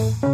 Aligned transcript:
Türkiye'nin 0.00 0.29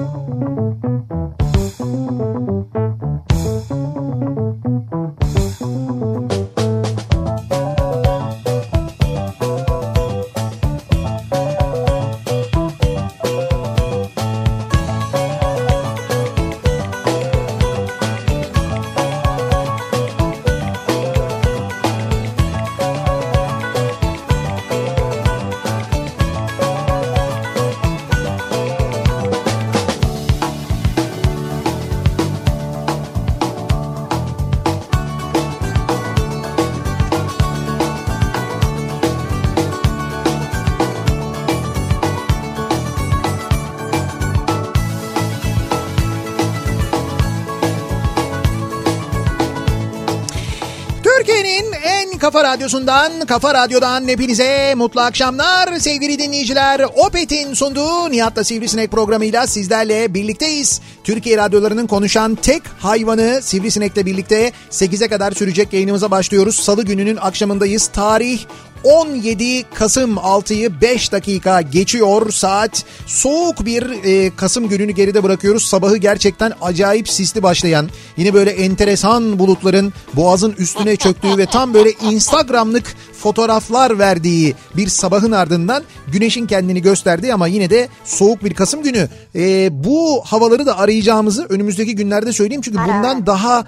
kafa 52.36 52.48
radyosundan, 52.48 53.12
kafa 53.26 53.54
radyodan 53.54 54.08
hepinize 54.08 54.74
mutlu 54.74 55.00
akşamlar 55.00 55.78
sevgili 55.78 56.18
dinleyiciler. 56.18 56.80
Opet'in 56.96 57.54
sunduğu 57.54 58.10
Nihat'la 58.10 58.44
Sivrisinek 58.44 58.90
programıyla 58.90 59.46
sizlerle 59.46 60.14
birlikteyiz. 60.14 60.80
Türkiye 61.04 61.36
radyolarının 61.36 61.86
konuşan 61.86 62.34
tek 62.34 62.62
hayvanı 62.78 63.42
Sivrisinek'le 63.42 64.06
birlikte 64.06 64.52
8'e 64.70 65.08
kadar 65.08 65.33
sürecek 65.33 65.72
yayınımıza 65.72 66.11
başlıyoruz. 66.11 66.56
Salı 66.56 66.84
gününün 66.84 67.16
akşamındayız. 67.16 67.86
Tarih 67.86 68.41
17 68.87 69.65
Kasım 69.75 70.17
6'yı 70.17 70.81
5 70.81 71.12
dakika 71.12 71.61
geçiyor 71.61 72.31
saat. 72.31 72.84
Soğuk 73.06 73.67
bir 73.67 74.05
e, 74.05 74.31
Kasım 74.37 74.69
gününü 74.69 74.92
geride 74.92 75.23
bırakıyoruz. 75.23 75.62
Sabahı 75.62 75.97
gerçekten 75.97 76.53
acayip 76.62 77.09
sisli 77.09 77.42
başlayan, 77.42 77.89
yine 78.17 78.34
böyle 78.34 78.51
enteresan 78.51 79.39
bulutların 79.39 79.92
boğazın 80.14 80.53
üstüne 80.59 80.97
çöktüğü 80.97 81.39
ve 81.39 81.47
tam 81.47 81.75
böyle 81.75 81.92
Instagram'lık 81.92 82.95
fotoğraflar 83.19 83.98
verdiği 83.98 84.55
bir 84.77 84.89
sabahın 84.89 85.33
ardından 85.33 85.84
güneşin 86.09 86.47
kendini 86.47 86.83
gösterdiği 86.83 87.34
ama 87.34 87.47
yine 87.47 87.70
de 87.70 87.89
soğuk 88.05 88.45
bir 88.45 88.55
Kasım 88.55 88.83
günü. 88.83 89.08
E, 89.34 89.69
bu 89.84 90.23
havaları 90.25 90.67
da 90.67 90.78
arayacağımızı 90.78 91.47
önümüzdeki 91.48 91.95
günlerde 91.97 92.33
söyleyeyim 92.33 92.62
çünkü 92.62 92.78
Ara. 92.78 92.86
bundan 92.89 93.27
daha 93.27 93.64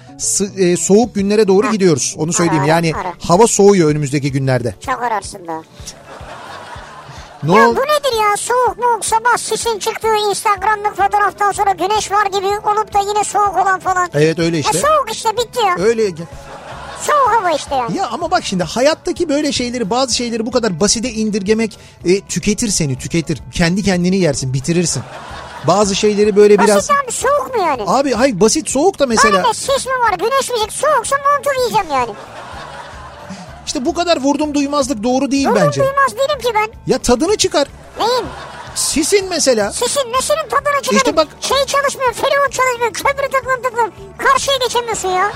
e, 0.57 0.77
soğuk 0.77 1.15
günlere 1.15 1.47
doğru 1.47 1.71
gidiyoruz. 1.71 2.15
Onu 2.17 2.33
söyleyeyim. 2.33 2.63
Ara, 2.63 2.69
Yani 2.69 2.93
ara. 2.95 3.13
hava 3.27 3.47
soğuyor 3.47 3.89
önümüzdeki 3.89 4.31
günlerde. 4.31 4.75
Çok 4.85 5.03
ararsın 5.03 5.47
da. 5.47 5.63
Ne 7.43 7.55
Ya 7.55 7.69
ol- 7.69 7.75
bu 7.75 7.79
nedir 7.79 8.21
ya 8.21 8.37
soğuk 8.37 8.77
mu 8.77 8.99
sabah 9.01 9.37
sisin 9.37 9.79
çıktığı 9.79 10.15
Instagram'lık 10.29 10.97
fotoğraftan 10.97 11.51
sonra 11.51 11.71
güneş 11.71 12.11
var 12.11 12.25
gibi 12.25 12.47
olup 12.47 12.93
da 12.93 12.99
yine 12.99 13.23
soğuk 13.23 13.57
olan 13.57 13.79
falan. 13.79 14.09
Evet 14.13 14.39
öyle 14.39 14.59
işte. 14.59 14.77
soğuk 14.77 15.11
işte 15.11 15.29
bitti 15.31 15.59
ya. 15.67 15.85
Öyle. 15.85 16.03
Soğuk 17.01 17.29
hava 17.39 17.51
işte 17.51 17.75
yani. 17.75 17.97
Ya 17.97 18.07
ama 18.07 18.31
bak 18.31 18.45
şimdi 18.45 18.63
hayattaki 18.63 19.29
böyle 19.29 19.51
şeyleri 19.51 19.89
bazı 19.89 20.15
şeyleri 20.15 20.45
bu 20.45 20.51
kadar 20.51 20.79
basite 20.79 21.09
indirgemek 21.11 21.79
e, 22.05 22.21
tüketir 22.21 22.69
seni 22.69 22.97
tüketir. 22.97 23.39
Kendi 23.51 23.83
kendini 23.83 24.17
yersin 24.17 24.53
bitirirsin. 24.53 25.03
Bazı 25.67 25.95
şeyleri 25.95 26.35
böyle 26.35 26.59
biraz... 26.59 26.75
Basit 26.77 26.91
abi 27.03 27.11
soğuk 27.11 27.55
mu 27.55 27.61
yani? 27.61 27.83
Abi 27.87 28.13
hayır 28.13 28.39
basit 28.39 28.69
soğuk 28.69 28.99
da 28.99 29.05
mesela 29.05 29.43
de 29.43 29.53
sis 29.53 29.85
mi 29.85 29.91
var 29.91 30.13
güneş 30.19 30.49
mi 30.49 30.71
soğuksa 30.71 31.15
montu 31.15 31.49
giyeceğim 31.57 31.87
yani. 31.91 32.11
işte 33.65 33.85
bu 33.85 33.93
kadar 33.93 34.17
vurdum 34.17 34.53
duymazlık 34.53 35.03
doğru 35.03 35.31
değil 35.31 35.45
Doğru 35.47 35.55
bence. 35.55 35.81
duymaz 35.81 36.11
değilim 36.11 36.39
ki 36.41 36.51
ben. 36.55 36.91
Ya 36.93 36.97
tadını 36.97 37.37
çıkar. 37.37 37.67
Neyin? 37.99 38.25
Sisin 38.75 39.29
mesela. 39.29 39.71
Sisin 39.73 40.01
nesinin 40.13 40.49
tadını 40.49 40.81
çıkarayım? 40.81 40.97
İşte 40.97 41.17
bak- 41.17 41.27
Şey 41.41 41.65
çalışmıyor, 41.65 42.13
feribot 42.13 42.51
çalışmıyor, 42.53 42.93
köprü 42.93 43.29
tıklım 43.31 43.61
tıklım. 43.63 43.91
Karşıya 44.17 44.57
geçemiyorsun 44.57 45.09
ya. 45.09 45.31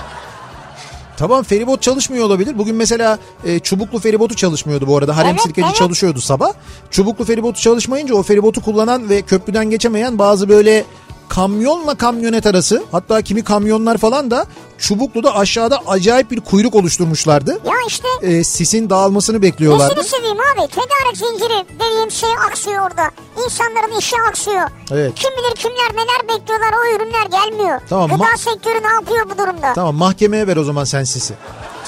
Tamam 1.17 1.43
feribot 1.43 1.81
çalışmıyor 1.81 2.25
olabilir. 2.25 2.57
Bugün 2.57 2.75
mesela 2.75 3.19
e, 3.45 3.59
çubuklu 3.59 3.99
feribotu 3.99 4.35
çalışmıyordu 4.35 4.87
bu 4.87 4.97
arada. 4.97 5.17
Harem 5.17 5.29
Evet, 5.31 5.41
sirkeci 5.41 5.67
evet. 5.67 5.75
çalışıyordu 5.75 6.21
sabah. 6.21 6.53
Çubuklu 6.91 7.25
feribotu 7.25 7.61
çalışmayınca 7.61 8.15
o 8.15 8.23
feribotu 8.23 8.61
kullanan 8.61 9.09
ve 9.09 9.21
köprüden 9.21 9.69
geçemeyen 9.69 10.19
bazı 10.19 10.49
böyle 10.49 10.85
kamyonla 11.29 11.95
kamyonet 11.95 12.45
arası 12.45 12.83
hatta 12.91 13.21
kimi 13.21 13.43
kamyonlar 13.43 13.97
falan 13.97 14.31
da 14.31 14.45
Çubuklu'da 14.77 15.35
aşağıda 15.35 15.79
acayip 15.87 16.31
bir 16.31 16.39
kuyruk 16.39 16.75
oluşturmuşlardı. 16.75 17.51
Ya 17.65 17.73
işte 17.87 18.07
E, 18.21 18.43
sisin 18.43 18.89
dağılmasını 18.89 19.41
bekliyorlardı. 19.41 19.95
nesini 19.99 20.09
seveyim 20.09 20.37
abi? 20.39 20.67
Tedarik 20.67 21.17
zinciri 21.17 21.65
dediğim 21.79 22.11
şey 22.11 22.29
aksıyor 22.49 22.81
orada. 22.89 23.11
İnsanların 23.45 23.99
işi 23.99 24.15
aksıyor. 24.29 24.69
Evet. 24.91 25.11
Kim 25.15 25.31
bilir 25.31 25.55
kimler 25.55 25.91
neler 25.93 26.37
bekliyorlar 26.39 26.73
o 26.73 26.95
ürünler 26.95 27.25
gelmiyor. 27.25 27.81
Tamam, 27.89 28.09
Gıda 28.09 28.37
sektörü 28.37 28.83
ne 28.83 28.93
yapıyor 28.93 29.29
bu 29.29 29.37
durumda? 29.37 29.73
Tamam 29.75 29.95
mahkemeye 29.95 30.47
ver 30.47 30.57
o 30.57 30.63
zaman 30.63 30.83
sen 30.83 31.03
sisi. 31.03 31.33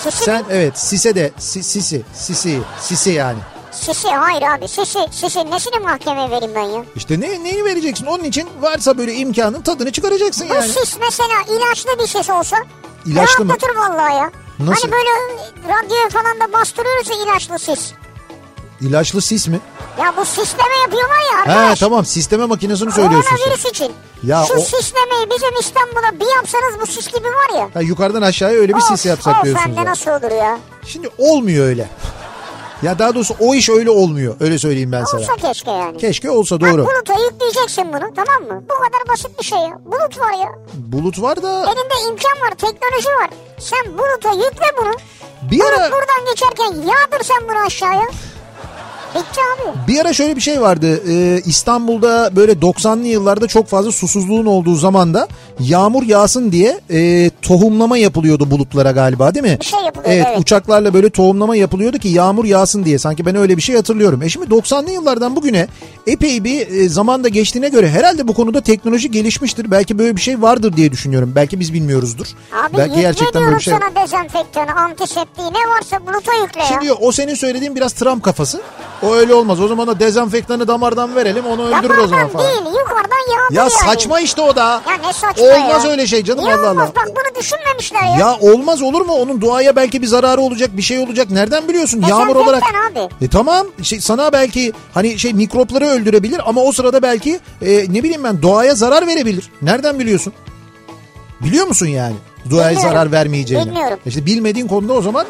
Sisi 0.04 0.24
Sen 0.24 0.40
mi? 0.42 0.48
evet 0.50 0.80
sise 0.80 1.16
de 1.16 1.32
si- 1.38 1.64
sisi 1.64 2.02
sisi 2.14 2.60
sisi 2.82 3.10
yani. 3.12 3.40
Sisi 3.76 4.08
hayır 4.10 4.42
abi 4.42 4.68
sisi 4.68 5.00
sisi 5.12 5.52
nesini 5.52 5.80
mahkemeye 5.80 6.30
vereyim 6.30 6.56
ben 6.56 6.62
ya? 6.64 6.84
İşte 6.96 7.20
ne, 7.20 7.44
neyi 7.44 7.66
vereceksin? 7.66 8.06
Onun 8.06 8.24
için 8.24 8.50
varsa 8.62 8.98
böyle 8.98 9.14
imkanın 9.14 9.62
tadını 9.62 9.92
çıkaracaksın 9.92 10.50
Bu 10.50 10.54
yani. 10.54 10.68
sis 10.68 10.98
mesela 11.00 11.58
ilaçlı 11.58 11.90
bir 12.00 12.08
sis 12.08 12.30
olsa 12.30 12.58
İlaçlı 13.06 13.46
mı? 13.46 13.50
rahatlatır 13.52 13.76
vallahi 13.76 14.16
ya. 14.16 14.32
Nasıl? 14.60 14.82
Hani 14.82 14.92
böyle 14.92 15.10
radyoya 15.68 16.10
falan 16.10 16.40
da 16.40 16.54
bastırıyoruz 16.54 17.10
ya 17.10 17.16
ilaçlı 17.24 17.60
sis. 17.60 17.92
İlaçlı 18.82 19.22
sis 19.22 19.48
mi? 19.48 19.60
Ya 20.00 20.14
bu 20.18 20.26
sisleme 20.26 20.78
yapıyorlar 20.82 21.16
ya 21.34 21.46
He 21.46 21.52
arkadaş. 21.60 21.80
tamam 21.80 22.06
sisteme 22.06 22.46
makinesini 22.46 22.92
söylüyorsun 22.92 23.30
sen. 23.30 23.38
Koronavirüs 23.38 23.66
için. 23.66 23.92
Ya 24.24 24.46
Şu 24.48 24.54
o- 24.54 24.60
sislemeyi 24.60 25.30
bizim 25.36 25.60
İstanbul'a 25.60 26.20
bir 26.20 26.36
yapsanız 26.36 26.80
bu 26.82 26.86
sis 26.88 27.08
gibi 27.08 27.28
var 27.28 27.60
ya. 27.60 27.70
Ha, 27.74 27.82
yukarıdan 27.82 28.22
aşağıya 28.22 28.60
öyle 28.60 28.76
bir 28.76 28.82
sis 28.82 28.92
Of, 28.92 29.06
yapsak 29.06 29.38
of, 29.38 29.44
diyorsunuz. 29.44 29.78
hem 29.78 29.86
de 29.86 29.90
nasıl 29.90 30.12
olur 30.12 30.32
ya? 30.32 30.60
Şimdi 30.86 31.10
olmuyor 31.18 31.66
öyle. 31.66 31.90
Ya 32.86 33.00
daha 33.00 33.16
doğrusu 33.16 33.36
o 33.40 33.56
iş 33.56 33.70
öyle 33.70 33.90
olmuyor. 33.90 34.36
Öyle 34.40 34.60
söyleyeyim 34.60 34.92
ben 34.92 35.04
sana. 35.04 35.22
Olsa 35.22 35.36
keşke 35.36 35.72
yani. 35.72 35.98
Keşke 35.98 36.30
olsa 36.30 36.62
Bak, 36.62 36.72
doğru. 36.72 36.86
buluta 36.86 37.14
yükleyeceksin 37.32 37.88
bunu 37.94 38.14
tamam 38.16 38.44
mı? 38.44 38.64
Bu 38.70 38.74
kadar 38.74 39.08
basit 39.14 39.40
bir 39.40 39.46
şey 39.46 39.60
ya. 39.60 39.80
Bulut 39.86 40.20
var 40.20 40.34
ya. 40.34 40.50
Bulut 40.74 41.22
var 41.22 41.44
da 41.44 41.64
Elinde 41.64 42.10
imkan 42.12 42.42
var, 42.42 42.52
teknoloji 42.52 43.08
var. 43.10 43.30
Sen 43.60 43.94
buluta 43.98 44.32
yükle 44.46 44.66
bunu. 44.82 44.94
bir 45.52 45.60
Bulut 45.60 45.70
ara 45.70 45.92
buradan 45.92 46.26
geçerken 46.30 46.66
yağdır 46.76 47.24
sen 47.24 47.38
bunu 47.50 47.66
aşağıya. 47.66 48.08
Bitti 49.16 49.42
abi. 49.56 49.88
bir 49.88 50.02
ara 50.02 50.14
şöyle 50.14 50.36
bir 50.36 50.42
şey 50.42 50.62
vardı. 50.62 51.02
Ee, 51.10 51.42
İstanbul'da 51.46 52.36
böyle 52.36 52.52
90'lı 52.52 53.08
yıllarda 53.08 53.48
çok 53.48 53.68
fazla 53.68 53.92
susuzluğun 53.92 54.46
olduğu 54.46 54.76
zamanda 54.76 55.28
yağmur 55.60 56.04
yağsın 56.04 56.52
diye 56.52 56.80
e, 56.92 57.32
tohumlama 57.42 57.98
yapılıyordu 57.98 58.52
bulutlara 58.52 58.92
galiba 58.92 59.36
değil 59.36 59.46
mi? 59.46 59.58
Bir 59.60 59.66
şey 59.66 59.80
yapılıyordu, 59.80 60.14
Evet, 60.16 60.26
evet. 60.30 60.40
uçaklarla 60.40 60.94
böyle 60.94 61.10
tohumlama 61.10 61.56
yapılıyordu 61.56 61.98
ki 61.98 62.08
yağmur 62.08 62.46
yağsın 62.46 62.86
diye. 62.86 63.00
Sanki 63.00 63.26
ben 63.26 63.36
öyle 63.36 63.58
bir 63.58 63.62
şey 63.62 63.76
hatırlıyorum. 63.76 64.22
E 64.22 64.30
şimdi 64.30 64.48
90'lı 64.48 64.92
yıllardan 64.92 65.36
bugüne 65.36 65.68
epey 66.08 66.44
bir 66.44 66.68
e, 66.68 66.90
zamanda 66.90 67.28
geçtiğine 67.28 67.70
göre 67.70 67.90
herhalde 67.90 68.28
bu 68.28 68.34
konuda 68.34 68.62
teknoloji 68.62 69.12
gelişmiştir. 69.12 69.72
Belki 69.72 70.00
böyle 70.00 70.16
bir 70.16 70.22
şey 70.22 70.42
vardır 70.42 70.74
diye 70.78 70.92
düşünüyorum. 70.92 71.32
Belki 71.36 71.60
biz 71.60 71.74
bilmiyoruzdur. 71.74 72.26
Abi 72.66 72.78
Belki 72.78 73.02
gerçekten 73.02 73.44
böyle 73.46 73.56
bir 73.56 73.62
şey 73.62 73.74
sana 73.74 74.04
dezenfektanı, 74.04 74.72
antiseptiği 74.76 75.48
ne 75.48 75.70
varsa 75.76 76.08
buluta 76.08 76.34
yükle 76.44 76.60
ya. 76.62 76.66
Şimdi 76.68 76.94
o 76.94 77.12
senin 77.12 77.36
söylediğin 77.36 77.76
biraz 77.76 77.94
Trump 77.94 78.24
kafası. 78.24 78.62
O 79.08 79.16
öyle 79.16 79.34
olmaz. 79.34 79.62
O 79.62 79.68
zaman 79.68 79.88
o 79.88 80.00
dezenfektanı 80.00 80.68
damardan 80.68 81.16
verelim 81.16 81.46
onu 81.46 81.62
öldürür 81.68 81.98
o 81.98 82.08
zaman 82.08 82.12
Damardan 82.12 82.28
falan. 82.30 82.48
değil 82.66 82.78
yukarıdan 82.80 83.34
yağdır 83.34 83.56
Ya 83.56 83.70
saçma 83.70 84.20
işte 84.20 84.42
o 84.42 84.56
da. 84.56 84.82
Ya 84.90 84.98
ne 85.08 85.14
saçma 85.14 85.44
Olmaz 85.44 85.84
ya. 85.86 85.92
öyle 85.92 86.08
şey 86.08 86.24
canım 86.24 86.44
Niye 86.44 86.56
Allah 86.56 86.70
olmaz? 86.72 86.90
Allah. 86.90 86.96
Bak 86.96 87.08
bunu 87.16 87.42
düşünmemişler 87.42 88.04
ya. 88.04 88.16
Ya 88.20 88.38
olmaz 88.42 88.82
olur 88.82 89.02
mu? 89.02 89.14
Onun 89.14 89.42
doğaya 89.42 89.76
belki 89.76 90.02
bir 90.02 90.08
zararı 90.08 90.42
olacak, 90.42 90.70
bir 90.78 90.82
şey 90.82 91.00
olacak. 91.00 91.30
Nereden 91.32 91.68
biliyorsun? 91.68 92.04
Yağmur 92.10 92.36
olarak. 92.36 92.64
Abi. 92.92 93.26
E 93.26 93.28
tamam. 93.30 93.68
Şey, 93.84 94.00
sana 94.02 94.34
belki 94.34 94.74
hani 94.94 95.20
şey 95.20 95.34
mikropları 95.34 95.86
öldürebilir 95.86 96.42
ama 96.46 96.62
o 96.62 96.72
sırada 96.72 97.02
belki 97.02 97.40
e, 97.62 97.94
ne 97.94 98.04
bileyim 98.04 98.24
ben 98.24 98.42
doğaya 98.42 98.76
zarar 98.76 99.08
verebilir. 99.08 99.50
Nereden 99.62 100.00
biliyorsun? 100.00 100.34
Biliyor 101.42 101.68
musun 101.68 101.88
yani? 101.88 102.16
Doğaya 102.52 102.70
Bilmiyorum. 102.70 102.92
zarar 102.92 103.12
vermeyeceğini. 103.12 103.66
Bilmiyorum. 103.66 104.00
İşte 104.06 104.26
bilmediğin 104.26 104.68
konuda 104.68 104.94
o 104.94 105.02
zaman 105.02 105.26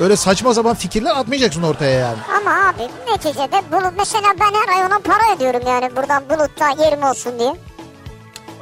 öyle 0.00 0.16
saçma 0.16 0.54
sapan 0.54 0.74
fikirler 0.74 1.16
atmayacaksın 1.16 1.62
ortaya 1.62 1.90
yani. 2.00 2.16
Ama 2.40 2.68
abi 2.68 2.82
neticede 3.12 3.62
bulut 3.72 3.92
mesela 3.98 4.26
ben 4.40 4.54
her 4.60 4.76
ay 4.78 4.86
ona 4.86 4.98
para 4.98 5.36
ödüyorum 5.36 5.62
yani 5.66 5.96
buradan 5.96 6.22
bulutta 6.30 6.84
yerim 6.84 7.02
olsun 7.02 7.38
diye. 7.38 7.56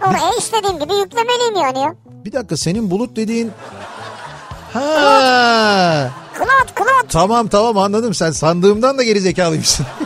Oraya 0.09 0.37
istediğim 0.39 0.79
gibi 0.79 0.95
yüklemeliyim 0.95 1.55
yani 1.57 1.79
ya. 1.79 1.95
Bir 2.25 2.33
dakika 2.33 2.57
senin 2.57 2.91
bulut 2.91 3.17
dediğin... 3.17 3.53
Ha. 4.73 6.11
Cloud 6.37 6.77
cloud. 6.77 7.09
Tamam 7.09 7.49
tamam 7.49 7.79
anladım 7.79 8.15
sen 8.15 8.31
sandığımdan 8.31 8.99
da 8.99 9.03
geri 9.03 9.21
zekalıymışsın. 9.21 9.87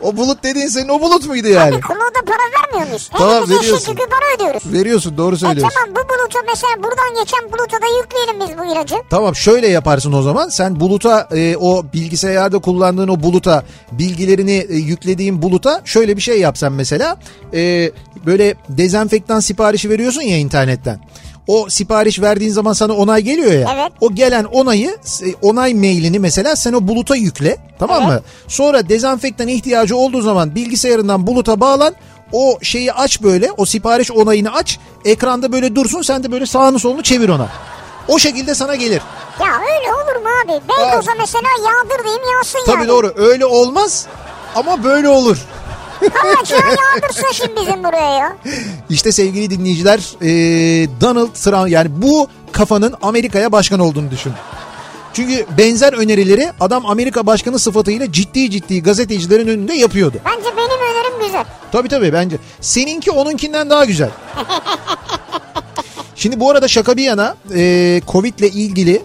o 0.00 0.16
bulut 0.16 0.42
dediğin 0.44 0.66
senin 0.68 0.88
o 0.88 1.00
bulut 1.00 1.26
muydu 1.26 1.48
yani? 1.48 1.74
Abi 1.74 1.80
kulağa 1.80 1.98
para 2.26 2.62
vermiyor 2.62 2.86
muyuz? 2.88 3.10
Tamam, 3.12 3.42
Hepimiz 3.42 3.60
veriyorsun. 3.60 3.92
yükü 3.92 4.04
para 4.08 4.34
ödüyoruz. 4.36 4.72
Veriyorsun 4.72 5.16
doğru 5.18 5.34
E 5.34 5.38
söylüyorsun. 5.38 5.76
tamam 5.78 5.94
bu 5.94 6.08
buluta 6.08 6.38
mesela 6.48 6.72
buradan 6.82 7.24
geçen 7.24 7.44
buluta 7.52 7.76
da 7.82 7.86
yükleyelim 8.02 8.40
biz 8.40 8.58
bu 8.58 8.72
ilacı. 8.72 8.94
Tamam 9.10 9.36
şöyle 9.36 9.68
yaparsın 9.68 10.12
o 10.12 10.22
zaman. 10.22 10.48
Sen 10.48 10.80
buluta 10.80 11.28
e, 11.34 11.56
o 11.56 11.84
bilgisayarda 11.94 12.58
kullandığın 12.58 13.08
o 13.08 13.22
buluta 13.22 13.62
bilgilerini 13.92 14.66
e, 14.68 14.74
yüklediğin 14.76 15.42
buluta 15.42 15.82
şöyle 15.84 16.16
bir 16.16 16.22
şey 16.22 16.40
yapsan 16.40 16.72
mesela. 16.72 17.16
E, 17.54 17.90
böyle 18.26 18.54
dezenfektan 18.68 19.40
siparişi 19.40 19.90
veriyorsun 19.90 20.22
ya 20.22 20.38
internetten. 20.38 21.00
O 21.46 21.68
sipariş 21.68 22.20
verdiğin 22.20 22.50
zaman 22.50 22.72
sana 22.72 22.92
onay 22.92 23.22
geliyor 23.22 23.52
ya. 23.52 23.70
Evet. 23.74 23.92
O 24.00 24.14
gelen 24.14 24.44
onayı 24.44 24.96
e, 25.22 25.34
onay 25.42 25.74
mailini 25.74 26.18
mesela 26.18 26.56
sen 26.56 26.72
o 26.72 26.88
buluta 26.88 27.16
yükle. 27.16 27.56
Tamam 27.78 28.04
mı? 28.06 28.20
Sonra 28.48 28.88
dezenfektan 28.88 29.48
ihtiyacı 29.48 29.96
olduğu 29.96 30.22
zaman 30.22 30.54
bilgisayarından 30.54 31.26
buluta 31.26 31.60
bağlan. 31.60 31.94
O 32.32 32.58
şeyi 32.62 32.92
aç 32.92 33.22
böyle 33.22 33.50
o 33.56 33.64
sipariş 33.64 34.10
onayını 34.10 34.54
aç. 34.54 34.78
Ekranda 35.04 35.52
böyle 35.52 35.74
dursun 35.76 36.02
sen 36.02 36.24
de 36.24 36.32
böyle 36.32 36.46
sağını 36.46 36.78
solunu 36.78 37.02
çevir 37.02 37.28
ona. 37.28 37.48
O 38.08 38.18
şekilde 38.18 38.54
sana 38.54 38.74
gelir. 38.74 39.02
Ya 39.40 39.46
öyle 39.60 39.92
olur 39.92 40.22
mu 40.22 40.28
abi? 40.44 40.52
Beykoz'a 40.68 41.12
mesela 41.18 41.48
yağdır 41.66 42.04
diyeyim 42.04 42.22
yağsın 42.36 42.60
Tabii 42.66 42.76
yani. 42.78 42.88
doğru 42.88 43.12
öyle 43.16 43.46
olmaz 43.46 44.06
ama 44.54 44.84
böyle 44.84 45.08
olur. 45.08 45.38
Ama 46.22 46.34
yağdırsın 46.50 47.32
şimdi 47.32 47.52
bizim 47.60 47.84
buraya 47.84 48.16
ya. 48.18 48.36
İşte 48.90 49.12
sevgili 49.12 49.50
dinleyiciler 49.50 49.98
e, 50.22 50.30
Donald 51.00 51.32
Trump 51.34 51.68
yani 51.70 51.90
bu 52.02 52.28
kafanın 52.52 52.94
Amerika'ya 53.02 53.52
başkan 53.52 53.80
olduğunu 53.80 54.10
düşün. 54.10 54.32
Çünkü 55.12 55.46
benzer 55.58 55.92
önerileri 55.92 56.52
adam 56.60 56.86
Amerika 56.86 57.26
başkanı 57.26 57.58
sıfatıyla 57.58 58.12
ciddi 58.12 58.50
ciddi 58.50 58.82
gazetecilerin 58.82 59.48
önünde 59.48 59.74
yapıyordu. 59.74 60.16
Bence 60.24 60.48
benim 60.56 60.80
önerim 60.92 61.26
güzel. 61.26 61.44
Tabii 61.72 61.88
tabii 61.88 62.12
bence. 62.12 62.36
Seninki 62.60 63.10
onunkinden 63.10 63.70
daha 63.70 63.84
güzel. 63.84 64.10
Şimdi 66.16 66.40
bu 66.40 66.50
arada 66.50 66.68
şaka 66.68 66.96
bir 66.96 67.04
yana 67.04 67.36
e, 67.54 68.00
Covid 68.08 68.38
ile 68.38 68.48
ilgili 68.48 69.02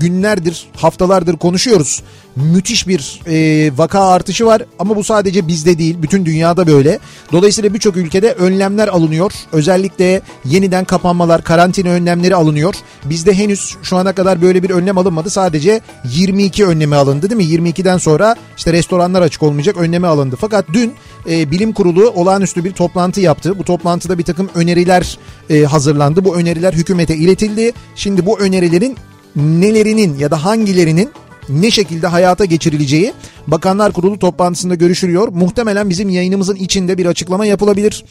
günlerdir, 0.00 0.66
haftalardır 0.76 1.36
konuşuyoruz. 1.36 2.02
Müthiş 2.36 2.88
bir 2.88 3.20
e, 3.26 3.70
vaka 3.78 4.08
artışı 4.08 4.46
var 4.46 4.62
ama 4.78 4.96
bu 4.96 5.04
sadece 5.04 5.48
bizde 5.48 5.78
değil, 5.78 5.96
bütün 6.02 6.26
dünyada 6.26 6.66
böyle. 6.66 6.98
Dolayısıyla 7.32 7.74
birçok 7.74 7.96
ülkede 7.96 8.32
önlemler 8.32 8.88
alınıyor. 8.88 9.32
Özellikle 9.52 10.20
yeniden 10.44 10.84
kapanmalar, 10.84 11.44
karantina 11.44 11.88
önlemleri 11.88 12.34
alınıyor. 12.34 12.74
Bizde 13.04 13.34
henüz 13.34 13.76
şu 13.82 13.96
ana 13.96 14.12
kadar 14.12 14.42
böyle 14.42 14.62
bir 14.62 14.70
önlem 14.70 14.98
alınmadı. 14.98 15.30
Sadece 15.30 15.80
22 16.04 16.66
önlemi 16.66 16.96
alındı 16.96 17.30
değil 17.30 17.60
mi? 17.62 17.70
22'den 17.70 17.98
sonra 17.98 18.36
işte 18.56 18.72
restoranlar 18.72 19.22
açık 19.22 19.42
olmayacak 19.42 19.76
önlemi 19.76 20.06
alındı. 20.06 20.36
Fakat 20.40 20.64
dün 20.72 20.94
e, 21.30 21.50
bilim 21.50 21.72
kurulu 21.72 22.10
olağanüstü 22.10 22.64
bir 22.64 22.72
toplantı 22.72 23.20
yaptı. 23.20 23.58
Bu 23.58 23.64
toplantıda 23.64 24.18
bir 24.18 24.24
takım 24.24 24.50
öneriler 24.54 25.18
e, 25.50 25.62
hazırlandı. 25.62 26.24
Bu 26.24 26.36
öneriler 26.36 26.72
hükümete 26.72 27.16
iletildi. 27.16 27.72
Şimdi 27.94 28.26
bu 28.26 28.40
önerilerin 28.40 28.96
nelerinin 29.36 30.18
ya 30.18 30.30
da 30.30 30.44
hangilerinin 30.44 31.10
ne 31.48 31.70
şekilde 31.70 32.06
hayata 32.06 32.44
geçirileceği 32.44 33.12
Bakanlar 33.46 33.92
Kurulu 33.92 34.18
toplantısında 34.18 34.74
görüşülüyor. 34.74 35.28
Muhtemelen 35.28 35.90
bizim 35.90 36.08
yayınımızın 36.08 36.56
içinde 36.56 36.98
bir 36.98 37.06
açıklama 37.06 37.46
yapılabilir. 37.46 38.04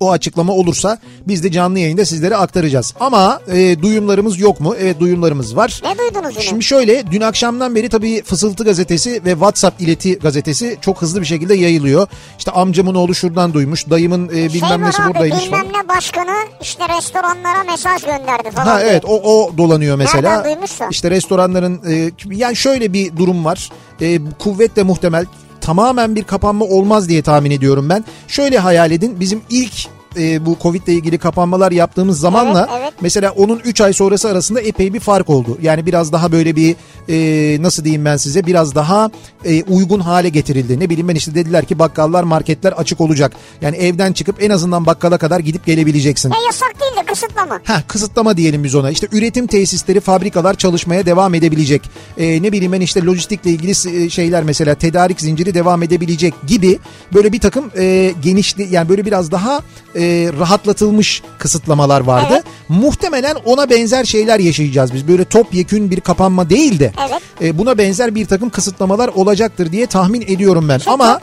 O 0.00 0.10
açıklama 0.10 0.52
olursa 0.52 0.98
biz 1.28 1.44
de 1.44 1.52
canlı 1.52 1.78
yayında 1.78 2.04
sizlere 2.04 2.36
aktaracağız. 2.36 2.94
Ama 3.00 3.40
e, 3.52 3.82
duyumlarımız 3.82 4.38
yok 4.40 4.60
mu? 4.60 4.74
Evet 4.80 5.00
duyumlarımız 5.00 5.56
var. 5.56 5.80
Ne 5.84 5.98
duydunuz 5.98 6.34
yine? 6.34 6.44
Şimdi 6.44 6.64
şöyle 6.64 7.04
dün 7.10 7.20
akşamdan 7.20 7.74
beri 7.74 7.88
tabii 7.88 8.22
Fısıltı 8.22 8.64
gazetesi 8.64 9.24
ve 9.24 9.30
WhatsApp 9.30 9.80
ileti 9.80 10.18
gazetesi 10.18 10.78
çok 10.80 11.02
hızlı 11.02 11.20
bir 11.20 11.26
şekilde 11.26 11.54
yayılıyor. 11.54 12.06
İşte 12.38 12.50
amcamın 12.50 12.94
oğlu 12.94 13.14
şuradan 13.14 13.54
duymuş, 13.54 13.90
dayımın 13.90 14.28
e, 14.28 14.32
bilmem 14.32 14.52
şey 14.68 14.80
nesi 14.80 15.02
abi 15.02 15.08
buradaymış 15.08 15.44
bilmem 15.44 15.60
falan. 15.68 15.84
ne 15.84 15.88
başkanı 15.88 16.34
işte 16.62 16.84
restoranlara 16.96 17.64
mesaj 17.64 18.02
gönderdi 18.02 18.50
falan. 18.50 18.66
Ha 18.66 18.80
diye. 18.80 18.90
evet 18.90 19.04
o, 19.04 19.20
o 19.22 19.56
dolanıyor 19.58 19.96
mesela. 19.96 20.30
Nereden 20.30 20.44
duymuşsa? 20.44 20.88
İşte 20.90 21.10
restoranların 21.10 21.80
e, 21.90 22.10
yani 22.30 22.56
şöyle 22.56 22.92
bir 22.92 23.16
durum 23.16 23.44
var. 23.44 23.70
E, 24.00 24.18
kuvvetle 24.38 24.82
muhtemel 24.82 25.26
tamamen 25.68 26.16
bir 26.16 26.24
kapanma 26.24 26.64
olmaz 26.64 27.08
diye 27.08 27.22
tahmin 27.22 27.50
ediyorum 27.50 27.88
ben. 27.88 28.04
Şöyle 28.28 28.58
hayal 28.58 28.90
edin 28.90 29.20
bizim 29.20 29.42
ilk 29.50 29.72
e, 30.16 30.46
bu 30.46 30.56
Covid 30.62 30.86
ile 30.86 30.92
ilgili 30.94 31.18
kapanmalar 31.18 31.72
yaptığımız 31.72 32.20
zamanla 32.20 32.68
Evet. 32.80 32.87
Mesela 33.00 33.30
onun 33.30 33.60
3 33.64 33.80
ay 33.80 33.92
sonrası 33.92 34.28
arasında 34.28 34.60
epey 34.60 34.94
bir 34.94 35.00
fark 35.00 35.30
oldu. 35.30 35.58
Yani 35.62 35.86
biraz 35.86 36.12
daha 36.12 36.32
böyle 36.32 36.56
bir 36.56 36.76
e, 37.08 37.62
nasıl 37.62 37.84
diyeyim 37.84 38.04
ben 38.04 38.16
size 38.16 38.46
biraz 38.46 38.74
daha 38.74 39.10
e, 39.44 39.62
uygun 39.62 40.00
hale 40.00 40.28
getirildi. 40.28 40.80
Ne 40.80 40.90
bileyim 40.90 41.08
ben 41.08 41.14
işte 41.14 41.34
dediler 41.34 41.64
ki 41.64 41.78
bakkallar 41.78 42.22
marketler 42.22 42.72
açık 42.72 43.00
olacak. 43.00 43.32
Yani 43.60 43.76
evden 43.76 44.12
çıkıp 44.12 44.42
en 44.42 44.50
azından 44.50 44.86
bakkala 44.86 45.18
kadar 45.18 45.40
gidip 45.40 45.66
gelebileceksin. 45.66 46.30
Ya 46.30 46.36
yasak 46.46 46.80
değil 46.80 46.92
de 46.96 47.12
kısıtlama. 47.12 47.60
Ha 47.64 47.82
kısıtlama 47.88 48.36
diyelim 48.36 48.64
biz 48.64 48.74
ona. 48.74 48.90
İşte 48.90 49.08
üretim 49.12 49.46
tesisleri, 49.46 50.00
fabrikalar 50.00 50.54
çalışmaya 50.54 51.06
devam 51.06 51.34
edebilecek. 51.34 51.82
Ee, 52.18 52.42
ne 52.42 52.52
bileyim 52.52 52.72
ben 52.72 52.80
işte 52.80 53.04
lojistikle 53.04 53.50
ilgili 53.50 54.04
e, 54.04 54.10
şeyler 54.10 54.42
mesela 54.44 54.74
tedarik 54.74 55.20
zinciri 55.20 55.54
devam 55.54 55.82
edebilecek 55.82 56.34
gibi 56.46 56.78
böyle 57.14 57.32
bir 57.32 57.40
takım 57.40 57.70
e, 57.78 58.14
genişli 58.22 58.74
yani 58.74 58.88
böyle 58.88 59.04
biraz 59.04 59.30
daha 59.30 59.62
e, 59.96 60.30
rahatlatılmış 60.38 61.22
kısıtlamalar 61.38 62.00
vardı. 62.00 62.28
Evet. 62.32 62.44
Muhtemelen 62.68 63.34
ona 63.44 63.70
benzer 63.70 64.04
şeyler 64.04 64.40
yaşayacağız 64.40 64.94
biz. 64.94 65.08
Böyle 65.08 65.24
topyekün 65.24 65.90
bir 65.90 66.00
kapanma 66.00 66.50
değil 66.50 66.78
de 66.80 66.92
Evet. 67.08 67.22
e, 67.42 67.58
buna 67.58 67.78
benzer 67.78 68.14
bir 68.14 68.26
takım 68.26 68.50
kısıtlamalar 68.50 69.08
olacaktır 69.08 69.72
diye 69.72 69.86
tahmin 69.86 70.20
ediyorum 70.20 70.68
ben. 70.68 70.78
Çok 70.78 70.94
Ama 70.94 71.20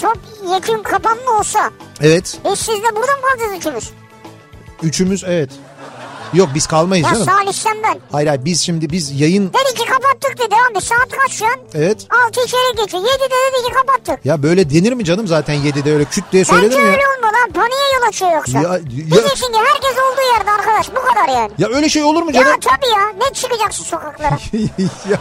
çok 0.00 0.16
yakın 0.52 0.82
kapanma 0.82 1.38
olsa 1.38 1.70
evet 2.00 2.38
biz 2.44 2.58
siz 2.58 2.68
de 2.76 2.96
burada 2.96 3.12
mı 3.12 3.22
kalacağız 3.22 3.58
üçümüz? 3.58 3.90
üçümüz 4.82 5.24
evet. 5.26 5.50
Yok 6.34 6.48
biz 6.54 6.66
kalmayız 6.66 7.06
Ya 7.06 7.12
canım. 7.14 7.26
Salih 7.26 7.52
sen 7.52 7.76
ben. 7.84 8.00
Hayır 8.12 8.26
hayır 8.28 8.44
biz 8.44 8.60
şimdi 8.60 8.90
biz 8.92 9.20
yayın 9.20 9.52
Dedi 9.52 9.74
ki 9.74 9.84
kapattık 9.84 10.38
dedi 10.38 10.54
abi 10.70 10.80
saat 10.80 11.08
kaç 11.22 11.32
şu 11.32 11.44
an? 11.46 11.56
evet. 11.74 12.06
Altı 12.26 12.40
içeri 12.44 12.76
geçiyor. 12.76 13.02
Yedide 13.02 13.24
dedi 13.52 13.66
ki 13.68 13.72
kapattık. 13.74 14.26
Ya 14.26 14.42
böyle 14.42 14.70
denir 14.70 14.92
mi 14.92 15.04
canım 15.04 15.26
zaten 15.26 15.54
7'de 15.54 15.92
öyle 15.92 16.04
küt 16.04 16.24
diye 16.32 16.42
Bence 16.42 16.52
söylenir 16.52 16.76
mi 16.76 16.82
ya? 16.84 16.88
öyle 16.90 17.02
olmalı 17.18 17.32
lan. 17.32 17.52
Paniğe 17.52 17.80
yol 18.00 18.08
açıyor 18.08 18.32
yoksa. 18.32 18.58
Ya- 18.58 18.62
ya- 18.72 18.80
Diyeceksin 18.90 19.52
ki 19.52 19.58
herkes 19.72 19.92
olduğu 19.98 20.38
yerde 20.38 20.50
arkadaş 20.50 20.90
bu 20.90 21.08
kadar 21.08 21.28
yani. 21.28 21.50
Ya 21.58 21.68
öyle 21.68 21.88
şey 21.88 22.02
olur 22.04 22.22
mu 22.22 22.30
Ya 22.34 22.44
canım? 22.44 22.60
tabii 22.60 22.88
ya 22.90 23.08
ne 23.28 23.34
çıkacaksın 23.34 23.84
sokaklara? 23.84 24.38
ya, 25.10 25.18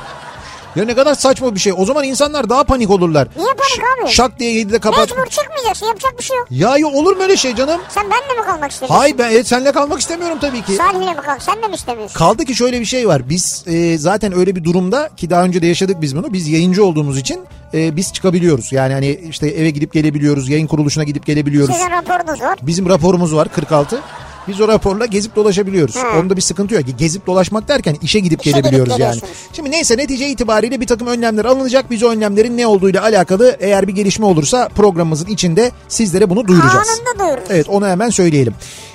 ya 0.78 0.86
ne 0.86 0.96
kadar 0.96 1.16
saçma 1.16 1.56
bir 1.56 1.60
şey. 1.60 1.74
O 1.78 1.86
zaman 1.86 2.04
insanlar 2.04 2.50
daha 2.50 2.64
panik 2.64 2.90
olurlar. 2.90 3.28
Niye 3.38 3.48
panik 3.48 4.04
abi? 4.04 4.12
Şak 4.12 4.40
diye 4.40 4.62
7'de 4.62 4.80
kapat. 4.80 5.10
Mecbur 5.10 5.26
çıkmayacaksın 5.26 5.86
yapacak 5.86 6.18
bir 6.20 6.24
şey 6.24 6.38
yok. 6.38 6.48
Ya 6.52 6.78
ya 6.78 6.88
olur 6.88 7.16
mu 7.16 7.24
öyle 7.24 7.38
şey 7.38 7.56
canım? 7.56 7.82
Sen 7.90 8.04
benimle 8.04 8.42
mi 8.42 8.46
kalmak 8.46 8.72
istiyorsun? 8.72 8.96
Hayır 8.96 9.18
ben 9.18 9.32
evet, 9.32 9.48
seninle 9.48 9.72
kalmak 9.72 10.00
istemiyorum 10.00 10.38
tabii 10.42 10.62
ki. 10.62 10.74
Salih'le 10.74 11.16
mi 11.16 11.22
kalk? 11.26 11.42
Sen 11.42 11.64
de 11.64 11.68
mi 11.68 11.76
istemiyorsun? 11.76 12.18
Kaldı 12.20 12.46
ki 12.46 12.56
şöyle 12.56 12.80
bir 12.80 12.86
şey 12.86 13.08
var. 13.08 13.30
Biz 13.30 13.64
e, 13.68 13.98
zaten 13.98 14.38
öyle 14.38 14.56
bir 14.56 14.64
durumda 14.64 15.10
ki 15.18 15.30
daha 15.30 15.44
önce 15.44 15.62
de 15.62 15.68
yaşadık 15.68 16.02
biz 16.02 16.16
bunu. 16.16 16.34
Biz 16.34 16.48
yayıncı 16.48 16.86
olduğumuz 16.86 17.18
için 17.18 17.42
e, 17.74 17.96
biz 17.96 18.14
çıkabiliyoruz. 18.14 18.72
Yani 18.72 18.94
hani 18.94 19.20
işte 19.30 19.48
eve 19.48 19.70
gidip 19.70 19.94
gelebiliyoruz. 19.94 20.50
Yayın 20.50 20.68
kuruluşuna 20.68 21.04
gidip 21.04 21.26
gelebiliyoruz. 21.26 21.76
Sizin 21.76 21.92
raporunuz 21.92 22.42
var. 22.42 22.60
Bizim 22.62 22.90
raporumuz 22.90 23.36
var 23.36 23.48
46. 23.56 24.02
Biz 24.48 24.62
o 24.62 24.68
raporla 24.68 25.06
gezip 25.06 25.36
dolaşabiliyoruz. 25.36 25.96
Ha. 25.96 26.20
Onda 26.20 26.36
bir 26.36 26.42
sıkıntı 26.42 26.74
yok. 26.74 26.84
Gezip 26.98 27.28
dolaşmak 27.28 27.68
derken 27.68 27.98
işe 28.02 28.20
gidip 28.20 28.42
İşe 28.42 28.52
gelebiliyoruz 28.52 29.00
yani. 29.00 29.20
Şimdi 29.54 29.72
neyse 29.72 29.98
netice 29.98 30.30
itibariyle 30.30 30.82
bir 30.82 30.88
takım 30.88 31.08
önlemler 31.08 31.46
alınacak. 31.46 31.92
Biz 31.92 32.04
o 32.04 32.10
önlemlerin 32.10 32.58
ne 32.58 32.68
olduğuyla 32.68 33.02
alakalı 33.04 33.58
eğer 33.60 33.88
bir 33.88 33.96
gelişme 33.96 34.26
olursa 34.26 34.70
programımızın 34.76 35.28
içinde 35.28 35.72
sizlere 35.88 36.30
bunu 36.30 36.48
duyuracağız. 36.48 36.88
Anında 36.88 37.20
duyururuz. 37.20 37.48
Evet 37.50 37.70
onu 37.70 37.88
hemen 37.88 38.10
söyleyelim. 38.10 38.54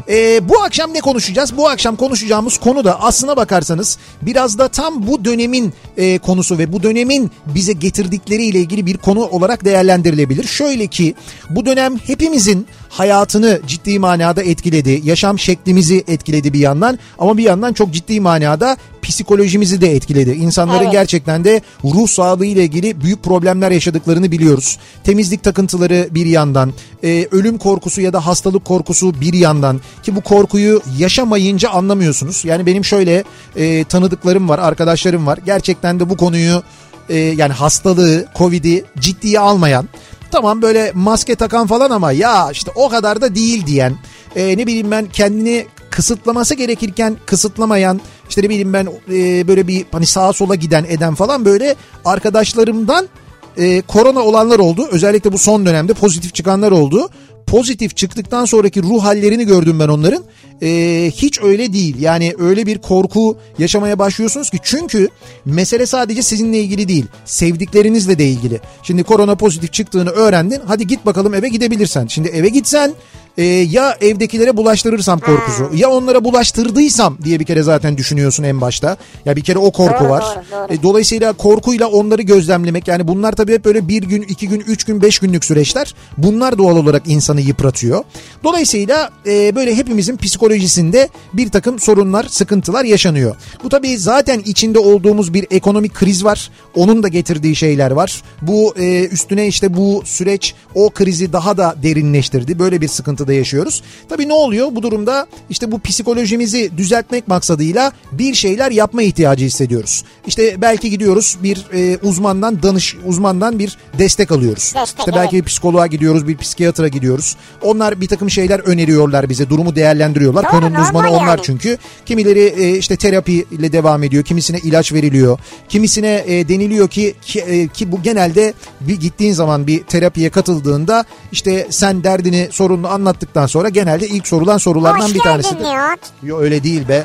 Ee, 0.09 0.49
bu 0.49 0.63
akşam 0.63 0.95
ne 0.95 1.01
konuşacağız? 1.01 1.57
Bu 1.57 1.69
akşam 1.69 1.97
konuşacağımız 1.97 2.59
konu 2.59 2.85
da 2.85 3.01
aslına 3.01 3.37
bakarsanız 3.37 3.99
biraz 4.23 4.59
da 4.59 4.69
tam 4.69 5.07
bu 5.07 5.25
dönemin 5.25 5.75
e, 5.97 6.19
konusu 6.19 6.59
ve 6.59 6.73
bu 6.73 6.83
dönemin 6.83 7.31
bize 7.47 7.73
getirdikleriyle 7.73 8.59
ilgili 8.59 8.87
bir 8.87 8.97
konu 8.97 9.27
olarak 9.27 9.65
değerlendirilebilir. 9.65 10.45
Şöyle 10.45 10.87
ki 10.87 11.15
bu 11.51 11.67
dönem 11.67 11.99
hepimizin 11.99 12.67
hayatını 12.89 13.61
ciddi 13.67 13.99
manada 13.99 14.43
etkiledi. 14.43 15.01
Yaşam 15.05 15.39
şeklimizi 15.43 16.05
etkiledi 16.09 16.53
bir 16.53 16.59
yandan 16.59 16.99
ama 17.19 17.37
bir 17.39 17.43
yandan 17.43 17.73
çok 17.73 17.93
ciddi 17.93 18.21
manada 18.21 18.77
psikolojimizi 19.03 19.81
de 19.81 19.95
etkiledi. 19.95 20.31
İnsanların 20.31 20.83
Evet. 20.83 20.93
gerçekten 20.93 21.45
de 21.45 21.61
ruh 21.85 22.09
sağlığı 22.09 22.47
ile 22.47 22.65
ilgili 22.65 23.01
büyük 23.01 23.23
problemler 23.23 23.71
yaşadıklarını 23.71 24.31
biliyoruz. 24.31 24.79
Temizlik 25.05 25.45
takıntıları 25.45 26.09
bir 26.11 26.27
yandan, 26.27 26.73
e, 27.05 27.29
ölüm 27.31 27.59
korkusu 27.59 28.01
ya 28.01 28.13
da 28.13 28.27
hastalık 28.27 28.65
korkusu 28.65 29.21
bir 29.21 29.33
yandan 29.33 29.81
ki 30.03 30.17
bu 30.17 30.21
korkuyu 30.21 30.83
yaşamayınca 30.99 31.71
anlamıyorsunuz. 31.71 32.45
Yani 32.45 32.67
benim 32.67 32.85
şöyle 32.85 33.25
e, 33.57 33.85
tanıdıklarım 33.85 34.49
var, 34.49 34.59
arkadaşlarım 34.59 35.27
var. 35.27 35.39
Gerçekten 35.47 36.01
de 36.01 36.11
bu 36.11 36.17
konuyu 36.17 36.63
e, 37.09 37.17
yani 37.17 37.53
hastalığı, 37.53 38.27
Covid'i 38.39 38.85
ciddiye 38.99 39.41
almayan 39.41 39.89
Tamam 40.33 40.63
böyle 40.63 40.93
maske 40.95 41.35
takan 41.35 41.67
falan 41.67 41.91
ama 41.91 42.13
ya 42.13 42.51
işte 42.53 42.71
o 42.75 42.89
kadar 42.89 43.21
da 43.21 43.35
değil 43.35 43.67
diyen 43.67 43.95
e, 44.37 44.59
ne 44.59 44.67
bileyim 44.67 44.91
ben 44.91 45.07
kendini 45.07 45.67
kısıtlaması 45.91 46.55
gerekirken 46.55 47.17
kısıtlamayan 47.27 48.01
işte 48.29 48.43
ne 48.43 48.49
bileyim 48.49 48.73
ben 48.73 48.89
e, 49.13 49.49
böyle 49.49 49.67
bir 49.67 49.87
hani 49.93 50.07
sağa 50.07 50.33
sola 50.33 50.55
giden 50.55 50.85
eden 50.85 51.15
falan 51.15 51.45
böyle 51.45 51.75
arkadaşlarımdan 52.05 53.09
e, 53.57 53.81
korona 53.81 54.21
olanlar 54.21 54.59
oldu. 54.59 54.89
Özellikle 54.91 55.33
bu 55.33 55.39
son 55.39 55.67
dönemde 55.67 55.95
pozitif 55.95 56.35
çıkanlar 56.35 56.73
oldu. 56.73 57.09
Pozitif 57.47 57.97
çıktıktan 57.97 58.45
sonraki 58.45 58.83
ruh 58.83 59.05
hallerini 59.05 59.47
gördüm 59.47 59.81
ben 59.81 59.89
onların. 59.89 60.25
E, 60.63 61.11
hiç 61.15 61.41
öyle 61.43 61.73
değil. 61.73 61.97
Yani 62.01 62.35
öyle 62.39 62.67
bir 62.67 62.79
korku 62.79 63.37
yaşamaya 63.59 63.99
başlıyorsunuz 63.99 64.51
ki. 64.51 64.59
Çünkü 64.63 65.09
mesele 65.45 65.87
sadece 65.87 66.23
sizinle 66.23 66.59
ilgili 66.59 66.89
değil. 66.89 67.07
Sevdiklerinizle 67.25 68.19
de 68.19 68.29
ilgili. 68.29 68.61
Şimdi 68.83 69.03
korona 69.03 69.35
pozitif 69.35 69.73
çıktığını 69.73 70.11
öğrendin. 70.11 70.61
Hadi 70.67 70.87
git 70.87 71.07
bakalım 71.07 71.35
eve 71.35 71.49
gidebilirsen. 71.49 72.07
Şimdi 72.07 72.29
eve 72.29 72.49
gitsen 72.49 72.93
e, 73.39 73.45
ya 73.45 73.97
evdekilere 74.01 74.57
bulaştırırsam 74.57 75.21
korkusu 75.21 75.71
ya 75.75 75.91
onlara 75.91 76.25
bulaştırdıysam 76.25 77.19
diye 77.25 77.41
bir 77.41 77.45
kere 77.45 77.63
zaten 77.63 77.97
düşünüyorsun 77.97 78.45
en 78.45 78.61
başta. 78.61 78.97
Ya 79.25 79.37
bir 79.37 79.41
kere 79.43 79.59
o 79.59 79.73
korku 79.73 80.05
Doğru, 80.05 80.11
var. 80.11 80.23
doğru, 80.23 80.45
doğru. 80.69 80.75
E, 80.75 80.83
dolayısıyla 80.83 81.33
korkuyla 81.33 81.87
onları 81.89 82.23
gözlemlemek 82.23 82.89
yani 82.89 83.09
bunlar 83.09 83.33
tabii 83.33 83.53
hep 83.53 83.65
böyle 83.65 83.89
bir 83.89 84.03
gün, 84.03 84.23
iki 84.23 84.49
gün, 84.49 84.61
üç 84.61 84.85
gün, 84.85 85.03
beş 85.03 85.19
günlük 85.19 85.45
süreçler. 85.45 85.95
Bunlar 86.19 86.59
doğal 86.59 86.77
olarak 86.77 87.03
insanı 87.07 87.41
yıpratıyor. 87.41 88.05
Dolayısıyla 88.45 89.11
e, 89.27 89.55
böyle 89.55 89.77
hepimizin 89.77 90.17
psikolojisinde 90.17 91.09
bir 91.33 91.51
takım 91.51 91.79
sorunlar, 91.79 92.25
sıkıntılar 92.25 92.85
yaşanıyor. 92.85 93.37
Bu 93.65 93.69
tabii 93.69 93.99
zaten 93.99 94.41
içinde 94.41 94.79
olduğumuz 94.79 95.35
bir 95.35 95.47
ekonomik 95.51 95.95
kriz 95.95 96.25
var. 96.25 96.51
Onun 96.75 97.03
da 97.03 97.09
getirdiği 97.09 97.57
şeyler 97.57 97.91
var. 97.91 98.23
Bu 98.43 98.75
e, 98.79 99.07
üstüne 99.07 99.47
işte 99.47 99.77
bu 99.77 100.03
süreç 100.05 100.55
o 100.75 100.91
krizi 100.91 101.33
daha 101.33 101.57
da 101.57 101.75
derinleştirdi. 101.83 102.59
Böyle 102.59 102.81
bir 102.81 102.89
sıkıntıda 103.23 103.33
yaşıyoruz. 103.33 103.83
Tabii 104.09 104.29
ne 104.29 104.33
oluyor 104.33 104.69
bu 104.73 104.83
durumda? 104.83 105.27
İşte 105.51 105.73
bu 105.73 105.81
psikolojimizi 105.81 106.71
düzeltmek 106.77 107.29
maksadıyla 107.29 107.93
bir 108.13 108.35
şeyler 108.35 108.71
yapma 108.71 109.03
ihtiyacı 109.03 109.45
hissediyoruz. 109.45 110.05
İşte 110.27 110.61
belki 110.61 110.91
gidiyoruz 110.91 111.39
bir 111.43 111.67
e, 111.73 111.99
uzmandan 112.03 112.63
danış 112.63 112.97
uzmandan 113.07 113.59
bir 113.59 113.79
destek 113.99 114.33
alıyoruz. 114.33 114.73
Destek, 114.75 114.99
işte 114.99 115.13
belki 115.15 115.37
evet. 115.37 115.45
bir 115.45 115.49
psikoloğa 115.49 115.87
gidiyoruz, 115.87 116.29
bir 116.29 116.37
psikiyatra 116.37 116.89
gidiyoruz. 116.89 117.37
Onlar 117.63 118.01
bir 118.01 118.09
takım 118.09 118.31
şeyler 118.31 118.61
öneriyorlar 118.61 119.29
bize, 119.29 119.49
durumu 119.49 119.77
değerlendiriyorlar. 119.77 120.45
Doğru, 120.45 120.51
Konunun 120.51 120.81
uzmanı 120.81 121.11
onlar 121.11 121.27
yani. 121.27 121.41
çünkü. 121.43 121.79
Kimileri 122.07 122.55
e, 122.59 122.79
işte 122.79 122.97
terapiyle 122.97 123.73
devam 123.73 124.03
ediyor, 124.03 124.25
kimisine 124.25 124.59
ilaç 124.59 124.93
veriliyor. 124.93 125.39
Kimisine 125.69 126.25
e, 126.27 126.49
deniliyor 126.49 126.89
ki 126.89 127.15
ki, 127.23 127.41
e, 127.41 127.69
ki 127.69 127.93
bu 127.93 128.03
genelde 128.03 128.55
bir 128.81 129.01
gittiğin 129.01 129.33
zaman 129.33 129.67
bir 129.67 129.83
terapiye 129.83 130.31
katıldığında 130.31 131.05
işte 131.33 131.67
sen 131.71 132.05
derdini, 132.05 132.49
sorununu 132.51 132.89
anlattıktan 133.13 133.47
sonra 133.47 133.69
genelde 133.69 134.09
ilk 134.09 134.27
sorulan 134.27 134.59
sorulardan 134.59 135.05
Hoş 135.05 135.15
bir 135.15 135.21
tanesi. 135.21 135.59
Nihat. 135.59 135.99
Yo 136.23 136.39
öyle 136.39 136.63
değil 136.63 136.89
be. 136.89 137.05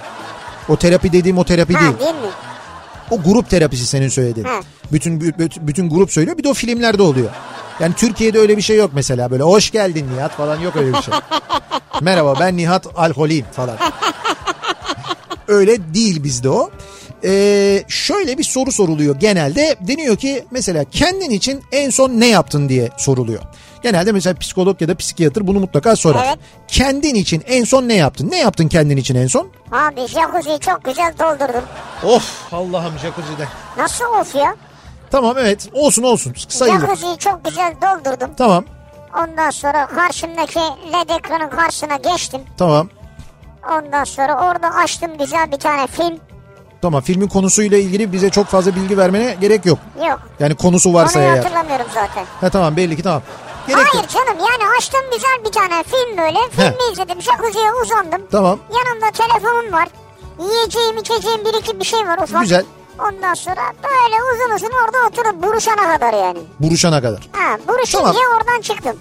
O 0.69 0.75
terapi 0.77 1.13
dediğim 1.13 1.37
o 1.37 1.43
terapi 1.43 1.73
değil. 1.73 1.91
Ha 1.91 1.99
değil 1.99 2.11
mi? 2.11 2.31
O 3.11 3.21
grup 3.21 3.49
terapisi 3.49 3.85
senin 3.85 4.09
söylediğin. 4.09 4.47
Bütün, 4.91 5.21
bütün 5.21 5.67
bütün 5.67 5.89
grup 5.89 6.11
söylüyor. 6.11 6.37
Bir 6.37 6.43
de 6.43 6.49
o 6.49 6.53
filmlerde 6.53 7.01
oluyor. 7.01 7.29
Yani 7.79 7.93
Türkiye'de 7.93 8.39
öyle 8.39 8.57
bir 8.57 8.61
şey 8.61 8.77
yok 8.77 8.91
mesela 8.93 9.31
böyle 9.31 9.43
hoş 9.43 9.71
geldin 9.71 10.05
Nihat 10.15 10.31
falan 10.31 10.59
yok 10.59 10.75
öyle 10.75 10.93
bir 10.93 11.01
şey. 11.01 11.13
Merhaba 12.01 12.35
ben 12.39 12.57
Nihat 12.57 12.87
alkoliyim 12.95 13.45
falan. 13.51 13.77
öyle 15.47 15.93
değil 15.93 16.23
bizde 16.23 16.49
o. 16.49 16.69
Ee, 17.23 17.83
şöyle 17.87 18.37
bir 18.37 18.43
soru 18.43 18.71
soruluyor 18.71 19.15
genelde. 19.19 19.75
Deniyor 19.81 20.15
ki 20.15 20.45
mesela 20.51 20.83
kendin 20.83 21.29
için 21.29 21.61
en 21.71 21.89
son 21.89 22.09
ne 22.09 22.27
yaptın 22.27 22.69
diye 22.69 22.89
soruluyor. 22.97 23.41
Genelde 23.83 24.11
mesela 24.11 24.35
psikolog 24.39 24.81
ya 24.81 24.87
da 24.87 24.95
psikiyatr 24.95 25.47
bunu 25.47 25.59
mutlaka 25.59 25.95
sorar. 25.95 26.25
Evet. 26.27 26.37
Kendin 26.67 27.15
için 27.15 27.43
en 27.47 27.63
son 27.63 27.87
ne 27.87 27.93
yaptın? 27.95 28.31
Ne 28.31 28.37
yaptın 28.39 28.67
kendin 28.67 28.97
için 28.97 29.15
en 29.15 29.27
son? 29.27 29.47
Abi 29.71 30.07
jacuzziyi 30.07 30.59
çok 30.59 30.83
güzel 30.83 31.13
doldurdum. 31.19 31.63
Of 32.03 32.53
Allah'ım 32.53 32.93
jacuzzi'de. 32.99 33.47
Nasıl 33.77 34.05
of 34.05 34.35
ya? 34.35 34.55
Tamam 35.11 35.35
evet 35.39 35.69
olsun 35.73 36.03
olsun 36.03 36.33
sayılır. 36.47 36.79
Jacuzziyi 36.81 37.17
çok 37.17 37.45
güzel 37.45 37.73
doldurdum. 37.81 38.29
Tamam 38.37 38.65
Ondan 39.23 39.49
sonra 39.49 39.87
karşımdaki 39.87 40.59
led 40.59 41.09
ekranın 41.19 41.49
karşısına 41.49 41.95
geçtim. 41.95 42.41
tamam 42.57 42.89
Ondan 43.71 44.03
sonra 44.03 44.33
orada 44.51 44.67
açtım 44.75 45.17
güzel 45.19 45.51
bir 45.51 45.57
tane 45.57 45.87
film. 45.87 46.17
tamam 46.81 47.01
filmin 47.01 47.27
konusuyla 47.27 47.77
ilgili 47.77 48.13
bize 48.13 48.29
çok 48.29 48.47
fazla 48.47 48.75
bilgi 48.75 48.97
vermene 48.97 49.35
gerek 49.41 49.65
yok. 49.65 49.79
Yok. 50.09 50.19
Yani 50.39 50.55
konusu 50.55 50.93
varsa 50.93 51.13
Konuyu 51.13 51.29
eğer. 51.29 51.37
hatırlamıyorum 51.37 51.85
zaten. 51.93 52.25
Ha 52.41 52.49
tamam 52.49 52.77
belli 52.77 52.95
ki 52.95 53.03
tamam. 53.03 53.21
Gerek 53.67 53.79
Hayır 53.79 54.03
yok. 54.03 54.09
canım 54.09 54.37
yani 54.39 54.71
açtım 54.77 55.01
güzel 55.13 55.37
bir 55.45 55.51
tane 55.51 55.83
film 55.83 56.17
böyle. 56.17 56.39
Filmi 56.51 56.91
izledim 56.93 57.21
jacuzziye 57.21 57.73
uzandım. 57.83 58.21
Tamam 58.31 58.59
Yanımda 58.77 59.11
telefonum 59.11 59.73
var. 59.73 59.87
Yiyeceğim 60.39 60.97
içeceğim 60.97 61.39
bir 61.45 61.59
iki 61.61 61.79
bir 61.79 61.85
şey 61.85 61.99
var 61.99 62.17
ufak. 62.23 62.41
Güzel. 62.41 62.65
Ondan 62.99 63.33
sonra 63.33 63.61
böyle 63.83 64.15
uzun 64.33 64.55
uzun 64.55 64.71
orada 64.85 64.97
oturup 65.07 65.43
buruşana 65.43 65.93
kadar 65.97 66.13
yani. 66.13 66.39
buruşana 66.59 67.01
kadar. 67.01 67.29
Ha 67.31 67.57
buruşunca 67.67 68.03
Tamam. 68.05 68.15
oradan 68.37 68.61
çıktım. 68.61 68.95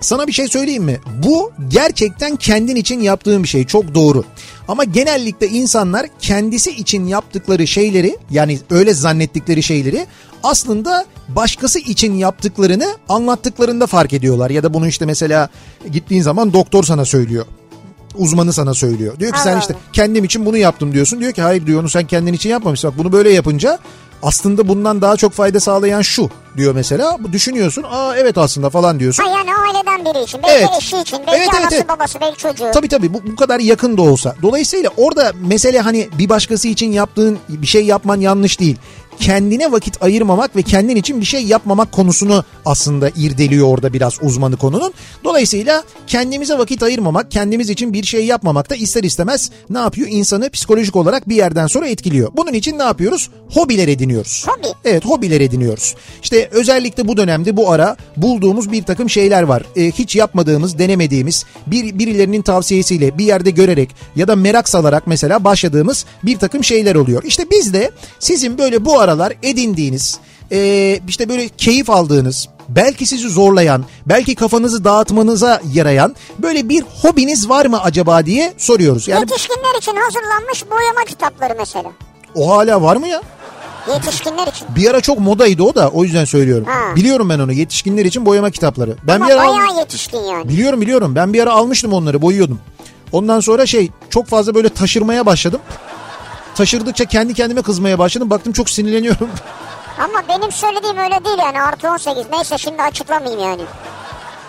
Sana 0.00 0.26
bir 0.26 0.32
şey 0.32 0.48
söyleyeyim 0.48 0.84
mi? 0.84 1.00
Bu 1.24 1.52
gerçekten 1.68 2.36
kendin 2.36 2.76
için 2.76 3.00
yaptığın 3.00 3.42
bir 3.42 3.48
şey. 3.48 3.66
Çok 3.66 3.94
doğru. 3.94 4.24
Ama 4.68 4.84
genellikle 4.84 5.48
insanlar 5.48 6.06
kendisi 6.20 6.70
için 6.70 7.06
yaptıkları 7.06 7.66
şeyleri 7.66 8.18
yani 8.30 8.58
öyle 8.70 8.94
zannettikleri 8.94 9.62
şeyleri 9.62 10.06
aslında 10.42 11.06
başkası 11.28 11.78
için 11.78 12.14
yaptıklarını 12.14 12.96
anlattıklarında 13.08 13.86
fark 13.86 14.12
ediyorlar. 14.12 14.50
Ya 14.50 14.62
da 14.62 14.74
bunu 14.74 14.88
işte 14.88 15.06
mesela 15.06 15.48
gittiğin 15.92 16.22
zaman 16.22 16.52
doktor 16.52 16.84
sana 16.84 17.04
söylüyor. 17.04 17.46
Uzmanı 18.14 18.52
sana 18.52 18.74
söylüyor. 18.74 19.18
Diyor 19.18 19.32
ki 19.32 19.40
sen 19.40 19.58
işte 19.60 19.74
kendim 19.92 20.24
için 20.24 20.46
bunu 20.46 20.56
yaptım 20.56 20.92
diyorsun. 20.92 21.20
Diyor 21.20 21.32
ki 21.32 21.42
hayır 21.42 21.66
diyor 21.66 21.80
onu 21.80 21.88
sen 21.88 22.06
kendin 22.06 22.32
için 22.32 22.50
yapmamışsın. 22.50 22.90
Bak 22.90 22.98
bunu 22.98 23.12
böyle 23.12 23.30
yapınca 23.32 23.78
aslında 24.22 24.68
bundan 24.68 25.02
daha 25.02 25.16
çok 25.16 25.32
fayda 25.32 25.60
sağlayan 25.60 26.02
şu 26.02 26.30
diyor 26.56 26.74
mesela. 26.74 27.16
Bu 27.20 27.32
Düşünüyorsun 27.32 27.84
aa 27.90 28.16
evet 28.16 28.38
aslında 28.38 28.70
falan 28.70 29.00
diyorsun. 29.00 29.24
Ha 29.24 29.30
yani 29.30 29.50
aileden 29.54 29.95
biri 30.14 30.22
için. 30.24 30.40
Belki 30.42 30.54
Evet. 30.58 30.68
eşi 30.78 30.96
için. 30.98 31.18
Belki 31.26 31.38
Evet, 31.38 31.54
anası 31.60 31.74
evet. 31.74 31.88
babası. 31.88 32.18
Belki 32.20 32.38
çocuğu. 32.38 32.70
Tabii 32.74 32.88
tabii 32.88 33.14
bu, 33.14 33.22
bu 33.26 33.36
kadar 33.36 33.60
yakın 33.60 33.96
da 33.96 34.02
olsa. 34.02 34.34
Dolayısıyla 34.42 34.90
orada 34.96 35.32
mesele 35.40 35.80
hani 35.80 36.08
bir 36.18 36.28
başkası 36.28 36.68
için 36.68 36.92
yaptığın 36.92 37.38
bir 37.48 37.66
şey 37.66 37.84
yapman 37.84 38.20
yanlış 38.20 38.60
değil. 38.60 38.76
Kendine 39.20 39.72
vakit 39.72 40.02
ayırmamak 40.02 40.56
ve 40.56 40.62
kendin 40.62 40.96
için 40.96 41.20
bir 41.20 41.26
şey 41.26 41.44
yapmamak 41.44 41.92
konusunu 41.92 42.44
aslında 42.64 43.10
irdeliyor 43.16 43.68
orada 43.68 43.92
biraz 43.92 44.18
uzmanı 44.22 44.56
konunun. 44.56 44.94
Dolayısıyla 45.24 45.82
kendimize 46.06 46.58
vakit 46.58 46.82
ayırmamak, 46.82 47.30
kendimiz 47.30 47.70
için 47.70 47.92
bir 47.92 48.04
şey 48.04 48.26
yapmamak 48.26 48.70
da 48.70 48.74
ister 48.76 49.02
istemez 49.04 49.50
ne 49.70 49.78
yapıyor? 49.78 50.08
İnsanı 50.10 50.50
psikolojik 50.50 50.96
olarak 50.96 51.28
bir 51.28 51.36
yerden 51.36 51.66
sonra 51.66 51.88
etkiliyor. 51.88 52.30
Bunun 52.36 52.52
için 52.52 52.78
ne 52.78 52.82
yapıyoruz? 52.82 53.30
Hobiler 53.54 53.88
ediniyoruz. 53.88 54.46
Hobi. 54.48 54.66
Evet 54.84 55.04
hobiler 55.04 55.40
ediniyoruz. 55.40 55.94
İşte 56.22 56.48
özellikle 56.52 57.08
bu 57.08 57.16
dönemde 57.16 57.56
bu 57.56 57.70
ara 57.70 57.96
bulduğumuz 58.16 58.72
bir 58.72 58.82
takım 58.82 59.10
şeyler 59.10 59.42
var. 59.42 59.62
Ee, 59.76 59.90
hiç 59.98 60.16
yapmadığımız, 60.16 60.78
denemediğimiz, 60.78 61.44
bir 61.66 61.98
birilerinin 61.98 62.42
tavsiyesiyle 62.42 63.18
bir 63.18 63.24
yerde 63.24 63.50
görerek 63.50 63.90
ya 64.16 64.28
da 64.28 64.36
merak 64.36 64.68
salarak 64.68 65.06
mesela 65.06 65.44
başladığımız 65.44 66.04
bir 66.22 66.38
takım 66.38 66.64
şeyler 66.64 66.94
oluyor. 66.94 67.22
İşte 67.22 67.50
biz 67.50 67.72
de 67.72 67.90
sizin 68.18 68.58
böyle 68.58 68.84
bu 68.84 69.00
aralar 69.00 69.32
edindiğiniz, 69.42 70.18
ee, 70.52 71.00
işte 71.08 71.28
böyle 71.28 71.48
keyif 71.48 71.90
aldığınız, 71.90 72.48
belki 72.68 73.06
sizi 73.06 73.28
zorlayan, 73.28 73.84
belki 74.06 74.34
kafanızı 74.34 74.84
dağıtmanıza 74.84 75.60
yarayan 75.72 76.16
böyle 76.38 76.68
bir 76.68 76.84
hobiniz 77.02 77.48
var 77.48 77.66
mı 77.66 77.82
acaba 77.82 78.26
diye 78.26 78.54
soruyoruz. 78.58 79.08
Yani 79.08 79.20
Yetişkinler 79.20 79.78
için 79.78 79.96
hazırlanmış 79.96 80.64
boyama 80.70 81.04
kitapları 81.08 81.54
mesela. 81.58 81.90
o 82.34 82.50
hala 82.50 82.82
var 82.82 82.96
mı 82.96 83.08
ya? 83.08 83.22
Yetişkinler 83.94 84.46
için. 84.46 84.68
Bir 84.76 84.90
ara 84.90 85.00
çok 85.00 85.18
modaydı 85.20 85.62
o 85.62 85.74
da 85.74 85.88
o 85.88 86.04
yüzden 86.04 86.24
söylüyorum. 86.24 86.64
Ha. 86.68 86.96
Biliyorum 86.96 87.28
ben 87.28 87.38
onu 87.38 87.52
yetişkinler 87.52 88.04
için 88.04 88.26
boyama 88.26 88.50
kitapları. 88.50 88.96
Ben 89.02 89.16
Ama 89.16 89.26
bir 89.28 89.32
ara 89.32 89.40
bayağı 89.48 89.78
yetişkin 89.78 90.18
yani. 90.20 90.48
biliyorum 90.48 90.80
biliyorum 90.80 91.14
ben 91.14 91.32
bir 91.32 91.42
ara 91.42 91.52
almıştım 91.52 91.92
onları 91.92 92.22
boyuyordum. 92.22 92.58
Ondan 93.12 93.40
sonra 93.40 93.66
şey 93.66 93.90
çok 94.10 94.26
fazla 94.26 94.54
böyle 94.54 94.68
taşırmaya 94.68 95.26
başladım. 95.26 95.60
Taşırdıkça 96.54 97.04
kendi 97.04 97.34
kendime 97.34 97.62
kızmaya 97.62 97.98
başladım. 97.98 98.30
Baktım 98.30 98.52
çok 98.52 98.70
sinirleniyorum. 98.70 99.28
Ama 99.98 100.22
benim 100.28 100.52
söylediğim 100.52 100.96
öyle 100.98 101.24
değil 101.24 101.38
yani 101.38 101.62
artı 101.62 101.90
18. 101.90 102.24
Neyse 102.32 102.58
şimdi 102.58 102.82
açıklamayayım 102.82 103.40
yani. 103.42 103.62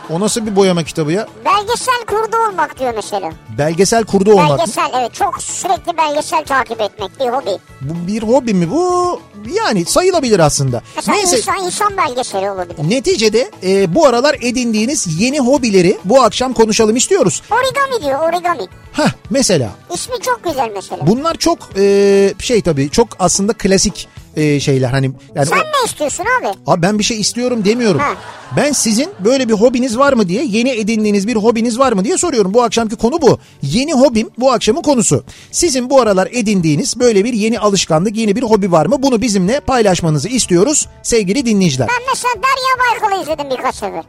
O 0.10 0.20
nasıl 0.20 0.46
bir 0.46 0.56
boyama 0.56 0.84
kitabı 0.84 1.12
ya? 1.12 1.28
Belgesel 1.46 2.06
kurdu 2.08 2.38
olmak 2.50 2.80
diyor 2.80 2.94
mesela. 2.96 3.30
Belgesel 3.58 4.04
kurdu 4.04 4.32
olmak. 4.32 4.50
mı? 4.52 4.58
Belgesel 4.58 4.90
evet 5.00 5.14
çok 5.14 5.42
sürekli 5.44 5.98
belgesel 5.98 6.44
takip 6.46 6.82
etmek 6.82 7.20
bir 7.20 7.26
hobi. 7.26 7.52
Bu 7.82 8.08
bir 8.08 8.24
hobi 8.24 8.54
mi 8.54 8.72
bu? 8.72 9.20
Yani 9.66 9.86
sayılabilir 9.86 10.40
aslında. 10.40 10.82
Mesela 10.96 11.18
Neyse 11.18 11.38
insan, 11.38 11.64
insan 11.64 11.98
belgeseli 11.98 12.50
olabilir. 12.52 12.90
neticede 12.90 13.52
e, 13.64 13.96
bu 13.96 14.06
aralar 14.06 14.38
edindiğiniz 14.42 15.22
yeni 15.22 15.40
hobileri 15.40 15.98
bu 16.06 16.22
akşam 16.22 16.54
konuşalım 16.54 16.96
istiyoruz. 16.96 17.42
Origami 17.52 18.04
diyor 18.04 18.20
origami. 18.34 18.68
Heh 18.94 19.10
mesela 19.30 19.70
İsmi 19.94 20.16
çok 20.22 20.44
güzel 20.44 20.72
mesela. 20.76 21.08
Bunlar 21.08 21.36
çok 21.36 21.60
e, 21.78 22.34
şey 22.40 22.62
tabii 22.62 22.90
çok 22.90 23.08
aslında 23.20 23.54
klasik 23.54 24.08
e, 24.38 24.60
şeyler. 24.60 24.90
Hani 24.90 25.12
yani 25.36 25.46
Sen 25.48 25.56
o- 25.58 25.60
ne 25.60 25.86
istiyorsun 25.86 26.26
abi? 26.42 26.48
Abi 26.68 26.82
ben 26.82 27.00
bir 27.00 27.04
şey 27.04 27.20
istiyorum 27.20 27.66
demiyorum. 27.66 28.00
Ha. 28.00 28.14
Ben 28.58 28.72
sizin 28.72 29.10
böyle 29.20 29.50
bir 29.50 29.54
hobiniz 29.54 29.98
var 29.98 30.14
mı 30.14 30.30
diye, 30.30 30.44
yeni 30.46 30.70
edindiğiniz 30.70 31.28
bir 31.28 31.36
hobiniz 31.36 31.80
var 31.80 31.92
mı 31.92 32.06
diye 32.06 32.18
soruyorum. 32.18 32.54
Bu 32.54 32.64
akşamki 32.64 32.96
konu 32.96 33.22
bu. 33.22 33.40
Yeni 33.62 33.94
hobim 33.94 34.30
bu 34.38 34.52
akşamın 34.52 34.82
konusu. 34.82 35.24
Sizin 35.52 35.90
bu 35.90 36.02
aralar 36.02 36.28
edindiğiniz 36.32 37.00
böyle 37.00 37.26
bir 37.26 37.34
yeni 37.34 37.60
alışkanlık, 37.60 38.16
yeni 38.18 38.36
bir 38.36 38.44
hobi 38.44 38.72
var 38.72 38.86
mı? 38.86 38.96
Bunu 39.04 39.22
bizimle 39.22 39.60
paylaşmanızı 39.60 40.30
istiyoruz 40.30 40.88
sevgili 41.04 41.46
dinleyiciler. 41.46 41.88
Ben 41.90 42.08
mesela 42.10 42.34
Derya 42.36 43.02
Baykal'ı 43.02 43.22
izledim 43.24 43.58
birkaç 43.58 43.76
sefer. 43.76 44.04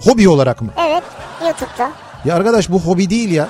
Hobi 0.00 0.28
olarak 0.28 0.62
mı? 0.62 0.70
Evet 0.88 1.02
YouTube'da. 1.42 1.92
Ya 2.24 2.34
arkadaş 2.34 2.70
bu 2.70 2.80
hobi 2.80 3.10
değil 3.10 3.30
ya. 3.30 3.48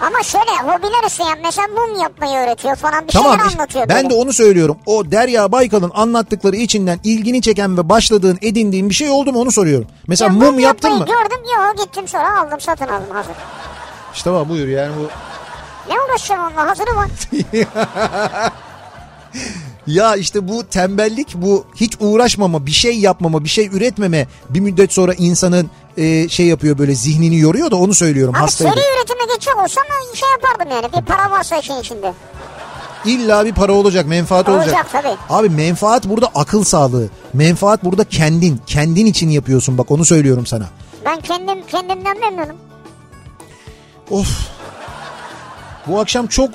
Ama 0.00 0.22
şöyle 0.22 0.50
hobiler 0.50 1.06
ise 1.06 1.22
yani 1.22 1.40
mesela 1.44 1.68
mum 1.68 2.00
yapmayı 2.02 2.38
öğretiyor 2.38 2.76
falan 2.76 3.06
bir 3.06 3.12
Tamam 3.12 3.32
şeyler 3.32 3.46
işte 3.46 3.58
anlatıyor 3.58 3.88
ben 3.88 3.96
böyle. 3.96 4.10
de 4.10 4.14
onu 4.14 4.32
söylüyorum. 4.32 4.76
O 4.86 5.10
Derya 5.10 5.52
Baykal'ın 5.52 5.90
anlattıkları 5.94 6.56
içinden 6.56 7.00
ilgini 7.04 7.42
çeken 7.42 7.76
ve 7.78 7.88
başladığın, 7.88 8.38
edindiğin 8.42 8.88
bir 8.90 8.94
şey 8.94 9.10
oldu 9.10 9.32
mu 9.32 9.40
onu 9.40 9.52
soruyorum. 9.52 9.86
Mesela 10.06 10.32
Ya 10.32 10.38
mum 10.38 10.58
yaptın 10.58 10.92
mı? 10.92 10.98
gördüm 11.06 11.40
yok 11.58 11.78
gittim 11.84 12.08
sonra 12.08 12.40
aldım 12.40 12.60
satın 12.60 12.88
aldım 12.88 13.10
hazır. 13.14 13.34
İşte 14.14 14.32
bak 14.32 14.48
buyur 14.48 14.68
yani 14.68 14.92
bu. 14.98 15.08
Ne 15.92 16.00
uğraşacağım 16.00 16.42
onunla 16.46 16.70
hazırı 16.70 16.96
var. 16.96 17.08
Ya 19.86 20.16
işte 20.16 20.48
bu 20.48 20.66
tembellik, 20.66 21.34
bu 21.34 21.64
hiç 21.76 21.92
uğraşmama, 22.00 22.66
bir 22.66 22.70
şey 22.70 22.98
yapmama, 22.98 23.44
bir 23.44 23.48
şey 23.48 23.66
üretmeme 23.66 24.26
bir 24.50 24.60
müddet 24.60 24.92
sonra 24.92 25.14
insanın 25.14 25.70
e, 25.96 26.28
şey 26.28 26.46
yapıyor 26.46 26.78
böyle 26.78 26.94
zihnini 26.94 27.38
yoruyor 27.38 27.70
da 27.70 27.76
onu 27.76 27.94
söylüyorum 27.94 28.34
Abi 28.34 28.40
hastaydı. 28.40 28.74
seri 28.74 28.84
üretime 28.98 29.34
geçecek 29.34 29.56
olsam 29.56 29.84
şey 30.14 30.28
yapardım 30.30 30.70
yani 30.70 30.92
bir 30.92 31.06
para 31.06 31.30
varsa 31.30 31.56
işin 31.56 31.80
içinde. 31.80 32.12
İlla 33.04 33.44
bir 33.44 33.52
para 33.54 33.72
olacak, 33.72 34.06
menfaat 34.06 34.48
olacak. 34.48 34.66
Olacak 34.66 34.86
tabii. 34.92 35.16
Abi 35.30 35.48
menfaat 35.48 36.04
burada 36.08 36.30
akıl 36.34 36.64
sağlığı. 36.64 37.08
Menfaat 37.32 37.84
burada 37.84 38.04
kendin. 38.04 38.60
Kendin 38.66 39.06
için 39.06 39.28
yapıyorsun 39.30 39.78
bak 39.78 39.90
onu 39.90 40.04
söylüyorum 40.04 40.46
sana. 40.46 40.64
Ben 41.04 41.20
kendim 41.20 41.66
kendimden 41.66 42.20
memnunum. 42.20 42.56
Of. 44.10 44.53
Bu 45.86 46.00
akşam 46.00 46.26
çok 46.26 46.50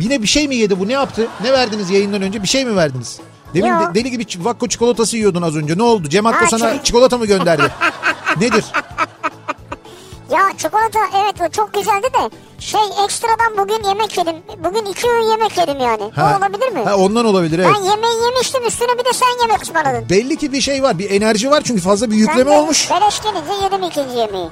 yine 0.00 0.22
bir 0.22 0.26
şey 0.26 0.48
mi 0.48 0.56
yedi 0.56 0.80
bu 0.80 0.88
ne 0.88 0.92
yaptı? 0.92 1.28
Ne 1.42 1.52
verdiniz 1.52 1.90
yayından 1.90 2.22
önce 2.22 2.42
bir 2.42 2.48
şey 2.48 2.64
mi 2.64 2.76
verdiniz? 2.76 3.20
Demin 3.54 3.68
Yo. 3.68 3.80
de- 3.80 3.94
deli 3.94 4.10
gibi 4.10 4.24
Vakko 4.38 4.68
çikolatası 4.68 5.16
yiyordun 5.16 5.42
az 5.42 5.56
önce. 5.56 5.78
Ne 5.78 5.82
oldu? 5.82 6.08
Cem 6.08 6.26
Akko 6.26 6.44
Ha, 6.44 6.48
sana 6.50 6.64
çi- 6.64 6.82
çikolata 6.82 7.18
mı 7.18 7.26
gönderdi? 7.26 7.62
Nedir? 8.40 8.64
Ya 10.30 10.40
çikolata 10.58 10.98
evet 11.22 11.34
o 11.40 11.48
çok 11.50 11.74
güzeldi 11.74 12.06
de 12.14 12.30
şey 12.58 12.80
ekstradan 13.04 13.58
bugün 13.58 13.88
yemek 13.88 14.18
yedim. 14.18 14.36
Bugün 14.64 14.84
iki 14.84 15.08
öğün 15.10 15.30
yemek 15.30 15.58
yedim 15.58 15.80
yani. 15.80 16.02
O 16.02 16.38
olabilir 16.38 16.72
mi? 16.72 16.84
Ha, 16.84 16.96
ondan 16.96 17.24
olabilir 17.24 17.58
evet. 17.58 17.70
Ben 17.74 17.82
yemeği 17.82 18.22
yemiştim 18.24 18.66
üstüne 18.66 18.98
bir 18.98 19.04
de 19.04 19.12
sen 19.12 19.42
yemek 19.42 19.62
ısmarladın. 19.62 20.08
Belli 20.10 20.36
ki 20.36 20.52
bir 20.52 20.60
şey 20.60 20.82
var. 20.82 20.98
Bir 20.98 21.10
enerji 21.10 21.50
var 21.50 21.62
çünkü 21.64 21.80
fazla 21.82 22.10
bir 22.10 22.16
yükleme 22.16 22.38
Ben 22.38 22.46
de 22.46 22.58
olmuş. 22.58 22.90
Beleş 22.90 23.22
gelince 23.22 23.64
yedim 23.64 23.82
ikinci 23.82 24.18
yemeği. 24.18 24.48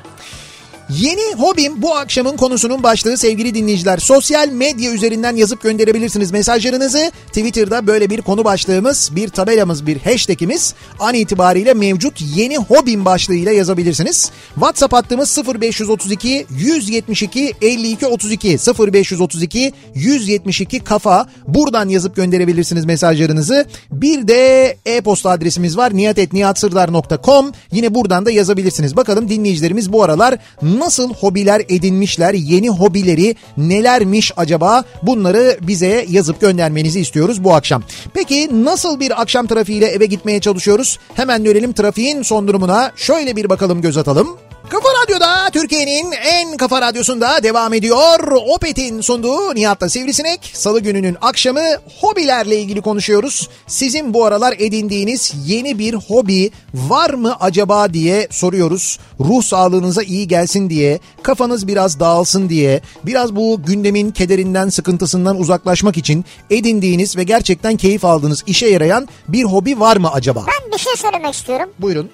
Yeni 0.99 1.35
hobim 1.35 1.83
bu 1.83 1.95
akşamın 1.95 2.37
konusunun 2.37 2.83
başlığı 2.83 3.17
sevgili 3.17 3.55
dinleyiciler. 3.55 3.99
Sosyal 3.99 4.49
medya 4.49 4.93
üzerinden 4.93 5.37
yazıp 5.37 5.63
gönderebilirsiniz 5.63 6.31
mesajlarınızı. 6.31 7.13
Twitter'da 7.27 7.87
böyle 7.87 8.11
bir 8.11 8.23
konu 8.23 8.45
başlığımız, 8.45 9.11
bir 9.17 9.29
tabelamız, 9.29 9.87
bir 9.87 10.01
hashtagimiz 10.01 10.75
an 11.01 11.15
itibariyle 11.15 11.75
mevcut 11.75 12.21
yeni 12.37 12.57
hobim 12.57 13.05
başlığıyla 13.05 13.53
yazabilirsiniz. 13.53 14.31
WhatsApp 14.55 14.93
hattımız 14.93 15.39
0532 15.39 16.47
172 16.51 17.55
52 17.63 18.07
32 18.07 18.59
0532 18.93 19.73
172 19.95 20.81
kafa. 20.81 21.27
Buradan 21.49 21.89
yazıp 21.89 22.17
gönderebilirsiniz 22.17 22.85
mesajlarınızı. 22.85 23.67
Bir 23.91 24.29
de 24.29 24.77
e-posta 24.87 25.31
adresimiz 25.31 25.77
var 25.77 25.97
niyatetniyatsırdar.com. 25.97 27.53
Yine 27.73 27.95
buradan 27.95 28.27
da 28.27 28.31
yazabilirsiniz. 28.31 28.97
Bakalım 28.97 29.29
dinleyicilerimiz 29.29 29.93
bu 29.93 30.03
aralar 30.03 30.39
nasıl 30.81 31.15
hobiler 31.15 31.63
edinmişler, 31.69 32.35
yeni 32.35 32.69
hobileri 32.69 33.37
nelermiş 33.57 34.33
acaba? 34.37 34.85
Bunları 35.03 35.59
bize 35.63 36.07
yazıp 36.09 36.41
göndermenizi 36.41 37.01
istiyoruz 37.01 37.45
bu 37.45 37.55
akşam. 37.55 37.83
Peki 38.15 38.49
nasıl 38.65 39.01
bir 39.01 39.21
akşam 39.21 39.47
trafiğiyle 39.47 39.87
eve 39.87 40.07
gitmeye 40.07 40.41
çalışıyoruz? 40.41 40.99
Hemen 41.15 41.45
dönelim 41.45 41.73
trafiğin 41.73 42.23
son 42.23 42.49
durumuna. 42.49 42.93
Şöyle 42.97 43.37
bir 43.37 43.49
bakalım 43.49 43.81
göz 43.81 43.97
atalım. 43.97 44.50
Kafa 44.71 44.89
Radyo'da 45.03 45.51
Türkiye'nin 45.53 46.13
en 46.13 46.57
kafa 46.57 46.81
radyosunda 46.81 47.43
devam 47.43 47.75
ediyor. 47.75 48.33
Opet'in 48.55 49.01
sunduğu 49.01 49.55
Nihat'la 49.55 49.89
Sivrisinek. 49.89 50.51
Salı 50.55 50.81
gününün 50.81 51.17
akşamı 51.21 51.61
hobilerle 52.01 52.57
ilgili 52.57 52.81
konuşuyoruz. 52.81 53.49
Sizin 53.67 54.15
bu 54.15 54.25
aralar 54.25 54.55
edindiğiniz 54.59 55.35
yeni 55.47 55.79
bir 55.79 55.95
hobi 55.95 56.51
var 56.75 57.11
mı 57.11 57.37
acaba 57.41 57.95
diye 57.95 58.29
soruyoruz. 58.31 58.99
Ruh 59.21 59.43
sağlığınıza 59.43 60.03
iyi 60.03 60.29
gelsin 60.29 60.71
diye, 60.71 61.01
kafanız 61.23 61.67
biraz 61.67 62.01
dağılsın 62.01 62.49
diye, 62.49 62.81
biraz 63.05 63.37
bu 63.37 63.63
gündemin 63.67 64.11
kederinden, 64.11 64.69
sıkıntısından 64.69 65.39
uzaklaşmak 65.39 65.97
için 65.97 66.25
edindiğiniz 66.51 67.17
ve 67.17 67.23
gerçekten 67.23 67.77
keyif 67.77 68.05
aldığınız 68.05 68.43
işe 68.47 68.67
yarayan 68.67 69.09
bir 69.29 69.45
hobi 69.45 69.81
var 69.81 69.97
mı 69.97 70.11
acaba? 70.13 70.45
Ben 70.47 70.73
bir 70.73 70.79
şey 70.79 70.97
söylemek 70.97 71.35
istiyorum. 71.35 71.71
Buyurun. 71.79 72.11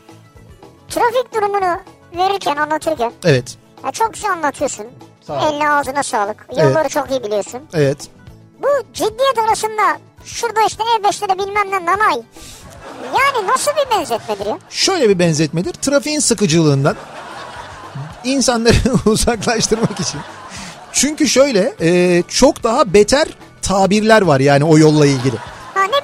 Trafik 0.88 1.35
durumunu 1.35 1.79
verirken 2.17 2.57
anlatırken 2.57 3.13
Evet. 3.25 3.57
ya 3.85 3.91
çok 3.93 4.15
güzel 4.15 4.31
anlatıyorsun. 4.33 4.87
Sağ 5.27 5.33
ol. 5.33 5.53
Eline 5.53 5.71
ağzına 5.71 6.03
sağlık. 6.03 6.47
Yolları 6.57 6.89
çok 6.89 7.11
iyi 7.11 7.23
biliyorsun. 7.25 7.61
Evet. 7.75 7.99
Bu 8.63 8.69
ciddiyet 8.95 9.39
arasında 9.49 9.99
şurada 10.25 10.61
işte 10.69 10.83
E5'te 10.83 11.29
de 11.29 11.39
bilmem 11.39 11.71
ne 11.71 11.87
nanay. 11.87 12.23
Yani 13.05 13.47
nasıl 13.49 13.71
bir 13.71 13.91
benzetmedir 13.99 14.47
ya? 14.47 14.59
şöyle 14.71 15.09
bir 15.09 15.19
benzetmedir. 15.19 15.73
Trafiğin 15.73 16.21
sıkıcılığından 16.21 16.97
insanları 18.25 18.77
uzaklaştırmak 19.07 20.01
için. 20.01 20.21
Çünkü 20.93 21.29
şöyle 21.29 21.75
e, 21.81 22.23
çok 22.29 22.63
daha 22.63 22.95
beter 22.95 23.29
tabirler 23.63 24.23
var 24.23 24.41
yani 24.41 24.65
o 24.65 24.79
yolla 24.79 25.07
ilgili. 25.07 25.37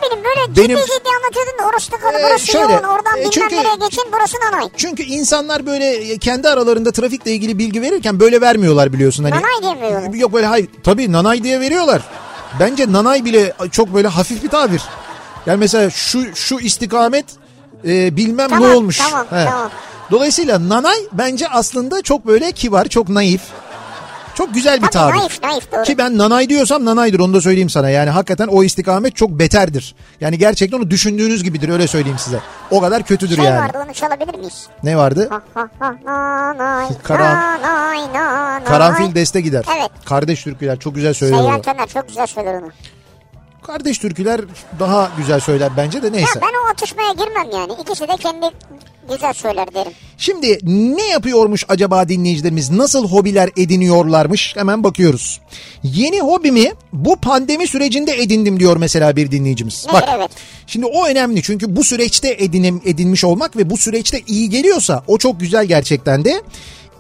Bileyim 0.03 0.25
böyle 0.25 0.57
Benim- 0.57 0.77
ciddi 0.77 0.87
ciddi 0.99 1.09
anlatıyordun 1.19 1.59
da 1.65 1.69
orası 1.69 1.91
tıkalı 1.91 2.19
Ee, 2.19 2.23
burası 2.27 2.47
şöyle, 2.47 2.73
yoğun 2.73 2.83
oradan 2.85 3.13
e, 3.13 3.17
bilmem 3.19 3.31
çünkü- 3.31 3.57
nereye 3.57 3.75
geçin 3.75 4.05
burası 4.13 4.37
nanay. 4.41 4.69
Çünkü 4.77 5.03
insanlar 5.03 5.67
böyle 5.67 6.19
kendi 6.19 6.49
aralarında 6.49 6.93
trafikle 6.93 7.33
ilgili 7.33 7.59
bilgi 7.59 7.83
verirken 7.83 8.21
böyle 8.21 8.41
vermiyorlar 8.41 8.93
biliyorsun. 8.93 9.25
Hani, 9.25 9.35
Nanay 9.35 9.63
diye 9.63 9.87
veriyorlar? 9.87 10.15
Yok 10.15 10.33
böyle 10.33 10.47
hayır. 10.47 10.69
Tabii 10.85 11.13
nanay 11.13 11.43
diye 11.45 11.61
veriyorlar. 11.61 12.03
Bence 12.61 12.93
nanay 12.93 13.25
bile 13.25 13.53
çok 13.73 13.95
böyle 13.95 14.09
hafif 14.09 14.43
bir 14.45 14.49
tabir. 14.49 14.83
Yani 15.47 15.59
mesela 15.59 15.91
şu 15.91 16.37
şu 16.37 16.59
istikamet 16.59 17.25
e, 17.87 18.17
bilmem 18.17 18.49
Tamam, 18.49 18.71
ne 18.71 18.75
olmuş. 18.77 18.99
tamam, 18.99 19.27
tamam. 19.31 19.71
Dolayısıyla 20.11 20.69
nanay 20.69 20.97
bence 21.13 21.49
aslında 21.49 22.03
çok 22.03 22.27
böyle 22.27 22.53
kibar, 22.53 22.89
çok 22.89 23.09
naif. 23.09 23.41
Çok 24.35 24.55
güzel 24.55 24.77
bir 24.83 24.87
Tabii 24.87 24.93
tabir. 24.93 25.19
naif 25.19 25.43
naif 25.43 25.73
doğru. 25.73 25.83
Ki 25.83 25.99
ben 25.99 26.19
nanay 26.19 26.49
diyorsam 26.49 26.85
nanaydır 26.85 27.21
onu 27.21 27.35
da 27.35 27.41
söyleyeyim 27.41 27.71
sana. 27.71 27.91
Yani 27.91 28.11
hakikaten 28.11 28.49
o 28.49 28.65
istikamet 28.65 29.17
çok 29.17 29.31
beterdir. 29.31 29.95
Yani 30.21 30.39
gerçekten 30.39 30.79
onu 30.79 30.91
düşündüğünüz 30.91 31.45
gibidir 31.45 31.69
öyle 31.69 31.87
söyleyeyim 31.87 32.19
size. 32.19 32.41
O 32.71 32.81
kadar 32.81 33.03
kötüdür 33.03 33.37
şey 33.37 33.45
yani. 33.45 33.59
vardı 33.61 33.79
onu 33.87 33.95
çalabilir 33.95 34.35
miyiz? 34.39 34.67
Ne 34.83 34.97
vardı? 34.97 35.31
Karan-. 37.03 38.65
Karanfil 38.65 39.15
deste 39.15 39.41
gider. 39.41 39.65
Evet. 39.79 39.91
Kardeş 40.05 40.43
türküler 40.45 40.79
çok 40.79 40.95
güzel 40.95 41.15
söyler 41.15 41.37
Seyyan 41.39 41.55
onu. 41.55 41.63
Tener 41.63 41.87
çok 41.89 42.09
güzel 42.09 42.27
söyler 42.27 42.55
onu. 42.55 42.69
Kardeş 43.67 43.99
türküler 43.99 44.41
daha 44.81 45.11
güzel 45.17 45.41
söyler 45.41 45.71
bence 45.77 46.03
de 46.03 46.07
Ya 46.07 46.13
neyse. 46.13 46.41
ben 46.43 46.67
o 46.67 46.71
atışmaya 46.73 47.13
girmem 47.13 47.51
yani. 47.61 47.73
İkisi 47.83 48.09
de 48.09 48.17
kendi 48.17 48.47
güzel 49.11 49.33
söyler 49.33 49.75
derim. 49.75 49.93
Şimdi 50.19 50.59
ne 50.97 51.07
yapıyormuş 51.07 51.65
acaba 51.69 52.09
dinleyicilerimiz? 52.09 52.71
Nasıl 52.71 53.09
hobiler 53.09 53.51
ediniyorlarmış? 53.57 54.57
Hemen 54.57 54.85
bakıyoruz. 54.85 55.41
Yeni 55.83 56.21
hobimi 56.21 56.73
bu 56.93 57.17
pandemi 57.17 57.67
sürecinde 57.67 58.23
edindim 58.23 58.61
diyor 58.61 58.77
mesela 58.77 59.17
bir 59.17 59.31
dinleyicimiz. 59.31 59.87
Ne? 59.87 59.93
Bak. 59.93 60.05
Evet. 60.17 60.31
Şimdi 60.67 60.87
o 60.87 61.07
önemli 61.07 61.43
çünkü 61.43 61.77
bu 61.77 61.85
süreçte 61.85 62.37
edinim, 62.39 62.83
edinmiş 62.85 63.25
olmak 63.25 63.57
ve 63.57 63.71
bu 63.71 63.77
süreçte 63.77 64.21
iyi 64.27 64.51
geliyorsa 64.51 65.03
o 65.07 65.19
çok 65.19 65.41
güzel 65.41 65.67
gerçekten 65.67 66.25
de. 66.25 66.43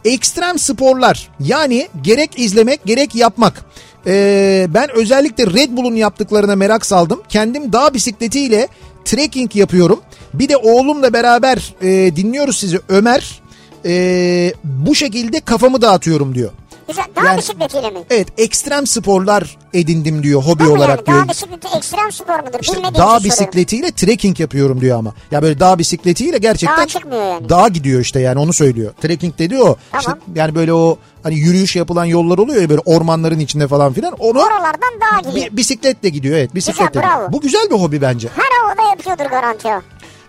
Ekstrem 0.04 0.58
sporlar 0.58 1.28
yani 1.40 1.88
gerek 2.02 2.38
izlemek 2.38 2.84
gerek 2.84 3.14
yapmak. 3.14 3.64
Ee, 4.06 4.66
ben 4.68 4.88
özellikle 4.94 5.46
Red 5.46 5.76
Bull'un 5.76 5.94
yaptıklarına 5.94 6.56
merak 6.56 6.86
saldım. 6.86 7.22
Kendim 7.28 7.72
dağ 7.72 7.94
bisikletiyle 7.94 8.68
trekking 9.04 9.56
yapıyorum. 9.56 10.00
Bir 10.34 10.48
de 10.48 10.56
oğlumla 10.56 11.12
beraber 11.12 11.74
e, 11.82 12.16
dinliyoruz 12.16 12.56
sizi 12.56 12.80
Ömer. 12.88 13.42
e, 13.84 14.52
bu 14.64 14.94
şekilde 14.94 15.40
kafamı 15.40 15.82
dağıtıyorum 15.82 16.34
diyor. 16.34 16.50
Güzel. 16.88 17.04
Dağ 17.16 17.24
Yani- 17.24 17.38
bisikletiyle 17.38 17.90
mi? 17.90 17.98
Evet 18.10 18.28
ekstrem 18.38 18.86
sporlar 18.86 19.56
edindim 19.74 20.22
diyor 20.22 20.42
hobi 20.42 20.62
Ama 20.62 20.72
olarak 20.72 20.98
yani 20.98 21.06
diyor. 21.06 21.26
dağ 21.26 21.30
bisikleti 21.30 21.68
ekstrem 21.76 22.12
spor 22.12 22.38
mudur? 22.40 22.58
İşte 22.60 22.72
Bilmediğim 22.72 22.94
dağ 22.94 23.00
soruyorum. 23.02 23.24
bisikletiyle 23.24 23.92
trekking 23.92 24.40
yapıyorum 24.40 24.80
diyor 24.80 24.98
ama. 24.98 25.14
Ya 25.30 25.42
böyle 25.42 25.60
dağ 25.60 25.78
bisikletiyle 25.78 26.38
gerçekten 26.38 26.86
çıkmıyor 26.86 27.24
yani. 27.26 27.48
dağa 27.48 27.68
gidiyor 27.68 28.00
işte 28.00 28.20
yani 28.20 28.38
onu 28.38 28.52
söylüyor. 28.52 28.92
Trekking 29.02 29.38
dedi 29.38 29.58
o. 29.62 29.76
Tamam. 29.92 30.00
İşte 30.00 30.12
yani 30.40 30.54
böyle 30.54 30.72
o 30.72 30.98
hani 31.22 31.34
yürüyüş 31.34 31.76
yapılan 31.76 32.04
yollar 32.04 32.38
oluyor 32.38 32.62
ya 32.62 32.68
böyle 32.70 32.80
ormanların 32.84 33.38
içinde 33.40 33.68
falan 33.68 33.92
filan. 33.92 34.12
Onu 34.18 34.38
Oralardan 34.38 34.90
dağa 35.00 35.30
gidiyor. 35.30 35.46
bi- 35.52 35.56
bisikletle 35.56 36.08
gidiyor 36.08 36.36
evet 36.36 36.54
bisikletle. 36.54 36.86
Güzel, 37.00 37.02
bravo. 37.02 37.32
Bu 37.32 37.40
güzel 37.40 37.66
bir 37.70 37.74
hobi 37.76 38.02
bence. 38.02 38.28
Her 38.36 38.66
havada 38.68 38.88
yapıyordur 38.90 39.24
garanti 39.30 39.68
o. 39.68 39.80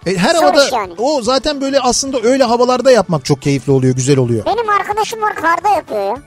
E, 0.06 0.18
her 0.18 0.36
havada 0.36 0.70
yani. 0.72 0.94
o 0.98 1.22
zaten 1.22 1.62
böyle 1.62 1.80
aslında 1.80 2.22
öyle 2.24 2.44
havalarda 2.44 2.92
yapmak 2.92 3.26
çok 3.26 3.42
keyifli 3.42 3.72
oluyor, 3.72 3.96
güzel 3.96 4.18
oluyor. 4.18 4.46
Benim 4.46 4.70
arkadaşım 4.70 5.22
var 5.22 5.36
karda 5.36 5.70
yapıyor 5.70 6.02
ya. 6.08 6.18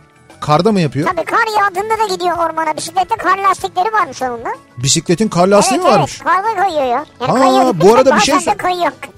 Karda 0.40 0.72
mı 0.72 0.80
yapıyor? 0.80 1.08
Tabii 1.16 1.24
kar 1.24 1.46
yağdığında 1.60 1.98
da 2.08 2.14
gidiyor 2.14 2.38
ormana. 2.38 2.76
Bisiklette 2.76 3.16
kar 3.16 3.38
lastikleri 3.38 3.92
varmış 3.92 4.22
onun 4.22 4.44
da. 4.44 4.50
Bisikletin 4.82 5.28
kar 5.28 5.48
lastiği 5.48 5.78
evet 5.80 5.86
mi 5.88 5.92
varmış? 5.94 6.20
evet 6.22 6.24
karda 6.44 6.60
kayıyor 6.62 6.84
ya. 6.84 7.04
Yani 7.20 7.32
Ha, 7.32 7.34
kayıyor. 7.34 7.74
bu 7.80 7.94
arada 7.94 8.16
bir 8.16 8.20
şey. 8.20 8.34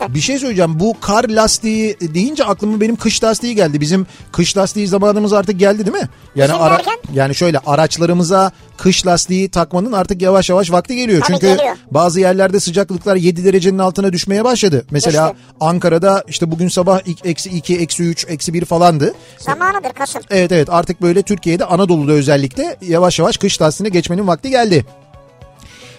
Bir 0.09 0.21
şey 0.21 0.39
söyleyeceğim. 0.39 0.81
Bu 0.81 0.95
kar 1.01 1.25
lastiği 1.29 1.97
deyince 2.01 2.45
aklıma 2.45 2.81
benim 2.81 2.97
kış 2.97 3.25
lastiği 3.25 3.55
geldi. 3.55 3.81
Bizim 3.81 4.07
kış 4.33 4.57
lastiği 4.57 4.87
zamanımız 4.89 5.33
artık 5.33 5.59
geldi 5.59 5.87
değil 5.87 5.97
mi? 5.97 6.09
Yani 6.35 6.49
Bizim 6.49 6.63
ara, 6.63 6.79
derken? 6.79 6.95
yani 7.15 7.35
şöyle 7.35 7.59
araçlarımıza 7.67 8.53
kış 8.77 9.07
lastiği 9.07 9.49
takmanın 9.51 9.93
artık 9.93 10.23
yavaş 10.23 10.51
yavaş 10.51 10.73
vakti 10.73 10.97
geliyor. 10.97 11.21
Tabii 11.21 11.33
Çünkü 11.41 11.47
geliyor. 11.57 11.77
bazı 11.91 12.21
yerlerde 12.21 12.61
sıcaklıklar 12.61 13.17
7 13.17 13.45
derecenin 13.45 13.79
altına 13.79 14.13
düşmeye 14.13 14.45
başladı. 14.45 14.87
Mesela 14.91 15.29
Düştü. 15.33 15.45
Ankara'da 15.61 16.25
işte 16.29 16.51
bugün 16.51 16.69
sabah 16.69 17.01
eksi 17.25 17.51
2, 17.51 17.77
eksi 17.79 18.03
3, 18.03 18.27
eksi 18.29 18.55
1 18.55 18.65
falandı. 18.65 19.15
Zamanıdır 19.39 19.91
Kasım. 19.93 20.23
Evet 20.31 20.53
evet 20.53 20.69
artık 20.71 21.03
böyle 21.03 21.23
Türkiye'de 21.23 21.65
Anadolu'da 21.65 22.13
özellikle 22.13 22.77
yavaş 22.83 23.19
yavaş 23.19 23.37
kış 23.37 23.63
lastiğine 23.63 23.89
geçmenin 23.93 24.27
vakti 24.27 24.51
geldi. 24.51 24.85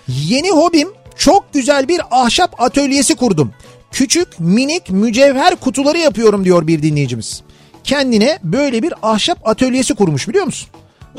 Yeni 0.09 0.51
hobim 0.51 0.89
çok 1.17 1.53
güzel 1.53 1.87
bir 1.87 2.01
ahşap 2.11 2.61
atölyesi 2.61 3.15
kurdum. 3.15 3.53
Küçük 3.91 4.39
minik 4.39 4.89
mücevher 4.89 5.55
kutuları 5.55 5.97
yapıyorum 5.97 6.45
diyor 6.45 6.67
bir 6.67 6.81
dinleyicimiz. 6.83 7.41
Kendine 7.83 8.39
böyle 8.43 8.83
bir 8.83 8.93
ahşap 9.03 9.47
atölyesi 9.47 9.95
kurmuş 9.95 10.27
biliyor 10.27 10.45
musun? 10.45 10.69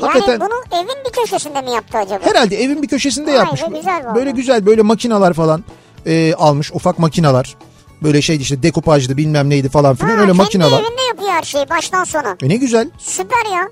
Yani 0.01 0.39
bunu 0.39 0.79
evin 0.81 1.05
bir 1.05 1.11
köşesinde 1.11 1.61
mi 1.61 1.71
yaptı 1.71 1.97
acaba? 1.97 2.25
Herhalde 2.25 2.63
evin 2.63 2.81
bir 2.83 2.87
köşesinde 2.87 3.31
Vay 3.31 3.37
yapmış. 3.37 3.61
güzel 3.75 4.03
vallahi. 4.05 4.15
böyle 4.15 4.31
güzel 4.31 4.65
böyle 4.65 4.81
makinalar 4.81 5.33
falan 5.33 5.63
e, 6.05 6.33
almış 6.33 6.71
ufak 6.71 6.99
makinalar. 6.99 7.55
Böyle 8.03 8.21
şey 8.21 8.35
işte 8.35 8.63
dekupajdı 8.63 9.17
bilmem 9.17 9.49
neydi 9.49 9.69
falan 9.69 9.95
filan 9.95 10.09
Ha, 10.09 10.15
öyle 10.15 10.25
kendi 10.25 10.37
makinalar. 10.37 10.79
evinde 10.81 11.01
yapıyor 11.07 11.29
her 11.29 11.43
şeyi 11.43 11.69
baştan 11.69 12.03
sona. 12.03 12.37
E 12.43 12.49
ne 12.49 12.55
güzel. 12.55 12.89
Süper 12.97 13.45
ya. 13.53 13.69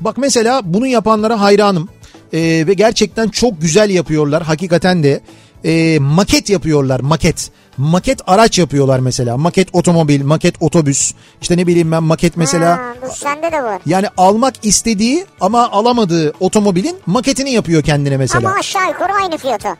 Bak 0.00 0.18
mesela 0.18 0.60
bunu 0.64 0.86
yapanlara 0.86 1.40
hayranım. 1.40 1.88
Ee, 2.32 2.38
ve 2.66 2.74
gerçekten 2.74 3.28
çok 3.28 3.60
güzel 3.60 3.90
yapıyorlar 3.90 4.42
hakikaten 4.42 5.02
de. 5.02 5.20
Ee, 5.64 5.98
maket 6.00 6.50
yapıyorlar 6.50 7.00
maket. 7.00 7.50
Maket 7.76 8.20
araç 8.26 8.58
yapıyorlar 8.58 8.98
mesela. 8.98 9.36
Maket 9.36 9.68
otomobil, 9.72 10.24
maket 10.24 10.54
otobüs. 10.60 11.12
İşte 11.42 11.56
ne 11.56 11.66
bileyim 11.66 11.92
ben 11.92 12.02
maket 12.02 12.36
mesela. 12.36 12.70
Ha, 12.78 12.94
bu 13.02 13.14
sende 13.14 13.52
de 13.52 13.62
var. 13.62 13.80
Yani 13.86 14.06
almak 14.16 14.54
istediği 14.62 15.26
ama 15.40 15.70
alamadığı 15.70 16.32
otomobilin 16.40 16.98
maketini 17.06 17.50
yapıyor 17.52 17.82
kendine 17.82 18.16
mesela. 18.16 18.48
Ama 18.48 18.58
aşağı 18.58 18.88
yukarı 18.88 19.12
aynı 19.12 19.38
fiyata. 19.38 19.76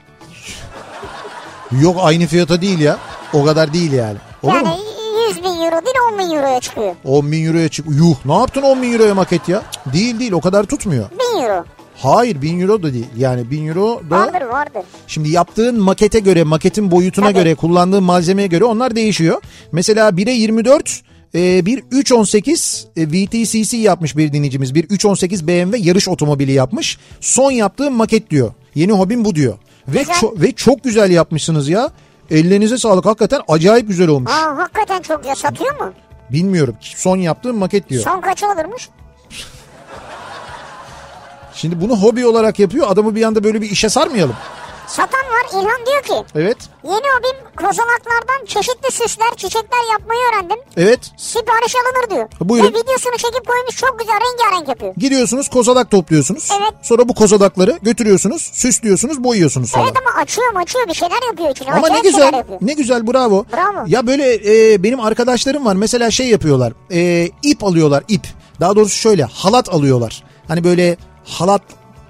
Yok 1.81 1.97
aynı 2.01 2.27
fiyata 2.27 2.61
değil 2.63 2.79
ya. 2.81 2.99
O 3.33 3.45
kadar 3.45 3.73
değil 3.73 3.93
yani. 3.93 4.17
Olur 4.43 4.55
yani 4.55 4.69
mu? 4.69 4.75
100 5.29 5.37
bin 5.39 5.45
euro 5.45 5.87
değil 5.87 5.97
10 6.13 6.19
bin 6.19 6.37
euroya 6.37 6.61
çıkıyor. 6.61 6.95
10 7.05 7.33
bin 7.33 7.47
euroya 7.47 7.69
çık. 7.69 7.87
Yuh 7.89 8.17
ne 8.25 8.35
yaptın 8.39 8.63
10 8.63 8.83
bin 8.83 8.93
euroya 8.93 9.15
maket 9.15 9.49
ya? 9.49 9.63
Değil 9.93 10.19
değil 10.21 10.33
o 10.33 10.41
kadar 10.41 10.65
tutmuyor. 10.65 11.05
1000 11.37 11.43
euro. 11.43 11.65
Hayır 12.03 12.43
1000 12.43 12.61
euro 12.61 12.83
da 12.83 12.93
değil. 12.93 13.07
Yani 13.17 13.51
1000 13.51 13.67
euro 13.67 14.01
da... 14.11 14.17
Vardır 14.19 14.43
vardır. 14.43 14.83
Şimdi 15.07 15.31
yaptığın 15.31 15.81
makete 15.83 16.19
göre, 16.19 16.45
maketin 16.45 16.91
boyutuna 16.91 17.25
Tabii. 17.25 17.35
göre, 17.39 17.55
kullandığın 17.55 18.03
malzemeye 18.03 18.49
göre 18.49 18.65
onlar 18.65 18.97
değişiyor. 18.97 19.43
Mesela 19.73 20.09
1'e 20.09 20.33
24, 20.33 21.03
e, 21.35 21.67
bir 21.67 21.83
318 21.91 22.87
e, 22.97 23.09
VTCC 23.09 23.77
yapmış 23.77 24.17
bir 24.17 24.33
dinleyicimiz. 24.33 24.75
Bir 24.75 24.85
318 24.85 25.47
BMW 25.49 25.79
yarış 25.79 26.09
otomobili 26.09 26.53
yapmış. 26.53 26.99
Son 27.21 27.51
yaptığım 27.51 27.95
maket 27.95 28.31
diyor. 28.31 28.53
Yeni 28.75 28.93
hobim 28.93 29.25
bu 29.25 29.35
diyor. 29.35 29.59
Ve, 29.89 30.03
ço- 30.03 30.43
ve 30.43 30.53
çok 30.53 30.85
güzel 30.85 31.11
yapmışsınız 31.11 31.69
ya. 31.69 31.91
Ellerinize 32.31 32.79
sağlık. 32.79 33.07
Hakikaten 33.07 33.41
acayip 33.49 33.89
güzel 33.89 34.09
olmuş. 34.09 34.33
Aa 34.33 34.57
hakikaten 34.59 35.03
çok 35.03 35.23
güzel 35.23 35.35
satıyor 35.35 35.81
mu? 35.81 35.93
Bilmiyorum. 36.31 36.75
Son 36.81 37.17
yaptığım 37.17 37.57
maket 37.57 37.89
diyor. 37.89 38.05
Son 38.05 38.21
kaça 38.21 38.47
olurmuş? 38.47 38.89
Şimdi 41.61 41.81
bunu 41.81 41.97
hobi 41.97 42.27
olarak 42.27 42.59
yapıyor. 42.59 42.87
Adamı 42.91 43.15
bir 43.15 43.23
anda 43.23 43.45
böyle 43.45 43.61
bir 43.63 43.71
işe 43.71 43.89
sarmayalım. 43.89 44.37
Satan 44.87 45.21
var 45.21 45.47
İlhan 45.53 45.87
diyor 45.87 46.03
ki 46.03 46.29
Evet. 46.35 46.57
yeni 46.85 46.95
hobim 46.95 47.37
kozalaklardan 47.57 48.47
çeşitli 48.47 48.91
süsler 48.91 49.31
çiçekler 49.37 49.93
yapmayı 49.93 50.21
öğrendim. 50.31 50.59
Evet. 50.77 51.01
Sipariş 51.17 51.75
alınır 51.77 52.11
diyor. 52.11 52.29
Buyurun. 52.41 52.69
Ve 52.69 52.79
videosunu 52.79 53.17
çekip 53.17 53.47
koymuş 53.49 53.77
çok 53.77 53.99
güzel 53.99 54.15
rengarenk 54.15 54.69
yapıyor. 54.69 54.95
Gidiyorsunuz 54.97 55.49
kozalak 55.49 55.91
topluyorsunuz. 55.91 56.49
Evet. 56.61 56.73
Sonra 56.83 57.09
bu 57.09 57.15
kozalakları 57.15 57.79
götürüyorsunuz, 57.83 58.43
süslüyorsunuz, 58.53 59.25
boyuyorsunuz 59.25 59.71
sonra. 59.71 59.85
Evet 59.85 59.97
ama 60.07 60.23
açıyor 60.23 60.55
açıyor 60.57 60.89
bir 60.89 60.95
şeyler 60.95 61.27
yapıyor 61.27 61.51
içine. 61.51 61.73
Ama 61.73 61.89
ne 61.89 61.99
Acayip 61.99 62.05
güzel, 62.05 62.45
ne 62.61 62.73
güzel 62.73 63.07
bravo. 63.07 63.45
Bravo. 63.53 63.85
Ya 63.87 64.07
böyle 64.07 64.35
e, 64.35 64.83
benim 64.83 65.01
arkadaşlarım 65.01 65.65
var 65.65 65.75
mesela 65.77 66.11
şey 66.11 66.29
yapıyorlar, 66.29 66.73
e, 66.93 67.29
ip 67.43 67.65
alıyorlar 67.65 68.05
ip. 68.09 68.27
Daha 68.61 68.77
doğrusu 68.77 68.97
şöyle 68.97 69.25
halat 69.25 69.69
alıyorlar. 69.69 70.25
Hani 70.49 70.65
böyle 70.65 70.97
halat 71.25 71.63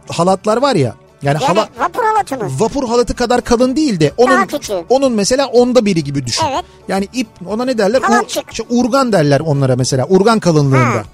halatlar 0.09 0.57
var 0.57 0.75
ya. 0.75 0.95
Yani, 1.23 1.39
Yani 1.43 1.45
halat 1.45 1.69
vapur 1.81 2.03
halatı 2.05 2.37
mı? 2.37 2.51
vapur 2.59 2.89
halatı 2.89 3.15
kadar 3.17 3.41
kalın 3.41 3.77
değil 3.77 4.01
de 4.01 4.13
onun 4.17 4.49
onun 4.89 5.13
mesela 5.13 5.47
onda 5.47 5.85
biri 5.85 6.05
gibi 6.05 6.27
düşün. 6.27 6.45
Evet. 6.53 6.65
Yani 6.89 7.09
ip 7.13 7.29
ona 7.47 7.65
ne 7.65 7.79
derler? 7.79 8.03
Halatçık. 8.03 8.45
işte 8.51 8.65
urgan 8.71 9.13
derler 9.13 9.41
onlara 9.41 9.77
mesela. 9.77 10.07
Urgan 10.09 10.41
kalınlığında. 10.41 10.79
Ha. 10.79 11.05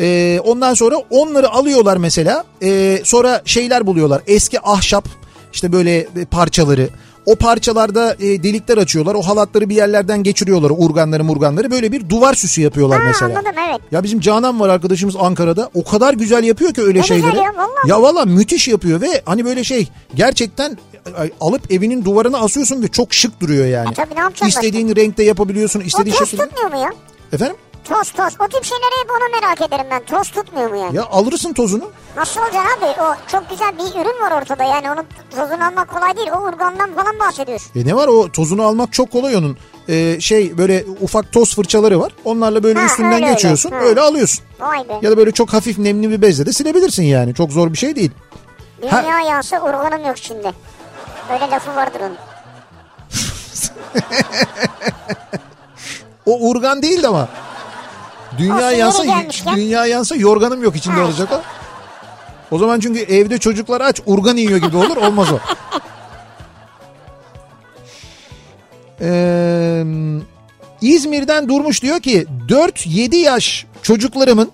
Ee, 0.00 0.40
ondan 0.44 0.74
sonra 0.74 0.96
onları 1.10 1.50
alıyorlar 1.50 1.96
mesela. 1.96 2.44
Ee, 2.62 3.00
sonra 3.04 3.42
şeyler 3.44 3.86
buluyorlar. 3.86 4.22
Eski 4.26 4.60
ahşap 4.60 5.08
işte 5.52 5.72
böyle 5.72 5.98
e, 5.98 6.24
parçaları. 6.30 6.88
O 7.26 7.34
parçalarda 7.36 8.14
e, 8.20 8.42
delikler 8.42 8.78
açıyorlar. 8.78 9.14
O 9.14 9.22
halatları 9.22 9.68
bir 9.68 9.74
yerlerden 9.76 10.22
geçiriyorlar. 10.22 10.72
Urganları 10.78 11.24
murganları. 11.24 11.70
Böyle 11.70 11.92
bir 11.92 12.08
duvar 12.08 12.34
süsü 12.34 12.60
yapıyorlar 12.62 12.98
Ha, 13.00 13.04
mesela. 13.06 13.38
anladım 13.38 13.62
evet. 13.70 13.80
Ya 13.92 14.02
bizim 14.02 14.20
Canan 14.20 14.60
var 14.60 14.68
arkadaşımız 14.68 15.16
Ankara'da. 15.18 15.70
O 15.74 15.84
kadar 15.84 16.14
güzel 16.14 16.44
yapıyor 16.44 16.74
ki 16.74 16.82
öyle 16.82 16.98
Ne 16.98 17.02
güzel 17.02 17.20
şeyleri. 17.20 17.36
ya, 17.36 17.52
vallahi. 17.56 17.88
Ya 17.88 18.02
valla 18.02 18.24
müthiş 18.24 18.68
yapıyor 18.68 19.00
ve 19.00 19.22
hani 19.26 19.44
böyle 19.44 19.64
şey 19.64 19.88
gerçekten 20.14 20.78
ay, 21.18 21.30
alıp 21.40 21.72
evinin 21.72 22.04
duvarına 22.04 22.38
asıyorsun 22.38 22.82
ve 22.82 22.88
çok 22.88 23.14
şık 23.14 23.40
duruyor 23.40 23.66
yani. 23.66 23.90
E 23.90 23.94
tabii, 23.94 24.14
ne 24.14 24.20
yapacaksın 24.20 24.46
İstediğin 24.46 24.96
renkte 24.96 25.22
yapabiliyorsun. 25.24 25.80
O 25.80 25.82
istediğin 25.82 26.16
toz 26.16 26.28
şekilde. 26.28 26.48
tutmuyor 26.48 26.70
mu 26.70 26.78
ya? 26.84 26.90
Efendim? 27.32 27.56
Toz 27.88 28.10
toz. 28.12 28.34
O 28.40 28.48
tip 28.48 28.64
şeyleri 28.64 28.94
hep 29.02 29.10
ona 29.10 29.40
merak 29.40 29.60
ederim 29.60 29.86
ben. 29.90 30.04
Toz 30.04 30.30
tutmuyor 30.30 30.70
mu 30.70 30.76
yani? 30.76 30.96
Ya 30.96 31.04
alırsın 31.06 31.52
tozunu. 31.52 31.90
Nasıl 32.16 32.40
olacak 32.40 32.62
abi? 32.78 32.84
O 33.02 33.14
çok 33.32 33.50
güzel 33.50 33.72
bir 33.78 33.82
ürün 34.00 34.22
var 34.22 34.42
ortada 34.42 34.64
yani 34.64 34.90
onun 34.90 35.04
tozunu 35.36 35.66
almak 35.66 35.88
kolay 35.94 36.16
değil. 36.16 36.28
O 36.36 36.40
urgandan 36.40 36.94
falan 36.94 37.18
bahsediyorsun. 37.20 37.70
E 37.80 37.86
ne 37.86 37.94
var 37.96 38.08
o 38.08 38.32
tozunu 38.32 38.62
almak 38.62 38.92
çok 38.92 39.10
kolay 39.10 39.36
onun. 39.36 39.56
Ee, 39.88 40.20
şey 40.20 40.58
böyle 40.58 40.84
ufak 41.00 41.32
toz 41.32 41.54
fırçaları 41.54 42.00
var. 42.00 42.12
Onlarla 42.24 42.62
böyle 42.62 42.78
Ha, 42.78 42.86
üstünden 42.86 43.12
öyle 43.12 43.24
öyle. 43.24 43.32
geçiyorsun. 43.34 43.70
Ha. 43.70 43.76
Öyle 43.80 44.00
alıyorsun. 44.00 44.44
Vay 44.60 44.88
be. 44.88 44.92
Ya 45.02 45.10
da 45.10 45.16
böyle 45.16 45.32
çok 45.32 45.52
hafif 45.52 45.78
nemli 45.78 46.10
bir 46.10 46.22
bezle 46.22 46.46
de 46.46 46.52
silebilirsin 46.52 47.02
yani. 47.02 47.34
Çok 47.34 47.52
zor 47.52 47.72
bir 47.72 47.78
şey 47.78 47.96
değil. 47.96 48.10
Dünya 48.82 49.20
yansı 49.20 49.56
urganım 49.56 50.06
yok 50.06 50.18
içinde. 50.18 50.52
Öyle 51.32 51.50
lafı 51.50 51.76
vardır 51.76 52.00
onun. 52.00 52.16
O 56.26 56.38
urgan 56.50 56.82
değildi 56.82 57.08
ama. 57.08 57.28
Dünya 58.38 58.72
yansa 58.72 59.04
dünya 59.56 59.86
yansa 59.86 60.16
yorganım 60.16 60.62
yok 60.62 60.76
içinde 60.76 60.96
Ha. 60.96 61.04
olacak 61.04 61.28
o. 61.32 61.40
O 62.50 62.58
zaman 62.58 62.80
çünkü 62.80 63.00
evde 63.00 63.38
çocuklar 63.38 63.80
aç 63.80 64.00
urgan 64.06 64.36
yiyor 64.36 64.58
gibi 64.58 64.76
olur 64.76 64.96
olmaz 64.96 65.28
o. 65.32 65.38
Ee, 69.00 69.84
İzmir'den 70.82 71.48
Durmuş 71.48 71.82
diyor 71.82 72.00
ki 72.00 72.26
4-7 72.48 73.16
yaş 73.16 73.66
çocuklarımın 73.82 74.50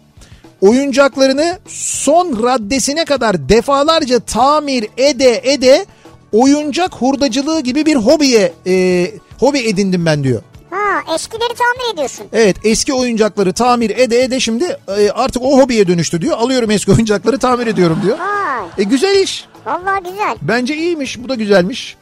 oyuncaklarını 0.61 1.59
son 1.69 2.43
raddesine 2.43 3.05
kadar 3.05 3.49
defalarca 3.49 4.21
tamir 4.21 4.87
ede 4.97 5.41
ede 5.45 5.87
oyuncak 6.33 6.95
hurdacılığı 6.95 7.61
gibi 7.61 7.87
bir 7.87 7.97
hobiye 7.97 8.53
e, 8.67 9.07
hobi 9.41 9.59
edindim 9.59 10.07
ben 10.07 10.25
diyor. 10.25 10.43
Ha 10.73 11.15
eskileri 11.15 11.55
tamir 11.55 11.95
ediyorsun. 11.95 12.27
Evet 12.33 12.57
eski 12.65 12.95
oyuncakları 12.95 13.53
tamir 13.53 13.91
ede 13.91 14.23
ede 14.23 14.41
şimdi 14.41 14.77
e, 14.99 15.11
artık 15.11 15.43
o 15.43 15.59
hobiye 15.63 15.89
dönüştü 15.89 16.21
diyor. 16.21 16.39
Alıyorum 16.39 16.71
eski 16.71 16.91
oyuncakları 16.93 17.39
tamir 17.39 17.67
ediyorum 17.67 18.01
diyor. 18.05 18.19
Vay 18.19 18.69
E 18.79 18.83
güzel 18.83 19.17
iş. 19.17 19.45
vallahi 19.67 20.03
güzel. 20.03 20.37
Bence 20.43 20.77
iyiymiş 20.77 21.19
bu 21.19 21.29
da 21.29 21.35
güzelmiş. 21.35 21.97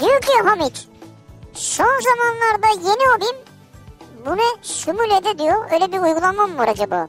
Diyor 0.00 0.20
ki 0.20 0.32
Hamit 0.44 0.86
son 1.54 2.00
zamanlarda 2.00 2.88
yeni 2.90 3.08
hobim 3.16 3.36
bu 4.26 4.36
ne 4.36 4.42
simülede 4.62 5.38
diyor 5.38 5.70
öyle 5.72 5.92
bir 5.92 5.98
uygulama 5.98 6.46
mı 6.46 6.58
var 6.58 6.68
acaba? 6.68 7.08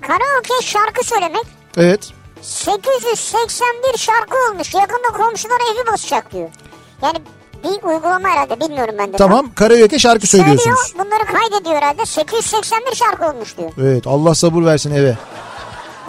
Karaoke 0.00 0.62
şarkı 0.66 1.04
söylemek 1.06 1.44
Evet. 1.76 2.10
881 2.42 3.98
şarkı 3.98 4.36
olmuş. 4.50 4.74
Yakında 4.74 5.08
komşular 5.16 5.58
evi 5.74 5.86
basacak 5.92 6.32
diyor. 6.32 6.48
Yani 7.02 7.18
bir 7.64 7.82
uygulama 7.88 8.28
herhalde 8.28 8.60
bilmiyorum 8.60 8.94
ben 8.98 9.12
de. 9.12 9.16
Tamam 9.16 9.50
karaoke 9.54 9.98
şarkı 9.98 10.26
söylüyorsunuz. 10.26 10.78
Söylüyor 10.78 11.06
bunları 11.06 11.38
kaydediyor 11.38 11.76
herhalde. 11.76 12.06
881 12.06 12.94
şarkı 12.96 13.26
olmuş 13.26 13.56
diyor. 13.58 13.70
Evet 13.82 14.06
Allah 14.06 14.34
sabır 14.34 14.64
versin 14.64 14.90
eve. 14.94 15.16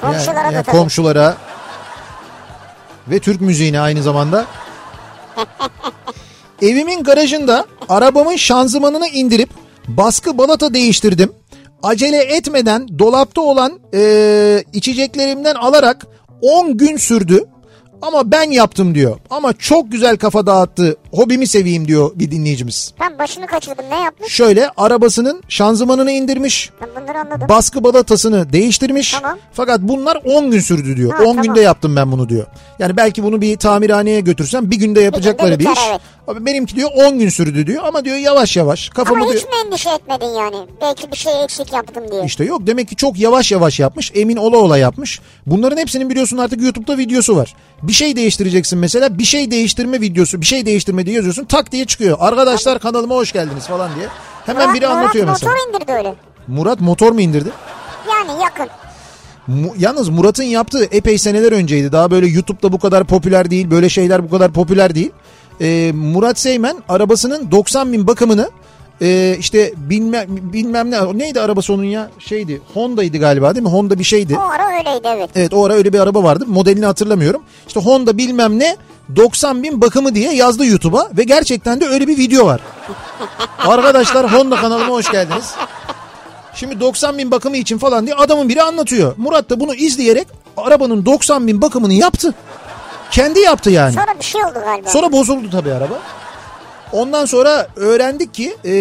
Komşulara 0.01 0.53
da 0.53 0.63
tabii. 0.63 0.77
komşulara 0.77 1.37
ve 3.07 3.19
Türk 3.19 3.41
müziğine 3.41 3.79
aynı 3.79 4.03
zamanda. 4.03 4.45
Evimin 6.61 7.03
garajında 7.03 7.65
arabamın 7.89 8.35
şanzımanını 8.35 9.07
indirip 9.07 9.49
baskı 9.87 10.37
balata 10.37 10.73
değiştirdim. 10.73 11.31
Acele 11.83 12.17
etmeden 12.17 12.99
dolapta 12.99 13.41
olan 13.41 13.79
eee, 13.93 14.63
içeceklerimden 14.73 15.55
alarak 15.55 16.05
10 16.41 16.77
gün 16.77 16.97
sürdü. 16.97 17.45
Ama 18.01 18.31
ben 18.31 18.51
yaptım 18.51 18.95
diyor. 18.95 19.19
Ama 19.29 19.53
çok 19.53 19.91
güzel 19.91 20.17
kafa 20.17 20.45
dağıttı. 20.45 20.97
Hobimi 21.11 21.47
seveyim 21.47 21.87
diyor 21.87 22.11
bir 22.15 22.31
dinleyicimiz. 22.31 22.93
Ben 22.99 23.19
başını 23.19 23.47
kaçırdım 23.47 23.85
ne 23.89 23.99
yapmış? 23.99 24.33
Şöyle 24.33 24.69
arabasının 24.77 25.43
şanzımanını 25.49 26.11
indirmiş. 26.11 26.69
Ben 26.81 26.89
bunları 27.01 27.19
anladım. 27.19 27.49
Baskı 27.49 27.83
balatasını 27.83 28.53
değiştirmiş. 28.53 29.11
Tamam. 29.21 29.37
Fakat 29.53 29.81
bunlar 29.81 30.21
10 30.25 30.51
gün 30.51 30.59
sürdü 30.59 30.97
diyor. 30.97 31.11
Ha, 31.13 31.23
10 31.23 31.25
tamam. 31.25 31.43
günde 31.43 31.61
yaptım 31.61 31.95
ben 31.95 32.11
bunu 32.11 32.29
diyor. 32.29 32.45
Yani 32.79 32.97
belki 32.97 33.23
bunu 33.23 33.41
bir 33.41 33.57
tamirhaneye 33.57 34.19
götürsem 34.19 34.71
bir 34.71 34.75
günde 34.75 35.01
yapacakları 35.01 35.53
bir, 35.55 35.59
biter, 35.59 35.71
iş. 35.71 35.79
evet. 35.89 36.01
Abi 36.27 36.45
benimki 36.45 36.75
diyor 36.75 36.89
10 36.95 37.19
gün 37.19 37.29
sürdü 37.29 37.67
diyor 37.67 37.83
ama 37.83 38.05
diyor 38.05 38.17
yavaş 38.17 38.57
yavaş 38.57 38.89
kafamı 38.89 39.21
Ama 39.21 39.31
diyor. 39.31 39.41
hiç 39.41 39.47
mi 39.47 39.55
endişe 39.65 39.89
etmedin 39.89 40.25
yani? 40.35 40.55
Belki 40.81 41.11
bir 41.11 41.17
şey 41.17 41.43
eksik 41.43 41.73
yaptım 41.73 42.03
diye. 42.11 42.25
İşte 42.25 42.43
yok 42.43 42.67
demek 42.67 42.87
ki 42.89 42.95
çok 42.95 43.19
yavaş 43.19 43.51
yavaş 43.51 43.79
yapmış. 43.79 44.11
Emin 44.15 44.35
ola 44.37 44.57
ola 44.57 44.77
yapmış. 44.77 45.19
Bunların 45.45 45.77
hepsinin 45.77 46.09
biliyorsun 46.09 46.37
artık 46.37 46.61
YouTube'da 46.61 46.97
videosu 46.97 47.35
var. 47.35 47.55
Bir 47.83 47.93
şey 47.93 48.15
değiştireceksin 48.15 48.79
mesela 48.79 49.17
bir 49.17 49.23
şey 49.23 49.51
değiştirme 49.51 50.01
videosu 50.01 50.41
bir 50.41 50.45
şey 50.45 50.65
değiştirme 50.65 50.98
diye 51.05 51.15
yazıyorsun 51.15 51.45
tak 51.45 51.71
diye 51.71 51.85
çıkıyor. 51.85 52.17
Arkadaşlar 52.21 52.79
kanalıma 52.79 53.15
hoş 53.15 53.31
geldiniz 53.31 53.67
falan 53.67 53.89
diye. 53.95 54.07
Hemen 54.45 54.67
Murat- 54.69 54.73
biri 54.75 54.87
anlatıyor 54.87 55.25
Murat 55.25 55.41
mesela. 55.41 55.53
motor 55.53 55.69
indirdi 55.79 55.91
öyle. 55.91 56.15
Murat 56.47 56.81
motor 56.81 57.11
mu 57.11 57.21
indirdi? 57.21 57.49
Yani 58.09 58.41
yakın. 58.43 58.67
Mu- 59.47 59.73
Yalnız 59.77 60.09
Murat'ın 60.09 60.43
yaptığı 60.43 60.83
epey 60.83 61.17
seneler 61.17 61.51
önceydi. 61.51 61.91
Daha 61.91 62.11
böyle 62.11 62.27
YouTube'da 62.27 62.71
bu 62.71 62.79
kadar 62.79 63.03
popüler 63.03 63.51
değil. 63.51 63.71
Böyle 63.71 63.89
şeyler 63.89 64.23
bu 64.23 64.29
kadar 64.29 64.51
popüler 64.51 64.95
değil. 64.95 65.11
Ee, 65.61 65.91
Murat 65.95 66.39
Seymen 66.39 66.77
arabasının 66.89 67.51
90 67.51 67.93
bin 67.93 68.07
bakımını 68.07 68.49
e, 69.01 69.35
işte 69.39 69.73
bilmem, 69.77 70.25
bilmem 70.29 70.91
ne 70.91 71.17
neydi 71.17 71.41
arabası 71.41 71.73
onun 71.73 71.83
ya 71.83 72.09
şeydi 72.19 72.61
Honda'ydı 72.73 73.17
galiba 73.17 73.55
değil 73.55 73.63
mi? 73.65 73.71
Honda 73.71 73.99
bir 73.99 74.03
şeydi. 74.03 74.37
O 74.37 74.41
ara 74.41 74.67
öyleydi 74.79 75.07
evet. 75.07 75.29
Evet 75.35 75.53
o 75.53 75.65
ara 75.65 75.73
öyle 75.73 75.93
bir 75.93 75.99
araba 75.99 76.23
vardı. 76.23 76.45
Modelini 76.47 76.85
hatırlamıyorum. 76.85 77.41
İşte 77.67 77.79
Honda 77.79 78.17
bilmem 78.17 78.59
ne 78.59 78.77
90 79.15 79.63
bin 79.63 79.81
bakımı 79.81 80.15
diye 80.15 80.33
yazdı 80.35 80.65
YouTube'a 80.65 81.09
ve 81.17 81.23
gerçekten 81.23 81.81
de 81.81 81.87
öyle 81.87 82.07
bir 82.07 82.17
video 82.17 82.45
var. 82.45 82.61
Arkadaşlar 83.59 84.33
Honda 84.33 84.55
kanalıma 84.55 84.93
hoş 84.93 85.11
geldiniz. 85.11 85.53
Şimdi 86.55 86.79
90 86.79 87.17
bin 87.17 87.31
bakımı 87.31 87.57
için 87.57 87.77
falan 87.77 88.05
diye 88.05 88.15
adamın 88.15 88.49
biri 88.49 88.61
anlatıyor. 88.63 89.13
Murat 89.17 89.49
da 89.49 89.59
bunu 89.59 89.75
izleyerek 89.75 90.27
arabanın 90.57 91.05
90 91.05 91.47
bin 91.47 91.61
bakımını 91.61 91.93
yaptı. 91.93 92.33
Kendi 93.11 93.39
yaptı 93.39 93.69
yani. 93.69 93.93
Sonra 93.93 94.19
bir 94.19 94.25
şey 94.25 94.43
oldu 94.43 94.59
galiba. 94.65 94.89
Sonra 94.89 95.11
bozuldu 95.11 95.49
tabii 95.51 95.73
araba. 95.73 95.99
Ondan 96.91 97.25
sonra 97.25 97.67
öğrendik 97.75 98.33
ki 98.33 98.57
e, 98.65 98.71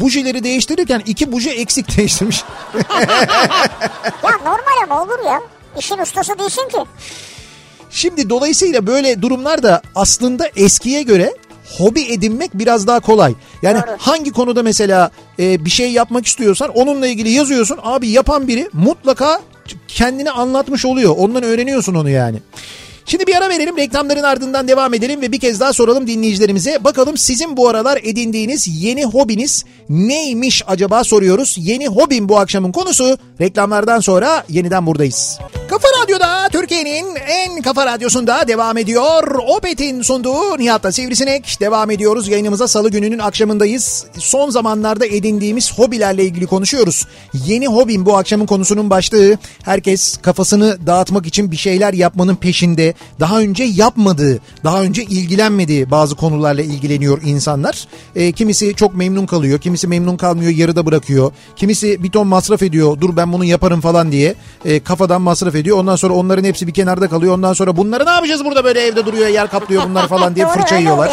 bujileri 0.00 0.44
değiştirirken 0.44 1.02
iki 1.06 1.32
buji 1.32 1.50
eksik 1.50 1.96
değiştirmiş. 1.96 2.44
Ya 4.24 4.30
normal 4.44 4.82
ama 4.84 5.02
olur 5.02 5.24
ya. 5.26 5.40
İşin 5.78 5.98
ustası 5.98 6.38
değilsin 6.38 6.68
ki. 6.68 6.78
Şimdi 7.90 8.30
dolayısıyla 8.30 8.86
böyle 8.86 9.22
durumlarda 9.22 9.82
aslında 9.94 10.50
eskiye 10.56 11.02
göre 11.02 11.34
hobi 11.78 12.02
edinmek 12.02 12.50
biraz 12.54 12.86
daha 12.86 13.00
kolay. 13.00 13.34
Yani 13.62 13.80
Doğru. 13.86 13.96
hangi 13.98 14.32
konuda 14.32 14.62
mesela 14.62 15.10
e, 15.38 15.64
bir 15.64 15.70
şey 15.70 15.92
yapmak 15.92 16.26
istiyorsan 16.26 16.68
onunla 16.68 17.06
ilgili 17.06 17.30
yazıyorsun. 17.30 17.78
Abi 17.82 18.08
yapan 18.08 18.48
biri 18.48 18.68
mutlaka 18.72 19.40
kendini 19.88 20.30
anlatmış 20.30 20.84
oluyor. 20.84 21.14
Ondan 21.18 21.42
öğreniyorsun 21.42 21.94
onu 21.94 22.10
yani. 22.10 22.38
Şimdi 23.08 23.26
bir 23.26 23.34
ara 23.34 23.48
verelim 23.48 23.76
reklamların 23.76 24.22
ardından 24.22 24.68
devam 24.68 24.94
edelim 24.94 25.20
ve 25.20 25.32
bir 25.32 25.40
kez 25.40 25.60
daha 25.60 25.72
soralım 25.72 26.06
dinleyicilerimize. 26.06 26.84
Bakalım 26.84 27.16
sizin 27.16 27.56
bu 27.56 27.68
aralar 27.68 28.00
edindiğiniz 28.02 28.82
yeni 28.82 29.04
hobiniz 29.04 29.64
neymiş 29.88 30.62
acaba 30.66 31.04
soruyoruz. 31.04 31.56
Yeni 31.58 31.88
hobim 31.88 32.28
bu 32.28 32.38
akşamın 32.38 32.72
konusu. 32.72 33.18
Reklamlardan 33.40 34.00
sonra 34.00 34.44
yeniden 34.48 34.86
buradayız. 34.86 35.38
Kafa 35.68 35.88
Radyo'da 36.02 36.48
Türkiye'nin 36.52 37.14
en 37.14 37.62
kafa 37.62 37.86
radyosunda 37.86 38.48
devam 38.48 38.78
ediyor. 38.78 39.38
Opet'in 39.48 40.02
sunduğu 40.02 40.58
Nihat'la 40.58 40.92
Sivrisinek. 40.92 41.56
Devam 41.60 41.90
ediyoruz 41.90 42.28
yayınımıza 42.28 42.68
salı 42.68 42.90
gününün 42.90 43.18
akşamındayız. 43.18 44.06
Son 44.18 44.50
zamanlarda 44.50 45.06
edindiğimiz 45.06 45.78
hobilerle 45.78 46.24
ilgili 46.24 46.46
konuşuyoruz. 46.46 47.06
Yeni 47.46 47.66
hobim 47.66 48.06
bu 48.06 48.16
akşamın 48.16 48.46
konusunun 48.46 48.90
başlığı. 48.90 49.38
Herkes 49.62 50.16
kafasını 50.16 50.86
dağıtmak 50.86 51.26
için 51.26 51.50
bir 51.50 51.56
şeyler 51.56 51.92
yapmanın 51.92 52.36
peşinde. 52.36 52.94
Daha 53.20 53.40
önce 53.40 53.64
yapmadığı, 53.64 54.40
daha 54.64 54.82
önce 54.82 55.02
ilgilenmediği 55.02 55.90
bazı 55.90 56.16
konularla 56.16 56.62
ilgileniyor 56.62 57.22
insanlar. 57.22 57.88
E, 58.16 58.32
kimisi 58.32 58.74
çok 58.74 58.94
memnun 58.94 59.26
kalıyor, 59.26 59.58
kimisi 59.58 59.88
memnun 59.88 60.16
kalmıyor, 60.16 60.50
yarıda 60.50 60.86
bırakıyor. 60.86 61.32
Kimisi 61.56 62.02
bir 62.02 62.10
ton 62.10 62.26
masraf 62.26 62.62
ediyor, 62.62 63.00
dur 63.00 63.16
ben 63.16 63.32
bunu 63.32 63.44
yaparım 63.44 63.80
falan 63.80 64.12
diye 64.12 64.34
e, 64.64 64.80
kafadan 64.80 65.22
masraf 65.22 65.54
ediyor. 65.54 65.78
Ondan 65.78 65.96
sonra 65.96 66.14
onların 66.14 66.44
hepsi 66.44 66.66
bir 66.66 66.74
kenarda 66.74 67.08
kalıyor. 67.08 67.34
Ondan 67.34 67.52
sonra 67.52 67.76
bunları 67.76 68.06
ne 68.06 68.10
yapacağız 68.10 68.44
burada 68.44 68.64
böyle 68.64 68.80
evde 68.80 69.06
duruyor, 69.06 69.28
yer 69.28 69.50
kaplıyor 69.50 69.82
bunlar 69.88 70.08
falan 70.14 70.34
diye 70.34 70.46
fırça 70.48 70.76
yiyorlar. 70.76 71.10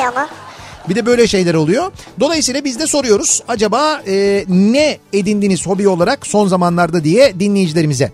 Bir 0.90 0.96
de 0.96 1.06
böyle 1.06 1.28
şeyler 1.28 1.54
oluyor. 1.54 1.92
Dolayısıyla 2.20 2.64
biz 2.64 2.80
de 2.80 2.88
soruyoruz 2.88 3.44
acaba 3.48 4.02
e, 4.08 4.46
ne 4.48 4.98
edindiniz 5.14 5.68
hobi 5.68 5.88
olarak 5.88 6.28
son 6.28 6.48
zamanlarda 6.48 7.04
diye 7.04 7.40
dinleyicilerimize. 7.40 8.12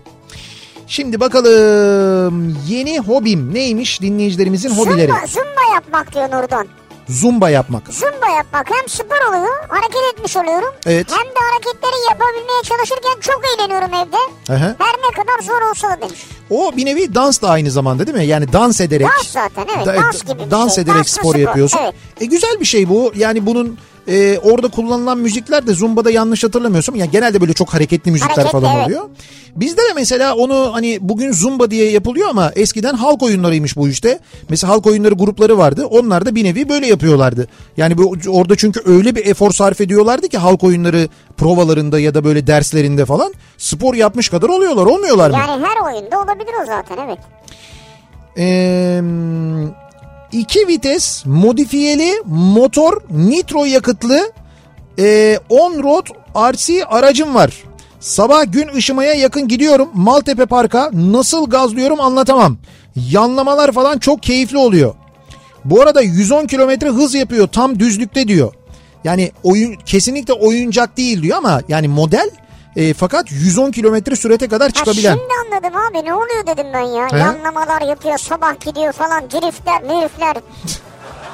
Şimdi 0.92 1.20
bakalım 1.20 2.56
yeni 2.68 2.98
hobim 2.98 3.54
neymiş 3.54 4.02
dinleyicilerimizin 4.02 4.70
hobileri? 4.70 5.06
Zumba, 5.12 5.26
zumba 5.26 5.74
yapmak 5.74 6.14
diyor 6.14 6.30
Nurdan. 6.30 6.66
Zumba 7.08 7.50
yapmak. 7.50 7.82
Zumba 7.90 8.28
yapmak 8.36 8.70
hem 8.70 8.88
spor 8.88 9.28
oluyor 9.28 9.68
hareket 9.68 10.00
etmiş 10.14 10.36
oluyorum. 10.36 10.74
Evet. 10.86 11.06
Hem 11.10 11.26
de 11.26 11.38
hareketleri 11.52 11.94
yapabilmeye 12.10 12.62
çalışırken 12.64 13.20
çok 13.20 13.42
eğleniyorum 13.54 13.94
evde. 13.94 14.52
Aha. 14.52 14.74
Her 14.78 14.94
ne 14.96 15.10
kadar 15.16 15.42
zor 15.42 15.70
olsa 15.70 15.88
da 15.90 16.00
demiş. 16.02 16.20
O 16.50 16.76
bir 16.76 16.86
nevi 16.86 17.14
dans 17.14 17.42
da 17.42 17.50
aynı 17.50 17.70
zamanda 17.70 18.06
değil 18.06 18.18
mi? 18.18 18.26
Yani 18.26 18.52
dans 18.52 18.80
ederek. 18.80 19.06
Dans 19.18 19.28
zaten, 19.28 19.66
evet, 19.76 19.86
dans 19.86 20.22
gibi 20.24 20.38
bir 20.46 20.50
Dans 20.50 20.74
şey. 20.74 20.82
ederek 20.82 20.98
Danslı 20.98 21.12
spor 21.12 21.30
spor, 21.30 21.40
yapıyorsun. 21.40 21.80
evet. 21.82 21.94
E 22.20 22.24
güzel 22.24 22.60
bir 22.60 22.64
şey 22.64 22.88
bu. 22.88 23.12
Yani 23.16 23.46
bunun 23.46 23.78
e, 24.08 24.38
orada 24.38 24.68
kullanılan 24.68 25.18
müzikler 25.18 25.66
de 25.66 25.74
Zumba'da 25.74 26.10
yanlış 26.10 26.44
hatırlamıyorsam 26.44 26.94
yani 26.94 27.10
genelde 27.10 27.40
böyle 27.40 27.52
çok 27.52 27.74
hareketli 27.74 28.10
müzikler 28.10 28.34
Hareketli, 28.34 28.50
falan 28.52 28.76
evet. 28.76 28.86
oluyor. 28.86 29.08
Bizde 29.56 29.80
de 29.82 29.94
mesela 29.94 30.34
onu 30.34 30.70
hani 30.74 30.98
bugün 31.00 31.32
Zumba 31.32 31.70
diye 31.70 31.90
yapılıyor 31.90 32.28
ama 32.28 32.52
eskiden 32.56 32.94
halk 32.94 33.22
oyunlarıymış 33.22 33.76
bu 33.76 33.88
işte. 33.88 34.18
Mesela 34.48 34.72
halk 34.72 34.86
oyunları 34.86 35.14
grupları 35.14 35.58
vardı. 35.58 35.86
Onlar 35.86 36.26
da 36.26 36.34
bir 36.34 36.44
nevi 36.44 36.68
böyle 36.68 36.86
yapıyorlardı. 36.86 37.48
Yani 37.76 37.98
bu 37.98 38.16
orada 38.28 38.56
çünkü 38.56 38.80
öyle 38.84 39.14
bir 39.14 39.26
efor 39.26 39.50
sarf 39.50 39.80
ediyorlardı 39.80 40.28
ki 40.28 40.38
halk 40.38 40.64
oyunları 40.64 41.08
provalarında 41.36 42.00
ya 42.00 42.14
da 42.14 42.24
böyle 42.24 42.46
derslerinde 42.46 43.04
falan 43.04 43.34
spor 43.58 43.94
yapmış 43.94 44.28
kadar 44.28 44.48
oluyorlar. 44.48 44.86
Olmuyorlar 44.86 45.30
mı? 45.30 45.36
Yani 45.36 45.66
her 45.66 45.92
oyunda 45.92 46.18
olabilir 46.22 46.52
o 46.62 46.66
zaten 46.66 46.96
evet. 47.06 47.18
Eee 48.36 49.02
2 50.32 50.68
vites 50.68 51.26
modifiyeli 51.26 52.12
motor 52.26 53.02
nitro 53.10 53.64
yakıtlı 53.64 54.32
e, 54.98 55.38
on 55.48 55.82
road 55.82 56.06
RC 56.52 56.84
aracım 56.84 57.34
var. 57.34 57.62
Sabah 58.00 58.52
gün 58.52 58.68
ışımaya 58.68 59.14
yakın 59.14 59.48
gidiyorum 59.48 59.90
Maltepe 59.94 60.46
Park'a 60.46 60.90
nasıl 60.92 61.50
gazlıyorum 61.50 62.00
anlatamam. 62.00 62.58
Yanlamalar 62.96 63.72
falan 63.72 63.98
çok 63.98 64.22
keyifli 64.22 64.58
oluyor. 64.58 64.94
Bu 65.64 65.82
arada 65.82 66.02
110 66.02 66.46
kilometre 66.46 66.88
hız 66.88 67.14
yapıyor 67.14 67.48
tam 67.48 67.78
düzlükte 67.78 68.28
diyor. 68.28 68.54
Yani 69.04 69.32
oyun 69.42 69.74
kesinlikle 69.86 70.32
oyuncak 70.32 70.96
değil 70.96 71.22
diyor 71.22 71.38
ama 71.38 71.62
yani 71.68 71.88
model 71.88 72.30
e, 72.76 72.94
fakat 72.94 73.32
110 73.32 73.70
kilometre 73.70 74.16
sürete 74.16 74.48
kadar 74.48 74.68
Ha, 74.68 74.74
çıkabilen. 74.74 75.16
şimdi 75.16 75.32
anladım 75.46 75.80
abi 75.90 76.06
ne 76.06 76.14
oluyor 76.14 76.46
dedim 76.46 76.66
ben 76.74 76.80
ya. 76.80 77.12
He? 77.12 77.18
Yanlamalar 77.18 77.82
yapıyor 77.82 78.18
sabah 78.18 78.60
gidiyor 78.60 78.92
falan 78.92 79.22
driftler 79.30 79.82
mirifler. 79.82 80.36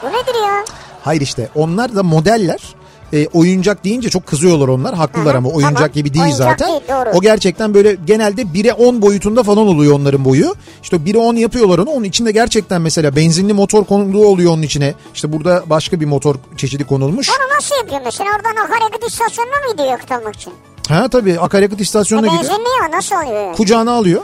Bu 0.03 0.07
nedir 0.07 0.43
ya? 0.47 0.65
Hayır 1.05 1.21
işte 1.21 1.49
onlar 1.55 1.97
da 1.97 2.03
modeller. 2.03 2.75
E, 3.13 3.27
oyuncak 3.27 3.85
deyince 3.85 4.11
çok 4.11 4.27
kızıyorlar 4.27 4.69
onlar. 4.69 4.95
Haklılar 4.95 5.35
hı, 5.35 5.39
ama 5.39 5.49
oyuncak 5.49 5.77
tamam. 5.77 5.93
gibi 5.93 6.15
değil 6.15 6.25
Oyuncak 6.25 6.49
zaten. 6.51 6.69
değil, 6.69 6.81
doğru. 6.89 7.11
O 7.17 7.21
gerçekten 7.21 7.75
böyle 7.75 7.97
genelde 8.05 8.43
1'e 8.43 8.73
10 8.73 9.03
boyutunda 9.03 9.43
falan 9.43 9.67
oluyor 9.67 9.95
onların 9.95 10.25
boyu. 10.25 10.55
İşte 10.83 10.97
1'e 10.97 11.19
10 11.19 11.35
yapıyorlar 11.37 11.79
onu. 11.79 11.91
Onun 11.91 12.05
içinde 12.05 12.33
gerçekten 12.33 12.83
mesela 12.83 13.17
benzinli 13.17 13.53
motor 13.53 13.85
konuluğu 13.85 14.27
oluyor 14.27 14.53
onun 14.53 14.63
içine. 14.63 14.95
İşte 15.15 15.33
burada 15.33 15.63
başka 15.67 16.01
bir 16.01 16.07
motor 16.07 16.35
çeşidi 16.57 16.85
konulmuş. 16.87 17.31
Onu 17.31 17.57
nasıl 17.57 17.77
yapıyor 17.77 18.01
mesela? 18.05 18.31
Oradan 18.37 18.57
o 18.67 18.71
hareket 18.75 19.09
istasyonuna 19.09 19.55
mı 19.67 19.73
gidiyor 19.73 19.89
yakıt 19.89 20.13
almak 20.13 20.35
için? 20.37 20.53
Ha 20.89 21.09
tabii 21.09 21.41
akaryakıt 21.41 21.81
E, 21.81 21.83
istasyonuna 21.83 22.27
gidiyor. 22.27 22.43
benzinli 22.43 22.69
ya 22.83 22.91
nasıl 22.97 23.17
oluyor 23.17 23.45
yani? 23.47 23.57
Kucağına 23.57 23.93
alıyor. 23.93 24.23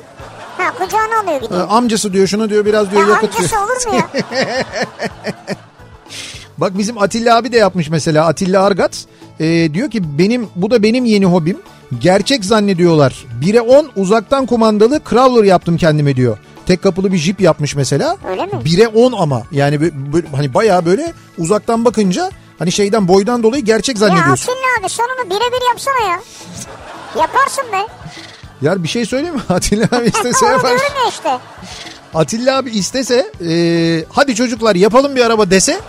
Ha 0.59 0.73
kucağına 0.85 1.21
alıyor 1.23 1.41
Ee, 1.43 1.45
gidiyor. 1.45 1.67
amcası 1.71 2.13
diyor 2.13 2.27
şunu 2.27 2.51
diyor 2.51 2.65
biraz 2.65 2.91
diyor 2.91 3.03
Ya 3.03 3.09
yakıt 3.09 3.39
diyor. 3.39 3.51
amcası 3.51 3.65
olur 3.65 3.93
mu 3.93 3.99
ya? 3.99 4.09
Bak 6.59 6.79
bizim 6.79 6.99
Atilla 7.03 7.37
abi 7.37 7.53
de 7.53 7.57
yapmış 7.57 7.89
mesela 7.89 8.27
Atilla 8.27 8.63
Argat. 8.65 9.05
Ee, 9.41 9.75
diyor 9.75 9.91
ki 9.91 10.19
benim 10.19 10.49
bu 10.57 10.71
da 10.71 10.83
benim 10.83 11.05
yeni 11.05 11.25
hobim. 11.27 11.59
Gerçek 11.99 12.45
zannediyorlar. 12.45 13.25
1'e 13.43 13.61
10 13.61 13.91
uzaktan 13.97 14.47
kumandalı 14.47 15.01
crawler 15.11 15.45
yaptım 15.45 15.77
kendime 15.77 16.17
diyor. 16.17 16.39
Tek 16.67 16.83
kapılı 16.83 17.13
bir 17.13 17.19
jip 17.19 17.41
yapmış 17.41 17.75
mesela. 17.75 18.17
Öyle 18.31 18.47
mi? 18.47 18.53
1'e 18.65 18.89
10 18.89 19.13
ama 19.13 19.43
yani 19.53 19.77
bö- 19.77 20.13
bö- 20.13 20.37
hani 20.37 20.55
bayağı 20.55 20.87
böyle 20.87 21.13
uzaktan 21.39 21.85
bakınca 21.85 22.31
hani 22.59 22.73
şeyden 22.73 23.09
boydan 23.09 23.43
dolayı 23.43 23.65
gerçek 23.65 23.97
ya 23.97 24.01
zannediyorsun. 24.01 24.53
Atilla 24.53 24.67
abi 24.81 24.89
sen 24.89 25.05
onu 25.05 25.31
birebir 25.31 25.69
yapsana 25.69 26.11
ya. 26.11 26.21
Yaparsın 27.21 27.65
be. 27.73 27.87
Ya 28.63 28.83
bir 28.83 28.89
şey 28.89 29.07
söyleyeyim 29.07 29.35
mi? 29.35 29.41
Atilla 29.49 29.85
abi 29.93 30.07
istese 30.15 30.45
Onu 30.47 30.53
yapar. 30.53 30.71
diyorum 30.71 30.97
ya 31.05 31.09
işte. 31.11 31.39
Atilla 32.15 32.57
abi 32.59 32.71
istese 32.71 33.33
e, 33.49 34.05
hadi 34.13 34.35
çocuklar 34.35 34.75
yapalım 34.75 35.17
bir 35.17 35.25
araba 35.27 35.51
dese 35.51 35.81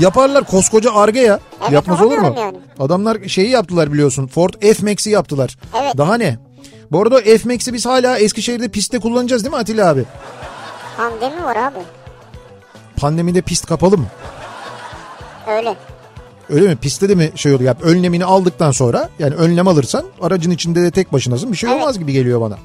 yaparlar 0.00 0.44
koskoca 0.44 0.94
arge 0.94 1.20
ya. 1.20 1.40
Evet, 1.62 1.72
Yapmaz 1.72 2.02
olur 2.02 2.18
mu? 2.18 2.34
yani. 2.38 2.56
Adamlar 2.78 3.28
şeyi 3.28 3.50
yaptılar 3.50 3.92
biliyorsun 3.92 4.26
Ford 4.26 4.54
F-Max'i 4.62 5.10
yaptılar. 5.10 5.56
Evet. 5.82 5.98
Daha 5.98 6.14
ne? 6.16 6.38
Bu 6.92 7.02
arada 7.02 7.20
F-Max'i 7.20 7.72
biz 7.72 7.86
hala 7.86 8.18
Eskişehir'de 8.18 8.68
pistte 8.68 8.98
kullanacağız 8.98 9.44
değil 9.44 9.52
mi 9.54 9.58
Atilla 9.60 9.88
abi? 9.90 10.04
Pandemi 10.96 11.44
var 11.44 11.56
abi. 11.56 11.78
Pandemide 12.96 13.42
pist 13.42 13.66
kapalı 13.66 13.98
mı? 13.98 14.06
Öyle. 15.46 15.76
Öyle 16.50 16.68
mi? 16.68 16.76
Pistte 16.76 17.08
de 17.08 17.14
mi 17.14 17.30
şey 17.34 17.54
oluyor? 17.54 17.76
Yani 17.82 17.92
önlemini 17.92 18.24
aldıktan 18.24 18.70
sonra 18.70 19.08
yani 19.18 19.34
önlem 19.34 19.68
alırsan 19.68 20.04
aracın 20.20 20.50
içinde 20.50 20.82
de 20.82 20.90
tek 20.90 21.12
başınasın 21.12 21.52
bir 21.52 21.56
şey 21.56 21.70
Evet. 21.70 21.82
olmaz 21.82 21.98
gibi 21.98 22.12
geliyor 22.12 22.40
bana. 22.40 22.58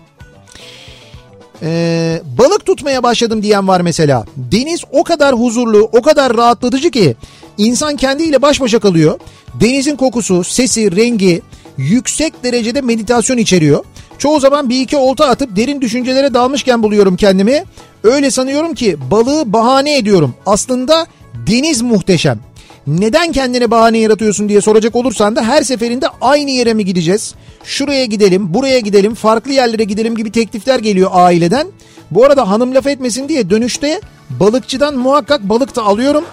Ee, 1.64 2.22
balık 2.38 2.66
tutmaya 2.66 3.04
başladım 3.04 3.44
diyen 3.44 3.68
var 3.68 3.82
mesela. 3.82 4.26
Deniz 4.38 4.82
o 4.92 5.04
kadar 5.04 5.36
huzurlu, 5.36 5.90
o 5.94 6.02
kadar 6.02 6.38
rahatlatıcı 6.38 6.92
ki 6.92 7.16
insan 7.58 7.96
kendiyle 7.96 8.42
baş 8.42 8.62
başa 8.62 8.80
kalıyor. 8.80 9.20
Denizin 9.54 9.96
kokusu, 9.96 10.44
sesi, 10.44 10.96
rengi 10.96 11.42
yüksek 11.78 12.44
derecede 12.44 12.82
meditasyon 12.82 13.38
içeriyor. 13.38 13.84
Çoğu 14.18 14.40
zaman 14.40 14.70
bir 14.70 14.82
iki 14.82 14.98
olta 14.98 15.28
atıp 15.28 15.56
derin 15.56 15.82
düşüncelere 15.82 16.34
dalmışken 16.34 16.84
buluyorum 16.84 17.16
kendimi. 17.16 17.64
Öyle 18.04 18.32
sanıyorum 18.32 18.74
ki 18.74 18.98
balığı 19.12 19.54
bahane 19.54 19.98
ediyorum. 19.98 20.36
Aslında 20.46 21.06
deniz 21.48 21.82
muhteşem. 21.82 22.40
Neden 22.88 23.32
kendine 23.32 23.72
bahane 23.72 23.98
yaratıyorsun 23.98 24.50
diye 24.50 24.62
soracak 24.62 24.96
olursan 24.96 25.36
da 25.36 25.44
her 25.44 25.64
seferinde 25.64 26.06
aynı 26.22 26.52
yere 26.52 26.74
mi 26.74 26.86
gideceğiz? 26.86 27.36
Şuraya 27.64 28.06
gidelim, 28.06 28.54
buraya 28.54 28.80
gidelim, 28.80 29.16
farklı 29.16 29.52
yerlere 29.52 29.84
gidelim 29.84 30.16
gibi 30.16 30.32
teklifler 30.32 30.80
geliyor 30.80 31.10
aileden. 31.14 31.68
Bu 32.12 32.26
arada 32.26 32.50
hanım 32.50 32.76
laf 32.76 32.88
etmesin 32.88 33.30
diye 33.30 33.50
dönüşte 33.50 34.02
balıkçıdan 34.30 34.96
muhakkak 34.98 35.42
balık 35.50 35.76
da 35.76 35.84
alıyorum. 35.84 36.26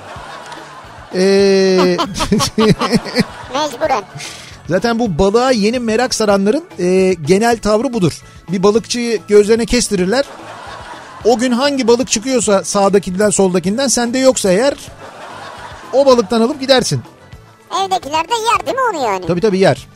Ee, 1.15 1.19
Mecburen. 3.55 4.03
zaten 4.69 4.99
bu 4.99 5.19
balığa 5.19 5.51
yeni 5.51 5.79
merak 5.79 6.15
saranların 6.15 6.65
e, 6.79 7.15
genel 7.27 7.59
tavrı 7.59 7.93
budur. 7.93 8.23
Bir 8.53 8.63
balıkçıyı 8.63 9.19
gözlerine 9.29 9.67
kestirirler. 9.67 10.25
O 11.25 11.39
gün 11.39 11.53
hangi 11.53 11.89
balık 11.89 12.09
çıkıyorsa 12.09 12.65
sağdakinden 12.65 13.31
soldakinden 13.31 13.89
sende 13.89 14.19
yoksa 14.19 14.53
eğer 14.53 14.75
o 15.93 16.07
balıktan 16.07 16.41
alıp 16.41 16.61
gidersin. 16.61 17.03
Evdekiler 17.85 18.29
de 18.29 18.35
yer 18.35 18.67
değil 18.67 18.77
mi 18.77 18.83
onu 18.95 19.05
yani? 19.05 19.27
Tabii 19.27 19.41
tabii 19.41 19.59
yer. 19.59 19.87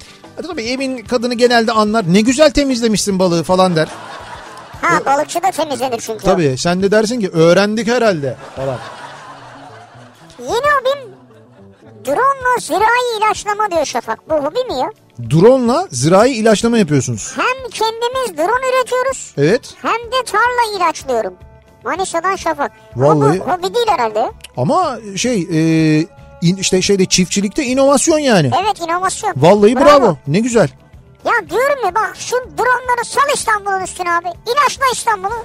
Tabii 0.48 0.62
evin 0.62 0.98
kadını 1.04 1.34
genelde 1.34 1.72
anlar. 1.72 2.04
Ne 2.08 2.20
güzel 2.20 2.50
temizlemişsin 2.50 3.18
balığı 3.18 3.42
falan 3.42 3.76
der. 3.76 3.88
Ha 4.82 5.04
balıkçı 5.06 5.42
da 5.42 5.50
temizlenir 5.50 6.00
çünkü. 6.00 6.24
Tabii 6.24 6.58
sen 6.58 6.82
de 6.82 6.90
dersin 6.90 7.20
ki 7.20 7.30
öğrendik 7.30 7.88
herhalde 7.88 8.36
falan. 8.56 8.78
Yeni 10.38 10.50
hobim 10.50 11.14
drone'la 12.06 12.58
zirai 12.60 13.18
ilaçlama 13.18 13.70
diyor 13.70 13.84
Şafak. 13.84 14.30
Bu 14.30 14.34
hobi 14.34 14.64
mi 14.64 14.78
ya? 14.78 14.90
Drone'la 15.30 15.88
zirai 15.90 16.30
ilaçlama 16.32 16.78
yapıyorsunuz. 16.78 17.32
Hem 17.36 17.70
kendimiz 17.70 18.36
drone 18.38 18.68
üretiyoruz 18.78 19.34
Evet 19.38 19.74
hem 19.82 20.12
de 20.12 20.24
tarla 20.26 20.76
ilaçlıyorum. 20.76 21.34
Manisa'dan 21.84 22.36
Şafak. 22.36 22.72
Vallahi- 22.96 23.40
Ama 23.42 23.58
bu 23.58 23.64
hobi 23.64 23.74
değil 23.74 23.86
herhalde. 23.88 24.32
ama 24.56 24.98
şey 25.16 25.48
e, 25.52 26.06
işte 26.42 26.82
şeyde 26.82 27.04
çiftçilikte 27.06 27.64
inovasyon 27.64 28.18
yani. 28.18 28.50
Evet 28.62 28.80
inovasyon. 28.80 29.32
Vallahi 29.36 29.76
bravo. 29.76 30.16
Ne 30.26 30.38
güzel. 30.40 30.68
Ya 31.24 31.32
diyorum 31.50 31.84
ya 31.84 31.94
bak 31.94 32.12
şu 32.18 32.36
droneları 32.36 33.04
sal 33.04 33.34
İstanbul'un 33.34 33.80
üstüne 33.80 34.10
abi. 34.12 34.28
İlaçla 34.28 34.84
İstanbul'u. 34.92 35.44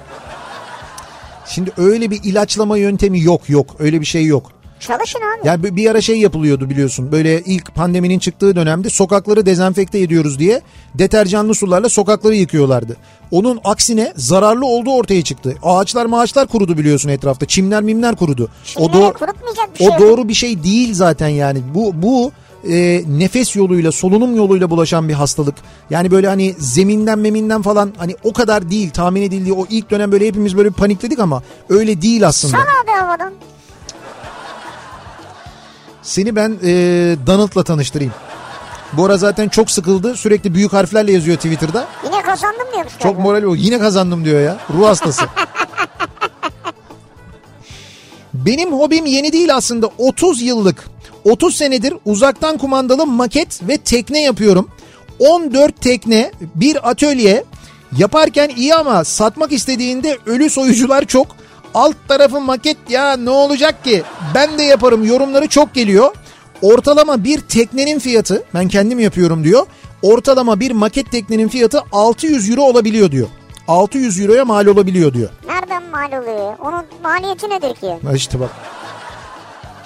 Şimdi 1.46 1.72
öyle 1.76 2.10
bir 2.10 2.20
ilaçlama 2.24 2.76
yöntemi 2.78 3.20
yok 3.22 3.50
yok. 3.50 3.66
Öyle 3.78 4.00
bir 4.00 4.06
şey 4.06 4.24
yok. 4.26 4.50
Çalışın 4.80 5.18
abi. 5.18 5.48
Yani 5.48 5.62
bir- 5.64 5.76
bir 5.76 5.90
ara 5.90 6.00
şey 6.00 6.18
yapılıyordu 6.18 6.70
biliyorsun. 6.70 7.12
Böyle 7.12 7.40
ilk 7.42 7.74
pandeminin 7.74 8.18
çıktığı 8.18 8.56
dönemde 8.56 8.90
sokakları 8.90 9.46
dezenfekte 9.46 9.98
ediyoruz 9.98 10.38
diye 10.38 10.62
deterjanlı 10.94 11.54
sularla 11.54 11.88
sokakları 11.88 12.34
yıkıyorlardı. 12.34 12.96
Onun 13.30 13.60
aksine 13.64 14.12
zararlı 14.16 14.66
olduğu 14.66 14.90
ortaya 14.92 15.22
çıktı. 15.22 15.56
Ağaçlar 15.62 16.06
maaçlar 16.06 16.46
kurudu 16.46 16.78
biliyorsun 16.78 17.08
etrafta. 17.08 17.46
Çimler 17.46 17.82
mimler 17.82 18.16
kurudu. 18.16 18.48
Şimdi 18.64 18.86
o 18.86 18.92
doğ- 18.92 19.12
kurutmayacak 19.12 19.74
bir 19.74 19.78
şey 19.78 19.88
o 19.88 19.98
doğru 20.00 20.28
bir 20.28 20.34
şey 20.34 20.62
değil 20.64 20.94
zaten 20.94 21.28
yani. 21.28 21.58
Bu 21.74 21.92
bu 22.02 22.32
e, 22.70 23.02
nefes 23.08 23.56
yoluyla, 23.56 23.92
solunum 23.92 24.36
yoluyla 24.36 24.70
bulaşan 24.70 25.08
bir 25.08 25.14
hastalık. 25.14 25.54
Yani 25.90 26.10
böyle 26.10 26.28
hani 26.28 26.54
zeminden 26.58 27.18
meminden 27.18 27.62
falan 27.62 27.92
hani 27.96 28.16
o 28.24 28.32
kadar 28.32 28.70
değil 28.70 28.90
tahmin 28.90 29.22
edildiği 29.22 29.52
o 29.52 29.66
ilk 29.70 29.90
dönem 29.90 30.12
böyle 30.12 30.26
hepimiz 30.26 30.56
böyle 30.56 30.70
panikledik 30.70 31.18
ama 31.18 31.42
öyle 31.68 32.02
değil 32.02 32.26
aslında. 32.26 32.56
Sal 32.56 32.62
abi 32.62 32.90
havadan. 33.00 33.32
Seni 36.08 36.36
ben 36.36 36.58
e, 36.64 36.70
Donald'la 37.26 37.62
tanıştırayım. 37.62 38.12
Bu 38.92 39.04
ara 39.04 39.16
zaten 39.16 39.48
çok 39.48 39.70
sıkıldı. 39.70 40.16
Sürekli 40.16 40.54
büyük 40.54 40.72
harflerle 40.72 41.12
yazıyor 41.12 41.36
Twitter'da. 41.36 41.86
Yine 42.04 42.22
kazandım 42.22 42.66
diyormuş. 42.72 42.92
Çok 42.92 43.02
galiba. 43.02 43.20
moral 43.20 43.42
o. 43.42 43.54
Yine 43.54 43.78
kazandım 43.78 44.24
diyor 44.24 44.40
ya. 44.40 44.56
Ruh 44.74 44.86
hastası. 44.86 45.24
Benim 48.34 48.72
hobim 48.72 49.06
yeni 49.06 49.32
değil 49.32 49.54
aslında 49.54 49.90
30 49.98 50.42
yıllık. 50.42 50.84
30 51.24 51.56
senedir 51.56 51.94
uzaktan 52.04 52.58
kumandalı 52.58 53.06
maket 53.06 53.68
ve 53.68 53.76
tekne 53.76 54.22
yapıyorum. 54.22 54.68
14 55.18 55.80
tekne, 55.80 56.32
bir 56.54 56.90
atölye. 56.90 57.44
Yaparken 57.96 58.50
iyi 58.56 58.74
ama 58.74 59.04
satmak 59.04 59.52
istediğinde 59.52 60.18
ölü 60.26 60.50
soyucular 60.50 61.04
çok. 61.04 61.26
Alt 61.74 61.96
tarafı 62.08 62.40
maket 62.40 62.76
ya 62.88 63.16
ne 63.16 63.30
olacak 63.30 63.84
ki? 63.84 64.02
Ben 64.34 64.58
de 64.58 64.62
yaparım 64.62 65.04
yorumları 65.04 65.46
çok 65.48 65.74
geliyor. 65.74 66.14
Ortalama 66.62 67.24
bir 67.24 67.40
teknenin 67.40 67.98
fiyatı 67.98 68.42
ben 68.54 68.68
kendim 68.68 68.98
yapıyorum 68.98 69.44
diyor. 69.44 69.66
Ortalama 70.02 70.60
bir 70.60 70.70
maket 70.70 71.10
teknenin 71.10 71.48
fiyatı 71.48 71.82
600 71.92 72.50
euro 72.50 72.62
olabiliyor 72.62 73.10
diyor. 73.10 73.28
600 73.68 74.20
euroya 74.20 74.44
mal 74.44 74.66
olabiliyor 74.66 75.14
diyor. 75.14 75.28
Nereden 75.46 75.82
mal 75.82 76.22
oluyor? 76.22 76.56
Onun 76.58 76.84
maliyeti 77.02 77.50
nedir 77.50 77.74
ki? 77.74 77.94
Ha 78.06 78.12
işte 78.14 78.40
bak. 78.40 78.50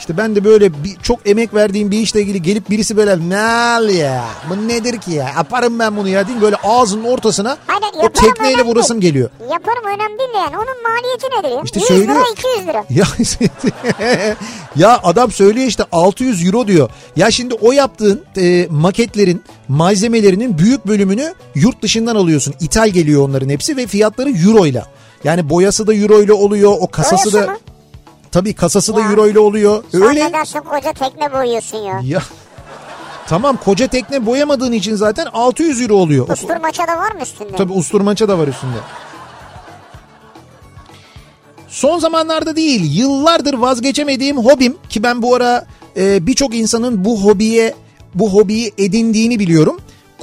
İşte 0.02 0.16
ben 0.16 0.36
de 0.36 0.44
böyle 0.44 0.84
bir, 0.84 0.96
çok 1.02 1.28
emek 1.28 1.54
verdiğim 1.54 1.90
bir 1.90 1.98
işle 1.98 2.20
ilgili 2.20 2.42
gelip 2.42 2.70
birisi 2.70 2.96
böyle 2.96 3.28
ne 3.28 3.40
al 3.40 3.88
ya 3.88 4.24
bu 4.50 4.68
nedir 4.68 4.98
ki 4.98 5.12
ya 5.12 5.28
yaparım 5.36 5.78
ben 5.78 5.96
bunu 5.96 6.08
ya 6.08 6.26
diyeyim 6.26 6.42
böyle 6.42 6.56
ağzının 6.56 7.04
ortasına 7.04 7.56
Hayır, 7.66 7.82
o 8.08 8.08
tekneyle 8.08 8.62
vurasım 8.62 9.02
değil. 9.02 9.12
geliyor. 9.12 9.30
Yaparım 9.50 9.84
önemli 9.86 10.18
değil 10.18 10.30
yani. 10.34 10.56
Onun 10.56 10.82
maliyeti 10.82 11.26
nedir? 11.26 11.64
İşte 11.64 11.80
100 11.80 11.88
söylüyor. 11.88 12.14
lira 12.14 12.24
200 12.32 12.68
lira. 12.68 12.84
Ya, 12.90 14.36
ya 14.76 15.00
adam 15.02 15.32
söylüyor 15.32 15.66
işte 15.66 15.84
600 15.92 16.46
euro 16.46 16.66
diyor. 16.66 16.90
Ya 17.16 17.30
şimdi 17.30 17.54
o 17.54 17.72
yaptığın 17.72 18.24
e, 18.36 18.66
maketlerin 18.70 19.42
malzemelerinin 19.68 20.58
büyük 20.58 20.86
bölümünü 20.86 21.34
yurt 21.54 21.82
dışından 21.82 22.16
alıyorsun. 22.16 22.54
İthal 22.60 22.88
geliyor 22.88 23.28
onların 23.28 23.48
hepsi 23.48 23.76
ve 23.76 23.86
fiyatları 23.86 24.30
euro 24.30 24.66
ile. 24.66 24.84
Yani 25.24 25.50
boyası 25.50 25.86
da 25.86 25.94
euro 25.94 26.22
ile 26.22 26.32
oluyor. 26.32 26.76
O 26.80 26.86
kasası 26.86 27.32
Boyası 27.32 27.48
da 27.48 27.52
mı? 27.52 27.58
Tabii 28.32 28.54
kasası 28.54 28.96
da 28.96 29.00
Ya. 29.00 29.10
euro 29.10 29.26
ile 29.28 29.38
oluyor. 29.38 29.84
Sen 29.92 30.02
Öyle. 30.02 30.24
nedense 30.28 30.60
koca 30.60 30.92
tekne 30.92 31.32
boyuyorsun 31.32 31.78
ya. 31.78 32.00
Ya 32.04 32.22
tamam 33.26 33.58
koca 33.64 33.86
tekne 33.86 34.26
boyamadığın 34.26 34.72
için 34.72 34.94
zaten 34.94 35.26
600 35.32 35.80
euro 35.80 35.94
oluyor. 35.94 36.28
Usturmaça 36.28 36.88
da 36.88 36.96
var 36.96 37.12
mı 37.12 37.20
üstünde? 37.22 37.56
Tabii 37.56 37.72
usturmaça 37.72 38.28
da 38.28 38.38
var 38.38 38.48
üstünde. 38.48 38.76
Son 41.68 41.98
zamanlarda 41.98 42.56
değil 42.56 42.98
yıllardır 42.98 43.54
vazgeçemediğim 43.54 44.36
hobim 44.38 44.76
ki 44.88 45.02
ben 45.02 45.22
bu 45.22 45.34
ara 45.34 45.66
e, 45.96 46.26
birçok 46.26 46.54
insanın 46.54 47.04
bu 47.04 47.20
hobiye 47.24 47.74
bu 48.14 48.30
hobiyi 48.32 48.72
edindiğini 48.78 49.38
biliyorum. 49.38 49.76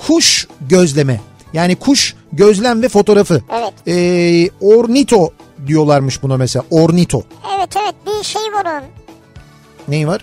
Kuş 0.08 0.48
gözleme 0.70 1.22
yani 1.54 1.76
kuş 1.76 2.16
gözlem 2.34 2.82
ve 2.82 2.90
fotoğrafı. 2.90 3.42
Evet. 3.52 3.74
E, 3.88 4.50
ornito 4.62 5.30
diyorlarmış 5.68 6.24
buna 6.24 6.38
mesela 6.38 6.66
ornito. 6.70 7.22
Evet 7.58 7.76
evet 7.84 7.96
bir 8.06 8.24
şey 8.24 8.42
var 8.42 8.66
onun. 8.66 8.90
Neyi 9.88 10.08
var? 10.08 10.22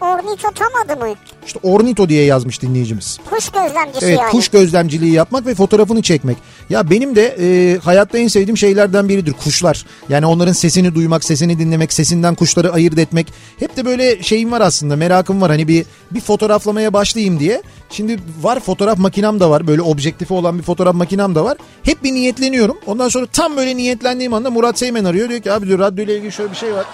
Ornito 0.00 0.50
tam 0.54 0.68
adı 0.84 0.96
mı? 0.96 1.14
İşte 1.48 1.60
ornito 1.62 2.08
diye 2.08 2.24
yazmış 2.24 2.62
dinleyicimiz. 2.62 3.18
Kuş 3.30 3.48
gözlemcisi 3.48 4.06
Evet 4.06 4.18
yani. 4.18 4.30
kuş 4.30 4.48
gözlemciliği 4.48 5.12
yapmak 5.12 5.46
ve 5.46 5.54
fotoğrafını 5.54 6.02
çekmek. 6.02 6.36
Ya 6.70 6.90
benim 6.90 7.16
de 7.16 7.36
e, 7.40 7.78
hayatta 7.78 8.18
en 8.18 8.28
sevdiğim 8.28 8.56
şeylerden 8.56 9.08
biridir 9.08 9.32
kuşlar. 9.32 9.84
Yani 10.08 10.26
onların 10.26 10.52
sesini 10.52 10.94
duymak, 10.94 11.24
sesini 11.24 11.58
dinlemek, 11.58 11.92
sesinden 11.92 12.34
kuşları 12.34 12.72
ayırt 12.72 12.98
etmek. 12.98 13.32
Hep 13.58 13.76
de 13.76 13.84
böyle 13.84 14.22
şeyim 14.22 14.52
var 14.52 14.60
aslında 14.60 14.96
merakım 14.96 15.40
var. 15.40 15.50
Hani 15.50 15.68
bir 15.68 15.86
bir 16.10 16.20
fotoğraflamaya 16.20 16.92
başlayayım 16.92 17.40
diye. 17.40 17.62
Şimdi 17.90 18.18
var 18.42 18.60
fotoğraf 18.60 18.98
makinem 18.98 19.40
de 19.40 19.44
var. 19.44 19.66
Böyle 19.66 19.82
objektifi 19.82 20.34
olan 20.34 20.58
bir 20.58 20.62
fotoğraf 20.62 20.94
makinem 20.94 21.34
de 21.34 21.40
var. 21.40 21.58
Hep 21.82 22.04
bir 22.04 22.12
niyetleniyorum. 22.12 22.76
Ondan 22.86 23.08
sonra 23.08 23.26
tam 23.26 23.56
böyle 23.56 23.76
niyetlendiğim 23.76 24.34
anda 24.34 24.50
Murat 24.50 24.78
Seymen 24.78 25.04
arıyor. 25.04 25.28
Diyor 25.28 25.40
ki 25.40 25.52
abi 25.52 25.66
diyor 25.66 25.78
radyo 25.78 26.04
ile 26.04 26.16
ilgili 26.16 26.32
şöyle 26.32 26.50
bir 26.50 26.56
şey 26.56 26.74
var. 26.74 26.84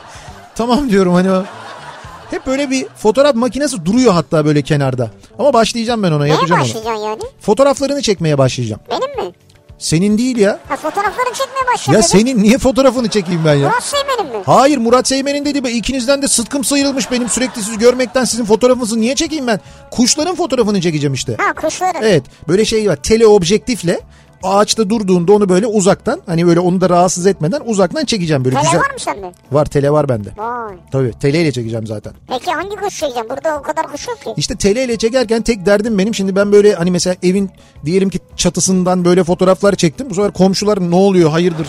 Tamam 0.54 0.90
diyorum 0.90 1.14
hani 1.14 1.28
hep 2.30 2.46
böyle 2.46 2.70
bir 2.70 2.86
fotoğraf 2.96 3.34
makinesi 3.34 3.84
duruyor 3.84 4.12
hatta 4.12 4.44
böyle 4.44 4.62
kenarda. 4.62 5.10
Ama 5.38 5.52
başlayacağım 5.52 6.02
ben 6.02 6.12
ona 6.12 6.22
Neye 6.24 6.32
yapacağım 6.34 6.60
onu. 6.60 6.68
başlayacaksın 6.68 7.02
yani? 7.04 7.22
Fotoğraflarını 7.40 8.02
çekmeye 8.02 8.38
başlayacağım. 8.38 8.80
Benim 8.90 9.26
mi? 9.26 9.32
Senin 9.78 10.18
değil 10.18 10.36
ya. 10.36 10.58
Ha 10.68 10.76
fotoğraflarını 10.76 11.34
çekmeye 11.34 11.66
başladın. 11.74 11.96
Ya 11.98 12.02
senin 12.02 12.42
niye 12.42 12.58
fotoğrafını 12.58 13.08
çekeyim 13.08 13.42
ben 13.46 13.54
ya? 13.54 13.68
Murat 13.68 13.82
Seymen'in 13.82 14.26
mi? 14.36 14.42
Hayır 14.46 14.78
Murat 14.78 15.08
Seymen'in 15.08 15.44
dedi 15.44 15.64
be 15.64 15.70
ikinizden 15.70 16.22
de 16.22 16.28
sıtkım 16.28 16.64
sıyrılmış 16.64 17.10
benim 17.10 17.28
sürekli 17.28 17.62
sizi 17.62 17.78
görmekten 17.78 18.24
sizin 18.24 18.44
fotoğrafınızı 18.44 19.00
niye 19.00 19.14
çekeyim 19.14 19.46
ben? 19.46 19.60
Kuşların 19.90 20.34
fotoğrafını 20.34 20.80
çekeceğim 20.80 21.14
işte. 21.14 21.36
Ha 21.38 21.52
kuşların. 21.52 22.02
Evet 22.02 22.22
böyle 22.48 22.64
şey 22.64 22.88
var 22.90 22.96
teleobjektifle 22.96 24.00
ağaçta 24.44 24.90
durduğunda 24.90 25.32
onu 25.32 25.48
böyle 25.48 25.66
uzaktan 25.66 26.20
hani 26.26 26.46
böyle 26.46 26.60
onu 26.60 26.80
da 26.80 26.90
rahatsız 26.90 27.26
etmeden 27.26 27.60
uzaktan 27.64 28.04
çekeceğim 28.04 28.44
böyle 28.44 28.56
Tele 28.56 28.64
güzel. 28.66 28.80
var 28.80 28.90
mı 28.90 28.98
sende? 28.98 29.32
Var 29.52 29.66
tele 29.66 29.90
var 29.90 30.08
bende. 30.08 30.28
Vay. 30.36 30.74
Tabii 30.92 31.12
teleyle 31.20 31.52
çekeceğim 31.52 31.86
zaten. 31.86 32.12
Peki 32.28 32.50
hangi 32.50 32.76
kuş 32.76 32.98
çekeceksin? 33.00 33.30
Burada 33.30 33.58
o 33.58 33.62
kadar 33.62 33.92
kuş 33.92 34.08
yok 34.08 34.20
ki. 34.22 34.30
İşte 34.36 34.56
teleyle 34.56 34.96
çekerken 34.96 35.42
tek 35.42 35.66
derdim 35.66 35.98
benim 35.98 36.14
şimdi 36.14 36.36
ben 36.36 36.52
böyle 36.52 36.74
hani 36.74 36.90
mesela 36.90 37.16
evin 37.22 37.50
diyelim 37.84 38.10
ki 38.10 38.18
çatısından 38.36 39.04
böyle 39.04 39.24
fotoğraflar 39.24 39.74
çektim. 39.74 40.10
Bu 40.10 40.14
sefer 40.14 40.32
komşular 40.32 40.90
ne 40.90 40.94
oluyor 40.96 41.30
hayırdır? 41.30 41.68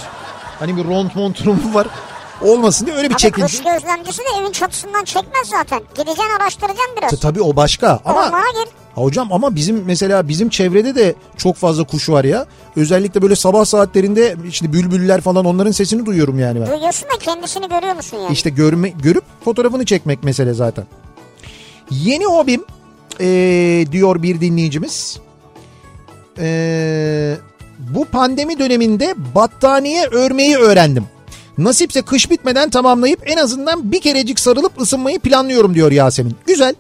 Hani 0.60 0.78
bir 0.78 0.84
ront 0.86 1.16
monturum 1.16 1.60
var. 1.74 1.88
Olmasın 2.42 2.86
diye 2.86 2.96
öyle 2.98 3.10
bir 3.10 3.16
çekince. 3.16 3.42
kuş 3.48 3.64
gözlemcisi 3.64 4.20
de 4.20 4.42
evin 4.42 4.52
çatısından 4.52 5.04
çekmez 5.04 5.48
zaten. 5.48 5.80
Gideceksin 5.98 6.24
araştıracaksın 6.42 6.96
biraz. 6.98 7.20
Tabii 7.20 7.42
o 7.42 7.56
başka 7.56 8.00
ama 8.06 8.26
Ormana 8.28 8.50
gir. 8.50 8.70
Ha 8.96 9.02
hocam 9.02 9.28
ama 9.34 9.56
bizim 9.56 9.84
mesela 9.86 10.28
bizim 10.28 10.50
çevrede 10.50 10.96
de 10.96 11.16
çok 11.38 11.56
fazla 11.56 11.84
kuş 11.84 12.10
var 12.10 12.24
ya. 12.24 12.46
Özellikle 12.76 13.22
böyle 13.22 13.36
sabah 13.36 13.66
saatlerinde 13.66 14.36
işte 14.50 14.74
bülbüller 14.74 15.22
falan 15.22 15.46
onların 15.46 15.72
sesini 15.72 16.06
duyuyorum 16.06 16.40
yani 16.40 16.62
ben. 16.62 16.68
Duyuyorsun 16.68 17.04
da 17.10 17.20
kendisini 17.20 17.68
görüyor 17.70 17.96
musun 17.96 18.18
yani? 18.18 18.34
İşte 18.34 18.50
görme, 18.50 18.90
görüp 18.90 19.24
fotoğrafını 19.46 19.86
çekmek 19.86 20.24
mesele 20.24 20.54
zaten. 20.54 20.86
Yeni 21.92 22.26
hobim 22.26 22.64
eee, 23.20 23.92
diyor 23.92 24.24
bir 24.24 24.42
dinleyicimiz. 24.42 25.20
Eee, 26.38 27.38
bu 27.80 28.06
pandemi 28.06 28.60
döneminde 28.60 29.16
battaniye 29.36 30.06
örmeyi 30.08 30.58
öğrendim. 30.58 31.04
Nasipse 31.58 32.02
kış 32.02 32.32
bitmeden 32.32 32.70
tamamlayıp 32.70 33.20
en 33.26 33.38
azından 33.38 33.92
bir 33.92 34.02
kerecik 34.02 34.40
sarılıp 34.40 34.82
ısınmayı 34.82 35.20
planlıyorum 35.20 35.76
diyor 35.76 35.92
Yasemin. 35.92 36.36
Güzel. 36.48 36.76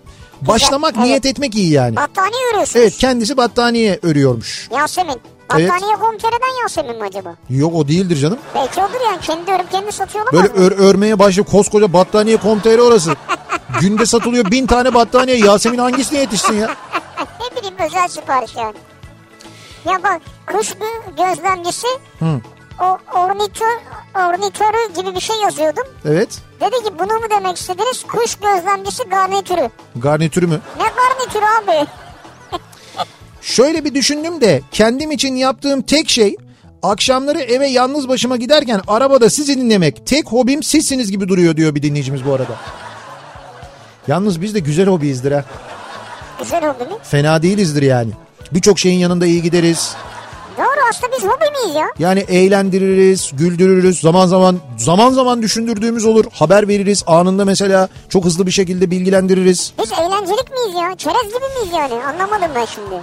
Başlamak, 0.47 0.93
evet. 0.97 1.05
niyet 1.05 1.25
etmek 1.25 1.55
iyi 1.55 1.71
yani. 1.71 1.95
Battaniye 1.95 2.41
örüyorsunuz. 2.53 2.75
Evet 2.83 2.97
kendisi 2.97 3.37
battaniye 3.37 3.99
örüyormuş. 4.03 4.69
Yasemin. 4.71 5.21
Evet. 5.55 5.69
Battaniye 5.69 5.95
komtereden 5.95 6.61
Yasemin 6.61 6.97
mi 6.97 7.03
acaba? 7.03 7.35
Yok 7.49 7.75
o 7.75 7.87
değildir 7.87 8.15
canım. 8.17 8.37
Belki 8.55 8.81
odur 8.81 9.05
yani. 9.05 9.21
Kendi 9.21 9.51
örüp 9.51 9.71
kendi 9.71 9.91
satıyor 9.91 10.25
Böyle 10.25 10.37
olamaz 10.47 10.57
mı? 10.59 10.65
ör, 10.65 10.71
örmeye 10.71 11.19
başlayıp 11.19 11.51
koskoca 11.51 11.93
battaniye 11.93 12.37
komteri 12.37 12.81
orası. 12.81 13.15
Günde 13.81 14.05
satılıyor 14.05 14.51
bin 14.51 14.67
tane 14.67 14.93
battaniye. 14.93 15.37
Yasemin 15.37 15.77
hangisine 15.77 16.19
yetişsin 16.19 16.53
ya? 16.53 16.67
ne 17.39 17.57
bileyim 17.57 17.75
özel 17.85 18.07
sipariş 18.07 18.55
yani. 18.55 18.75
Ya 19.85 20.03
bak 20.03 20.21
kuş 20.47 20.69
gö- 20.71 21.15
gözlemcisi 21.35 21.87
Hı. 22.19 22.41
O 22.81 22.97
ornitör, 23.19 23.77
ornitörü 24.15 24.93
gibi 24.95 25.15
bir 25.15 25.19
şey 25.19 25.35
yazıyordum. 25.43 25.83
Evet. 26.05 26.39
Dedi 26.61 26.83
ki 26.83 26.93
bunu 26.99 27.13
mu 27.13 27.25
demek 27.29 27.57
istediniz? 27.57 28.03
Kuş 28.03 28.35
gözlemcisi 28.35 29.03
garnitürü. 29.03 29.69
Garnitürü 29.95 30.47
mü? 30.47 30.59
Ne 30.77 30.83
garnitürü 30.83 31.45
abi? 31.45 31.87
Şöyle 33.41 33.85
bir 33.85 33.93
düşündüm 33.93 34.41
de 34.41 34.61
kendim 34.71 35.11
için 35.11 35.35
yaptığım 35.35 35.81
tek 35.81 36.09
şey 36.09 36.35
akşamları 36.83 37.39
eve 37.39 37.67
yalnız 37.67 38.07
başıma 38.09 38.37
giderken 38.37 38.81
arabada 38.87 39.29
sizi 39.29 39.57
dinlemek. 39.57 40.07
Tek 40.07 40.27
hobim 40.27 40.63
sizsiniz 40.63 41.11
gibi 41.11 41.27
duruyor 41.27 41.57
diyor 41.57 41.75
bir 41.75 41.83
dinleyicimiz 41.83 42.25
bu 42.25 42.33
arada. 42.33 42.55
Yalnız 44.07 44.41
biz 44.41 44.55
de 44.55 44.59
güzel 44.59 44.87
hobiyizdir 44.87 45.31
ha. 45.31 45.45
Güzel 46.39 46.69
oldu 46.69 46.89
mu? 46.89 46.99
Fena 47.03 47.41
değilizdir 47.41 47.81
yani. 47.81 48.11
Birçok 48.51 48.79
şeyin 48.79 48.99
yanında 48.99 49.25
iyi 49.25 49.41
gideriz. 49.41 49.95
Aslında 50.89 51.11
biz 51.17 51.23
hobi 51.23 51.45
miyiz 51.63 51.75
ya? 51.75 51.85
Yani 51.99 52.19
eğlendiririz, 52.19 53.31
güldürürüz. 53.33 54.01
Zaman 54.01 54.27
zaman 54.27 54.59
zaman 54.77 55.11
zaman 55.11 55.41
düşündürdüğümüz 55.41 56.05
olur. 56.05 56.25
Haber 56.33 56.67
veririz. 56.67 57.03
Anında 57.07 57.45
mesela 57.45 57.89
çok 58.09 58.25
hızlı 58.25 58.45
bir 58.47 58.51
şekilde 58.51 58.91
bilgilendiririz. 58.91 59.73
Biz 59.83 59.91
eğlencelik 59.91 60.51
miyiz 60.51 60.75
ya? 60.81 60.95
Çerez 60.97 61.23
gibi 61.23 61.59
miyiz 61.59 61.73
yani? 61.73 62.03
Anlamadım 62.05 62.51
ben 62.55 62.65
şimdi. 62.65 62.95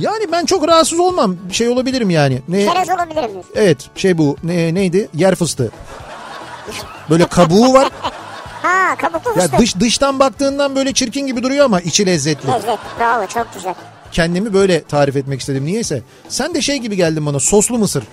Yani 0.00 0.32
ben 0.32 0.44
çok 0.44 0.68
rahatsız 0.68 1.00
olmam. 1.00 1.36
Bir 1.48 1.54
şey 1.54 1.68
olabilirim 1.68 2.10
yani. 2.10 2.42
Ne? 2.48 2.66
Çerez 2.66 2.88
olabilir 2.88 3.28
miyiz? 3.30 3.46
Evet 3.54 3.78
şey 3.96 4.18
bu 4.18 4.36
ne, 4.42 4.74
neydi? 4.74 5.08
Yer 5.14 5.34
fıstığı. 5.34 5.70
Böyle 7.10 7.26
kabuğu 7.26 7.72
var. 7.72 7.88
Ha 8.62 8.96
kabuklu 8.96 9.30
Ya 9.30 9.42
fıstık. 9.42 9.58
dış 9.58 9.80
dıştan 9.80 10.18
baktığından 10.18 10.76
böyle 10.76 10.92
çirkin 10.92 11.26
gibi 11.26 11.42
duruyor 11.42 11.64
ama 11.64 11.80
içi 11.80 12.06
lezzetli. 12.06 12.48
Lezzet. 12.52 12.78
Bravo 13.00 13.26
çok 13.26 13.54
güzel. 13.54 13.74
Kendimi 14.12 14.54
böyle 14.54 14.82
tarif 14.82 15.16
etmek 15.16 15.40
istedim. 15.40 15.64
Niyeyse. 15.64 16.02
Sen 16.28 16.54
de 16.54 16.62
şey 16.62 16.76
gibi 16.76 16.96
geldin 16.96 17.26
bana. 17.26 17.40
Soslu 17.40 17.78
mısır. 17.78 18.04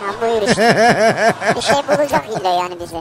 Ha 0.00 0.14
buyur 0.22 0.48
işte. 0.48 1.32
bir 1.56 1.60
şey 1.62 1.74
bulacak 1.76 2.24
illa 2.40 2.48
yani 2.48 2.74
bize. 2.80 2.96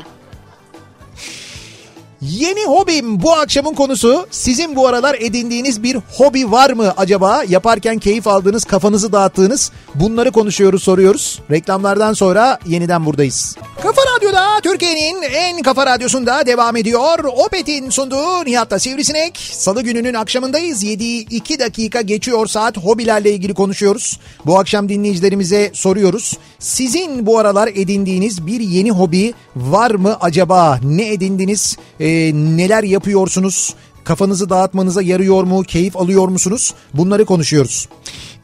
Yeni 2.21 2.65
hobim 2.65 3.21
bu 3.21 3.33
akşamın 3.33 3.73
konusu. 3.73 4.27
Sizin 4.31 4.75
bu 4.75 4.87
aralar 4.87 5.15
edindiğiniz 5.19 5.83
bir 5.83 5.97
hobi 6.17 6.51
var 6.51 6.69
mı 6.69 6.93
acaba? 6.97 7.43
Yaparken 7.49 7.99
keyif 7.99 8.27
aldığınız, 8.27 8.63
kafanızı 8.65 9.11
dağıttığınız 9.11 9.71
bunları 9.95 10.31
konuşuyoruz, 10.31 10.83
soruyoruz. 10.83 11.41
Reklamlardan 11.51 12.13
sonra 12.13 12.59
yeniden 12.65 13.05
buradayız. 13.05 13.55
Kafa 13.81 14.01
Radyo'da 14.15 14.45
Türkiye'nin 14.63 15.21
en 15.21 15.61
kafa 15.61 15.85
radyosunda 15.85 16.45
devam 16.45 16.75
ediyor. 16.75 17.23
Opet'in 17.23 17.89
sunduğu 17.89 18.45
Nihat'ta 18.45 18.79
Sivrisinek. 18.79 19.37
Salı 19.37 19.81
gününün 19.81 20.13
akşamındayız. 20.13 20.83
7'yi 20.83 21.27
2 21.29 21.59
dakika 21.59 22.01
geçiyor 22.01 22.47
saat. 22.47 22.77
Hobilerle 22.77 23.31
ilgili 23.31 23.53
konuşuyoruz. 23.53 24.19
Bu 24.45 24.59
akşam 24.59 24.89
dinleyicilerimize 24.89 25.71
soruyoruz. 25.73 26.37
Sizin 26.59 27.25
bu 27.25 27.39
aralar 27.39 27.67
edindiğiniz 27.67 28.47
bir 28.47 28.59
yeni 28.59 28.91
hobi 28.91 29.33
var 29.55 29.91
mı 29.91 30.17
acaba? 30.21 30.79
Ne 30.83 31.13
edindiniz? 31.13 31.77
Ee, 31.99 32.31
neler 32.33 32.83
yapıyorsunuz? 32.83 33.73
Kafanızı 34.03 34.49
dağıtmanıza 34.49 35.01
yarıyor 35.01 35.43
mu? 35.43 35.63
Keyif 35.63 35.97
alıyor 35.97 36.27
musunuz? 36.27 36.73
Bunları 36.93 37.25
konuşuyoruz. 37.25 37.89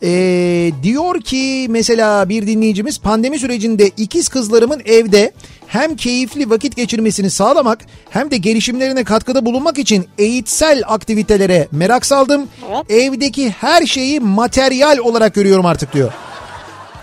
Ee, 0.03 0.71
diyor 0.83 1.21
ki 1.21 1.67
mesela 1.69 2.29
bir 2.29 2.47
dinleyicimiz 2.47 2.99
pandemi 2.99 3.39
sürecinde 3.39 3.91
ikiz 3.97 4.29
kızlarımın 4.29 4.81
evde 4.85 5.31
hem 5.67 5.95
keyifli 5.95 6.49
vakit 6.49 6.75
geçirmesini 6.75 7.29
sağlamak 7.29 7.79
hem 8.09 8.31
de 8.31 8.37
gelişimlerine 8.37 9.03
katkıda 9.03 9.45
bulunmak 9.45 9.77
için 9.79 10.07
eğitsel 10.17 10.83
aktivitelere 10.87 11.67
merak 11.71 12.05
saldım. 12.05 12.47
Evet. 12.69 12.91
Evdeki 12.91 13.49
her 13.49 13.85
şeyi 13.85 14.19
materyal 14.19 14.97
olarak 14.97 15.33
görüyorum 15.33 15.65
artık 15.65 15.93
diyor. 15.93 16.13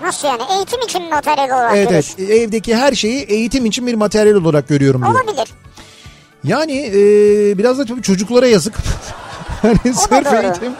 Nasıl 0.03 0.29
yani? 0.29 0.43
Eğitim 0.57 0.81
için 0.81 1.11
materyal 1.11 1.47
olarak 1.47 1.77
Evet 1.77 1.89
evet 1.91 2.31
evdeki 2.31 2.77
her 2.77 2.93
şeyi 2.93 3.23
eğitim 3.23 3.67
için 3.67 3.87
bir 3.87 3.95
materyal 3.95 4.35
olarak 4.35 4.69
görüyorum 4.69 5.03
diyor. 5.03 5.15
Olabilir. 5.15 5.49
Yani 6.45 6.87
e, 6.87 6.95
biraz 7.59 7.79
da 7.79 7.85
tabii 7.85 8.03
çocuklara 8.03 8.47
yazık. 8.47 8.75
hani 9.63 9.95
sırf 9.95 10.11
doğru. 10.11 10.43
eğitim. 10.43 10.73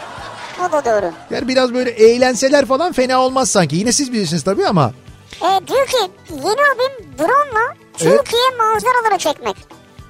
O 0.59 0.71
da 0.71 0.85
doğru. 0.85 1.11
Yani 1.29 1.47
biraz 1.47 1.73
böyle 1.73 1.89
eğlenseler 1.89 2.65
falan 2.65 2.91
fena 2.91 3.21
olmaz 3.21 3.49
sanki. 3.49 3.75
Yine 3.75 3.91
siz 3.91 4.13
bilirsiniz 4.13 4.43
tabii 4.43 4.67
ama. 4.67 4.91
E, 5.41 5.67
diyor 5.67 5.87
ki 5.87 6.11
yeni 6.29 6.43
hobim 6.43 7.17
drone'la 7.19 7.75
Türkiye 7.97 8.49
manzaraları 8.57 9.17
çekmek. 9.17 9.55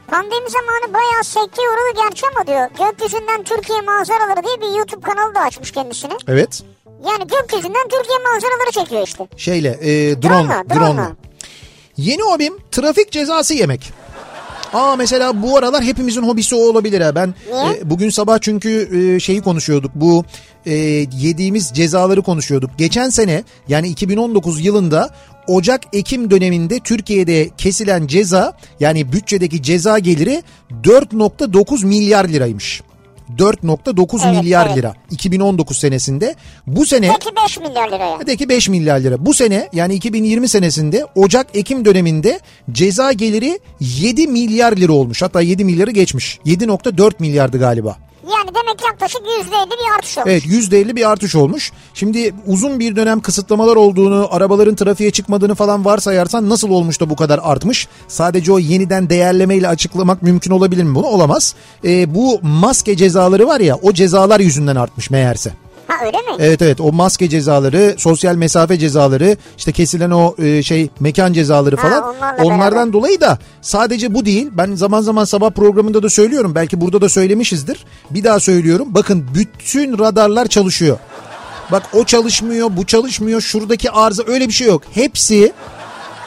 Pandemi 0.07 0.49
zamanı 0.49 0.93
bayağı 0.93 1.23
sekti 1.23 1.61
yorulu 1.61 2.07
gerçi 2.07 2.25
ama 2.35 2.47
diyor 2.47 2.87
gökyüzünden 2.89 3.43
Türkiye 3.43 3.81
manzaraları 3.81 4.43
diye 4.43 4.61
bir 4.61 4.77
YouTube 4.77 5.01
kanalı 5.01 5.35
da 5.35 5.39
açmış 5.39 5.71
kendisine. 5.71 6.13
Evet. 6.27 6.63
Yani 7.05 7.27
gökyüzünden 7.27 7.83
Türkiye 7.83 8.17
manzaraları 8.19 8.71
çekiyor 8.71 9.07
işte. 9.07 9.27
Şeyle 9.37 9.69
e, 9.81 10.21
drone, 10.21 10.33
Drone'la, 10.33 10.63
drone'la. 10.69 10.87
drone'la. 10.87 11.11
Yeni 11.97 12.21
hobim 12.21 12.53
trafik 12.71 13.11
cezası 13.11 13.53
yemek. 13.53 13.93
Aa 14.73 14.95
mesela 14.95 15.41
bu 15.41 15.57
aralar 15.57 15.83
hepimizin 15.83 16.23
hobisi 16.23 16.55
o 16.55 16.59
olabilir 16.59 17.01
ha. 17.01 17.15
Ben 17.15 17.33
Niye? 17.51 17.77
e, 17.77 17.89
bugün 17.89 18.09
sabah 18.09 18.37
çünkü 18.41 18.89
e, 19.15 19.19
şeyi 19.19 19.41
konuşuyorduk. 19.41 19.91
Bu 19.95 20.25
e, 20.65 20.73
yediğimiz 21.17 21.71
cezaları 21.73 22.21
konuşuyorduk. 22.21 22.71
Geçen 22.77 23.09
sene 23.09 23.43
yani 23.67 23.87
2019 23.87 24.65
yılında 24.65 25.09
Ocak-Ekim 25.47 26.31
döneminde 26.31 26.79
Türkiye'de 26.79 27.49
kesilen 27.57 28.07
ceza 28.07 28.53
yani 28.79 29.11
bütçedeki 29.11 29.63
ceza 29.63 29.99
geliri 29.99 30.43
4.9 30.83 31.85
milyar 31.85 32.25
liraymış. 32.29 32.81
4.9 33.37 34.21
Evet, 34.25 34.43
milyar 34.43 34.65
evet. 34.65 34.77
lira 34.77 34.93
2019 35.11 35.77
senesinde. 35.77 36.35
Bu 36.67 36.85
sene 36.85 37.11
Peki 37.19 37.35
5 37.45 37.59
milyar 37.59 37.87
liraya. 37.91 38.17
Öteki 38.19 38.49
5 38.49 38.69
milyar 38.69 38.99
lira. 38.99 39.25
Bu 39.25 39.33
sene 39.33 39.69
yani 39.73 39.93
2020 39.93 40.47
senesinde 40.47 41.05
Ocak-Ekim 41.15 41.85
döneminde 41.85 42.39
ceza 42.71 43.11
geliri 43.11 43.59
7 43.79 44.27
milyar 44.27 44.77
lira 44.77 44.91
olmuş. 44.93 45.21
Hatta 45.21 45.41
7 45.41 45.65
milyarı 45.65 45.91
geçmiş. 45.91 46.39
7.4 46.45 47.11
milyardı 47.19 47.59
galiba. 47.59 47.97
Yani 48.31 48.55
demek 48.55 48.83
yaklaşık 48.85 49.21
%50 49.21 49.69
bir 49.71 49.95
artış 49.97 50.17
olmuş. 50.17 50.31
Evet 50.31 50.45
%50 50.45 50.95
bir 50.95 51.11
artış 51.11 51.35
olmuş. 51.35 51.71
Şimdi 51.93 52.33
uzun 52.47 52.79
bir 52.79 52.95
dönem 52.95 53.19
kısıtlamalar 53.19 53.75
olduğunu, 53.75 54.27
arabaların 54.31 54.75
trafiğe 54.75 55.11
çıkmadığını 55.11 55.55
falan 55.55 55.85
varsayarsan 55.85 56.49
nasıl 56.49 56.69
olmuş 56.69 57.01
da 57.01 57.09
bu 57.09 57.15
kadar 57.15 57.39
artmış? 57.43 57.87
Sadece 58.07 58.51
o 58.51 58.59
yeniden 58.59 59.09
değerlemeyle 59.09 59.67
açıklamak 59.67 60.21
mümkün 60.21 60.51
olabilir 60.51 60.83
mi 60.83 60.95
bunu? 60.95 61.05
Olamaz. 61.05 61.55
Ee, 61.85 62.15
bu 62.15 62.39
maske 62.41 62.95
cezaları 62.95 63.47
var 63.47 63.59
ya 63.59 63.75
o 63.81 63.93
cezalar 63.93 64.39
yüzünden 64.39 64.75
artmış 64.75 65.09
meğerse. 65.09 65.53
Ha 65.99 66.05
öyle 66.05 66.17
mi? 66.17 66.31
Evet 66.39 66.61
evet 66.61 66.81
o 66.81 66.91
maske 66.91 67.29
cezaları, 67.29 67.95
sosyal 67.97 68.35
mesafe 68.35 68.77
cezaları, 68.79 69.37
işte 69.57 69.71
kesilen 69.71 70.11
o 70.11 70.35
e, 70.37 70.63
şey 70.63 70.89
mekan 70.99 71.33
cezaları 71.33 71.75
Ha, 71.75 71.81
falan. 71.81 72.03
onlarla 72.15 72.43
Onlardan 72.43 72.71
beraber. 72.75 72.93
dolayı 72.93 73.21
da 73.21 73.37
sadece 73.61 74.13
bu 74.13 74.25
değil. 74.25 74.47
Ben 74.51 74.75
zaman 74.75 75.01
zaman 75.01 75.25
sabah 75.25 75.51
programında 75.51 76.03
da 76.03 76.09
söylüyorum. 76.09 76.55
Belki 76.55 76.81
burada 76.81 77.01
da 77.01 77.09
söylemişizdir. 77.09 77.85
Bir 78.09 78.23
daha 78.23 78.39
söylüyorum. 78.39 78.87
Bakın 78.91 79.25
bütün 79.35 79.99
radarlar 79.99 80.47
çalışıyor. 80.47 80.97
Bak 81.71 81.83
o 81.93 82.03
çalışmıyor, 82.03 82.69
bu 82.77 82.85
çalışmıyor. 82.85 83.41
Şuradaki 83.41 83.91
arıza 83.91 84.23
öyle 84.27 84.47
bir 84.47 84.53
şey 84.53 84.67
yok. 84.67 84.81
Hepsi 84.93 85.53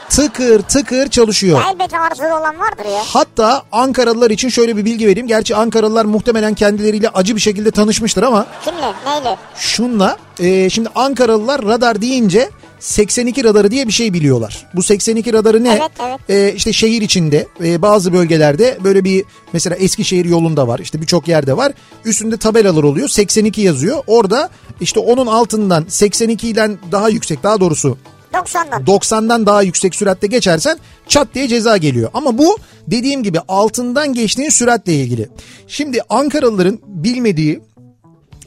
tıkır 0.08 0.62
tıkır 0.62 1.08
çalışıyor. 1.08 1.60
Elbet 1.72 1.94
arızalı 1.94 2.28
olan 2.40 2.58
vardır 2.58 2.84
ya. 2.94 3.02
Hatta 3.06 3.62
Ankaralılar 3.72 4.30
için 4.30 4.48
şöyle 4.48 4.76
bir 4.76 4.84
bilgi 4.84 5.06
vereyim. 5.06 5.26
Gerçi 5.28 5.56
Ankaralılar 5.56 6.04
muhtemelen 6.04 6.54
kendileriyle 6.54 7.08
acı 7.08 7.36
bir 7.36 7.40
şekilde 7.40 7.70
tanışmıştır 7.70 8.22
ama 8.22 8.46
Kimle? 8.64 8.92
Neyle? 9.06 9.36
şunla 9.56 10.16
e, 10.40 10.70
şimdi 10.70 10.88
Ankaralılar 10.94 11.62
radar 11.64 12.02
deyince 12.02 12.50
82 12.80 13.44
radarı 13.44 13.70
diye 13.70 13.86
bir 13.86 13.92
şey 13.92 14.12
biliyorlar. 14.12 14.66
Bu 14.74 14.82
82 14.82 15.32
radarı 15.32 15.64
ne? 15.64 15.70
Evet, 15.72 15.90
evet. 16.00 16.20
E, 16.52 16.56
işte 16.56 16.72
şehir 16.72 17.02
içinde 17.02 17.46
e, 17.64 17.82
bazı 17.82 18.12
bölgelerde 18.12 18.78
böyle 18.84 19.04
bir 19.04 19.24
mesela 19.52 19.76
Eskişehir 19.76 20.24
yolunda 20.24 20.68
var. 20.68 20.78
işte 20.78 21.00
birçok 21.00 21.28
yerde 21.28 21.56
var. 21.56 21.72
Üstünde 22.04 22.36
tabelalar 22.36 22.82
oluyor. 22.82 23.08
82 23.08 23.60
yazıyor. 23.60 24.02
Orada 24.06 24.50
işte 24.80 25.00
onun 25.00 25.26
altından 25.26 25.84
82 25.88 26.48
ile 26.48 26.70
daha 26.92 27.08
yüksek 27.08 27.42
daha 27.42 27.60
doğrusu 27.60 27.98
90'dan. 28.36 28.82
90'dan 28.82 29.46
daha 29.46 29.62
yüksek 29.62 29.94
süratte 29.94 30.26
geçersen 30.26 30.78
çat 31.08 31.28
diye 31.34 31.48
ceza 31.48 31.76
geliyor. 31.76 32.10
Ama 32.14 32.38
bu 32.38 32.58
dediğim 32.86 33.22
gibi 33.22 33.38
altından 33.48 34.14
geçtiğin 34.14 34.50
süratle 34.50 34.94
ilgili. 34.94 35.28
Şimdi 35.66 36.00
Ankaralıların 36.08 36.78
bilmediği 36.86 37.60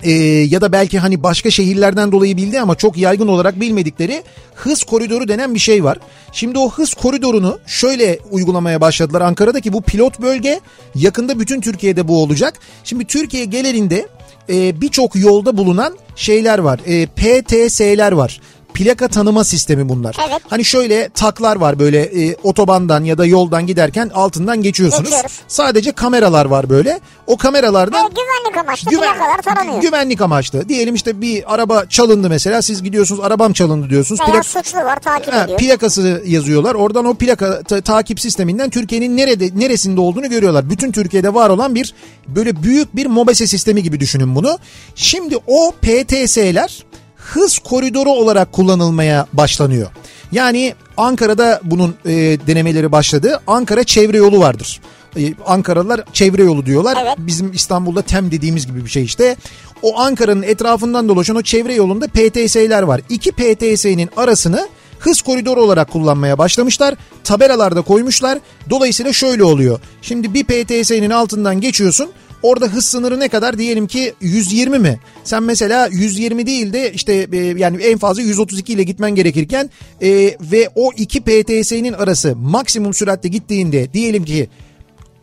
e, 0.03 0.11
ya 0.21 0.61
da 0.61 0.71
belki 0.71 0.99
hani 0.99 1.23
başka 1.23 1.51
şehirlerden 1.51 2.11
dolayı 2.11 2.37
bildiği 2.37 2.61
ama 2.61 2.75
çok 2.75 2.97
yaygın 2.97 3.27
olarak 3.27 3.59
bilmedikleri 3.59 4.23
hız 4.55 4.83
koridoru 4.83 5.27
denen 5.27 5.53
bir 5.53 5.59
şey 5.59 5.83
var. 5.83 5.97
Şimdi 6.31 6.59
o 6.59 6.69
hız 6.69 6.93
koridorunu 6.93 7.59
şöyle 7.67 8.19
uygulamaya 8.31 8.81
başladılar 8.81 9.21
Ankara'daki 9.21 9.73
bu 9.73 9.81
pilot 9.81 10.21
bölge 10.21 10.59
yakında 10.95 11.39
bütün 11.39 11.61
Türkiye'de 11.61 12.07
bu 12.07 12.23
olacak. 12.23 12.53
Şimdi 12.83 13.05
Türkiye 13.05 13.45
genelinde 13.45 14.07
e, 14.49 14.81
birçok 14.81 15.15
yolda 15.15 15.57
bulunan 15.57 15.97
şeyler 16.15 16.59
var. 16.59 16.79
E, 16.85 17.05
PTS'ler 17.05 18.11
var. 18.11 18.41
Plaka 18.74 19.07
tanıma 19.07 19.43
sistemi 19.43 19.89
bunlar. 19.89 20.15
Evet. 20.30 20.41
Hani 20.47 20.65
şöyle 20.65 21.09
taklar 21.09 21.55
var 21.55 21.80
böyle 21.80 22.01
e, 22.01 22.36
otobandan 22.43 23.03
ya 23.03 23.17
da 23.17 23.26
yoldan 23.26 23.67
giderken 23.67 24.09
altından 24.13 24.61
geçiyorsunuz. 24.61 25.03
Geçiyoruz. 25.09 25.39
Sadece 25.47 25.91
kameralar 25.91 26.45
var 26.45 26.70
böyle. 26.70 26.99
O 27.28 27.38
kameralardan 27.38 28.01
Evet, 28.05 28.15
güvenlik 28.15 28.57
amaçlı 28.57 28.91
Güven- 28.91 29.13
plakalar 29.17 29.41
taranıyor. 29.41 29.82
Güvenlik 29.82 30.22
amaçlı. 30.22 30.70
Diyelim 30.70 30.95
işte 30.95 31.22
bir 31.22 31.53
araba 31.53 31.86
çalındı 31.86 32.30
mesela 32.30 32.61
siz 32.61 32.84
gidiyorsunuz 32.84 33.22
arabam 33.24 33.53
çalındı 33.53 33.89
diyorsunuz. 33.89 34.22
Veya 34.22 34.30
Plak- 34.32 34.43
suçlu 34.43 34.78
var 34.80 34.99
takip 34.99 35.34
Ha, 35.34 35.43
ediyor. 35.43 35.59
plakası 35.59 36.24
yazıyorlar. 36.26 36.76
Oradan 36.76 37.05
o 37.05 37.13
plaka 37.13 37.61
ta- 37.63 37.82
takip 37.82 38.20
sisteminden 38.20 38.70
Türkiye'nin 38.70 39.17
nerede 39.17 39.49
neresinde 39.55 40.01
olduğunu 40.01 40.30
görüyorlar. 40.30 40.70
Bütün 40.70 40.91
Türkiye'de 40.91 41.34
var 41.34 41.49
olan 41.49 41.76
bir 41.76 41.93
böyle 42.28 42.63
büyük 42.63 42.95
bir 42.95 43.05
mobese 43.05 43.47
sistemi 43.47 43.84
gibi 43.84 43.99
düşünün 43.99 44.36
bunu. 44.36 44.59
Şimdi 44.95 45.38
o 45.47 45.72
PTS'ler 45.82 46.84
hız 47.30 47.59
koridoru 47.59 48.09
olarak 48.09 48.53
kullanılmaya 48.53 49.27
başlanıyor. 49.34 49.88
Yani 50.32 50.73
Ankara'da 50.97 51.61
bunun 51.63 51.95
e, 52.05 52.11
denemeleri 52.47 52.91
başladı. 52.91 53.41
Ankara 53.47 53.84
çevre 53.84 54.17
yolu 54.17 54.39
vardır. 54.39 54.82
E, 55.17 55.34
Ankaralılar 55.45 56.03
çevre 56.13 56.43
yolu 56.43 56.65
diyorlar. 56.65 56.97
Evet. 57.01 57.15
Bizim 57.17 57.51
İstanbul'da 57.51 58.01
TEM 58.01 58.32
dediğimiz 58.32 58.67
gibi 58.67 58.86
bir 58.86 58.89
şey 58.89 59.03
işte. 59.03 59.36
O 59.82 59.99
Ankara'nın 59.99 60.43
etrafından 60.43 61.09
dolaşan 61.09 61.36
o 61.36 61.41
çevre 61.41 61.73
yolunda 61.73 62.07
PTS'ler 62.07 62.84
var. 62.84 63.01
İki 63.09 63.32
PTS'nin 63.32 64.09
arasını 64.17 64.67
hız 64.99 65.21
koridoru 65.21 65.61
olarak 65.61 65.91
kullanmaya 65.91 66.38
başlamışlar. 66.38 66.95
Tabelalarda 67.23 67.82
koymuşlar. 67.82 68.39
Dolayısıyla 68.69 69.13
şöyle 69.13 69.43
oluyor. 69.43 69.80
Şimdi 70.01 70.34
bir 70.34 70.43
PTS'nin 70.43 71.09
altından 71.09 71.61
geçiyorsun. 71.61 72.09
Orada 72.43 72.65
hız 72.65 72.85
sınırı 72.85 73.19
ne 73.19 73.27
kadar 73.29 73.57
diyelim 73.57 73.87
ki 73.87 74.13
120 74.21 74.79
mi? 74.79 74.99
Sen 75.23 75.43
mesela 75.43 75.87
120 75.91 76.45
değil 76.45 76.73
de 76.73 76.91
işte 76.93 77.27
e, 77.33 77.37
yani 77.37 77.83
en 77.83 77.97
fazla 77.97 78.21
132 78.21 78.73
ile 78.73 78.83
gitmen 78.83 79.15
gerekirken 79.15 79.69
e, 80.01 80.09
ve 80.41 80.69
o 80.75 80.91
iki 80.97 81.21
PTS'nin 81.21 81.93
arası 81.93 82.35
maksimum 82.35 82.93
süratle 82.93 83.29
gittiğinde 83.29 83.93
diyelim 83.93 84.25
ki 84.25 84.49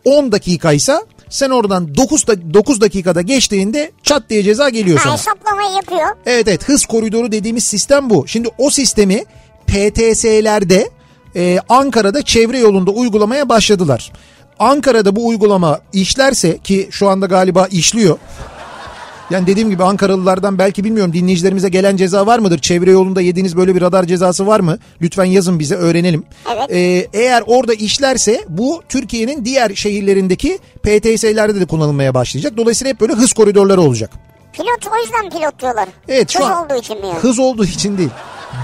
10 0.04 0.32
dakikaysa 0.32 1.02
sen 1.30 1.50
oradan 1.50 1.94
9, 1.94 2.26
da, 2.26 2.54
9 2.54 2.80
dakikada 2.80 3.20
geçtiğinde 3.22 3.90
çat 4.02 4.30
diye 4.30 4.42
ceza 4.42 4.68
geliyor 4.68 4.98
Ha, 4.98 5.02
sana. 5.04 5.12
hesaplamayı 5.14 5.72
yapıyor. 5.76 6.06
Evet 6.26 6.48
evet 6.48 6.68
hız 6.68 6.86
koridoru 6.86 7.32
dediğimiz 7.32 7.64
sistem 7.64 8.10
bu. 8.10 8.26
Şimdi 8.28 8.48
o 8.58 8.70
sistemi 8.70 9.24
PTS'lerde 9.66 10.90
e, 11.36 11.58
Ankara'da 11.68 12.22
çevre 12.22 12.58
yolunda 12.58 12.90
uygulamaya 12.90 13.48
başladılar. 13.48 14.12
Ankara'da 14.59 15.16
bu 15.16 15.26
uygulama 15.26 15.80
işlerse 15.92 16.59
ki 16.59 16.88
şu 16.90 17.09
anda 17.09 17.26
galiba 17.26 17.66
işliyor. 17.66 18.18
Yani 19.30 19.46
dediğim 19.46 19.70
gibi 19.70 19.84
Ankaralılardan 19.84 20.59
belki 20.59 20.84
bilmiyorum 20.84 21.12
dinleyicilerimize 21.12 21.68
gelen 21.68 21.96
ceza 21.96 22.26
var 22.26 22.38
mıdır? 22.38 22.59
Çevre 22.59 22.90
yolunda 22.90 23.20
yediğiniz 23.20 23.57
böyle 23.57 23.74
bir 23.74 23.80
radar 23.80 24.04
cezası 24.04 24.46
var 24.46 24.61
mı? 24.61 24.78
Lütfen 25.02 25.24
yazın 25.24 25.59
bize 25.59 25.74
öğrenelim. 25.74 26.24
Evet. 26.54 26.70
Ee, 26.70 27.09
eğer 27.12 27.42
orada 27.46 27.74
işlerse 27.74 28.44
bu 28.48 28.82
Türkiye'nin 28.88 29.44
diğer 29.44 29.74
şehirlerindeki 29.74 30.59
PTS'lerde 30.82 31.61
de 31.61 31.66
kullanılmaya 31.66 32.14
başlayacak. 32.14 32.57
Dolayısıyla 32.57 32.92
hep 32.92 33.00
böyle 33.00 33.12
hız 33.12 33.32
koridorları 33.32 33.80
olacak. 33.80 34.11
Pilot 34.52 34.86
o 34.92 34.96
yüzden 35.02 35.30
pilot 35.40 35.61
diyorlar. 35.61 35.88
Evet 36.09 36.30
şu 36.30 36.38
Hız 36.38 36.46
an 36.46 36.64
olduğu 36.64 36.74
için 36.80 37.00
mi 37.00 37.07
yani? 37.07 37.18
hız 37.18 37.38
olduğu 37.38 37.64
için 37.64 37.98
değil. 37.98 38.11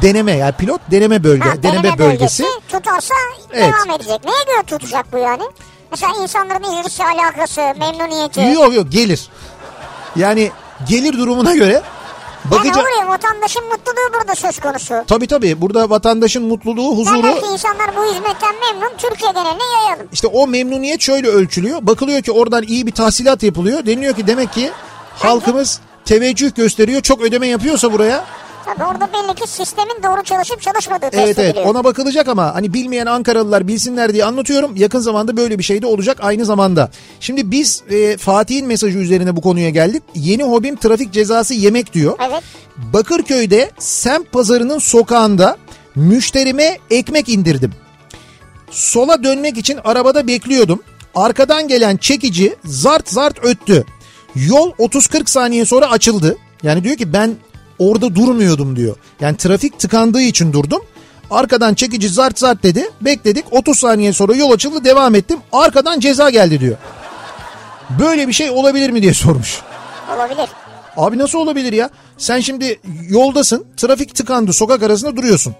Deneme 0.02 0.32
yani 0.32 0.52
pilot 0.52 0.80
deneme 0.90 1.24
bölge, 1.24 1.48
Ha, 1.48 1.62
deneme, 1.62 1.98
bölgesi. 1.98 2.44
tutarsa 2.68 3.14
Evet. 3.52 3.72
devam 3.72 3.96
edecek. 3.96 4.20
Neye 4.24 4.44
göre 4.46 4.62
tutacak 4.66 5.12
bu 5.12 5.18
yani? 5.18 5.42
Mesela 5.92 6.12
insanların 6.22 6.78
ilgisi, 6.78 7.04
alakası, 7.04 7.60
memnuniyeti. 7.60 8.40
Yok 8.40 8.74
yok 8.74 8.86
gelir. 8.92 9.28
Yani 10.16 10.50
gelir 10.88 11.12
durumuna 11.18 11.54
göre 11.54 11.72
Yani 11.72 11.82
bakacak. 12.50 12.76
olur 12.76 13.00
ya 13.00 13.08
vatandaşın 13.08 13.64
mutluluğu 13.64 14.12
burada 14.14 14.34
söz 14.34 14.58
konusu. 14.60 14.94
Tabii 15.06 15.26
tabii 15.26 15.60
burada 15.60 15.90
vatandaşın 15.90 16.42
mutluluğu, 16.42 16.98
huzuru 16.98 17.22
Derler 17.22 17.40
ki 17.40 17.46
insanlar 17.52 17.96
bu 17.96 18.04
hizmetten 18.04 18.54
memnun 18.60 18.96
Türkiye 18.98 19.32
geneline 19.32 19.62
yayalım. 19.82 20.06
İşte 20.12 20.26
o 20.26 20.46
memnuniyet 20.46 21.00
şöyle 21.00 21.28
ölçülüyor. 21.28 21.78
Bakılıyor 21.82 22.22
ki 22.22 22.32
oradan 22.32 22.62
iyi 22.62 22.86
bir 22.86 22.92
tahsilat 22.92 23.42
yapılıyor. 23.42 23.86
Deniliyor 23.86 24.14
ki 24.16 24.26
demek 24.26 24.52
ki 24.52 24.70
halkımız 25.18 25.80
teveccüh 26.04 26.54
gösteriyor. 26.54 27.00
Çok 27.02 27.20
ödeme 27.22 27.46
yapıyorsa 27.46 27.92
buraya. 27.92 28.24
Tabii 28.64 28.84
orada 28.84 29.08
belli 29.12 29.34
ki 29.34 29.48
sistemin 29.48 30.02
doğru 30.02 30.22
çalışıp 30.22 30.62
çalışmadığı 30.62 31.00
test 31.10 31.14
Evet 31.14 31.38
evet 31.38 31.50
ediliyor. 31.50 31.74
ona 31.74 31.84
bakılacak 31.84 32.28
ama 32.28 32.54
hani 32.54 32.74
bilmeyen 32.74 33.06
Ankaralılar 33.06 33.68
bilsinler 33.68 34.12
diye 34.12 34.24
anlatıyorum. 34.24 34.76
Yakın 34.76 34.98
zamanda 35.00 35.36
böyle 35.36 35.58
bir 35.58 35.64
şey 35.64 35.82
de 35.82 35.86
olacak 35.86 36.18
aynı 36.20 36.44
zamanda. 36.44 36.90
Şimdi 37.20 37.50
biz 37.50 37.82
e, 37.90 38.16
Fatih'in 38.16 38.66
mesajı 38.66 38.98
üzerine 38.98 39.36
bu 39.36 39.40
konuya 39.40 39.70
geldik. 39.70 40.02
Yeni 40.14 40.42
hobim 40.44 40.76
trafik 40.76 41.12
cezası 41.12 41.54
yemek 41.54 41.92
diyor. 41.92 42.18
Evet. 42.28 42.42
Bakırköy'de 42.92 43.70
semt 43.78 44.32
pazarının 44.32 44.78
sokağında 44.78 45.56
müşterime 45.94 46.78
ekmek 46.90 47.28
indirdim. 47.28 47.72
Sola 48.70 49.24
dönmek 49.24 49.58
için 49.58 49.78
arabada 49.84 50.26
bekliyordum. 50.26 50.82
Arkadan 51.14 51.68
gelen 51.68 51.96
çekici 51.96 52.56
zart 52.64 53.08
zart 53.08 53.44
öttü. 53.44 53.84
Yol 54.34 54.72
30-40 54.72 55.30
saniye 55.30 55.64
sonra 55.64 55.90
açıldı. 55.90 56.36
Yani 56.62 56.84
diyor 56.84 56.96
ki 56.96 57.12
ben 57.12 57.34
orada 57.78 58.14
durmuyordum 58.14 58.76
diyor. 58.76 58.96
Yani 59.20 59.36
trafik 59.36 59.78
tıkandığı 59.78 60.22
için 60.22 60.52
durdum. 60.52 60.82
Arkadan 61.30 61.74
çekici 61.74 62.08
zart 62.08 62.38
zart 62.38 62.62
dedi. 62.62 62.90
Bekledik 63.00 63.44
30 63.50 63.78
saniye 63.78 64.12
sonra 64.12 64.34
yol 64.34 64.50
açıldı 64.52 64.84
devam 64.84 65.14
ettim. 65.14 65.38
Arkadan 65.52 66.00
ceza 66.00 66.30
geldi 66.30 66.60
diyor. 66.60 66.76
Böyle 67.90 68.28
bir 68.28 68.32
şey 68.32 68.50
olabilir 68.50 68.90
mi 68.90 69.02
diye 69.02 69.14
sormuş. 69.14 69.60
Olabilir. 70.16 70.48
Abi 70.96 71.18
nasıl 71.18 71.38
olabilir 71.38 71.72
ya? 71.72 71.90
Sen 72.18 72.40
şimdi 72.40 72.80
yoldasın, 73.08 73.64
trafik 73.76 74.14
tıkandı, 74.14 74.52
sokak 74.52 74.82
arasında 74.82 75.16
duruyorsun. 75.16 75.54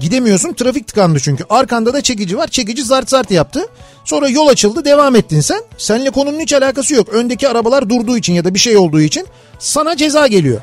Gidemiyorsun 0.00 0.52
trafik 0.52 0.86
tıkandı 0.86 1.20
çünkü. 1.20 1.44
Arkanda 1.50 1.92
da 1.94 2.00
çekici 2.00 2.38
var. 2.38 2.46
Çekici 2.46 2.84
zart 2.84 3.10
zart 3.10 3.30
yaptı. 3.30 3.66
Sonra 4.04 4.28
yol 4.28 4.48
açıldı 4.48 4.84
devam 4.84 5.16
ettin 5.16 5.40
sen. 5.40 5.62
Seninle 5.78 6.10
konunun 6.10 6.40
hiç 6.40 6.52
alakası 6.52 6.94
yok. 6.94 7.08
Öndeki 7.08 7.48
arabalar 7.48 7.88
durduğu 7.90 8.16
için 8.18 8.32
ya 8.32 8.44
da 8.44 8.54
bir 8.54 8.58
şey 8.58 8.76
olduğu 8.76 9.00
için 9.00 9.26
sana 9.58 9.96
ceza 9.96 10.26
geliyor. 10.26 10.60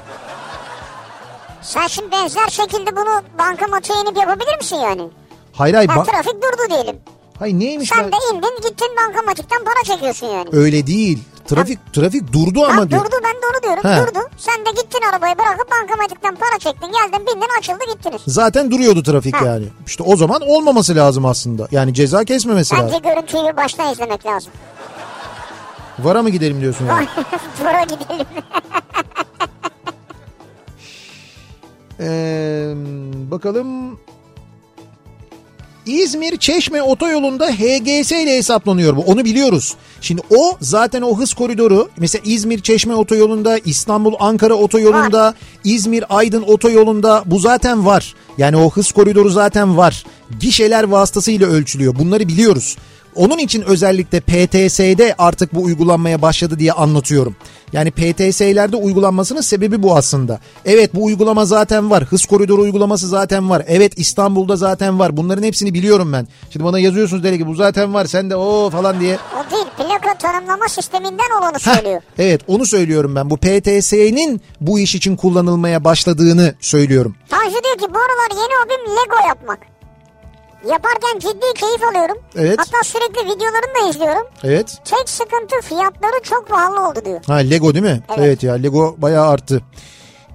Sen 1.66 1.88
şimdi 1.88 2.11
benzer 2.11 2.47
şekilde 2.47 2.95
bunu 2.95 3.22
bankamatiğe 3.39 3.99
inip 4.01 4.18
yapabilir 4.18 4.57
misin 4.57 4.76
yani? 4.76 5.09
Hayır 5.53 5.76
hayır. 5.76 5.89
Ha, 5.89 6.03
trafik 6.03 6.34
durdu 6.34 6.70
diyelim. 6.70 6.95
hayır 7.39 7.53
neymiş 7.59 7.89
Sen 7.89 8.03
ben- 8.03 8.11
de 8.11 8.16
indin 8.34 8.55
gittin 8.70 8.88
bankamatikten 9.07 9.63
para 9.63 9.84
çekiyorsun 9.95 10.28
yani. 10.28 10.49
Öyle 10.51 10.88
değil. 10.88 11.20
Trafik 11.47 11.93
trafik 11.93 12.34
durdu 12.34 12.63
ama 12.66 12.82
Ha, 12.82 12.89
diyor. 12.89 13.05
durdu 13.05 13.16
ben 13.24 13.34
de 13.34 13.45
onu 13.53 13.63
diyorum 13.63 13.89
He. 13.91 14.07
durdu. 14.07 14.20
Sen 14.38 14.66
de 14.66 14.70
gittin 14.82 15.01
arabayı 15.11 15.38
bırakıp 15.38 15.72
bankamatikten 15.72 16.36
para 16.36 16.59
çektin 16.59 16.91
geldin 16.91 17.28
bindin 17.28 17.47
açıldı 17.59 17.80
gittiniz. 17.93 18.22
Zaten 18.28 18.72
duruyordu 18.72 19.03
trafik 19.03 19.36
Ha. 19.36 19.45
yani. 19.45 19.66
İşte 19.88 20.03
o 20.03 20.16
zaman 20.16 20.41
olmaması 20.41 20.95
lazım 20.95 21.26
aslında. 21.26 21.68
Yani 21.72 21.93
ceza 21.93 22.24
kesmemesi 22.26 22.76
Bence 22.76 22.84
lazım. 22.86 23.01
görüntüyü 23.01 23.43
bir 23.43 23.57
baştan 23.57 23.91
izlemek 23.93 24.26
lazım. 24.26 24.51
Vara 25.99 26.22
mı 26.24 26.30
gidelim 26.30 26.61
diyorsun 26.61 26.86
yani? 26.86 27.07
Dura 27.59 27.84
gidelim. 27.84 28.26
Ee, 32.00 32.74
bakalım. 33.32 34.00
İzmir 35.86 36.38
Çeşme 36.38 36.82
otoyolunda 36.82 37.48
HGS 37.48 38.12
ile 38.12 38.38
hesaplanıyor 38.38 38.96
bu. 38.96 39.02
Onu 39.02 39.26
biliyoruz. 39.26 39.76
Şimdi 40.02 40.22
o 40.30 40.58
zaten 40.62 41.02
o 41.02 41.18
hız 41.18 41.34
koridoru 41.34 41.89
mesela 41.98 42.22
İzmir 42.26 42.60
Çeşme 42.60 42.96
otoyolunda, 42.96 43.58
İstanbul 43.58 44.14
Ankara 44.20 44.54
otoyolunda, 44.54 45.34
İzmir 45.64 46.18
Aydın 46.18 46.41
otoyolunda 46.41 47.24
bu 47.26 47.39
zaten 47.39 47.86
var. 47.86 48.16
Yani 48.38 48.58
o 48.58 48.70
hız 48.70 48.91
koridoru 48.91 49.30
zaten 49.30 49.78
var. 49.78 50.06
Gişeler 50.39 50.84
vasıtasıyla 50.84 51.48
ölçülüyor. 51.48 51.96
Bunları 51.96 52.28
biliyoruz. 52.28 52.78
Onun 53.16 53.38
için 53.38 53.61
özellikle 53.61 54.20
PTS'de 54.20 55.16
artık 55.18 55.55
bu 55.55 55.63
uygulanmaya 55.63 56.22
başladı 56.22 56.59
diye 56.59 56.72
anlatıyorum. 56.74 57.36
Yani 57.74 57.91
PTS'lerde 57.91 58.76
uygulanmasının 58.78 59.41
sebebi 59.41 59.84
bu 59.84 59.95
aslında. 59.97 60.39
Evet 60.66 60.95
bu 60.95 61.03
uygulama 61.05 61.45
zaten 61.45 61.91
var. 61.91 62.03
Hız 62.03 62.26
koridoru 62.26 62.61
uygulaması 62.61 63.07
zaten 63.07 63.49
var. 63.49 63.63
Evet 63.68 63.93
İstanbul'da 63.97 64.55
zaten 64.55 64.99
var. 64.99 65.18
Bunların 65.18 65.43
hepsini 65.43 65.74
biliyorum 65.74 66.13
ben. 66.13 66.28
Şimdi 66.49 66.66
bana 66.66 66.80
yazıyorsunuz 66.80 67.24
deli 67.24 67.38
ki 67.38 67.47
bu 67.47 67.53
zaten 67.55 67.93
var. 67.93 68.05
Sen 68.05 68.30
de 68.30 68.36
o 68.36 68.70
falan 68.70 68.99
diye. 68.99 69.18
O 69.34 69.51
değil 69.51 69.66
plaka 69.78 70.18
tanımlama 70.18 70.68
sisteminden 70.70 71.39
olanı 71.39 71.53
Heh, 71.61 71.76
söylüyor. 71.76 72.01
evet 72.18 72.41
onu 72.47 72.66
söylüyorum 72.66 73.16
ben. 73.16 73.30
Bu 73.30 73.38
PTS'nin 73.38 74.41
bu 74.61 74.80
iş 74.80 74.95
için 74.95 75.16
kullanılmaya 75.16 75.84
başladığını 75.84 76.53
söylüyorum. 76.59 77.16
Tanju 77.30 77.51
diyor 77.63 77.78
ki 77.78 77.93
bu 77.93 77.97
aralar 77.99 78.30
yeni 78.32 78.53
hobim 78.63 78.91
Lego 78.91 79.28
yapmak. 79.28 79.59
Yaparken 80.70 81.20
ciddi 81.20 81.53
keyif 81.56 81.84
alıyorum. 81.91 82.18
Evet. 82.36 82.60
Hatta 82.60 82.84
sürekli 82.84 83.20
videolarını 83.26 83.84
da 83.84 83.89
izliyorum. 83.89 84.28
Evet. 84.43 84.78
Tek 84.86 85.10
sıkıntı 85.10 85.62
fiyatları 85.62 86.24
çok 86.24 86.47
pahalı 86.49 86.88
oldu 86.89 86.99
diyor. 87.06 87.20
Ha 87.28 87.36
Lego 87.36 87.74
değil 87.74 87.86
mi? 87.86 88.03
Evet, 88.10 88.20
Evet. 88.20 88.43
ya 88.43 88.53
Lego 88.53 88.95
bayağı 88.97 89.28
arttı. 89.28 89.62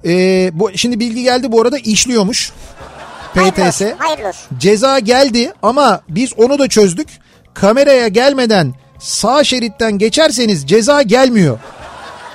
Ee, 0.04 0.50
bu 0.52 0.70
şimdi 0.78 1.00
bilgi 1.00 1.22
geldi 1.22 1.52
bu 1.52 1.60
arada 1.60 1.78
işliyormuş. 1.78 2.52
PTS. 3.34 3.80
hayırlı. 3.98 4.32
Ceza 4.58 4.98
geldi 4.98 5.52
ama 5.62 6.00
biz 6.08 6.32
onu 6.38 6.58
da 6.58 6.68
çözdük. 6.68 7.08
Kameraya 7.54 8.08
gelmeden 8.08 8.74
sağ 8.98 9.44
şeritten 9.44 9.98
geçerseniz 9.98 10.66
ceza 10.66 11.02
gelmiyor. 11.02 11.58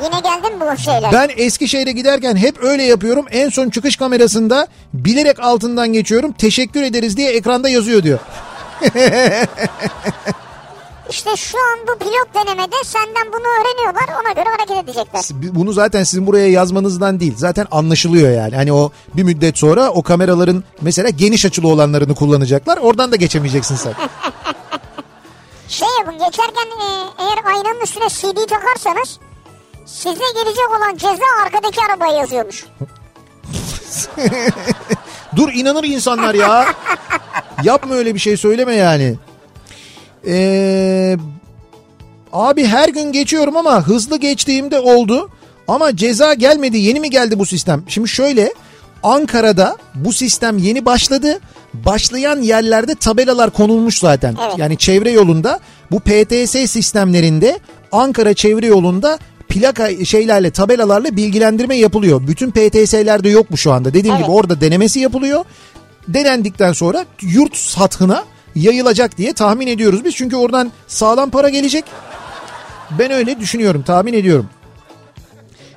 Yine 0.04 0.20
geldin 0.20 0.60
bu 0.60 0.78
şeyler. 0.78 1.12
Ben 1.12 1.30
Eskişehir'e 1.38 1.92
giderken 1.92 2.36
hep 2.36 2.64
öyle 2.64 2.84
yapıyorum. 2.84 3.26
En 3.32 3.50
son 3.50 3.70
çıkış 3.70 3.96
kamerasında 3.96 4.68
bilerek 4.94 5.40
altından 5.40 5.94
geçiyorum. 5.94 6.32
Teşekkür 6.32 6.84
ederiz 6.84 7.18
diye 7.18 7.32
ekranda 7.32 7.70
yazıyor 7.70 8.04
diyor. 8.04 8.20
İşte 11.10 11.36
şu 11.36 11.58
an 11.58 11.80
bu 11.88 11.98
pilot 12.00 12.34
denemede 12.34 12.76
senden 12.84 13.28
bunu 13.28 13.48
öğreniyorlar. 13.48 14.22
Ona 14.22 14.32
göre 14.34 14.56
hareket 14.58 14.84
edecekler. 14.84 15.22
Bunu 15.56 15.74
zaten 15.74 16.04
sizin 16.04 16.28
buraya 16.28 16.50
yazmanızdan 16.50 17.20
değil. 17.20 17.34
Zaten 17.38 17.68
anlaşılıyor 17.72 18.32
yani. 18.32 18.56
Hani 18.56 18.74
o 18.74 18.92
bir 19.14 19.24
müddet 19.24 19.58
sonra 19.58 19.90
o 19.90 20.04
kameraların 20.04 20.64
mesela 20.82 21.10
geniş 21.10 21.46
açılı 21.46 21.68
olanlarını 21.68 22.16
kullanacaklar. 22.16 22.78
Oradan 22.78 23.12
da 23.12 23.16
geçemeyeceksin 23.16 23.76
sen. 23.76 23.94
Şey 25.68 25.88
yapın 26.00 26.14
geçerken 26.14 26.66
e, 26.66 26.88
eğer 27.20 27.56
aynanın 27.56 27.82
üstüne 27.84 28.10
CD 28.10 28.50
takarsanız 28.50 29.20
size 29.86 30.26
gelecek 30.34 30.70
olan 30.80 30.98
ceza 30.98 31.44
arkadaki 31.46 31.80
arabaya 31.90 32.18
yazıyormuş. 32.20 32.66
Dur 35.36 35.54
inanır 35.54 35.84
insanlar 35.84 36.36
ya. 36.36 36.66
Yapma 37.64 37.94
öyle 37.94 38.14
bir 38.14 38.20
şey 38.20 38.38
söyleme 38.38 38.76
yani. 38.76 39.16
Ee, 40.28 41.18
abi 42.34 42.66
her 42.66 42.90
gün 42.90 43.12
geçiyorum 43.12 43.58
ama 43.58 43.88
hızlı 43.88 44.18
geçtiğimde 44.18 44.80
oldu. 44.80 45.30
Ama 45.68 45.96
ceza 45.96 46.34
gelmedi. 46.34 46.78
Yeni 46.78 47.00
mi 47.00 47.10
geldi 47.10 47.40
bu 47.40 47.46
sistem? 47.46 47.84
Şimdi 47.88 48.10
şöyle 48.10 48.54
Ankara'da 49.04 49.78
bu 49.96 50.14
sistem 50.14 50.58
yeni 50.58 50.86
başladı. 50.86 51.40
Başlayan 51.74 52.42
yerlerde 52.42 52.96
tabelalar 52.96 53.50
konulmuş 53.50 54.00
zaten. 54.00 54.36
Evet. 54.44 54.54
Yani 54.58 54.78
çevre 54.78 55.12
yolunda 55.12 55.60
bu 55.92 56.00
PTS 56.00 56.52
sistemlerinde 56.52 57.60
Ankara 57.92 58.34
çevre 58.34 58.66
yolunda 58.66 59.20
plaka 59.56 60.06
şeylerle 60.06 60.52
tabelalarla 60.52 61.16
bilgilendirme 61.16 61.76
yapılıyor. 61.76 62.28
Bütün 62.28 62.52
PTS'lerde 62.52 63.30
yok 63.30 63.52
bu 63.52 63.58
şu 63.58 63.72
anda. 63.72 63.94
Dediğim 63.94 64.16
Evet. 64.16 64.26
gibi 64.26 64.36
orada 64.36 64.62
denemesi 64.62 65.00
yapılıyor. 65.00 65.46
Denendikten 66.08 66.74
sonra 66.74 67.06
yurt 67.22 67.58
sathına 67.58 68.24
yayılacak 68.56 69.18
diye 69.18 69.34
tahmin 69.34 69.68
ediyoruz 69.68 70.06
biz. 70.06 70.16
Çünkü 70.16 70.36
oradan 70.36 70.72
sağlam 70.88 71.30
para 71.30 71.50
gelecek. 71.50 71.86
Ben 73.00 73.12
öyle 73.12 73.40
düşünüyorum, 73.40 73.84
tahmin 73.84 74.14
ediyorum. 74.14 74.50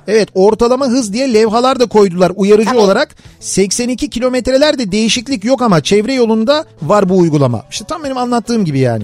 Evet 0.07 0.29
ortalama 0.33 0.85
hız 0.87 1.13
diye 1.13 1.33
levhalar 1.33 1.79
da 1.79 1.85
koydular 1.85 2.31
uyarıcı 2.35 2.79
olarak. 2.79 3.15
82 3.39 4.09
kilometrelerde 4.09 4.91
değişiklik 4.91 5.45
yok 5.45 5.61
ama 5.61 5.83
çevre 5.83 6.13
yolunda 6.13 6.65
var 6.81 7.09
bu 7.09 7.17
uygulama. 7.17 7.63
İşte 7.71 7.85
tam 7.85 8.03
benim 8.03 8.17
anlattığım 8.17 8.65
gibi 8.65 8.79
yani. 8.79 9.03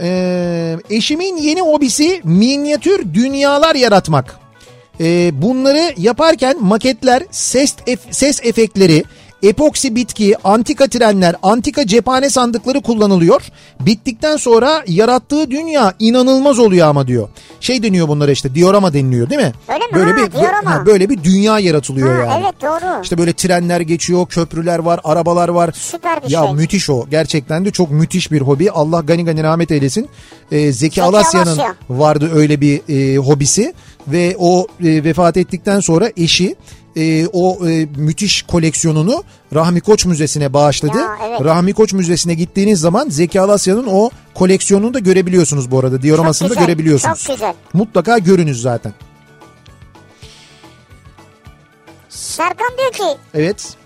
Ee, 0.00 0.76
eşimin 0.90 1.36
yeni 1.36 1.60
hobisi 1.60 2.20
minyatür 2.24 3.14
dünyalar 3.14 3.74
yaratmak. 3.74 4.38
Ee, 5.00 5.30
bunları 5.42 5.94
yaparken 5.96 6.56
maketler, 6.60 7.22
ses, 7.30 7.74
ef- 7.86 7.98
ses 8.12 8.40
efektleri, 8.44 9.04
epoksi 9.42 9.94
bitki, 9.96 10.34
antika 10.44 10.86
trenler, 10.88 11.36
antika 11.42 11.86
cephane 11.86 12.30
sandıkları 12.30 12.80
kullanılıyor. 12.82 13.42
Bittikten 13.80 14.36
sonra 14.36 14.82
yarattığı 14.86 15.50
dünya 15.50 15.94
inanılmaz 15.98 16.58
oluyor 16.58 16.88
ama 16.88 17.06
diyor. 17.06 17.28
Şey 17.60 17.82
deniyor 17.82 18.08
bunlara 18.08 18.30
işte 18.30 18.54
diorama 18.54 18.92
deniliyor 18.92 19.30
değil 19.30 19.40
mi? 19.40 19.52
Öyle 19.68 19.86
mi? 19.86 19.92
Böyle 19.94 20.10
Ha, 20.10 20.16
bir 20.16 20.32
diorama. 20.32 20.70
ha, 20.74 20.86
böyle 20.86 21.08
bir 21.10 21.24
dünya 21.24 21.58
yaratılıyor 21.58 22.16
Ha, 22.26 22.32
yani. 22.34 22.42
evet 22.44 22.62
doğru. 22.62 23.02
İşte 23.02 23.18
böyle 23.18 23.32
trenler 23.32 23.80
geçiyor, 23.80 24.26
köprüler 24.26 24.78
var, 24.78 25.00
arabalar 25.04 25.48
var. 25.48 25.70
Süper 25.74 26.22
bir 26.22 26.30
ya 26.30 26.42
şey. 26.44 26.52
müthiş 26.54 26.90
o. 26.90 27.06
Gerçekten 27.10 27.64
de 27.64 27.70
çok 27.70 27.90
müthiş 27.90 28.32
bir 28.32 28.40
hobi. 28.40 28.70
Allah 28.70 29.00
gani 29.00 29.24
gani 29.24 29.42
rahmet 29.42 29.70
eylesin. 29.70 30.08
Ee, 30.52 30.58
Zeki, 30.60 30.72
Zeki 30.72 31.02
Alasya'nın 31.02 31.46
Alasya. 31.46 31.74
vardı 31.90 32.30
öyle 32.34 32.60
bir 32.60 32.80
e, 32.88 33.16
hobisi 33.16 33.74
ve 34.08 34.36
o 34.38 34.66
e, 34.84 35.04
vefat 35.04 35.36
ettikten 35.36 35.80
sonra 35.80 36.10
eşi 36.16 36.54
e, 36.96 37.26
o 37.32 37.68
e, 37.68 37.86
müthiş 37.96 38.42
koleksiyonunu 38.42 39.24
Rahmi 39.54 39.80
Koç 39.80 40.04
Müzesi'ne 40.06 40.52
bağışladı. 40.52 40.98
Ya, 40.98 41.18
evet. 41.28 41.44
Rahmi 41.44 41.72
Koç 41.74 41.92
Müzesi'ne 41.92 42.34
gittiğiniz 42.34 42.80
zaman 42.80 43.08
Zeki 43.08 43.40
Alasya'nın 43.40 43.86
o 43.86 44.10
koleksiyonunu 44.34 44.94
da 44.94 44.98
görebiliyorsunuz 44.98 45.70
bu 45.70 45.78
arada. 45.78 46.02
Dioramasını 46.02 46.48
da 46.48 46.54
güzel, 46.54 46.66
görebiliyorsunuz. 46.66 47.22
çok 47.24 47.36
güzel. 47.36 47.54
Mutlaka 47.72 48.18
görünüz 48.18 48.62
zaten. 48.62 48.92
Serkan 52.08 52.70
diyor 52.78 52.92
ki 52.92 53.18
Evet. 53.34 53.76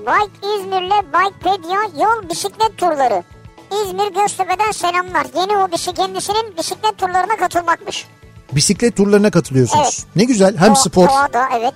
Bike 0.00 0.56
İzmir'le 0.56 1.02
Bikepedia 1.12 2.04
yol 2.04 2.30
bisiklet 2.30 2.78
turları. 2.78 3.22
İzmir 3.72 4.14
Göztepe'den 4.22 4.70
selamlar. 4.72 5.26
Yeni 5.36 5.62
hobisi 5.62 5.94
kendisinin 5.94 6.56
bisiklet 6.58 6.98
turlarına 6.98 7.36
katılmakmış. 7.36 8.06
Bisiklet 8.54 8.96
turlarına 8.96 9.30
katılıyorsunuz. 9.30 9.82
Evet. 9.84 10.06
Ne 10.16 10.24
güzel. 10.24 10.56
Hem 10.56 10.72
Doğa- 10.72 10.82
spor. 10.82 11.08
Doğada 11.08 11.44
evet. 11.60 11.74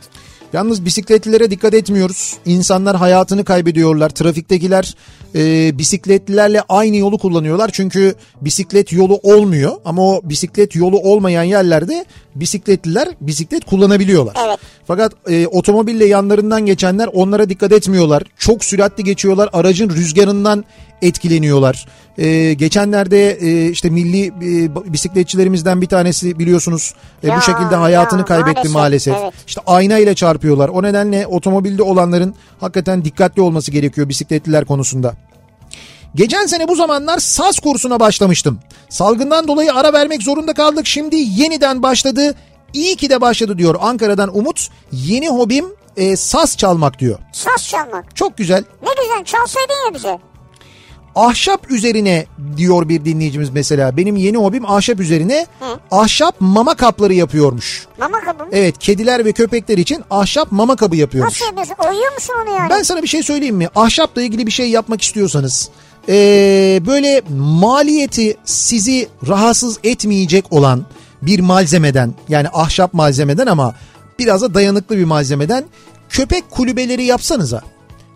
Yalnız 0.52 0.84
bisikletlilere 0.84 1.50
dikkat 1.50 1.74
etmiyoruz. 1.74 2.36
İnsanlar 2.46 2.96
hayatını 2.96 3.44
kaybediyorlar. 3.44 4.10
Trafiktekiler 4.10 4.94
e, 5.34 5.78
bisikletlilerle 5.78 6.62
aynı 6.68 6.96
yolu 6.96 7.18
kullanıyorlar. 7.18 7.70
Çünkü 7.72 8.14
bisiklet 8.40 8.92
yolu 8.92 9.20
olmuyor. 9.22 9.72
Ama 9.84 10.02
o 10.02 10.20
bisiklet 10.24 10.76
yolu 10.76 10.98
olmayan 10.98 11.42
yerlerde 11.42 12.04
bisikletliler 12.34 13.08
bisiklet 13.20 13.64
kullanabiliyorlar. 13.64 14.36
Evet. 14.46 14.58
Fakat 14.86 15.12
e, 15.30 15.46
otomobille 15.46 16.04
yanlarından 16.04 16.66
geçenler 16.66 17.08
onlara 17.12 17.48
dikkat 17.48 17.72
etmiyorlar. 17.72 18.22
Çok 18.38 18.64
süratli 18.64 19.04
geçiyorlar. 19.04 19.48
Aracın 19.52 19.90
rüzgarından 19.90 20.64
etkileniyorlar. 21.02 21.86
E, 22.18 22.54
geçenlerde 22.54 23.30
e, 23.30 23.68
işte 23.70 23.90
milli 23.90 24.26
e, 24.26 24.92
bisikletçilerimizden 24.92 25.80
bir 25.80 25.86
tanesi 25.86 26.38
biliyorsunuz 26.38 26.94
e, 27.22 27.28
Ya, 27.28 27.36
bu 27.36 27.40
şekilde 27.40 27.76
hayatını 27.76 28.20
ya, 28.20 28.24
kaybetti 28.24 28.68
maalesef, 28.68 28.74
maalesef. 28.74 29.14
evet. 29.22 29.32
İşte 29.46 29.60
aynayla 29.66 30.14
çarpıyor 30.14 30.44
yapıyorlar. 30.44 30.68
O 30.68 30.82
nedenle 30.82 31.26
otomobilde 31.26 31.82
olanların 31.82 32.34
hakikaten 32.60 33.04
dikkatli 33.04 33.42
olması 33.42 33.70
gerekiyor 33.70 34.08
bisikletliler 34.08 34.64
konusunda. 34.64 35.14
Geçen 36.14 36.46
sene 36.46 36.68
bu 36.68 36.74
zamanlar 36.76 37.18
saz 37.18 37.58
kursuna 37.58 38.00
başlamıştım. 38.00 38.58
Salgından 38.88 39.48
dolayı 39.48 39.74
ara 39.74 39.92
vermek 39.92 40.22
zorunda 40.22 40.54
kaldık. 40.54 40.86
Şimdi 40.86 41.16
yeniden 41.16 41.82
başladı. 41.82 42.34
İyi 42.72 42.96
ki 42.96 43.10
de 43.10 43.20
başladı 43.20 43.58
diyor 43.58 43.74
Ankara'dan 43.80 44.36
Umut. 44.38 44.68
Yeni 44.92 45.28
hobim 45.28 45.64
e, 45.96 46.16
saz 46.16 46.56
çalmak 46.56 46.98
diyor. 46.98 47.18
Saz 47.32 47.68
çalmak. 47.68 48.16
Çok 48.16 48.36
güzel. 48.36 48.64
Ne 48.82 48.88
güzel 49.02 49.24
çalsaydın 49.24 49.86
ya 49.88 49.94
bize. 49.94 50.18
Ahşap 51.14 51.70
üzerine 51.70 52.26
diyor 52.56 52.88
bir 52.88 53.04
dinleyicimiz 53.04 53.50
mesela. 53.50 53.96
Benim 53.96 54.16
yeni 54.16 54.36
hobim 54.36 54.70
ahşap 54.70 55.00
üzerine 55.00 55.46
Hı. 55.60 55.66
ahşap 55.90 56.36
mama 56.40 56.74
kapları 56.74 57.14
yapıyormuş. 57.14 57.86
Mama 57.98 58.20
kabı 58.20 58.42
mı? 58.44 58.48
Evet 58.52 58.78
kediler 58.78 59.24
ve 59.24 59.32
köpekler 59.32 59.78
için 59.78 60.04
ahşap 60.10 60.52
mama 60.52 60.76
kabı 60.76 60.96
yapıyormuş. 60.96 61.40
Nasıl 61.40 61.56
yapıyorsun? 61.56 61.88
Oyuyor 61.88 62.12
musun 62.14 62.34
onu 62.42 62.54
yani? 62.56 62.70
Ben 62.70 62.82
sana 62.82 63.02
bir 63.02 63.08
şey 63.08 63.22
söyleyeyim 63.22 63.56
mi? 63.56 63.68
Ahşapla 63.74 64.22
ilgili 64.22 64.46
bir 64.46 64.52
şey 64.52 64.70
yapmak 64.70 65.02
istiyorsanız 65.02 65.70
ee, 66.08 66.82
böyle 66.86 67.22
maliyeti 67.38 68.36
sizi 68.44 69.08
rahatsız 69.28 69.78
etmeyecek 69.84 70.52
olan 70.52 70.86
bir 71.22 71.40
malzemeden 71.40 72.14
yani 72.28 72.48
ahşap 72.52 72.94
malzemeden 72.94 73.46
ama 73.46 73.74
biraz 74.18 74.42
da 74.42 74.54
dayanıklı 74.54 74.98
bir 74.98 75.04
malzemeden 75.04 75.64
köpek 76.08 76.50
kulübeleri 76.50 77.04
yapsanıza. 77.04 77.62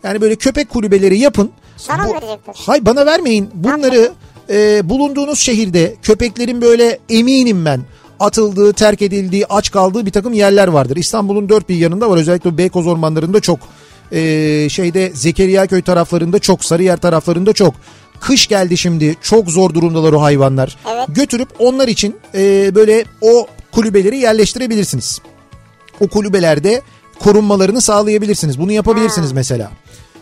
Yani 0.03 0.21
böyle 0.21 0.37
köpek 0.37 0.71
kulübeleri 0.71 1.19
yapın. 1.19 1.51
Sana 1.77 2.09
verecekler? 2.09 2.55
Hay 2.55 2.87
bana 2.87 3.07
vermeyin. 3.07 3.51
Bunları 3.55 4.13
e, 4.51 4.89
bulunduğunuz 4.89 5.39
şehirde 5.39 5.97
köpeklerin 6.03 6.61
böyle 6.61 6.99
eminim 7.09 7.65
ben 7.65 7.81
atıldığı, 8.21 8.73
terk 8.73 9.03
edildiği, 9.03 9.47
aç 9.47 9.71
kaldığı 9.71 10.07
bir 10.07 10.11
takım 10.11 10.33
yerler 10.33 10.69
vardır. 10.69 10.97
İstanbul'un 10.97 11.49
dört 11.49 11.69
bir 11.69 11.77
yanında 11.77 12.11
var. 12.11 12.17
Özellikle 12.17 12.59
Beykoz 12.59 12.87
ormanlarında 12.87 13.41
çok. 13.41 13.59
E, 14.13 14.69
şeyde 14.69 15.13
Zekeriyaköy 15.15 15.83
taraflarında 15.83 16.39
çok. 16.39 16.65
Sarıyer 16.65 16.97
taraflarında 16.97 17.53
çok. 17.53 17.75
Kış 18.21 18.47
geldi 18.47 18.77
şimdi. 18.77 19.17
Çok 19.23 19.51
zor 19.51 19.75
durumdalar 19.75 20.13
o 20.13 20.23
hayvanlar. 20.23 20.77
Evet. 20.93 21.07
Götürüp 21.09 21.49
onlar 21.59 21.89
için 21.89 22.17
e, 22.35 22.75
böyle 22.75 23.05
o 23.21 23.47
kulübeleri 23.73 24.19
yerleştirebilirsiniz. 24.19 25.21
O 26.01 26.09
kulübelerde 26.09 26.83
korunmalarını 27.19 27.81
sağlayabilirsiniz. 27.81 28.59
Bunu 28.59 28.73
yapabilirsiniz 28.73 29.33
mesela. 29.33 29.71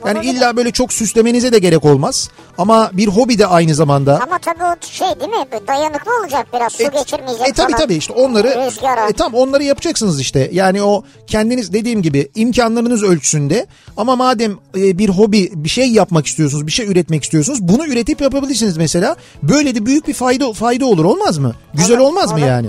Yani 0.06 0.26
illa 0.26 0.56
böyle 0.56 0.70
çok 0.70 0.92
süslemenize 0.92 1.52
de 1.52 1.58
gerek 1.58 1.84
olmaz. 1.84 2.30
Ama 2.58 2.90
bir 2.92 3.06
hobi 3.08 3.38
de 3.38 3.46
aynı 3.46 3.74
zamanda. 3.74 4.20
Ama 4.22 4.38
tabii 4.38 4.64
o 4.64 4.86
şey 4.86 5.08
değil 5.20 5.30
mi? 5.30 5.44
Dayanıklı 5.68 6.10
olacak 6.20 6.46
biraz. 6.54 6.72
Su 6.72 6.90
geçirmeyecek 6.90 7.48
E 7.48 7.52
tabi 7.52 7.72
falan. 7.72 7.82
tabi 7.84 7.94
işte 7.94 8.12
onları 8.12 8.66
Rüzgara. 8.66 9.08
e, 9.08 9.12
tam 9.12 9.34
onları 9.34 9.62
yapacaksınız 9.64 10.20
işte. 10.20 10.50
Yani 10.52 10.82
o 10.82 11.04
kendiniz 11.26 11.72
dediğim 11.72 12.02
gibi 12.02 12.28
imkanlarınız 12.34 13.02
ölçüsünde 13.02 13.66
ama 13.96 14.16
madem 14.16 14.52
e, 14.76 14.98
bir 14.98 15.08
hobi 15.08 15.50
bir 15.54 15.68
şey 15.68 15.88
yapmak 15.90 16.26
istiyorsunuz, 16.26 16.66
bir 16.66 16.72
şey 16.72 16.86
üretmek 16.86 17.24
istiyorsunuz, 17.24 17.58
bunu 17.62 17.86
üretip 17.86 18.20
yapabilirsiniz 18.20 18.76
mesela. 18.76 19.16
Böyle 19.42 19.74
de 19.74 19.86
büyük 19.86 20.08
bir 20.08 20.14
fayda 20.14 20.52
fayda 20.52 20.86
olur 20.86 21.04
olmaz 21.04 21.38
mı? 21.38 21.54
Güzel 21.74 21.94
Evet, 21.94 22.02
olmaz 22.04 22.30
mı 22.32 22.38
olur. 22.38 22.46
yani? 22.46 22.68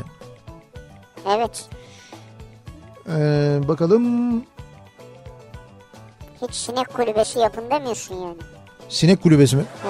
Evet. 1.37 1.65
Ee, 3.09 3.67
bakalım 3.67 4.35
Hiç 6.41 6.55
sinek 6.55 6.93
kulübesi 6.93 7.39
yapın 7.39 7.63
demiyorsun 7.71 8.15
yani. 8.15 8.35
sinek 8.89 9.23
kulübesi 9.23 9.55
mi? 9.55 9.63
Ha. 9.83 9.89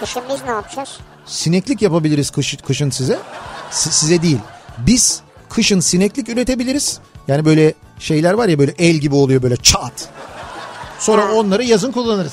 Kışın 0.00 0.22
biz 0.30 0.42
ne 0.44 0.50
yapacağız? 0.50 0.88
Sineklik 1.26 1.82
yapabiliriz 1.82 2.30
kış, 2.30 2.56
kışın 2.66 2.90
size. 2.90 3.18
Si- 3.70 3.92
size 3.92 4.22
değil. 4.22 4.38
Biz 4.78 5.20
kışın 5.50 5.80
sineklik 5.80 6.28
üretebiliriz. 6.28 6.98
Yani 7.28 7.44
böyle 7.44 7.74
şeyler 7.98 8.32
var 8.32 8.48
ya 8.48 8.58
böyle 8.58 8.74
el 8.78 8.94
gibi 8.96 9.14
oluyor 9.14 9.42
böyle 9.42 9.56
çat. 9.56 10.08
Sonra 10.98 11.22
Ha. 11.28 11.32
onları 11.32 11.64
yazın 11.64 11.92
kullanırız. 11.92 12.32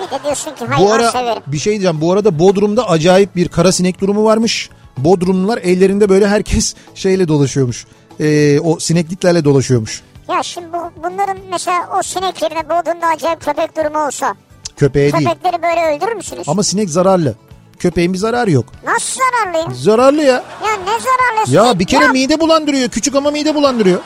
Bir 0.00 0.18
de 0.18 0.22
diyorsun 0.24 0.50
ki 0.54 0.64
Bu 0.78 0.92
ara 0.92 1.10
severim. 1.10 1.42
bir 1.46 1.58
şey 1.58 1.72
diyeceğim. 1.72 2.00
Bu 2.00 2.12
arada 2.12 2.38
Bodrum'da 2.38 2.88
acayip 2.88 3.36
bir 3.36 3.48
kara 3.48 3.72
sinek 3.72 4.00
durumu 4.00 4.24
varmış. 4.24 4.70
Bodrumlular 4.98 5.58
ellerinde 5.58 6.08
böyle 6.08 6.28
herkes 6.28 6.74
şeyle 6.94 7.28
dolaşıyormuş. 7.28 7.86
Ee, 8.20 8.60
o 8.60 8.78
sinekliklerle 8.78 9.44
dolaşıyormuş. 9.44 10.02
Ya 10.28 10.42
şimdi 10.42 10.72
bu, 10.72 10.78
bunların 11.02 11.38
mesela 11.50 11.88
o 11.98 12.02
sinek 12.02 12.42
yerine 12.42 12.68
Bodrum'da 12.68 13.06
acayip 13.06 13.40
köpek 13.44 13.76
durumu 13.76 14.06
olsa. 14.06 14.34
Köpeğe 14.76 15.12
değil. 15.12 15.28
Köpekleri 15.28 15.62
böyle 15.62 15.96
öldürür 15.96 16.12
müsünüz? 16.16 16.48
Ama 16.48 16.62
sinek 16.62 16.90
zararlı. 16.90 17.34
Köpeğin 17.78 18.12
bir 18.12 18.18
zararı 18.18 18.50
yok. 18.50 18.64
Nasıl 18.84 19.20
zararlı 19.20 19.58
ya? 19.58 19.74
Zararlı 19.74 20.22
ya. 20.22 20.32
Ya 20.32 20.76
ne 20.84 21.00
zararlı? 21.00 21.54
Ya 21.54 21.64
sinek? 21.64 21.78
bir 21.78 21.86
kere 21.86 22.04
ya, 22.04 22.12
mide 22.12 22.40
bulandırıyor. 22.40 22.88
Küçük 22.88 23.14
ama 23.14 23.30
mide 23.30 23.54
bulandırıyor. 23.54 24.00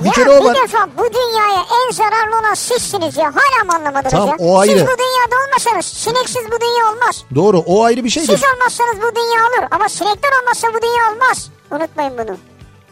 Bir 0.00 0.06
ya 0.06 0.12
kere 0.12 0.30
o 0.30 0.40
bir 0.40 0.44
var. 0.44 0.54
defa 0.54 0.88
bu 0.98 1.04
dünyaya 1.14 1.60
en 1.86 1.92
zararlı 1.92 2.38
olan 2.40 2.54
sizsiniz 2.54 3.16
ya. 3.16 3.24
Hala 3.24 3.64
mı 3.64 3.74
anlamadınız 3.74 4.12
Tamam, 4.12 4.28
ya? 4.28 4.36
o 4.38 4.58
ayrı. 4.58 4.72
Siz 4.72 4.82
bu 4.82 4.86
dünyada 4.98 5.46
olmasanız 5.48 5.86
sineksiz 5.86 6.42
bu 6.46 6.60
dünya 6.60 6.92
olmaz. 6.92 7.24
Doğru 7.34 7.58
o 7.58 7.84
ayrı 7.84 8.04
bir 8.04 8.10
şeydir. 8.10 8.28
Siz 8.36 8.42
olmazsanız 8.54 8.96
bu 8.96 9.16
dünya 9.16 9.40
olur. 9.46 9.68
Ama 9.70 9.88
sinekler 9.88 10.30
olmazsa 10.42 10.68
bu 10.74 10.82
dünya 10.82 11.12
olmaz. 11.12 11.50
Unutmayın 11.70 12.12
bunu. 12.18 12.36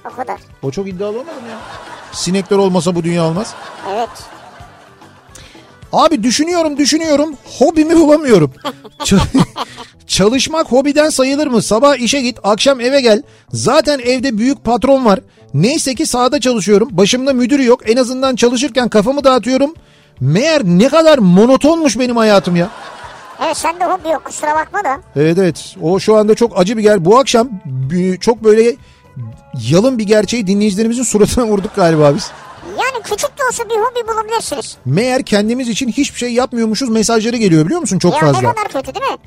O 0.05 0.17
kadar. 0.17 0.41
O 0.63 0.71
çok 0.71 0.89
iddialı 0.89 1.19
olmadı 1.21 1.41
mı 1.43 1.49
ya? 1.51 1.59
Sinekler 2.13 2.57
olmasa 2.57 2.95
bu 2.95 3.05
dünya 3.05 3.25
olmaz. 3.25 3.55
Evet. 3.93 4.09
Abi 5.93 6.23
düşünüyorum 6.23 6.77
düşünüyorum 6.77 7.35
hobimi 7.59 7.97
bulamıyorum. 7.97 8.53
Çalışmak 10.07 10.73
hobiden 10.73 11.11
sayılır 11.11 11.47
mı? 11.47 11.63
Sabah 11.63 11.97
işe 11.97 12.21
git 12.21 12.39
akşam 12.45 12.81
eve 12.81 13.01
gel. 13.01 13.23
Zaten 13.53 13.99
evde 13.99 14.39
büyük 14.39 14.65
patron 14.65 15.05
var. 15.05 15.21
Neyse 15.55 15.95
ki 15.95 16.07
sahada 16.07 16.41
çalışıyorum. 16.41 16.89
Başımda 16.93 17.33
müdür 17.33 17.59
yok. 17.59 17.91
En 17.91 17.97
azından 17.97 18.37
çalışırken 18.37 18.89
kafamı 18.89 19.25
dağıtıyorum. 19.25 19.75
Meğer 20.21 20.65
ne 20.65 20.89
kadar 20.89 21.19
monotonmuş 21.19 21.99
benim 21.99 22.17
hayatım 22.17 22.57
ya. 22.57 22.69
Evet 23.45 23.57
sende 23.57 23.85
hobi 23.85 24.09
yok 24.09 24.25
kusura 24.25 24.55
bakma 24.55 24.85
da. 24.85 25.01
Evet 25.17 25.39
evet 25.39 25.77
o 25.83 25.99
şu 26.01 26.17
anda 26.17 26.35
çok 26.35 26.59
acı 26.59 26.77
bir 26.77 26.83
ger. 26.83 27.05
Bu 27.05 27.19
akşam 27.19 27.49
çok 28.21 28.45
böyle 28.45 28.77
yalın 29.71 29.99
bir 29.99 30.05
gerçeği 30.05 30.47
dinleyicilerimizin 30.47 31.03
suratına 31.03 31.47
vurduk 31.47 31.77
galiba 31.77 32.15
biz. 32.15 32.31
Yani 32.67 33.03
küçük 33.05 33.39
de 33.39 33.43
olsa 33.49 33.65
bir 33.65 33.75
hobi 33.75 34.09
bulabilirsiniz. 34.09 34.77
Meğer 34.85 35.23
kendimiz 35.23 35.69
için 35.69 35.89
hiçbir 35.89 36.19
şey 36.19 36.33
yapmıyormuşuz 36.33 36.89
mesajları 36.89 37.37
geliyor 37.37 37.65
biliyor 37.67 37.81
musun 37.81 37.99
çok 37.99 38.15
ya 38.15 38.21
fazla. 38.21 38.41
ne 38.41 38.55
kadar 38.55 38.69
kötü 38.69 38.95
değil 39.01 39.13
mi? 39.13 39.19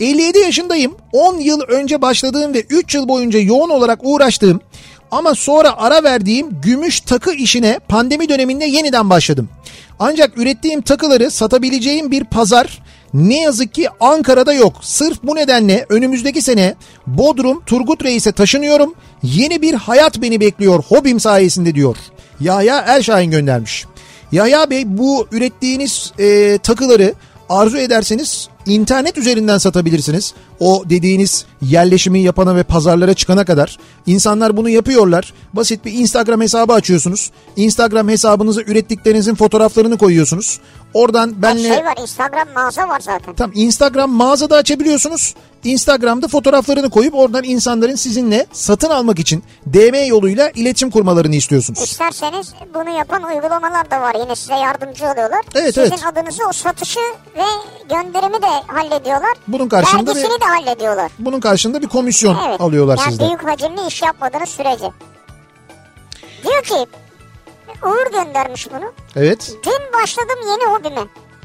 57 0.00 0.38
yaşındayım. 0.38 0.96
10 1.12 1.38
yıl 1.38 1.60
önce 1.60 2.02
başladığım 2.02 2.54
ve 2.54 2.60
3 2.70 2.94
yıl 2.94 3.08
boyunca 3.08 3.38
yoğun 3.40 3.70
olarak 3.70 3.98
uğraştığım 4.02 4.60
ama 5.10 5.34
sonra 5.34 5.76
ara 5.76 6.02
verdiğim 6.04 6.60
gümüş 6.62 7.00
takı 7.00 7.32
işine 7.32 7.78
pandemi 7.88 8.28
döneminde 8.28 8.64
yeniden 8.64 9.10
başladım. 9.10 9.48
Ancak 9.98 10.38
ürettiğim 10.38 10.80
takıları 10.80 11.30
satabileceğim 11.30 12.10
bir 12.10 12.24
pazar 12.24 12.82
ne 13.14 13.40
yazık 13.40 13.74
ki 13.74 13.88
Ankara'da 14.00 14.52
yok. 14.52 14.72
Sırf 14.82 15.18
bu 15.22 15.34
nedenle 15.36 15.86
önümüzdeki 15.88 16.42
sene 16.42 16.74
Bodrum 17.06 17.62
Turgut 17.66 18.04
Reis'e 18.04 18.32
taşınıyorum. 18.32 18.94
Yeni 19.22 19.62
bir 19.62 19.74
hayat 19.74 20.22
beni 20.22 20.40
bekliyor 20.40 20.82
hobim 20.88 21.20
sayesinde 21.20 21.74
diyor. 21.74 21.96
Yahya 22.40 22.96
Elşahin 22.96 23.30
göndermiş. 23.30 23.86
Yahya 24.32 24.70
Bey 24.70 24.84
bu 24.86 25.26
ürettiğiniz 25.32 26.12
e, 26.18 26.58
takıları 26.58 27.14
arzu 27.48 27.76
ederseniz 27.76 28.48
internet 28.66 29.18
üzerinden 29.18 29.58
satabilirsiniz. 29.58 30.34
O 30.60 30.84
dediğiniz 30.90 31.44
yerleşimi 31.62 32.20
yapana 32.20 32.56
ve 32.56 32.62
pazarlara 32.62 33.14
çıkana 33.14 33.44
kadar 33.44 33.78
insanlar 34.06 34.56
bunu 34.56 34.68
yapıyorlar. 34.68 35.32
Basit 35.52 35.84
bir 35.84 35.92
Instagram 35.92 36.40
hesabı 36.40 36.72
açıyorsunuz. 36.72 37.30
Instagram 37.56 38.08
hesabınıza 38.08 38.62
ürettiklerinizin 38.62 39.34
fotoğraflarını 39.34 39.98
koyuyorsunuz. 39.98 40.60
Oradan 40.94 41.42
benle 41.42 41.68
şey 41.74 41.84
var 41.84 41.94
Instagram 42.02 42.48
mağaza 42.54 42.88
var 42.88 43.00
zaten. 43.00 43.34
tam 43.34 43.50
Instagram 43.54 44.10
mağazada 44.10 44.56
açabiliyorsunuz. 44.56 45.34
Instagram'da 45.64 46.28
fotoğraflarını 46.28 46.90
koyup 46.90 47.14
oradan 47.14 47.44
insanların 47.44 47.94
sizinle 47.94 48.46
satın 48.52 48.90
almak 48.90 49.18
için 49.18 49.44
DM 49.66 50.06
yoluyla 50.08 50.50
iletişim 50.50 50.90
kurmalarını 50.90 51.34
istiyorsunuz. 51.34 51.82
İsterseniz 51.82 52.54
bunu 52.74 52.90
yapan 52.90 53.22
uygulamalar 53.22 53.90
da 53.90 54.00
var. 54.00 54.14
Yine 54.20 54.36
size 54.36 54.54
yardımcı 54.54 55.04
oluyorlar. 55.06 55.40
Evet, 55.54 55.74
Sizin 55.74 55.90
evet. 55.90 56.06
adınızı 56.06 56.42
o 56.48 56.52
satışı 56.52 57.00
ve 57.36 57.42
gönderimi 57.88 58.42
de 58.42 58.46
hallediyorlar. 58.66 59.32
Bunun 59.48 59.68
karşılığında 59.68 60.10
Vergisini 60.14 60.34
bir- 60.34 60.40
de 60.40 60.44
hallediyorlar. 60.44 61.10
Bunun 61.18 61.40
karşılığında 61.40 61.82
bir 61.82 61.88
komisyon 61.88 62.36
Evet. 62.48 62.60
alıyorlar 62.60 62.98
yani 62.98 63.10
sizden. 63.10 63.28
büyük 63.28 63.44
hacimli 63.48 63.86
iş 63.86 64.02
yapmadığınız 64.02 64.48
sürece. 64.48 64.90
Diyor 66.44 66.62
ki 66.62 66.86
Uğur 67.82 68.12
göndermiş 68.12 68.70
bunu. 68.70 68.92
Evet. 69.16 69.52
Dün 69.66 70.00
başladım 70.02 70.38
yeni 70.46 70.72
hobime. 70.74 71.00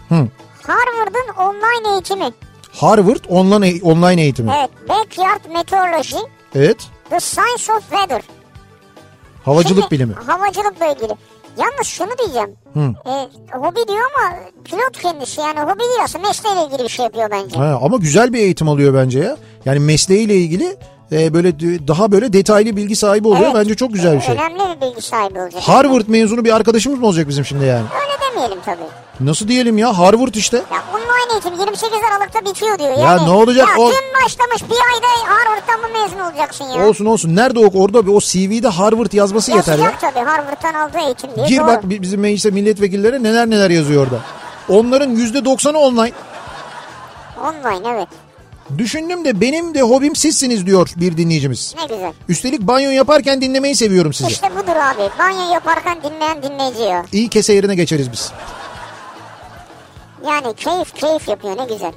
Hı. 0.10 0.28
Harvard'ın 0.68 1.34
online 1.44 1.94
eğitimi. 1.94 2.34
Harvard 2.72 3.26
online 3.30 3.80
online 3.84 4.22
eğitimi. 4.22 4.52
Evet. 4.60 4.70
Backyard 4.90 5.46
Meteorology. 5.54 6.18
Evet. 6.56 6.78
The 7.10 7.20
Science 7.20 7.74
of 7.74 7.82
Weather. 7.90 8.22
Havacılık 9.46 9.84
Şimdi, 9.84 9.92
bilimi. 9.92 10.14
Havacılıkla 10.14 10.86
ilgili. 10.86 11.14
Yalnız 11.58 11.88
şunu 11.88 12.10
diyeceğim. 12.18 12.56
Hı. 12.74 12.80
E, 13.10 13.14
hobi 13.58 13.88
diyor 13.88 14.02
ama 14.16 14.36
pilot 14.64 14.98
kendisi 15.02 15.42
yani 15.42 15.60
hobi 15.60 15.80
değil 15.80 16.00
aslında 16.04 16.28
mesleğiyle 16.28 16.66
ilgili 16.66 16.84
bir 16.84 16.90
şey 16.90 17.06
yapıyor 17.06 17.32
bence. 17.32 17.60
Ha, 17.60 17.80
ama 17.84 17.98
güzel 17.98 18.34
bir 18.34 18.40
eğitim 18.40 18.70
alıyor 18.70 18.94
bence 18.94 19.20
ya. 19.20 19.38
Yani 19.66 19.80
mesleğiyle 19.80 20.36
ilgili 20.36 20.78
e, 21.14 21.34
böyle 21.34 21.60
daha 21.88 22.12
böyle 22.12 22.34
detaylı 22.34 22.76
bilgi 22.76 22.96
sahibi 22.96 23.28
oluyor. 23.28 23.44
Evet. 23.46 23.56
Bence 23.56 23.76
çok 23.76 23.94
güzel 23.94 24.16
bir 24.16 24.22
şey. 24.22 24.36
Önemli 24.36 24.60
bir 24.60 24.82
bilgi 24.88 25.02
sahibi 25.02 25.40
olacak. 25.42 25.62
Harvard 25.62 26.04
mezunu 26.08 26.46
bir 26.46 26.56
arkadaşımız 26.56 27.00
mı 27.00 27.08
olacak 27.08 27.28
bizim 27.28 27.46
şimdi 27.46 27.66
yani? 27.66 27.84
Öyle 28.02 28.32
demeyelim 28.32 28.58
tabii. 28.66 28.84
Nasıl 29.20 29.48
diyelim 29.48 29.78
ya 29.78 29.98
Harvard 29.98 30.34
işte. 30.34 30.58
Ya 30.58 30.84
online 30.94 31.34
eğitim 31.34 31.54
28 31.60 31.90
Aralık'ta 32.12 32.42
bitiyor 32.52 32.80
diyor. 32.80 32.90
Ya 32.92 32.98
Yani, 32.98 33.26
ne 33.26 33.30
olacak 33.32 33.68
Ya 33.70 33.78
o- 33.84 33.90
dün 33.92 34.24
başlamış 34.26 34.64
bir 34.64 34.76
ayda 34.94 35.34
Harvard'dan 35.34 35.80
mı 35.92 36.00
mezun 36.02 36.20
olacaksın 36.20 36.66
ya? 36.66 36.88
Olsun 36.88 37.06
olsun. 37.06 37.36
Nerede 37.36 37.60
o 37.60 37.82
orada 37.84 38.06
bir 38.08 38.12
o 38.14 38.20
CV'de 38.20 38.68
Harvard 38.68 39.14
yazması 39.14 39.52
yeter 39.52 39.78
ya. 39.78 39.84
Yazacak 39.86 40.02
tabii 40.14 40.26
Harvard'dan 40.26 40.74
aldığı 40.74 41.00
eğitim 41.06 41.30
diye. 41.36 41.48
Gir 41.48 41.58
Doğru. 41.60 41.68
bak 41.68 41.90
bi- 41.90 42.02
bizim 42.02 42.20
mecliste 42.22 42.50
milletvekilleri 42.50 43.24
neler 43.24 43.50
neler 43.50 43.70
yazıyor 43.70 44.04
orada. 44.04 44.20
Onların 44.70 45.10
yüzde 45.10 45.46
doksanı 45.46 45.78
online. 45.80 46.12
Online 47.44 47.88
evet. 47.90 48.08
Düşündüm 48.78 49.26
de 49.26 49.42
benim 49.42 49.74
de 49.74 49.82
hobim 49.82 50.16
sizsiniz 50.16 50.66
diyor 50.66 50.90
bir 50.96 51.18
dinleyicimiz. 51.18 51.76
Ne 51.78 51.86
güzel. 51.96 52.14
Üstelik 52.30 52.62
banyo 52.62 52.90
yaparken 52.90 53.42
dinlemeyi 53.42 53.76
seviyorum 53.76 54.14
sizi. 54.14 54.32
İşte 54.32 54.52
budur 54.56 54.76
abi. 54.76 55.10
Banyo 55.20 55.54
yaparken 55.54 55.98
dinleyen 56.04 56.44
dinleyici 56.44 56.82
ya. 56.82 57.06
İyi 57.12 57.30
kese 57.30 57.54
yerine 57.54 57.76
geçeriz 57.76 58.12
biz. 58.12 58.32
Yani 60.28 60.56
keyif 60.56 60.96
keyif 60.96 61.28
yapıyor 61.28 61.58
ne 61.58 61.66
güzel. 61.66 61.94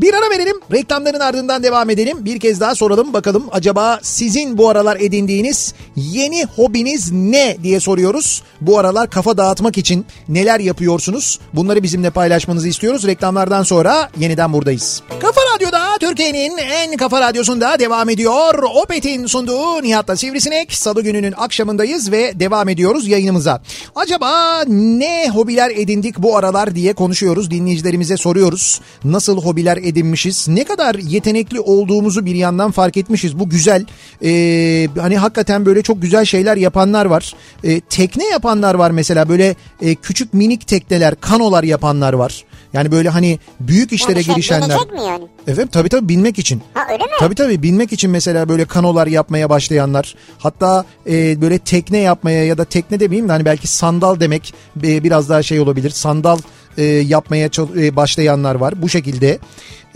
Bir 0.00 0.14
ara 0.14 0.30
verelim. 0.30 0.56
Reklamların 0.72 1.20
ardından 1.20 1.62
devam 1.62 1.90
edelim. 1.90 2.24
Bir 2.24 2.40
kez 2.40 2.60
daha 2.60 2.74
soralım 2.74 3.12
bakalım 3.12 3.44
acaba 3.52 3.98
sizin 4.02 4.58
bu 4.58 4.68
aralar 4.68 4.96
edindiğiniz 5.00 5.74
yeni 5.96 6.44
hobiniz 6.44 7.12
ne 7.12 7.56
diye 7.62 7.80
soruyoruz. 7.80 8.42
Bu 8.60 8.78
aralar 8.78 9.10
kafa 9.10 9.36
dağıtmak 9.38 9.78
için 9.78 10.06
neler 10.28 10.60
yapıyorsunuz? 10.60 11.40
Bunları 11.52 11.82
bizimle 11.82 12.10
paylaşmanızı 12.10 12.68
istiyoruz. 12.68 13.06
Reklamlardan 13.06 13.62
sonra 13.62 14.10
yeniden 14.18 14.52
buradayız. 14.52 15.02
Kafa 15.20 15.40
Radyo'da 15.54 15.98
Türkiye'nin 16.00 16.56
en 16.58 16.96
kafa 16.96 17.20
radyosunda 17.20 17.78
devam 17.78 18.08
ediyor. 18.08 18.62
Opet'in 18.82 19.26
sunduğu 19.26 19.82
Nihat'la 19.82 20.16
Sivrisinek. 20.16 20.74
Salı 20.74 21.02
gününün 21.02 21.34
akşamındayız 21.36 22.12
ve 22.12 22.40
devam 22.40 22.68
ediyoruz 22.68 23.08
yayınımıza. 23.08 23.62
Acaba 23.94 24.62
ne 24.68 25.28
hobiler 25.28 25.70
edindik 25.70 26.18
bu 26.18 26.36
aralar 26.36 26.74
diye 26.74 26.92
konuşuyoruz. 26.92 27.50
Dinleyicilerimize 27.50 28.16
soruyoruz. 28.16 28.80
Nasıl 29.04 29.42
hobiler 29.42 29.76
edinmişiz? 29.86 30.48
Ne 30.48 30.64
kadar 30.64 30.94
yetenekli 30.94 31.60
olduğumuzu 31.60 32.26
bir 32.26 32.34
yandan 32.34 32.70
fark 32.70 32.96
etmişiz. 32.96 33.38
Bu 33.38 33.48
güzel. 33.48 33.86
Ee, 34.24 34.88
hani 35.00 35.18
hakikaten 35.18 35.66
böyle 35.66 35.82
çok 35.82 36.02
güzel 36.02 36.24
şeyler 36.24 36.56
yapanlar 36.56 37.06
var. 37.06 37.34
Ee, 37.64 37.80
tekne 37.80 38.24
yapanlar 38.26 38.74
var 38.74 38.90
mesela. 38.90 39.28
Böyle 39.28 39.54
e, 39.82 39.94
küçük 39.94 40.34
minik 40.34 40.66
tekneler, 40.66 41.14
kanolar 41.20 41.64
yapanlar 41.64 42.12
var. 42.12 42.44
Yani 42.72 42.92
böyle 42.92 43.08
hani 43.08 43.38
büyük 43.60 43.92
işlere 43.92 44.18
Yani 44.18 44.24
girişenler. 44.26 44.68
mi 44.68 45.02
yani? 45.06 45.24
Evet 45.46 45.72
tabii 45.72 45.88
tabii 45.88 46.08
binmek 46.08 46.38
için. 46.38 46.62
Ha 46.74 46.80
öyle 46.92 47.04
mi? 47.04 47.10
Tabii 47.20 47.34
tabii 47.34 47.62
binmek 47.62 47.92
için 47.92 48.10
mesela 48.10 48.48
böyle 48.48 48.64
kanolar 48.64 49.06
yapmaya 49.06 49.50
başlayanlar. 49.50 50.14
Hatta 50.38 50.84
e, 51.10 51.40
böyle 51.40 51.58
tekne 51.58 51.98
yapmaya 51.98 52.44
ya 52.44 52.58
da 52.58 52.64
tekne 52.64 53.00
demeyeyim 53.00 53.28
de 53.28 53.32
hani 53.32 53.44
belki 53.44 53.66
sandal 53.68 54.20
demek 54.20 54.54
e, 54.82 55.04
biraz 55.04 55.28
daha 55.28 55.42
şey 55.42 55.60
olabilir. 55.60 55.90
Sandal 55.90 56.38
e, 56.78 56.84
yapmaya 56.84 57.50
e, 57.76 57.96
başlayanlar 57.96 58.54
var 58.54 58.82
bu 58.82 58.88
şekilde. 58.88 59.38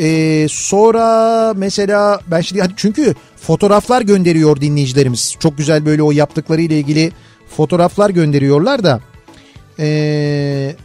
E, 0.00 0.46
sonra 0.50 1.52
mesela 1.56 2.20
ben 2.26 2.40
şimdi 2.40 2.62
çünkü 2.76 3.14
fotoğraflar 3.36 4.02
gönderiyor 4.02 4.60
dinleyicilerimiz. 4.60 5.34
Çok 5.40 5.58
güzel 5.58 5.86
böyle 5.86 6.02
o 6.02 6.10
yaptıkları 6.10 6.60
ile 6.60 6.78
ilgili 6.78 7.12
fotoğraflar 7.56 8.10
gönderiyorlar 8.10 8.84
da. 8.84 9.00
Eee 9.78 10.76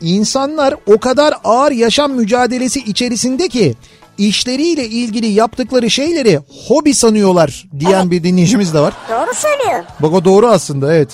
İnsanlar 0.00 0.74
o 0.86 0.98
kadar 0.98 1.34
ağır 1.44 1.72
yaşam 1.72 2.12
mücadelesi 2.12 2.80
içerisinde 2.80 3.48
ki 3.48 3.74
işleriyle 4.18 4.88
ilgili 4.88 5.26
yaptıkları 5.26 5.90
şeyleri 5.90 6.40
hobi 6.68 6.94
sanıyorlar 6.94 7.68
diyen 7.80 8.00
Evet. 8.00 8.10
bir 8.10 8.22
dinleyicimiz 8.22 8.74
de 8.74 8.80
var. 8.80 8.94
Doğru 9.10 9.34
söylüyor. 9.34 9.84
Bak 10.00 10.12
o 10.12 10.24
doğru 10.24 10.48
aslında 10.48 10.94
evet. 10.94 11.08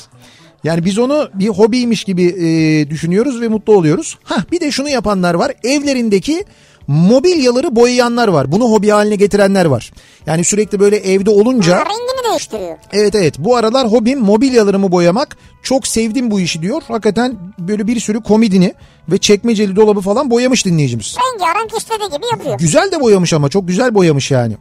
Yani 0.65 0.85
biz 0.85 0.99
onu 0.99 1.29
bir 1.35 1.49
hobiymiş 1.49 2.05
gibi 2.05 2.25
e, 2.25 2.91
düşünüyoruz 2.91 3.41
ve 3.41 3.49
mutlu 3.49 3.77
oluyoruz. 3.77 4.19
Hah 4.25 4.51
bir 4.53 4.61
de 4.61 4.71
şunu 4.71 4.89
yapanlar 4.89 5.35
var. 5.35 5.53
Evlerindeki 5.65 6.45
mobilyaları 6.87 7.77
boyayanlar 7.77 8.29
var. 8.29 8.53
Bunu 8.53 8.65
hobi 8.65 8.89
haline 8.89 9.17
getirenler 9.17 9.65
var. 9.65 9.93
Yani 10.27 10.45
sürekli 10.45 10.81
böyle 10.81 10.97
evde 10.97 11.31
olunca... 11.31 11.77
Ha, 11.77 11.81
rengini 11.81 12.31
değiştiriyor. 12.31 12.77
Evet 12.93 13.15
evet 13.15 13.35
bu 13.39 13.57
aralar 13.57 13.93
hobim 13.93 14.21
mobilyalarımı 14.21 14.93
boyamak. 14.93 15.37
Çok 15.63 15.87
sevdim 15.87 16.31
bu 16.31 16.41
işi 16.41 16.63
diyor. 16.63 16.83
Hakikaten 16.89 17.37
böyle 17.59 17.87
bir 17.87 18.01
sürü 18.01 18.23
komodini 18.23 18.75
ve 19.09 19.19
çekmeceli 19.19 19.77
dolabı 19.77 20.01
falan 20.01 20.31
boyamış 20.31 20.67
dinleyicimiz. 20.67 21.17
Rengarenk 21.33 21.73
istediği 21.79 22.17
gibi 22.17 22.27
yapıyor. 22.33 22.59
Güzel 22.59 22.93
de 22.93 23.01
boyamış 23.01 23.33
ama 23.33 23.49
çok 23.49 23.69
güzel 23.69 23.95
boyamış 23.95 24.31
yani. 24.31 24.57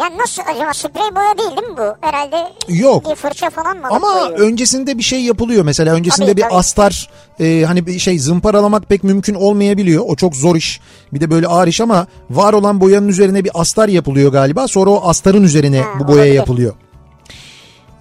Yani 0.00 0.18
nasıl 0.18 0.42
acaba 0.46 0.72
sprey 0.74 1.14
boya 1.16 1.38
değil 1.38 1.56
değil 1.56 1.68
mi 1.68 1.76
bu? 1.76 2.06
Herhalde 2.06 2.52
Yok. 2.68 3.10
bir 3.10 3.14
fırça 3.14 3.50
falan 3.50 3.76
mı? 3.76 3.86
Ama 3.90 4.14
boyuyor? 4.14 4.38
öncesinde 4.38 4.98
bir 4.98 5.02
şey 5.02 5.22
yapılıyor 5.22 5.64
mesela 5.64 5.94
öncesinde 5.94 6.26
Tabii, 6.26 6.36
bir 6.36 6.42
tabii. 6.42 6.54
astar 6.54 7.10
e, 7.40 7.64
hani 7.66 7.86
bir 7.86 7.98
şey 7.98 8.18
zımparalamak 8.18 8.88
pek 8.88 9.04
mümkün 9.04 9.34
olmayabiliyor. 9.34 10.04
O 10.06 10.16
çok 10.16 10.36
zor 10.36 10.56
iş. 10.56 10.80
Bir 11.12 11.20
de 11.20 11.30
böyle 11.30 11.46
ağır 11.46 11.66
iş 11.68 11.80
ama 11.80 12.06
var 12.30 12.52
olan 12.52 12.80
boyanın 12.80 13.08
üzerine 13.08 13.44
bir 13.44 13.50
astar 13.54 13.88
yapılıyor 13.88 14.32
galiba. 14.32 14.68
Sonra 14.68 14.90
o 14.90 15.08
astarın 15.08 15.42
üzerine 15.42 15.80
Ha, 15.80 15.88
bu 16.00 16.08
boya 16.08 16.16
olabilir. 16.16 16.34
yapılıyor. 16.34 16.74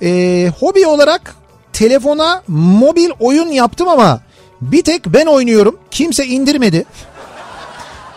E, 0.01 0.51
hobi 0.59 0.87
olarak 0.87 1.35
telefona 1.73 2.43
mobil 2.47 3.09
oyun 3.19 3.47
yaptım 3.47 3.87
ama 3.87 4.21
bir 4.61 4.83
tek 4.83 5.05
ben 5.05 5.25
oynuyorum. 5.25 5.77
Kimse 5.91 6.25
indirmedi. 6.25 6.85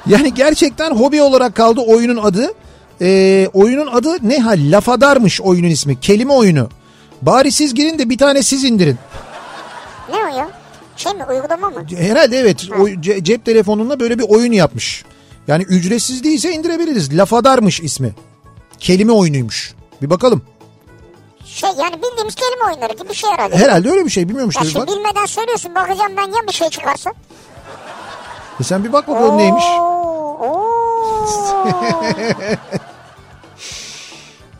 Yani 0.07 0.35
gerçekten 0.35 0.91
hobi 0.91 1.23
olarak 1.23 1.55
kaldı 1.55 1.81
oyunun 1.81 2.17
adı. 2.23 2.53
Ee, 3.03 3.49
oyunun 3.53 3.87
adı 3.87 4.17
ne 4.29 4.39
ha? 4.39 4.55
Lafadarmış 4.57 5.41
oyunun 5.41 5.69
ismi. 5.69 6.01
Kelime 6.01 6.33
oyunu. 6.33 6.69
Bari 7.23 7.53
siz 7.53 7.75
girin 7.75 7.99
de 7.99 8.11
bir 8.11 8.19
tane 8.19 8.43
siz 8.43 8.65
indirin. 8.65 8.99
Ne 10.11 10.17
o 10.17 10.37
ya? 10.39 10.49
Şey 10.97 11.13
mi 11.13 11.25
uygulama 11.31 11.71
mı? 11.71 11.85
Herhalde 11.99 12.39
evet. 12.39 12.67
O 12.81 12.89
ce- 12.89 13.25
cep 13.25 13.45
telefonunda 13.45 14.01
böyle 14.01 14.19
bir 14.19 14.25
oyun 14.29 14.53
yapmış. 14.53 15.05
Yani 15.49 15.63
ücretsiz 15.63 16.25
değilse 16.25 16.53
indirebiliriz. 16.53 17.17
Lafadarmış 17.19 17.81
ismi. 17.81 18.13
Kelime 18.79 19.13
oyunuymuş. 19.13 19.75
Bir 20.03 20.11
bakalım. 20.11 20.43
Şey 21.45 21.71
yani 21.79 21.97
bildiğimiz 22.03 22.35
kelime 22.35 22.65
oyunları 22.73 22.93
gibi 22.93 23.09
bir 23.09 23.15
şey 23.15 23.31
herhalde. 23.31 23.57
Herhalde 23.57 23.91
öyle 23.91 24.05
bir 24.05 24.11
şey. 24.11 24.29
Bilmiyorum 24.29 24.51
Ya 24.57 24.63
şimdi 24.65 24.75
bak. 24.79 24.89
bilmeden 24.89 25.27
söylüyorsun 25.27 25.75
bakacağım 25.75 26.13
ben 26.17 26.23
ya 26.27 26.49
bir 26.49 26.53
şey 26.53 26.69
çıkarsa. 26.69 27.13
E 28.61 28.65
sen 28.65 28.85
bir 28.85 28.93
bak 28.93 29.09
bakalım 29.09 29.39
neymiş. 29.39 29.65
Oo, 29.81 30.39
oo. 30.43 30.69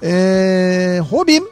Ee, 0.03 1.01
hobim 1.11 1.45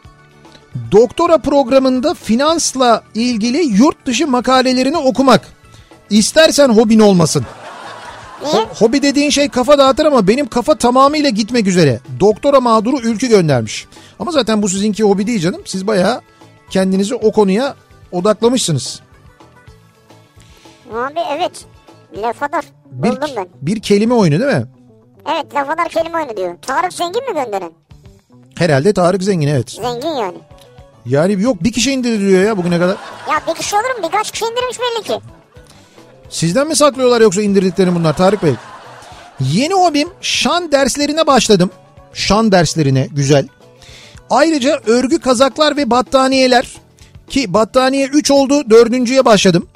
doktora 0.93 1.39
programında 1.39 2.15
finansla 2.15 3.03
ilgili 3.15 3.59
yurt 3.59 4.07
dışı 4.07 4.27
makalelerini 4.27 4.97
okumak. 4.97 5.49
İstersen 6.11 6.69
hobin 6.69 7.01
olmasın. 7.01 7.47
Niye? 8.45 8.65
Hobi 8.79 9.03
dediğin 9.03 9.31
şey 9.31 9.49
kafa 9.49 9.79
dağıtır 9.79 10.05
ama 10.07 10.29
benim 10.29 10.47
kafa 10.49 10.75
tamamıyla 10.75 11.31
gitmek 11.31 11.67
üzere. 11.67 12.01
Doktora 12.21 12.61
mağduru 12.61 13.01
ülkü 13.01 13.27
göndermiş. 13.27 13.87
Ama 14.19 14.31
zaten 14.33 14.63
bu 14.63 14.69
sizinki 14.69 15.05
hobi 15.05 15.27
değil 15.27 15.41
canım. 15.41 15.63
Siz 15.65 15.87
bayağı 15.87 16.21
kendinizi 16.71 17.15
o 17.15 17.33
konuya 17.33 17.75
odaklamışsınız. 18.13 19.01
Abi 20.95 21.21
evet. 21.39 21.65
Lafadar. 22.23 22.65
Bir, 22.91 23.09
Buldum 23.09 23.31
ben. 23.37 23.49
bir 23.63 23.83
kelime 23.83 24.15
oyunu 24.15 24.41
değil 24.41 24.53
mi? 24.57 24.67
Evet 25.35 25.55
lafadar 25.55 25.89
kelime 25.89 26.17
oyunu 26.19 26.37
diyor. 26.37 26.55
Tarık 26.63 26.93
Zengin 26.93 27.29
mi 27.29 27.35
gönderen? 27.45 27.73
Herhalde 28.61 28.93
Tarık 28.93 29.23
Zengin 29.23 29.49
evet. 29.49 29.71
Zengin 29.71 30.09
yani. 30.09 30.39
Yani 31.07 31.43
yok 31.43 31.65
bir 31.65 31.73
kişi 31.73 31.93
indiriliyor 31.93 32.45
ya 32.45 32.57
bugüne 32.57 32.79
kadar. 32.79 32.97
Ya 33.31 33.43
bir 33.49 33.55
kişi 33.55 33.77
olur 33.77 33.99
mu? 33.99 34.09
Birkaç 34.09 34.31
kişi 34.31 34.45
indirmiş 34.45 34.79
belli 34.81 35.03
ki. 35.07 35.21
Sizden 36.31 36.67
mi 36.67 36.77
saklıyorlar 36.77 37.21
yoksa 37.21 37.43
indirdiklerini 37.43 37.95
bunlar 37.95 38.17
Tarık 38.17 38.43
Bey? 38.43 38.55
Yeni 39.41 39.75
hobim 39.75 40.09
şan 40.21 40.73
derslerine 40.73 41.27
başladım. 41.27 41.71
Şan 42.13 42.53
derslerine 42.53 43.09
güzel. 43.13 43.49
Ayrıca 44.31 44.81
örgü 44.87 45.21
kazaklar 45.21 45.77
ve 45.77 45.91
battaniyeler 45.91 46.69
ki 47.31 47.55
battaniye 47.55 48.07
3 48.07 48.31
oldu 48.31 48.71
dördüncüye 48.71 49.25
başladım. 49.25 49.69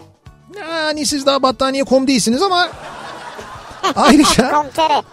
Yani 0.70 1.06
siz 1.06 1.26
daha 1.26 1.42
battaniye.com 1.42 2.06
değilsiniz 2.06 2.42
ama 2.42 2.68
ayrıca 3.96 4.64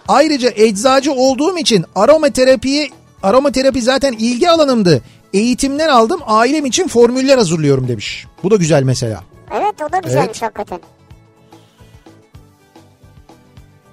ayrıca 0.08 0.50
eczacı 0.56 1.12
olduğum 1.12 1.58
için 1.58 1.84
aromaterapiye 1.94 2.90
aromaterapi 3.22 3.82
zaten 3.82 4.12
ilgi 4.12 4.50
alanımdı. 4.50 5.02
Eğitimler 5.32 5.88
aldım 5.88 6.20
ailem 6.26 6.66
için 6.66 6.88
formüller 6.88 7.38
hazırlıyorum 7.38 7.88
demiş. 7.88 8.26
Bu 8.42 8.50
da 8.50 8.56
güzel 8.56 8.82
mesela. 8.82 9.24
Evet 9.54 9.74
o 9.88 9.92
da 9.92 9.98
güzelmiş 9.98 10.42
hakikaten. 10.42 10.80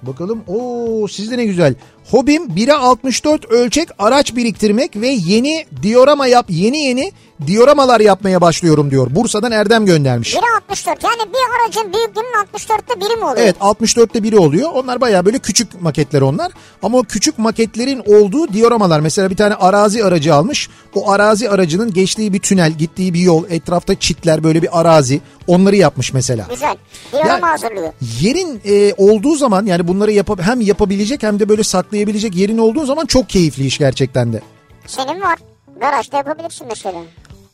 Bakalım 0.02 0.44
o 0.48 1.08
sizde 1.08 1.38
ne 1.38 1.44
güzel. 1.44 1.74
Hobim 2.10 2.46
1'e 2.46 2.72
64 2.72 3.44
ölçek 3.44 3.88
araç 3.98 4.36
biriktirmek 4.36 4.96
ve 4.96 5.08
yeni 5.08 5.66
diorama 5.82 6.26
yap 6.26 6.46
yeni 6.48 6.78
yeni 6.78 7.12
dioramalar 7.46 8.00
yapmaya 8.00 8.40
başlıyorum 8.40 8.90
diyor. 8.90 9.06
Bursa'dan 9.10 9.52
Erdem 9.52 9.86
göndermiş. 9.86 10.34
Biri 10.34 10.42
64 10.70 11.04
yani 11.04 11.32
bir 11.32 11.38
aracın 11.64 11.92
büyüklüğünün 11.92 12.44
64'te 12.54 13.00
biri 13.00 13.16
mi 13.16 13.24
oluyor? 13.24 13.36
Evet 13.38 13.56
64'te 13.60 14.22
biri 14.22 14.38
oluyor. 14.38 14.70
Onlar 14.74 15.00
baya 15.00 15.26
böyle 15.26 15.38
küçük 15.38 15.82
maketler 15.82 16.20
onlar. 16.20 16.52
Ama 16.82 16.98
o 16.98 17.02
küçük 17.02 17.38
maketlerin 17.38 18.02
olduğu 18.06 18.52
dioramalar. 18.52 19.00
Mesela 19.00 19.30
bir 19.30 19.36
tane 19.36 19.54
arazi 19.54 20.04
aracı 20.04 20.34
almış. 20.34 20.68
O 20.94 21.10
arazi 21.10 21.50
aracının 21.50 21.92
geçtiği 21.92 22.32
bir 22.32 22.38
tünel, 22.40 22.72
gittiği 22.72 23.14
bir 23.14 23.20
yol, 23.20 23.44
etrafta 23.50 23.94
çitler 23.94 24.44
böyle 24.44 24.62
bir 24.62 24.80
arazi. 24.80 25.20
Onları 25.46 25.76
yapmış 25.76 26.12
mesela. 26.12 26.46
Güzel. 26.50 26.76
Diorama 27.12 27.46
Ya- 27.46 27.52
hazırlıyor. 27.52 27.92
Yerin 28.20 28.60
e, 28.64 28.94
olduğu 28.96 29.36
zaman 29.36 29.66
yani 29.66 29.88
bunları 29.88 30.12
yapa, 30.12 30.38
hem 30.42 30.60
yapabilecek 30.60 31.22
hem 31.22 31.40
de 31.40 31.48
böyle 31.48 31.64
saklayabilecek 31.64 32.36
yerin 32.36 32.58
olduğu 32.58 32.84
zaman 32.86 33.06
çok 33.06 33.28
keyifli 33.28 33.66
iş 33.66 33.78
gerçekten 33.78 34.32
de. 34.32 34.40
Senin 34.86 35.20
var. 35.20 35.38
Garajda 35.80 36.16
yapabilirsin 36.16 36.66
mesela. 36.68 36.98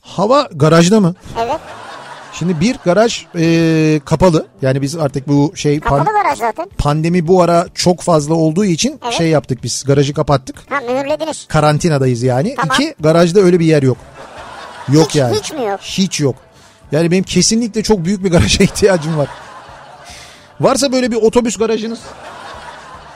Hava 0.07 0.49
garajda 0.53 1.01
mı? 1.01 1.15
Evet. 1.41 1.61
Şimdi 2.33 2.61
bir 2.61 2.77
garaj 2.85 3.25
e, 3.39 4.01
kapalı. 4.05 4.47
Yani 4.63 4.83
biz 4.83 4.97
artık 4.97 5.29
bu 5.29 5.53
şey 5.57 5.77
pan- 5.79 5.99
Kapalı 5.99 6.15
garaj 6.23 6.39
zaten. 6.39 6.67
pandemi 6.79 7.29
bu 7.29 7.43
ara 7.43 7.67
çok 7.75 8.01
fazla 8.01 8.35
olduğu 8.35 8.65
için 8.65 9.01
Evet. 9.05 9.15
şey 9.15 9.29
yaptık 9.29 9.63
biz 9.63 9.85
garajı 9.87 10.15
kapattık. 10.15 10.57
Ha 10.69 10.81
mühürlediniz. 10.81 11.47
Karantinadayız 11.49 12.23
yani. 12.23 12.55
Tamam. 12.55 12.77
İki 12.81 12.95
garajda 13.01 13.41
öyle 13.41 13.61
bir 13.61 13.67
yer 13.67 13.83
yok. 13.83 13.97
Yok 14.93 15.09
Hiç- 15.09 15.17
yani. 15.17 15.37
hiç 15.37 15.53
mi 15.53 15.65
yok? 15.65 15.81
Hiç 15.81 16.21
yok. 16.21 16.35
Yani 16.93 17.11
benim 17.11 17.25
kesinlikle 17.25 17.83
çok 17.83 18.05
büyük 18.05 18.25
bir 18.25 18.31
garaja 18.31 18.65
ihtiyacım 18.65 19.19
var. 19.19 19.29
Varsa 20.61 20.93
böyle 20.93 21.11
bir 21.11 21.17
otobüs 21.17 21.57
garajınız. 21.57 21.99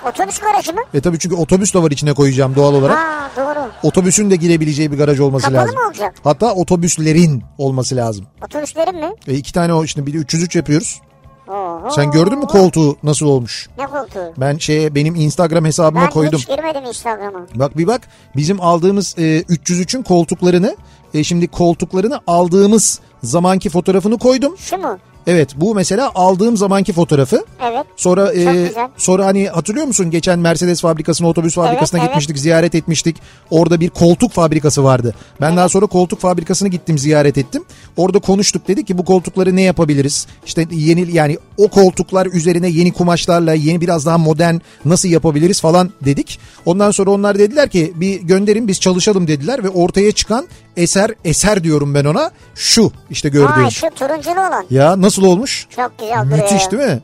Otobüs 0.09 0.39
garajı 0.39 0.73
mı? 0.73 0.81
E 0.95 1.01
tabii 1.01 1.19
çünkü 1.19 1.37
otobüs 1.37 1.75
de 1.75 1.83
var 1.83 1.91
içine 1.91 2.13
koyacağım 2.13 2.55
doğal 2.57 2.75
olarak. 2.75 2.97
Ha 2.99 3.31
doğru. 3.37 3.69
Otobüsün 3.83 4.31
de 4.31 4.37
girebileceği 4.37 4.93
bir 4.93 4.99
garaj 4.99 5.21
olması 5.21 5.47
Kapalı 5.47 5.63
lazım. 5.63 5.75
mı 5.81 5.87
olacak? 5.87 6.15
Hatta 6.25 6.53
otobüslerin 6.55 7.43
olması 7.59 7.97
lazım. 7.97 8.27
Otobüslerin 8.45 8.97
mi? 8.97 9.11
E 9.29 9.35
iki 9.35 9.53
tane 9.53 9.75
o 9.75 9.85
işte 9.85 10.07
bir 10.07 10.13
de 10.13 10.17
303 10.17 10.57
yapıyoruz. 10.57 11.01
Oho. 11.49 11.91
Sen 11.91 12.11
gördün 12.11 12.39
mü 12.39 12.47
koltuğu 12.47 12.97
nasıl 13.03 13.27
olmuş? 13.27 13.69
Ne 13.79 13.87
koltuğu? 13.87 14.33
Ben 14.37 14.59
şeye 14.59 14.95
benim 14.95 15.15
Instagram 15.15 15.65
hesabıma 15.65 16.03
Ben 16.05 16.11
koydum. 16.11 16.39
hiç 16.39 16.49
girmedim 16.49 16.85
Instagram'a. 16.85 17.41
Bak 17.55 17.77
bir 17.79 17.87
bak 17.87 18.01
bizim 18.37 18.61
aldığımız 18.61 19.15
e, 19.19 19.23
303'ün 19.41 20.03
koltuklarını 20.03 20.77
e, 21.15 21.25
şimdi 21.25 21.49
koltuklarını 21.49 22.21
aldığımız 22.27 23.01
zamanki 23.23 23.71
fotoğrafını 23.71 24.19
koydum. 24.19 24.57
Şu 24.59 24.77
mu? 24.79 24.99
Evet 25.27 25.51
bu 25.57 25.75
mesela 25.75 26.11
aldığım 26.15 26.57
zamanki 26.57 26.93
fotoğrafı. 26.93 27.45
Evet. 27.63 27.87
Sonra 27.97 28.33
e, 28.35 28.73
sonra 28.97 29.27
hani 29.27 29.49
hatırlıyor 29.49 29.87
musun 29.87 30.11
geçen 30.11 30.39
Mercedes 30.39 30.81
fabrikasına 30.81 31.29
otobüs 31.29 31.55
fabrikasına 31.55 32.01
evet. 32.01 32.09
gitmiştik 32.09 32.39
ziyaret 32.39 32.75
etmiştik. 32.75 33.17
Orada 33.51 33.81
bir 33.81 33.91
koltuk 33.91 34.33
fabrikası 34.33 34.85
vardı. 34.85 35.15
Ben 35.41 35.57
daha 35.57 35.69
sonra 35.69 35.87
koltuk 35.87 36.21
fabrikasına 36.21 36.69
gittim 36.69 36.99
ziyaret 36.99 37.39
ettim. 37.39 37.65
Orada 37.97 38.19
konuştuk 38.19 38.69
dedik 38.69 38.87
ki 38.87 38.99
bu 38.99 39.05
koltukları 39.05 39.57
ne 39.57 39.63
yapabiliriz? 39.63 40.27
İşte 40.47 40.67
yeni 40.71 41.17
yani 41.17 41.39
o 41.57 41.69
koltuklar 41.69 42.27
üzerine 42.27 42.69
yeni 42.69 42.93
kumaşlarla 42.93 43.55
yeni 43.55 43.81
biraz 43.81 44.07
daha 44.07 44.19
modern 44.19 44.55
nasıl 44.85 45.09
yapabiliriz 45.09 45.61
falan 45.61 45.91
dedik. 46.05 46.39
Ondan 46.67 46.91
sonra 46.91 47.11
onlar 47.11 47.39
dediler 47.39 47.71
ki 47.71 47.93
bir 47.97 48.21
gönderin 48.21 48.69
biz 48.69 48.81
çalışalım 48.81 49.29
dediler 49.29 49.65
ve 49.65 49.69
ortaya 49.69 50.13
çıkan 50.13 50.47
eser 50.77 51.11
eser 51.25 51.65
diyorum 51.65 51.95
ben 51.95 52.05
ona 52.05 52.31
şu 52.55 52.93
işte 53.11 53.29
gördüğün. 53.29 53.65
Aa 53.65 53.71
şu 53.71 53.87
turunculu 53.91 54.33
olan. 54.33 54.67
Ya 54.71 55.01
nasıl 55.01 55.23
olmuş? 55.25 55.67
Çok 55.77 55.99
güzel 55.99 56.25
duruyor. 56.25 56.43
Müthiş 56.43 56.71
değil 56.71 56.83
mi? 56.83 57.01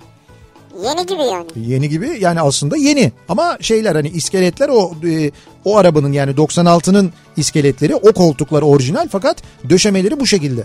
Yeni 0.84 1.06
gibi 1.06 1.22
yani. 1.22 1.46
Yeni 1.56 1.88
gibi 1.88 2.16
yani 2.20 2.40
aslında 2.40 2.76
yeni 2.76 3.12
ama 3.28 3.58
şeyler 3.60 3.94
hani 3.94 4.08
iskeletler 4.08 4.68
o 4.68 4.92
e, 5.08 5.30
o 5.64 5.76
arabanın 5.76 6.12
yani 6.12 6.30
96'nın 6.32 7.12
iskeletleri 7.36 7.94
o 7.94 8.12
koltuklar 8.12 8.62
orijinal 8.62 9.08
fakat 9.08 9.36
döşemeleri 9.70 10.20
bu 10.20 10.26
şekilde. 10.26 10.64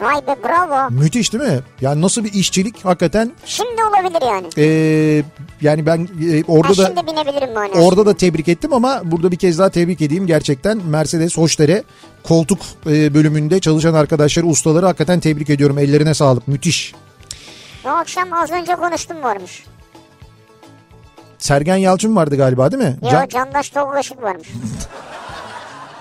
Vay 0.00 0.26
be 0.26 0.36
bravo. 0.44 0.90
Müthiş 0.90 1.32
değil 1.32 1.44
mi? 1.44 1.60
Yani 1.80 2.00
nasıl 2.02 2.24
bir 2.24 2.32
işçilik 2.32 2.84
hakikaten 2.84 3.32
Şimdi 3.44 3.84
olabilir 3.84 4.22
yani. 4.26 4.46
e, 4.58 4.66
yani 5.60 5.86
ben 5.86 6.08
e, 6.30 6.44
orada 6.48 6.68
Ben 6.68 6.76
da 6.76 6.86
şimdi 6.86 7.06
binebilirim 7.06 7.54
manasında. 7.54 7.82
orada 7.84 8.06
da 8.06 8.14
tebrik 8.16 8.48
ettim 8.48 8.72
ama 8.72 9.00
burada 9.04 9.30
bir 9.30 9.36
kez 9.36 9.58
daha 9.58 9.68
tebrik 9.70 10.00
edeyim 10.00 10.26
gerçekten 10.26 10.78
Mercedes 10.86 11.36
Hoşter'e 11.38 11.82
koltuk 12.22 12.58
e, 12.86 13.14
bölümünde 13.14 13.60
çalışan 13.60 13.94
arkadaşları 13.94 14.46
ustaları 14.46 14.86
hakikaten 14.86 15.20
tebrik 15.20 15.50
ediyorum 15.50 15.78
ellerine 15.78 16.14
sağlık 16.14 16.48
müthiş. 16.48 16.94
Bu 17.84 17.88
akşam 17.88 18.32
az 18.32 18.50
önce 18.50 18.74
konuştum 18.76 19.22
varmış. 19.22 19.64
Sergen 21.38 21.76
Yalçın 21.76 22.16
vardı 22.16 22.36
galiba 22.36 22.72
değil 22.72 22.82
mi? 22.82 22.96
Yo 23.02 23.10
Can- 23.10 23.28
Candaş 23.28 23.70
Tolgaşık 23.70 24.22
varmış. 24.22 24.48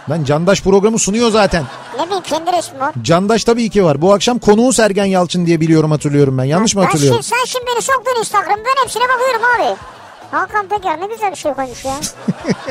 ben 0.10 0.24
Candaş 0.24 0.62
programı 0.62 0.99
sunuyor 0.99 1.32
zaten. 1.32 1.64
Ne 1.99 2.06
bileyim 2.06 2.24
kendi 2.24 2.51
resmi 2.58 2.80
var. 2.80 2.93
Candaş 3.01 3.43
tabii 3.43 3.70
ki 3.70 3.84
var. 3.84 4.01
Bu 4.01 4.14
akşam 4.14 4.39
konuğu 4.39 4.74
Sergen 4.74 5.06
Yalçın 5.06 5.45
diye 5.45 5.62
biliyorum 5.62 5.91
hatırlıyorum 5.91 6.38
ben. 6.38 6.43
Yanlış 6.43 6.76
mı 6.76 6.82
Ben 6.82 6.86
hatırlıyorum? 6.86 7.24
şimdi, 7.24 7.41
sen 7.41 7.45
şimdi 7.45 7.66
beni 7.74 7.82
soktun 7.82 8.20
Instagram 8.20 8.60
ben 8.60 8.84
hepsine 8.84 9.04
bakıyorum 9.04 9.41
abi. 9.56 9.78
Hakan 10.32 10.68
Peker 10.68 11.01
ne 11.01 11.08
güzel 11.08 11.32
bir 11.32 11.36
şey 11.36 11.54
koymuş 11.54 11.86
ya. 11.86 11.93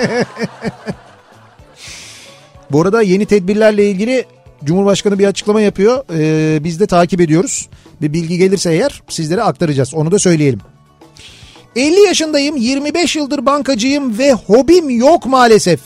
Bu 2.70 2.82
arada 2.82 3.02
yeni 3.02 3.26
tedbirlerle 3.26 3.90
ilgili 3.90 4.24
Cumhurbaşkanı 4.64 5.18
bir 5.18 5.26
açıklama 5.26 5.60
yapıyor. 5.60 6.04
Ee, 6.14 6.64
biz 6.64 6.80
de 6.80 6.86
takip 6.86 7.20
ediyoruz. 7.20 7.68
Bir 8.00 8.12
bilgi 8.12 8.38
gelirse 8.38 8.72
eğer 8.72 9.02
sizlere 9.08 9.42
aktaracağız. 9.42 9.94
Onu 9.94 10.12
da 10.12 10.18
söyleyelim. 10.18 10.60
50 11.76 12.00
yaşındayım, 12.00 12.56
25 12.56 13.16
yıldır 13.16 13.46
bankacıyım 13.46 14.18
ve 14.18 14.32
hobim 14.32 14.90
yok 14.90 15.26
maalesef. 15.26 15.80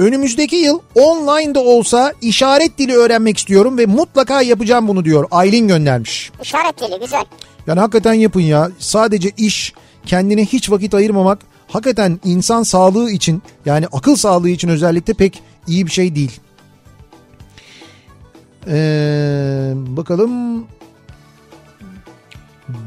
Önümüzdeki 0.00 0.56
yıl 0.56 0.80
online 0.94 1.54
de 1.54 1.58
olsa 1.58 2.12
işaret 2.20 2.78
dili 2.78 2.94
öğrenmek 2.94 3.38
istiyorum 3.38 3.78
ve 3.78 3.86
mutlaka 3.86 4.42
yapacağım 4.42 4.88
bunu 4.88 5.04
diyor. 5.04 5.28
Aylin 5.30 5.68
göndermiş. 5.68 6.30
İşaret 6.42 6.80
dili 6.80 7.00
güzel. 7.00 7.24
Yani 7.66 7.80
hakikaten 7.80 8.12
yapın 8.12 8.40
ya. 8.40 8.70
Sadece 8.78 9.30
iş, 9.36 9.72
kendine 10.06 10.44
hiç 10.44 10.70
vakit 10.70 10.94
ayırmamak 10.94 11.38
hakikaten 11.68 12.20
insan 12.24 12.62
sağlığı 12.62 13.10
için 13.10 13.42
yani 13.66 13.86
akıl 13.92 14.16
sağlığı 14.16 14.48
için 14.48 14.68
özellikle 14.68 15.14
pek 15.14 15.42
iyi 15.66 15.86
bir 15.86 15.90
şey 15.90 16.14
değil. 16.14 16.40
Ee, 18.66 19.72
bakalım. 19.74 20.64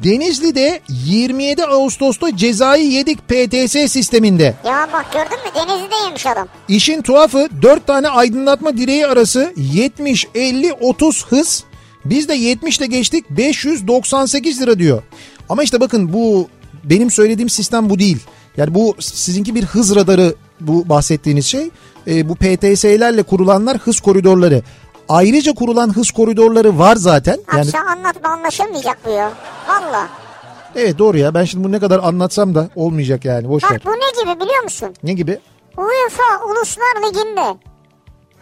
Denizli'de 0.04 0.82
27 0.90 1.66
Ağustos'ta 1.66 2.38
cezayı 2.38 2.92
yedik 2.92 3.28
PTS 3.28 3.92
sisteminde. 3.92 4.56
Ya 4.66 4.90
bak 4.94 5.06
gördün 5.14 5.38
mü 5.46 5.52
Denizli'de 5.56 5.96
yemiş 6.06 6.28
adam. 6.28 6.48
İşin 6.68 7.02
tuhafı 7.02 7.50
4 7.62 7.88
tane 7.88 8.10
aydınlatma 8.10 8.78
direği 8.78 9.08
arası 9.08 9.54
70, 9.58 10.28
50, 10.36 10.74
30 10.74 11.26
hız. 11.26 11.64
Biz 12.06 12.30
de 12.30 12.34
70 12.34 12.78
ile 12.78 12.86
geçtik 12.86 13.30
598 13.30 14.62
lira 14.62 14.80
diyor. 14.80 15.04
Ama 15.50 15.64
işte 15.64 15.80
bakın 15.80 16.14
bu 16.14 16.48
benim 16.84 17.12
söylediğim 17.12 17.50
sistem 17.50 17.90
bu 17.90 18.00
değil. 18.00 18.20
Yani 18.58 18.74
bu 18.74 18.96
sizinki 19.00 19.56
bir 19.56 19.64
hız 19.64 19.96
radarı 19.96 20.36
bu 20.60 20.90
bahsettiğiniz 20.90 21.46
şey. 21.46 21.70
E, 22.08 22.30
bu 22.30 22.36
PTS'lerle 22.36 23.24
kurulanlar 23.24 23.78
hız 23.78 24.00
koridorları. 24.00 24.62
Ayrıca 25.10 25.54
kurulan 25.54 25.95
hız 25.95 26.12
koridorları 26.12 26.80
var 26.80 26.95
zaten. 26.95 27.34
Abi 27.34 27.58
Yani 27.58 27.66
sen 27.66 27.86
anlatma 27.86 28.30
anlaşılmayacak 28.30 28.97
bu 29.06 29.10
ya. 29.10 29.32
Valla. 29.68 30.08
evet 30.76 30.97
doğru 30.97 31.18
ya 31.18 31.34
ben 31.34 31.43
şimdi 31.43 31.64
bunu 31.64 31.72
ne 31.72 31.80
kadar 31.80 31.99
anlatsam 32.04 32.56
da 32.56 32.70
olmayacak 32.76 33.26
yani 33.26 33.49
boş 33.49 33.64
ver. 33.64 33.72
Bak 33.72 33.82
bu 33.86 33.91
ne 33.91 34.24
gibi 34.34 34.41
biliyor 34.41 34.64
musun? 34.64 34.93
Ne 35.04 35.14
gibi? 35.14 35.39
UEFA 35.78 36.45
Uluslar 36.45 37.08
Ligi'nde 37.08 37.58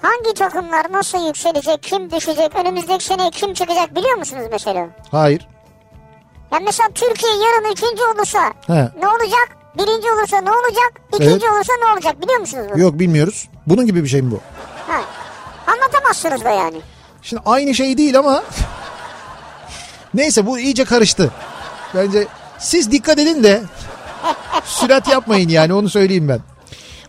hangi 0.02 0.34
takımlar 0.34 0.92
nasıl 0.92 1.28
yükselecek, 1.28 1.84
kim 1.84 2.12
düşecek, 2.12 2.56
önümüzdeki 2.56 3.06
sene 3.06 3.30
kim 3.32 3.54
çıkacak 3.54 3.96
biliyor 3.96 4.18
musunuz 4.18 4.44
mesela? 4.52 4.88
Hayır. 5.12 5.48
Ya 6.52 6.60
mesela 6.66 6.90
Türkiye 6.96 7.32
yarın 7.34 7.72
ikinci 7.72 8.04
olursa 8.16 8.54
He. 8.68 8.90
ne 9.00 9.08
olacak? 9.08 9.50
Birinci 9.78 10.12
olursa 10.12 10.42
ne 10.42 10.50
olacak? 10.52 11.02
İkinci 11.14 11.32
Evet. 11.32 11.44
olursa 11.54 11.74
ne 11.86 11.94
olacak 11.94 12.22
biliyor 12.22 12.40
musunuz 12.40 12.66
bunu? 12.74 12.80
Yok 12.82 13.00
bilmiyoruz. 13.00 13.50
Bunun 13.68 13.86
gibi 13.86 14.04
bir 14.04 14.10
şey 14.10 14.22
mi 14.22 14.32
bu? 14.32 14.40
Ha. 14.88 15.02
Anlatamazsınız 15.74 16.44
da 16.46 16.50
yani. 16.50 16.82
Şimdi 17.22 17.42
aynı 17.46 17.76
şey 17.76 17.98
değil 17.98 18.20
ama 18.20 18.44
neyse 20.14 20.46
bu 20.46 20.60
iyice 20.60 20.86
karıştı. 20.86 21.32
Bence 21.96 22.28
siz 22.60 22.92
dikkat 22.92 23.20
edin 23.20 23.44
de 23.44 23.62
sürat 24.66 25.08
yapmayın 25.08 25.50
yani 25.50 25.74
onu 25.74 25.90
söyleyeyim 25.90 26.28
ben. 26.28 26.40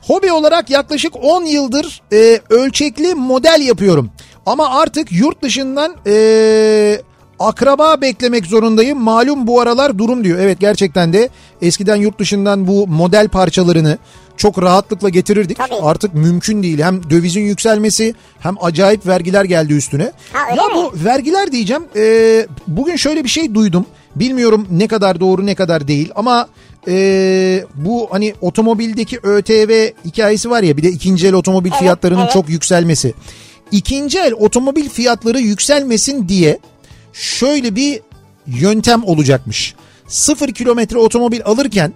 Hobi 0.07 0.33
olarak 0.33 0.71
yaklaşık 0.71 1.13
10 1.23 1.45
yıldır 1.45 2.03
e, 2.13 2.41
ölçekli 2.51 3.15
model 3.15 3.61
yapıyorum. 3.61 4.11
Ama 4.47 4.69
artık 4.71 5.13
yurt 5.13 5.43
dışından 5.43 5.97
e, 6.07 7.03
akraba 7.39 8.01
beklemek 8.01 8.47
zorundayım. 8.47 9.01
Malum 9.01 9.47
bu 9.47 9.61
aralar 9.61 9.99
durum 9.99 10.25
diyor. 10.25 10.39
Evet 10.39 10.61
gerçekten 10.61 11.13
de 11.13 11.29
eskiden 11.63 11.97
yurt 11.97 12.19
dışından 12.19 12.67
bu 12.67 12.87
model 12.87 13.29
parçalarını 13.29 13.99
çok 14.37 14.63
rahatlıkla 14.63 15.09
getirirdik. 15.09 15.57
Tabii. 15.59 15.75
Artık 15.83 16.15
mümkün 16.15 16.63
değil. 16.63 16.79
Hem 16.83 17.11
dövizin 17.11 17.41
yükselmesi 17.41 18.15
hem 18.41 18.55
acayip 18.61 19.07
vergiler 19.07 19.45
geldi 19.45 19.73
üstüne. 19.75 20.13
Ha, 20.33 20.55
ya 20.57 20.65
mi? 20.69 20.75
bu 20.75 20.93
vergiler 21.05 21.53
diyeceğim. 21.53 21.83
e, 21.97 22.47
bugün 22.67 22.97
şöyle 22.97 23.25
bir 23.25 23.29
şey 23.29 23.55
duydum. 23.55 23.87
Bilmiyorum 24.17 24.67
ne 24.71 24.89
kadar 24.89 25.21
doğru 25.21 25.47
ne 25.47 25.55
kadar 25.55 25.89
değil 25.89 26.11
ama 26.15 26.49
e, 26.89 27.65
bu 27.75 28.09
hani 28.11 28.35
otomobildeki 28.41 29.19
ÖTV 29.23 29.89
hikayesi 30.05 30.51
var 30.51 30.63
ya 30.63 30.77
bir 30.77 30.83
de 30.83 30.89
ikinci 30.89 31.27
el 31.27 31.35
otomobil 31.35 31.71
Evet, 31.71 31.79
fiyatlarının 31.81 32.21
evet. 32.23 32.33
çok 32.33 32.49
yükselmesi. 32.49 33.15
ikinci 33.71 34.19
el 34.19 34.33
otomobil 34.33 34.89
fiyatları 34.89 35.41
yükselmesin 35.41 36.29
diye 36.29 36.59
şöyle 37.13 37.77
bir 37.77 38.01
yöntem 38.47 39.05
olacakmış. 39.05 39.75
Sıfır 40.09 40.49
kilometre 40.49 40.99
otomobil 40.99 41.41
alırken 41.45 41.93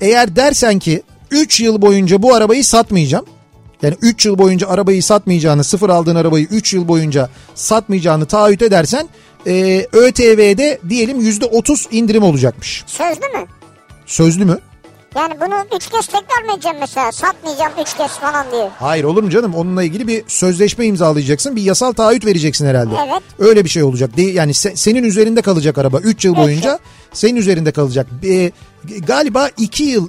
eğer 0.00 0.36
dersen 0.36 0.78
ki 0.78 1.02
3 1.30 1.60
yıl 1.60 1.82
boyunca 1.82 2.22
bu 2.22 2.34
arabayı 2.34 2.64
satmayacağım. 2.64 3.24
Yani 3.82 3.96
3 4.02 4.26
yıl 4.26 4.38
boyunca 4.38 4.68
arabayı 4.68 5.02
satmayacağını, 5.02 5.64
sıfır 5.64 5.90
aldığın 5.90 6.16
arabayı 6.16 6.44
3 6.50 6.74
yıl 6.74 6.88
boyunca 6.88 7.28
satmayacağını 7.54 8.26
taahhüt 8.26 8.62
edersen 8.62 9.08
e, 9.46 9.86
ÖTV'de 9.92 10.78
diyelim 10.88 11.20
%30 11.20 11.86
indirim 11.90 12.22
olacakmış. 12.22 12.84
Sözlü 12.86 13.20
mü? 13.38 13.46
Sözlü 14.06 14.44
mü? 14.44 14.58
Yani 15.16 15.34
bunu 15.40 15.76
üç 15.76 15.86
kez 15.90 16.06
tekrar 16.06 16.42
mı 16.46 16.52
edeceğim 16.54 16.76
mesela? 16.80 17.12
Satmayacağım 17.12 17.72
üç 17.82 17.96
kez 17.96 18.10
falan 18.10 18.46
diye. 18.52 18.70
Hayır 18.78 19.04
olur 19.04 19.22
mu 19.22 19.30
canım? 19.30 19.54
Onunla 19.54 19.82
ilgili 19.82 20.08
bir 20.08 20.24
sözleşme 20.26 20.86
imzalayacaksın. 20.86 21.56
Bir 21.56 21.62
yasal 21.62 21.92
taahhüt 21.92 22.26
vereceksin 22.26 22.66
herhalde. 22.66 22.94
Evet. 23.08 23.22
Öyle 23.38 23.64
bir 23.64 23.68
şey 23.68 23.82
olacak. 23.82 24.10
Yani 24.16 24.52
se- 24.52 24.76
senin 24.76 25.04
üzerinde 25.04 25.42
kalacak 25.42 25.78
araba 25.78 25.98
3 25.98 26.24
yıl 26.24 26.36
boyunca. 26.36 26.78
Senin 27.12 27.36
üzerinde 27.36 27.72
kalacak. 27.72 28.06
E, 28.24 28.50
galiba 29.06 29.48
2 29.58 29.84
yıl, 29.84 30.08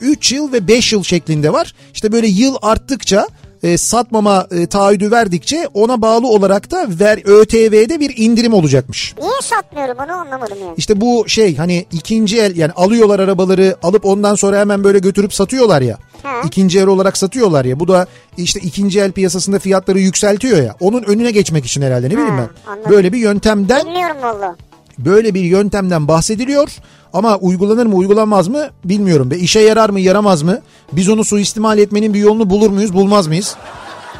3 0.00 0.32
yıl 0.32 0.52
ve 0.52 0.68
5 0.68 0.92
yıl 0.92 1.02
şeklinde 1.02 1.52
var. 1.52 1.74
İşte 1.94 2.12
böyle 2.12 2.26
yıl 2.26 2.56
arttıkça 2.62 3.26
e, 3.62 3.78
satmama 3.78 4.46
e, 4.50 4.66
taahhüdü 4.66 5.10
verdikçe 5.10 5.68
ona 5.74 6.02
bağlı 6.02 6.26
olarak 6.28 6.70
da 6.70 6.86
ver 6.88 7.20
ÖTV'de 7.24 8.00
bir 8.00 8.16
indirim 8.16 8.52
olacakmış. 8.54 9.14
Niye 9.18 9.30
satmıyorum 9.42 9.96
onu 10.04 10.12
anlamadım 10.12 10.58
yani. 10.60 10.74
İşte 10.76 11.00
bu 11.00 11.24
şey 11.28 11.56
hani 11.56 11.86
ikinci 11.92 12.40
el 12.40 12.56
yani 12.56 12.72
alıyorlar 12.72 13.20
arabaları 13.20 13.76
alıp 13.82 14.06
ondan 14.06 14.34
sonra 14.34 14.58
hemen 14.58 14.84
böyle 14.84 14.98
götürüp 14.98 15.34
satıyorlar 15.34 15.82
ya. 15.82 15.98
Ha. 16.22 16.30
İkinci 16.46 16.78
el 16.78 16.86
olarak 16.86 17.16
satıyorlar 17.16 17.64
ya. 17.64 17.80
Bu 17.80 17.88
da 17.88 18.06
işte 18.36 18.60
ikinci 18.60 19.00
el 19.00 19.12
piyasasında 19.12 19.58
fiyatları 19.58 19.98
yükseltiyor 19.98 20.62
ya. 20.62 20.76
Onun 20.80 21.02
önüne 21.02 21.30
geçmek 21.30 21.66
için 21.66 21.82
herhalde 21.82 22.06
ne 22.06 22.12
bileyim 22.12 22.38
ben. 22.38 22.70
anladım. 22.72 22.90
Böyle 22.90 23.12
bir 23.12 23.18
yöntemden 23.18 23.86
Bilmiyorum 23.86 24.16
valla. 24.22 24.56
Böyle 25.04 25.34
bir 25.34 25.40
yöntemden 25.40 26.08
bahsediliyor. 26.08 26.68
Ama 27.12 27.36
uygulanır 27.36 27.86
mı 27.86 27.94
uygulanmaz 27.94 28.48
mı 28.48 28.68
bilmiyorum. 28.84 29.30
Ve 29.30 29.38
işe 29.38 29.60
yarar 29.60 29.90
mı 29.90 30.00
yaramaz 30.00 30.42
mı? 30.42 30.58
Biz 30.92 31.08
onu 31.08 31.24
suistimal 31.24 31.78
etmenin 31.78 32.14
bir 32.14 32.18
yolunu 32.18 32.50
bulur 32.50 32.70
muyuz 32.70 32.94
bulmaz 32.94 33.26
mıyız? 33.26 33.56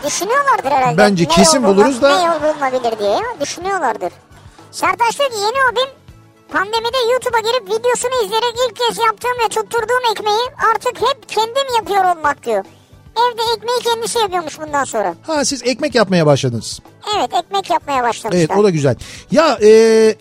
Düşünüyorlardır 0.06 0.70
herhalde. 0.70 0.96
Bence 0.98 1.24
Ne 1.24 1.28
kesin 1.28 1.64
buluruz 1.64 2.02
da- 2.02 2.18
Ne 2.18 2.24
yol 2.24 2.42
bulunabilir 2.42 2.98
diye 2.98 3.18
düşünüyorlardır. 3.40 4.12
Sertaç 4.70 5.18
diyor 5.18 5.30
ki 5.30 5.36
yeni 5.36 5.70
hobim 5.70 5.90
pandemide 6.52 6.98
YouTube'a 7.12 7.40
girip 7.40 7.64
videosunu 7.78 8.24
izleyerek 8.24 8.54
ilk 8.68 8.76
kez 8.76 8.98
yaptığım 8.98 9.30
ve 9.44 9.48
tutturduğum 9.48 10.12
ekmeği 10.12 10.44
artık 10.74 10.96
hep 11.08 11.28
kendim 11.28 11.74
yapıyor 11.78 12.16
olmak 12.16 12.46
diyor. 12.46 12.64
Evde 13.16 13.42
ekmeği 13.56 13.78
kendisi 13.84 14.18
yapıyormuş 14.18 14.60
bundan 14.60 14.84
sonra. 14.84 15.14
Ha 15.26 15.44
siz 15.44 15.62
ekmek 15.62 15.94
yapmaya 15.94 16.26
başladınız. 16.26 16.80
Evet 17.18 17.30
ekmek 17.44 17.70
yapmaya 17.70 18.02
başlamışlar. 18.02 18.38
Evet 18.40 18.50
o 18.58 18.64
da 18.64 18.70
güzel. 18.70 18.94
Ya 19.30 19.58
e, 19.62 19.68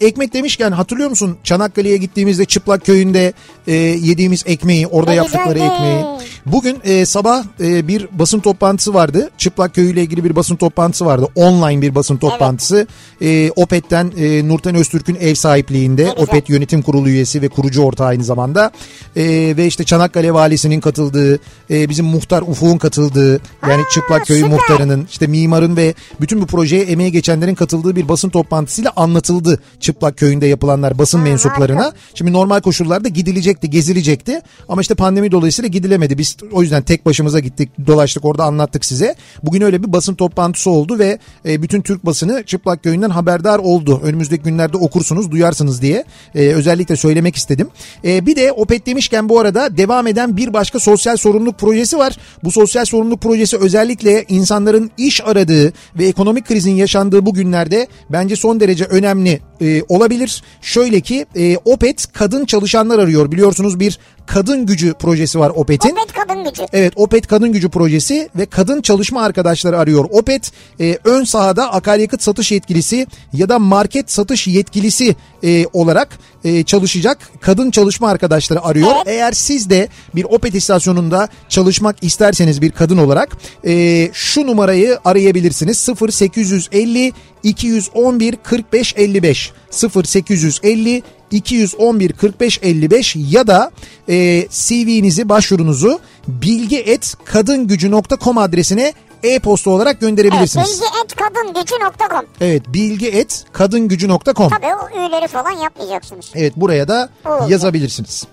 ekmek 0.02 0.34
demişken 0.34 0.72
hatırlıyor 0.72 1.10
musun 1.10 1.38
Çanakkale'ye 1.44 1.98
gittiğimizde 1.98 2.46
Çıplak 2.46 2.86
Köyü'nde 2.86 3.34
e, 3.68 3.74
yediğimiz 3.74 4.44
ekmeği 4.48 4.88
orada 4.88 5.10
Ne 5.12 5.18
yaptıkları 5.18 5.54
güzeldi. 5.54 5.74
ekmeği. 5.74 6.06
Bugün 6.46 6.78
e, 6.84 7.06
sabah 7.06 7.44
e, 7.60 7.88
bir 7.88 8.08
basın 8.12 8.40
toplantısı 8.40 8.94
vardı. 8.94 9.30
Çıplak 9.38 9.76
Köyü 9.76 9.94
ile 9.94 10.02
ilgili 10.02 10.24
bir 10.24 10.36
basın 10.36 10.56
toplantısı 10.56 11.06
vardı. 11.06 11.28
Online 11.36 11.82
bir 11.82 11.96
basın 11.96 12.18
toplantısı. 12.18 12.88
E, 13.22 13.52
Opet'ten 13.56 14.12
e, 14.18 14.48
Nurten 14.48 14.76
Öztürk'ün 14.76 15.16
ev 15.16 15.34
sahipliğinde. 15.36 16.04
güzel. 16.04 16.18
Opet 16.18 16.50
yönetim 16.50 16.82
kurulu 16.82 17.10
üyesi 17.10 17.42
ve 17.42 17.48
kurucu 17.50 17.82
ortağı 17.82 18.08
aynı 18.08 18.24
zamanda. 18.24 18.72
E, 19.16 19.24
ve 19.58 19.68
işte 19.68 19.84
Çanakkale 19.84 20.34
valisinin 20.34 20.80
katıldığı, 20.80 21.40
e, 21.72 21.90
bizim 21.90 22.06
muhtar 22.06 22.42
Ufuk'un 22.42 22.78
katıldığı 22.78 23.32
yani 23.70 23.82
Aa, 23.82 23.90
Çıplak 23.94 24.26
Köyü 24.26 24.40
süper. 24.44 24.54
muhtarının 24.54 25.08
işte 25.12 25.28
mimarın 25.28 25.78
ve 25.78 25.94
bütün 26.22 26.42
bu 26.42 26.46
projeye 26.46 26.84
emeği 26.84 27.12
geçenlerin 27.12 27.56
katıldığı 27.56 27.96
bir 27.96 28.10
basın 28.10 28.30
toplantısıyla 28.30 28.92
anlatıldı 28.96 29.60
Çıplak 29.80 30.18
Köyü'nde 30.18 30.46
yapılanlar 30.46 30.98
basın 30.98 31.22
mensuplarına. 31.22 31.84
harika. 31.84 31.98
Şimdi 32.16 32.34
normal 32.34 32.62
koşullarda 32.62 33.08
gidilecekti, 33.10 33.70
gezilecekti 33.70 34.42
ama 34.70 34.82
işte 34.82 34.96
pandemi 34.96 35.32
dolayısıyla 35.32 35.68
gidilemedi. 35.68 36.18
Biz 36.18 36.29
o 36.52 36.62
yüzden 36.62 36.84
tek 36.84 37.06
başımıza 37.06 37.40
gittik, 37.40 37.70
dolaştık 37.88 38.26
orada 38.26 38.44
anlattık 38.44 38.86
size. 38.86 39.16
Bugün 39.44 39.62
öyle 39.62 39.84
bir 39.84 39.94
basın 39.94 40.16
toplantısı 40.16 40.70
oldu 40.70 41.00
ve 41.00 41.20
e, 41.46 41.62
bütün 41.62 41.82
Türk 41.82 42.06
basını 42.06 42.44
Çıplak 42.44 42.84
Köyü'nden 42.84 43.10
haberdar 43.10 43.60
oldu. 43.60 44.02
Önümüzdeki 44.04 44.44
günlerde 44.44 44.78
okursunuz, 44.78 45.32
duyarsınız 45.32 45.82
diye 45.82 46.06
e, 46.36 46.48
özellikle 46.48 46.96
söylemek 46.96 47.36
istedim. 47.36 47.68
E, 48.06 48.26
bir 48.26 48.36
de 48.36 48.52
Opet 48.52 48.86
demişken 48.86 49.30
bu 49.30 49.40
arada 49.40 49.78
devam 49.78 50.08
eden 50.08 50.38
bir 50.38 50.54
başka 50.54 50.80
sosyal 50.80 51.18
sorumluluk 51.18 51.60
projesi 51.60 51.98
var. 51.98 52.18
Bu 52.44 52.52
sosyal 52.52 52.86
sorumluluk 52.86 53.22
projesi 53.22 53.58
özellikle 53.58 54.26
insanların 54.30 54.92
iş 54.98 55.22
aradığı 55.26 55.74
ve 55.96 56.06
ekonomik 56.08 56.48
krizin 56.48 56.76
yaşandığı 56.76 57.26
bu 57.26 57.34
günlerde 57.34 57.88
bence 58.10 58.36
son 58.36 58.60
derece 58.60 58.86
önemli 58.86 59.49
e, 59.62 59.84
olabilir. 59.90 60.44
Şöyle 60.62 61.02
ki 61.02 61.26
e, 61.36 61.58
Opet 61.58 62.14
kadın 62.14 62.46
çalışanlar 62.46 63.00
arıyor. 63.00 63.32
Biliyorsunuz 63.32 63.80
bir 63.80 64.00
kadın 64.26 64.66
gücü 64.66 64.94
projesi 64.94 65.40
var 65.40 65.50
Opet'in. 65.56 65.90
Opet 65.90 66.14
kadın 66.14 66.44
gücü. 66.44 66.66
Evet 66.74 66.94
Opet 66.96 67.28
Kadın 67.28 67.52
Gücü 67.52 67.70
Projesi 67.70 68.30
ve 68.36 68.46
kadın 68.46 68.82
çalışma 68.82 69.22
arkadaşları 69.22 69.80
arıyor. 69.80 70.06
Opet 70.12 70.52
e, 70.80 70.98
ön 71.04 71.24
sahada 71.24 71.74
akaryakıt 71.74 72.22
satış 72.22 72.52
yetkilisi 72.52 73.08
ya 73.34 73.50
da 73.50 73.60
market 73.60 74.12
satış 74.12 74.48
yetkilisi 74.48 75.16
e, 75.44 75.66
olarak 75.74 76.20
e, 76.44 76.64
çalışacak 76.64 77.32
kadın 77.42 77.72
çalışma 77.72 78.10
arkadaşları 78.10 78.64
arıyor. 78.64 78.92
Evet. 78.96 79.08
Eğer 79.08 79.32
siz 79.32 79.70
de 79.70 79.88
bir 80.16 80.24
Opet 80.24 80.56
istasyonunda 80.56 81.30
çalışmak 81.50 82.04
isterseniz 82.04 82.62
bir 82.62 82.72
kadın 82.72 82.98
olarak 82.98 83.38
e, 83.66 84.10
şu 84.14 84.48
numarayı 84.48 85.00
arayabilirsiniz. 85.06 85.90
0850 86.02 87.14
211 87.44 88.36
45 88.44 88.94
55 88.98 89.52
0850 89.96 91.04
211 91.32 92.14
45 92.14 92.60
55 92.64 93.16
ya 93.16 93.48
da 93.48 93.72
e, 94.10 94.48
CV'nizi 94.50 95.30
başvurunuzu 95.30 96.00
bilgi.kadingücü.com 96.28 98.38
adresine 98.38 98.94
e-posta 99.24 99.70
olarak 99.70 99.92
Evet, 99.92 100.02
gönderebilirsiniz. 100.02 100.82
bilgi.kadingücü.com 100.82 102.26
Evet 102.42 102.64
bilgi.kadingücü.com 102.68 104.50
Tabii 104.50 104.66
o 104.66 104.90
üyeleri 105.00 105.28
falan 105.28 105.52
yapmayacaksınız. 105.52 106.26
Evet 106.36 106.54
buraya 106.56 106.88
da 106.88 107.10
Olacak. 107.26 107.50
yazabilirsiniz. 107.50 108.24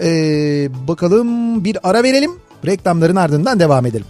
Ee, 0.00 0.68
bakalım 0.88 1.64
bir 1.64 1.78
ara 1.82 2.02
verelim. 2.02 2.30
Reklamların 2.66 3.16
ardından 3.16 3.60
devam 3.60 3.86
edelim. 3.86 4.06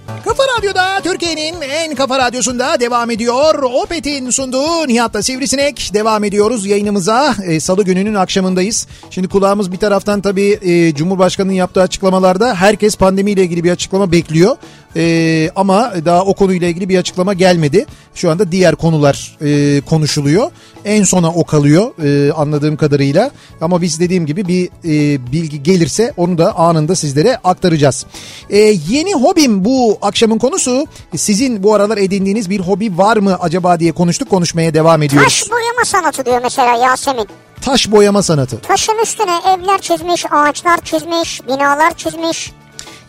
Radyo'da 0.60 1.00
Türkiye'nin 1.02 1.60
en 1.60 1.94
kafa 1.94 2.18
radyosunda 2.18 2.80
devam 2.80 3.10
ediyor. 3.10 3.62
Opet'in 3.62 4.30
sunduğu 4.30 4.88
Nihat'la 4.88 5.22
Sivrisinek 5.22 5.90
devam 5.94 6.24
ediyoruz 6.24 6.66
yayınımıza. 6.66 7.34
Ee, 7.46 7.60
Salı 7.60 7.84
gününün 7.84 8.14
akşamındayız. 8.14 8.86
Şimdi 9.10 9.28
kulağımız 9.28 9.72
bir 9.72 9.76
taraftan 9.76 10.20
tabii 10.20 10.58
e, 10.62 10.94
Cumhurbaşkanı'nın 10.94 11.54
yaptığı 11.54 11.82
açıklamalarda 11.82 12.54
herkes 12.54 12.96
pandemiyle 12.96 13.42
ilgili 13.42 13.64
bir 13.64 13.70
açıklama 13.70 14.12
bekliyor. 14.12 14.56
Ee, 14.96 15.50
ama 15.56 15.92
daha 16.04 16.24
o 16.24 16.34
konuyla 16.34 16.68
ilgili 16.68 16.88
bir 16.88 16.98
açıklama 16.98 17.34
gelmedi. 17.34 17.86
Şu 18.14 18.30
anda 18.30 18.52
diğer 18.52 18.74
konular 18.76 19.36
e, 19.42 19.80
konuşuluyor. 19.80 20.50
En 20.84 21.04
sona 21.04 21.28
o 21.28 21.44
kalıyor 21.44 21.90
e, 22.04 22.32
anladığım 22.32 22.76
kadarıyla. 22.76 23.30
Ama 23.60 23.82
biz 23.82 24.00
dediğim 24.00 24.26
gibi 24.26 24.48
bir 24.48 24.68
e, 24.84 25.32
bilgi 25.32 25.62
gelirse 25.62 26.12
onu 26.16 26.38
da 26.38 26.56
anında 26.58 26.96
sizlere 26.96 27.36
aktaracağız. 27.36 28.06
E, 28.50 28.58
yeni 28.88 29.14
hobim 29.14 29.64
bu 29.64 29.98
akşamın 30.02 30.38
konusu. 30.38 30.86
Sizin 31.16 31.62
bu 31.62 31.74
aralar 31.74 31.98
edindiğiniz 31.98 32.50
bir 32.50 32.60
hobi 32.60 32.98
var 32.98 33.16
mı 33.16 33.36
acaba 33.40 33.80
diye 33.80 33.92
konuştuk. 33.92 34.30
Konuşmaya 34.30 34.74
devam 34.74 35.02
ediyoruz. 35.02 35.40
Taş 35.40 35.50
boyama 35.50 35.84
sanatı 35.84 36.24
diyor 36.24 36.40
mesela 36.42 36.76
Yasemin. 36.76 37.26
Taş 37.60 37.90
boyama 37.90 38.22
sanatı. 38.22 38.60
Taşın 38.60 38.98
üstüne 39.02 39.40
evler 39.48 39.80
çizmiş, 39.80 40.24
ağaçlar 40.30 40.80
çizmiş, 40.84 41.46
binalar 41.46 41.94
çizmiş. 41.96 42.52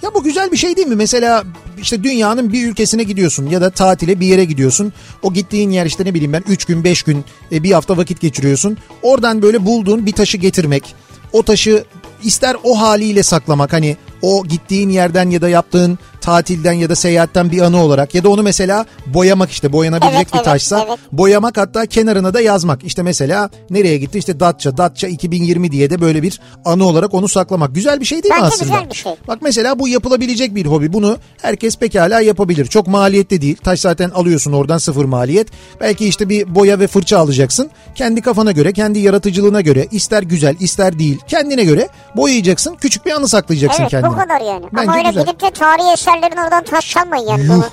Ya 0.02 0.14
bu 0.14 0.24
güzel 0.24 0.52
bir 0.52 0.58
şey 0.58 0.76
değil 0.76 0.88
mi? 0.88 0.96
Mesela 0.96 1.44
işte 1.82 2.04
dünyanın 2.04 2.54
bir 2.54 2.68
ülkesine 2.68 3.04
gidiyorsun 3.04 3.50
ya 3.50 3.62
da 3.62 3.70
tatile 3.70 4.20
bir 4.20 4.28
yere 4.28 4.46
gidiyorsun. 4.46 4.94
O 5.22 5.34
gittiğin 5.34 5.70
yer 5.70 5.86
işte 5.86 6.06
ne 6.06 6.14
bileyim 6.14 6.34
ben 6.34 6.44
3 6.48 6.66
gün 6.66 6.84
5 6.84 7.04
gün 7.04 7.26
e, 7.52 7.64
bir 7.64 7.72
hafta 7.72 7.98
vakit 7.98 8.22
geçiriyorsun. 8.22 8.78
Oradan 9.02 9.42
böyle 9.42 9.66
bulduğun 9.66 10.06
bir 10.06 10.12
taşı 10.12 10.38
getirmek. 10.38 10.96
O 11.34 11.44
taşı 11.44 11.84
ister 12.24 12.56
o 12.64 12.82
haliyle 12.82 13.24
saklamak 13.24 13.74
hani 13.74 13.98
o 14.22 14.46
gittiğin 14.46 14.90
yerden 14.90 15.30
ya 15.30 15.42
da 15.42 15.50
yaptığın 15.50 16.00
tatilden 16.22 16.74
ya 16.74 16.90
da 16.90 16.96
seyahatten 16.96 17.52
bir 17.52 17.62
anı 17.62 17.84
olarak 17.84 18.16
ya 18.16 18.24
da 18.24 18.30
onu 18.30 18.44
mesela 18.44 18.86
boyamak 19.06 19.52
işte 19.52 19.74
boyanabilecek 19.74 20.18
Evet, 20.18 20.28
bir 20.34 20.38
evet, 20.38 20.46
taşsa 20.46 20.86
evet. 20.88 21.00
boyamak 21.12 21.58
hatta 21.58 21.86
kenarına 21.86 22.34
da 22.34 22.42
yazmak. 22.42 22.84
İşte 22.84 23.04
mesela 23.04 23.50
nereye 23.70 23.98
gitti 23.98 24.18
işte 24.18 24.40
Datça 24.40 24.78
Datça 24.78 25.08
2020 25.08 25.72
diye 25.72 25.90
de 25.90 26.02
böyle 26.02 26.24
bir 26.24 26.40
anı 26.66 26.86
olarak 26.86 27.14
onu 27.14 27.28
saklamak. 27.28 27.76
Güzel 27.76 28.00
bir 28.00 28.06
şey 28.06 28.24
değil 28.24 28.34
mi 28.36 28.40
Bence 28.44 28.54
aslında? 28.56 28.64
güzel 28.74 28.90
bir 28.90 28.96
şey. 28.96 29.14
Bak 29.28 29.40
mesela 29.42 29.80
bu 29.80 29.88
yapılabilecek 29.88 30.56
bir 30.56 30.66
hobi. 30.66 30.94
Bunu 30.94 31.18
herkes 31.42 31.78
pekala 31.78 32.22
yapabilir. 32.22 32.66
Çok 32.66 32.88
maliyetli 32.88 33.42
değil. 33.42 33.56
Taş 33.64 33.80
zaten 33.80 34.10
alıyorsun 34.10 34.52
oradan 34.54 34.78
sıfır 34.78 35.06
maliyet. 35.06 35.48
Belki 35.82 36.08
işte 36.08 36.30
bir 36.30 36.56
boya 36.56 36.80
ve 36.80 36.88
fırça 36.88 37.20
alacaksın. 37.20 37.70
Kendi 37.96 38.22
kafana 38.22 38.52
göre, 38.52 38.74
kendi 38.74 39.00
yaratıcılığına 39.00 39.62
göre 39.62 39.88
ister 39.92 40.24
güzel 40.24 40.56
ister 40.60 41.00
değil 41.00 41.18
kendine 41.28 41.64
göre 41.64 41.88
boyayacaksın. 42.16 42.76
Küçük 42.76 43.06
bir 43.06 43.12
anı 43.12 43.28
saklayacaksın 43.28 43.82
Evet 43.82 43.92
kendine. 43.92 44.12
bu 44.12 44.16
kadar 44.16 44.42
yani. 44.42 44.66
Bence 44.74 44.90
Ama 44.92 44.98
öyle 44.98 45.08
güzel. 45.10 45.24
gidip 45.26 45.42
de 45.42 45.50
tarihi 45.52 45.94
eser 45.94 46.11
eserlerin 46.18 46.38
oradan 46.38 46.64
taş 46.64 46.90
çalmayın 46.90 47.28
yani 47.28 47.50
bunu. 47.50 47.66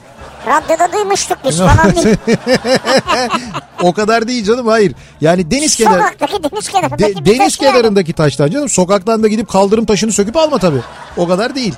Radyoda 0.47 0.93
duymuştuk 0.93 1.39
biz 1.45 1.59
falan 1.59 1.95
değil. 1.97 2.17
o 3.83 3.93
kadar 3.93 4.29
değil 4.29 4.45
canım 4.45 4.67
hayır. 4.67 4.95
Yani 5.21 5.51
deniz 5.51 5.77
kenarı 5.77 6.03
Sokaktaki 6.03 6.43
deniz 6.53 6.69
kenarındaki 6.69 7.17
de- 7.17 7.25
deniz 7.25 7.39
taş 7.39 7.61
yani. 7.61 7.73
kenarındaki 7.73 8.13
taştan 8.13 8.51
canım. 8.51 8.69
Sokaktan 8.69 9.23
da 9.23 9.29
gidip 9.29 9.49
kaldırım 9.49 9.85
taşını 9.87 10.13
söküp 10.13 10.37
alma 10.37 10.59
tabii. 10.59 10.81
O 11.17 11.29
kadar 11.29 11.55
değil. 11.55 11.75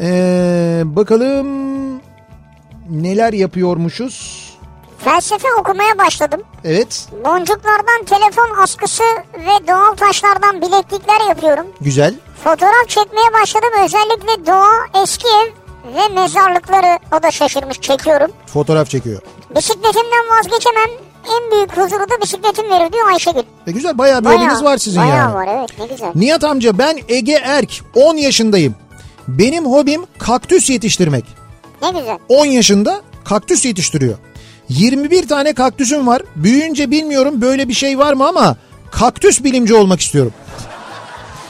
Ee, 0.00 0.82
bakalım 0.84 1.46
neler 2.90 3.32
yapıyormuşuz. 3.32 4.46
Felsefe 5.04 5.48
okumaya 5.60 5.98
başladım. 5.98 6.40
Evet 6.64 7.08
Boncuklardan 7.24 8.04
telefon 8.06 8.62
askısı 8.62 9.02
ve 9.34 9.68
doğal 9.68 9.94
taşlardan 9.94 10.60
bileklikler 10.62 11.28
yapıyorum. 11.28 11.66
güzel. 11.80 12.14
Fotoğraf 12.44 12.88
çekmeye 12.88 13.32
başladım. 13.42 13.68
Özellikle 13.84 14.46
doğa, 14.46 15.02
eski 15.02 15.26
ev 15.28 15.52
ve 15.96 16.14
mezarlıkları 16.20 16.98
o 17.18 17.22
da 17.22 17.30
şaşırmış 17.30 17.80
çekiyorum. 17.80 18.30
Fotoğraf 18.46 18.90
çekiyor. 18.90 19.22
Bisikletimden 19.56 20.24
vazgeçemem. 20.38 20.90
En 21.26 21.50
büyük 21.52 21.72
huzuru 21.76 22.10
da 22.10 22.22
bisikletim 22.22 22.70
verir 22.70 22.92
diyor 22.92 23.08
Ayşegül. 23.08 23.42
E 23.66 23.72
güzel 23.72 23.98
bayağı 23.98 24.20
bir 24.20 24.24
Bayağı- 24.24 24.40
hobiniz 24.44 24.62
var 24.64 24.78
sizin 24.78 25.02
bayağı 25.02 25.16
yani. 25.16 25.34
var 25.34 25.48
evet 25.58 25.70
ne 25.78 25.86
güzel. 25.86 26.10
Nihat 26.14 26.44
amca 26.44 26.78
ben 26.78 26.98
Ege 27.08 27.32
Erk 27.44 27.70
10 27.94 28.16
yaşındayım. 28.16 28.74
Benim 29.28 29.66
hobim 29.66 30.06
kaktüs 30.18 30.70
yetiştirmek. 30.70 31.24
Ne 31.82 31.88
güzel. 31.90 32.18
10 32.28 32.46
yaşında 32.46 33.00
kaktüs 33.24 33.64
yetiştiriyor. 33.64 34.16
21 34.68 35.28
tane 35.28 35.52
kaktüsüm 35.54 36.06
var. 36.06 36.22
Büyüyünce 36.36 36.90
bilmiyorum 36.90 37.40
böyle 37.40 37.68
bir 37.68 37.74
şey 37.74 37.98
var 37.98 38.12
mı 38.12 38.28
ama 38.28 38.56
kaktüs 38.90 39.44
bilimci 39.44 39.74
olmak 39.74 40.00
istiyorum. 40.00 40.32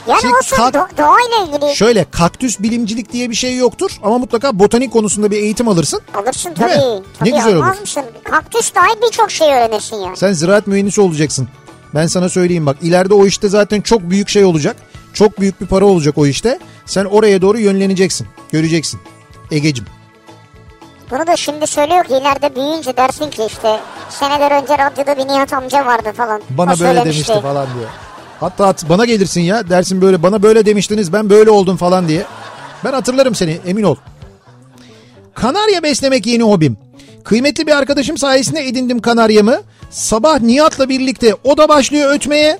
Yani 0.09 0.21
Şimdi 0.21 0.35
olsun 0.37 0.57
kalk- 0.57 0.75
do- 0.75 0.99
doğayla 0.99 1.57
ilgili 1.59 1.77
Şöyle 1.77 2.05
kaktüs 2.11 2.61
bilimcilik 2.61 3.13
diye 3.13 3.31
bir 3.31 3.35
şey 3.35 3.57
yoktur 3.57 3.91
ama 4.03 4.19
mutlaka 4.19 4.59
botanik 4.59 4.93
konusunda 4.93 5.31
bir 5.31 5.37
eğitim 5.37 5.69
alırsın. 5.69 6.01
alırsın 6.15 6.55
tabii. 6.55 6.73
tabii 7.19 7.31
Ne 7.31 7.37
güzel 7.37 7.57
olur. 7.57 7.81
mısın? 7.81 8.03
Kaktüs 8.25 8.75
dahil 8.75 9.03
birçok 9.07 9.31
şey 9.31 9.49
öğrenirsin 9.55 9.97
yani. 9.97 10.17
Sen 10.17 10.33
ziraat 10.33 10.67
mühendisi 10.67 11.01
olacaksın. 11.01 11.49
Ben 11.95 12.07
sana 12.07 12.29
söyleyeyim 12.29 12.67
bak 12.67 12.77
ileride 12.83 13.15
o 13.15 13.27
işte 13.27 13.49
zaten 13.49 13.81
çok 13.81 14.01
büyük 14.11 14.29
şey 14.29 14.45
olacak. 14.45 14.77
Çok 15.15 15.41
büyük 15.41 15.61
bir 15.61 15.67
para 15.67 15.85
olacak 15.85 16.19
o 16.19 16.27
işte. 16.27 16.59
Sen 16.87 17.05
oraya 17.05 17.43
doğru 17.43 17.59
yönleneceksin. 17.59 18.27
Göreceksin. 18.53 19.01
Egecim. 19.51 19.85
Bunu 21.11 21.27
da 21.27 21.37
şimdi 21.37 21.67
söylüyor 21.67 22.05
ki 22.05 22.13
ileride 22.15 22.55
büyüyünce 22.57 22.97
dersin 22.97 23.31
ki 23.31 23.43
işte 23.47 23.81
seneler 24.11 24.63
önce 24.63 24.79
radyoda 24.79 25.17
bir 25.17 25.29
Nihat 25.29 25.53
amca 25.53 25.87
vardı 25.87 26.13
falan. 26.17 26.43
Bana 26.51 26.67
O 26.73 26.79
böyle 26.81 26.95
söylemişti. 26.95 27.29
demişti 27.29 27.43
falan 27.43 27.67
diyor. 27.79 27.91
Hatta 28.41 28.67
at- 28.67 28.89
bana 28.89 29.05
gelirsin 29.05 29.41
ya 29.41 29.71
dersin 29.71 30.01
böyle 30.03 30.23
bana 30.23 30.43
böyle 30.43 30.67
demiştiniz 30.67 31.13
ben 31.13 31.31
böyle 31.31 31.51
oldum 31.51 31.77
falan 31.77 32.09
diye. 32.09 32.25
Ben 32.85 32.93
hatırlarım 32.93 33.35
seni 33.35 33.59
emin 33.67 33.83
ol. 33.83 33.97
Kanarya 35.35 35.83
beslemek 35.83 36.27
yeni 36.27 36.43
hobim. 36.43 36.77
Kıymetli 37.25 37.67
bir 37.67 37.73
arkadaşım 37.77 38.19
sayesinde 38.19 38.67
edindim 38.67 39.01
kanaryamı. 39.01 39.61
Sabah 39.91 40.41
Nihat'la 40.41 40.89
birlikte 40.89 41.35
o 41.45 41.57
da 41.57 41.69
başlıyor 41.69 42.15
ötmeye. 42.15 42.59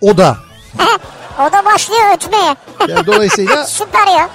O 0.00 0.16
da. 0.16 0.36
o 1.40 1.52
da 1.52 1.64
başlıyor 1.64 2.00
ötmeye. 2.16 2.56
Yani 2.88 3.06
dolayısıyla 3.06 3.64
Süper 3.66 4.06
ya. 4.06 4.28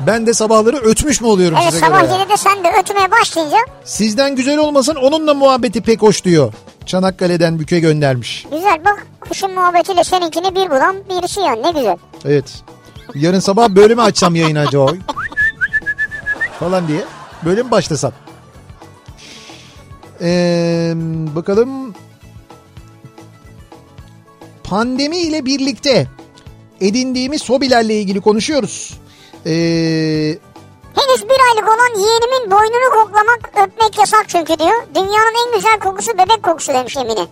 Ben 0.00 0.26
de 0.26 0.34
sabahları 0.34 0.76
ötmüş 0.76 1.20
mü 1.20 1.26
oluyorum 1.26 1.58
Evet 1.62 1.72
size 1.72 1.86
sabah 1.86 2.00
göre? 2.00 2.12
ya? 2.12 2.18
7'de 2.24 2.36
sen 2.36 2.64
de 2.64 2.68
ötmeye 2.80 3.10
başlayınca 3.10 3.56
Sizden 3.84 4.36
güzel 4.36 4.58
olmasın 4.58 4.94
onunla 4.94 5.34
muhabbeti 5.34 5.80
pek 5.80 6.02
hoş 6.02 6.24
diyor. 6.24 6.52
Çanakkale'den 6.86 7.58
büke 7.58 7.80
göndermiş. 7.80 8.46
güzel 8.52 8.84
bak 8.84 9.06
kuşun 9.20 9.54
muhabbetiyle 9.54 10.04
seninkini 10.04 10.54
bir 10.54 10.70
bulan 10.70 10.96
birisi 11.10 11.40
yani 11.40 11.62
ne 11.62 11.70
güzel. 11.70 11.96
Evet. 12.24 12.62
Yarın 13.14 13.40
sabah 13.40 13.68
böyle 13.68 13.94
mi 13.94 14.02
açsam 14.02 14.34
yayını 14.34 14.60
acaba? 14.60 14.92
Falan 16.60 16.88
diye. 16.88 17.00
Böyle 17.44 17.62
mi 17.62 17.70
başlasam? 17.70 18.12
Ee, 20.20 20.92
bakalım. 21.36 21.94
Pandemi 24.64 25.16
ile 25.16 25.44
birlikte 25.44 26.06
edindiğimiz 26.80 27.48
hobilerle 27.50 28.00
ilgili 28.00 28.20
konuşuyoruz. 28.20 28.94
Ee, 29.46 30.38
Henüz 30.94 31.22
bir 31.24 31.36
aylık 31.48 31.68
olan 31.68 32.00
yeğenimin 32.00 32.50
boynunu 32.50 32.90
koklamak 32.90 33.50
öpmek 33.66 33.98
yasak 33.98 34.24
çünkü 34.28 34.58
diyor. 34.58 34.82
Dünyanın 34.94 35.46
en 35.46 35.54
güzel 35.56 35.78
kokusu 35.78 36.12
bebek 36.12 36.42
kokusu 36.42 36.72
demiş 36.72 36.96
Emine. 36.96 37.26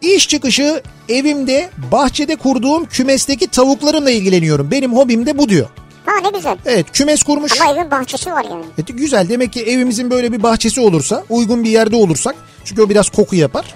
iş 0.00 0.28
çıkışı 0.28 0.82
evimde 1.08 1.70
bahçede 1.92 2.36
kurduğum 2.36 2.84
kümesteki 2.86 3.46
tavuklarımla 3.46 4.10
ilgileniyorum. 4.10 4.70
Benim 4.70 4.96
hobim 4.96 5.26
de 5.26 5.38
bu 5.38 5.48
diyor. 5.48 5.68
Ha 6.06 6.12
ne 6.20 6.30
güzel. 6.38 6.58
Evet 6.66 6.86
kümes 6.92 7.22
kurmuş. 7.22 7.60
Ama 7.60 7.72
evin 7.72 7.90
bahçesi 7.90 8.32
var 8.32 8.44
yani. 8.44 8.64
E, 8.78 8.82
güzel 8.92 9.28
demek 9.28 9.52
ki 9.52 9.62
evimizin 9.62 10.10
böyle 10.10 10.32
bir 10.32 10.42
bahçesi 10.42 10.80
olursa 10.80 11.24
uygun 11.28 11.64
bir 11.64 11.70
yerde 11.70 11.96
olursak 11.96 12.34
çünkü 12.64 12.82
o 12.82 12.88
biraz 12.88 13.08
koku 13.08 13.36
yapar 13.36 13.74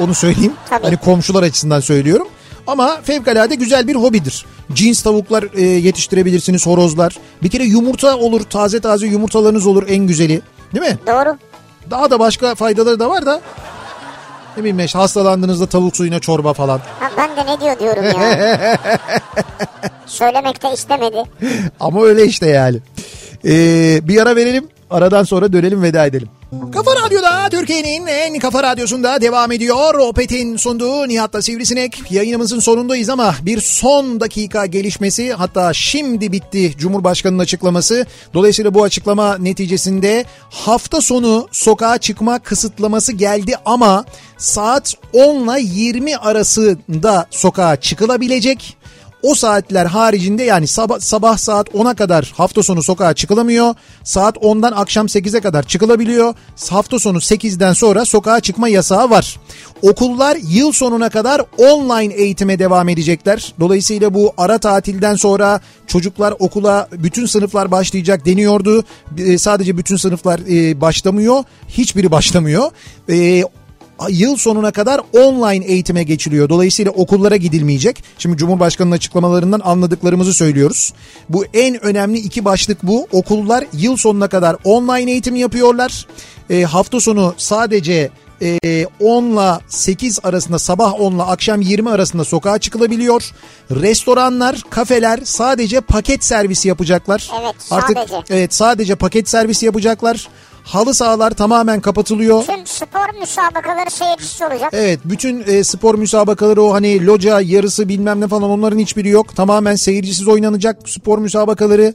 onu 0.00 0.14
söyleyeyim 0.14 0.52
Tabii. 0.70 0.84
hani 0.84 0.96
komşular 0.96 1.42
açısından 1.42 1.80
söylüyorum 1.80 2.28
ama 2.70 3.00
fevkalade 3.02 3.54
güzel 3.54 3.88
bir 3.88 3.94
hobidir. 3.94 4.46
Cins 4.72 5.02
tavuklar 5.02 5.44
e, 5.54 5.62
yetiştirebilirsiniz 5.62 6.66
horozlar 6.66 7.16
bir 7.42 7.48
kere 7.48 7.64
yumurta 7.64 8.16
olur 8.16 8.40
taze 8.40 8.80
taze 8.80 9.06
yumurtalarınız 9.06 9.66
olur 9.66 9.84
en 9.88 10.06
güzeli 10.06 10.42
değil 10.74 10.86
mi? 10.86 10.98
Doğru. 11.06 11.36
Daha 11.90 12.10
da 12.10 12.20
başka 12.20 12.54
faydaları 12.54 13.00
da 13.00 13.10
var 13.10 13.26
da 13.26 13.40
ne 14.56 14.62
bileyim 14.62 14.80
işte 14.80 14.98
hastalandığınızda 14.98 15.66
tavuk 15.66 15.96
suyuna 15.96 16.18
çorba 16.20 16.52
falan. 16.52 16.78
Ha, 17.00 17.10
ben 17.16 17.36
de 17.36 17.52
ne 17.52 17.60
diyor 17.60 17.78
diyorum 17.78 18.04
ya. 18.04 18.78
Söylemek 20.06 20.62
de 20.62 20.72
istemedi. 20.72 21.24
Ama 21.80 22.02
öyle 22.04 22.24
işte 22.24 22.46
yani. 22.46 22.78
Ee, 23.44 24.08
bir 24.08 24.22
ara 24.22 24.36
verelim. 24.36 24.68
Aradan 24.90 25.24
sonra 25.24 25.52
dönelim 25.52 25.82
veda 25.82 26.06
edelim. 26.06 26.28
Kafa 26.72 26.90
Radyo'da 26.96 27.48
Türkiye'nin 27.50 28.06
en 28.06 28.38
kafa 28.38 28.62
radyosunda 28.62 29.20
devam 29.20 29.52
ediyor. 29.52 29.94
Opet'in 29.94 30.56
sunduğu 30.56 31.08
Nihat'la 31.08 31.42
Sivrisinek. 31.42 32.02
Yayınımızın 32.10 32.58
sonundayız 32.58 33.08
ama 33.08 33.34
bir 33.42 33.60
son 33.60 34.20
dakika 34.20 34.66
gelişmesi 34.66 35.32
hatta 35.32 35.72
şimdi 35.72 36.32
bitti 36.32 36.74
Cumhurbaşkanı'nın 36.78 37.42
açıklaması. 37.42 38.06
Dolayısıyla 38.34 38.74
bu 38.74 38.82
açıklama 38.82 39.38
neticesinde 39.38 40.24
hafta 40.50 41.00
sonu 41.00 41.48
sokağa 41.52 41.98
çıkma 41.98 42.38
kısıtlaması 42.38 43.12
geldi 43.12 43.54
ama 43.64 44.04
saat 44.38 44.94
10 45.12 45.44
ile 45.44 45.60
20 45.62 46.16
arasında 46.16 47.26
sokağa 47.30 47.76
çıkılabilecek. 47.76 48.76
O 49.22 49.34
saatler 49.34 49.86
haricinde 49.86 50.42
yani 50.42 50.66
sabah, 50.66 51.00
sabah 51.00 51.36
saat 51.36 51.68
10'a 51.68 51.94
kadar 51.94 52.32
hafta 52.36 52.62
sonu 52.62 52.82
sokağa 52.82 53.14
çıkılamıyor. 53.14 53.74
Saat 54.04 54.36
10'dan 54.36 54.72
akşam 54.72 55.06
8'e 55.06 55.40
kadar 55.40 55.62
çıkılabiliyor. 55.62 56.34
Hafta 56.70 56.98
sonu 56.98 57.18
8'den 57.18 57.72
sonra 57.72 58.04
sokağa 58.04 58.40
çıkma 58.40 58.68
yasağı 58.68 59.10
var. 59.10 59.40
Okullar 59.82 60.38
yıl 60.48 60.72
sonuna 60.72 61.08
kadar 61.08 61.42
online 61.58 62.14
eğitime 62.14 62.58
devam 62.58 62.88
edecekler. 62.88 63.54
Dolayısıyla 63.60 64.14
bu 64.14 64.32
ara 64.38 64.58
tatilden 64.58 65.14
sonra 65.14 65.60
çocuklar 65.86 66.34
okula 66.38 66.88
bütün 66.92 67.26
sınıflar 67.26 67.70
başlayacak 67.70 68.26
deniyordu. 68.26 68.84
Ee, 69.18 69.38
sadece 69.38 69.76
bütün 69.76 69.96
sınıflar 69.96 70.40
e, 70.50 70.80
başlamıyor. 70.80 71.44
Hiçbiri 71.68 72.10
başlamıyor. 72.10 72.70
Ee, 73.10 73.44
yıl 74.08 74.36
sonuna 74.36 74.70
kadar 74.70 75.00
online 75.12 75.64
eğitime 75.64 76.02
geçiliyor. 76.02 76.48
Dolayısıyla 76.48 76.92
okullara 76.92 77.36
gidilmeyecek. 77.36 78.04
Şimdi 78.18 78.36
Cumhurbaşkanı'nın 78.36 78.94
açıklamalarından 78.94 79.60
anladıklarımızı 79.64 80.34
söylüyoruz. 80.34 80.92
Bu 81.28 81.44
en 81.54 81.84
önemli 81.84 82.18
iki 82.18 82.44
başlık 82.44 82.82
bu. 82.82 83.06
Okullar 83.12 83.64
yıl 83.72 83.96
sonuna 83.96 84.28
kadar 84.28 84.56
online 84.64 85.10
eğitim 85.10 85.34
yapıyorlar. 85.36 86.06
E, 86.50 86.62
hafta 86.62 87.00
sonu 87.00 87.34
sadece 87.36 88.10
e, 88.42 88.86
10 89.00 89.24
ile 89.24 89.58
8 89.68 90.18
arasında 90.22 90.58
sabah 90.58 91.00
10 91.00 91.14
ile 91.14 91.22
akşam 91.22 91.60
20 91.60 91.90
arasında 91.90 92.24
sokağa 92.24 92.58
çıkılabiliyor. 92.58 93.30
Restoranlar, 93.70 94.62
kafeler 94.70 95.20
sadece 95.24 95.80
paket 95.80 96.24
servisi 96.24 96.68
yapacaklar. 96.68 97.30
Evet, 97.42 97.54
Artık 97.70 97.98
sadece. 97.98 98.34
evet 98.34 98.54
sadece 98.54 98.94
paket 98.94 99.28
servisi 99.28 99.66
yapacaklar. 99.66 100.28
Halı 100.62 100.94
sahalar 100.94 101.30
tamamen 101.30 101.80
kapatılıyor. 101.80 102.44
Tüm 102.44 102.66
spor 102.66 103.20
müsabakaları 103.20 103.90
seyircisi 103.90 104.46
olacak. 104.46 104.70
Evet 104.72 105.00
bütün 105.04 105.44
e, 105.46 105.64
spor 105.64 105.94
müsabakaları 105.94 106.62
o 106.62 106.72
hani 106.72 107.06
loca 107.06 107.40
yarısı 107.40 107.88
bilmem 107.88 108.20
ne 108.20 108.28
falan 108.28 108.50
onların 108.50 108.78
hiçbiri 108.78 109.08
yok. 109.08 109.36
Tamamen 109.36 109.74
seyircisiz 109.74 110.28
oynanacak 110.28 110.88
spor 110.88 111.18
müsabakaları. 111.18 111.94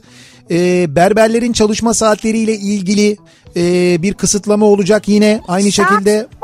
E, 0.50 0.86
berberlerin 0.96 1.52
çalışma 1.52 1.94
saatleriyle 1.94 2.54
ilgili 2.54 3.16
e, 3.56 3.62
bir 4.02 4.14
kısıtlama 4.14 4.66
olacak 4.66 5.08
yine 5.08 5.40
aynı 5.48 5.72
şekilde. 5.72 6.18
Saat 6.18 6.28
10 6.34 6.35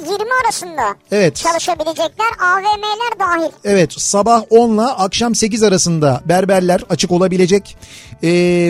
ile 0.00 0.12
20 0.12 0.24
arasında 0.44 0.82
Evet. 1.10 1.36
çalışabilecekler. 1.36 2.26
AVM'ler 2.40 3.18
dahil. 3.20 3.50
Evet 3.64 3.92
sabah 3.92 4.42
10 4.50 4.74
ile 4.74 4.80
akşam 4.82 5.34
8 5.34 5.62
arasında 5.62 6.20
berberler 6.24 6.80
açık 6.90 7.10
olabilecek. 7.10 7.76
E, 8.24 8.28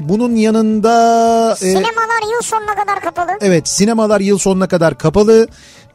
bunun 0.08 0.36
yanında... 0.36 0.92
e, 1.52 1.56
Sinemalar 1.56 2.32
yıl 2.32 2.42
sonuna 2.42 2.74
kadar 2.74 3.00
kapalı. 3.00 3.30
Evet 3.40 3.68
sinemalar 3.68 4.20
yıl 4.20 4.38
sonuna 4.38 4.68
kadar 4.68 4.98
kapalı. 4.98 5.48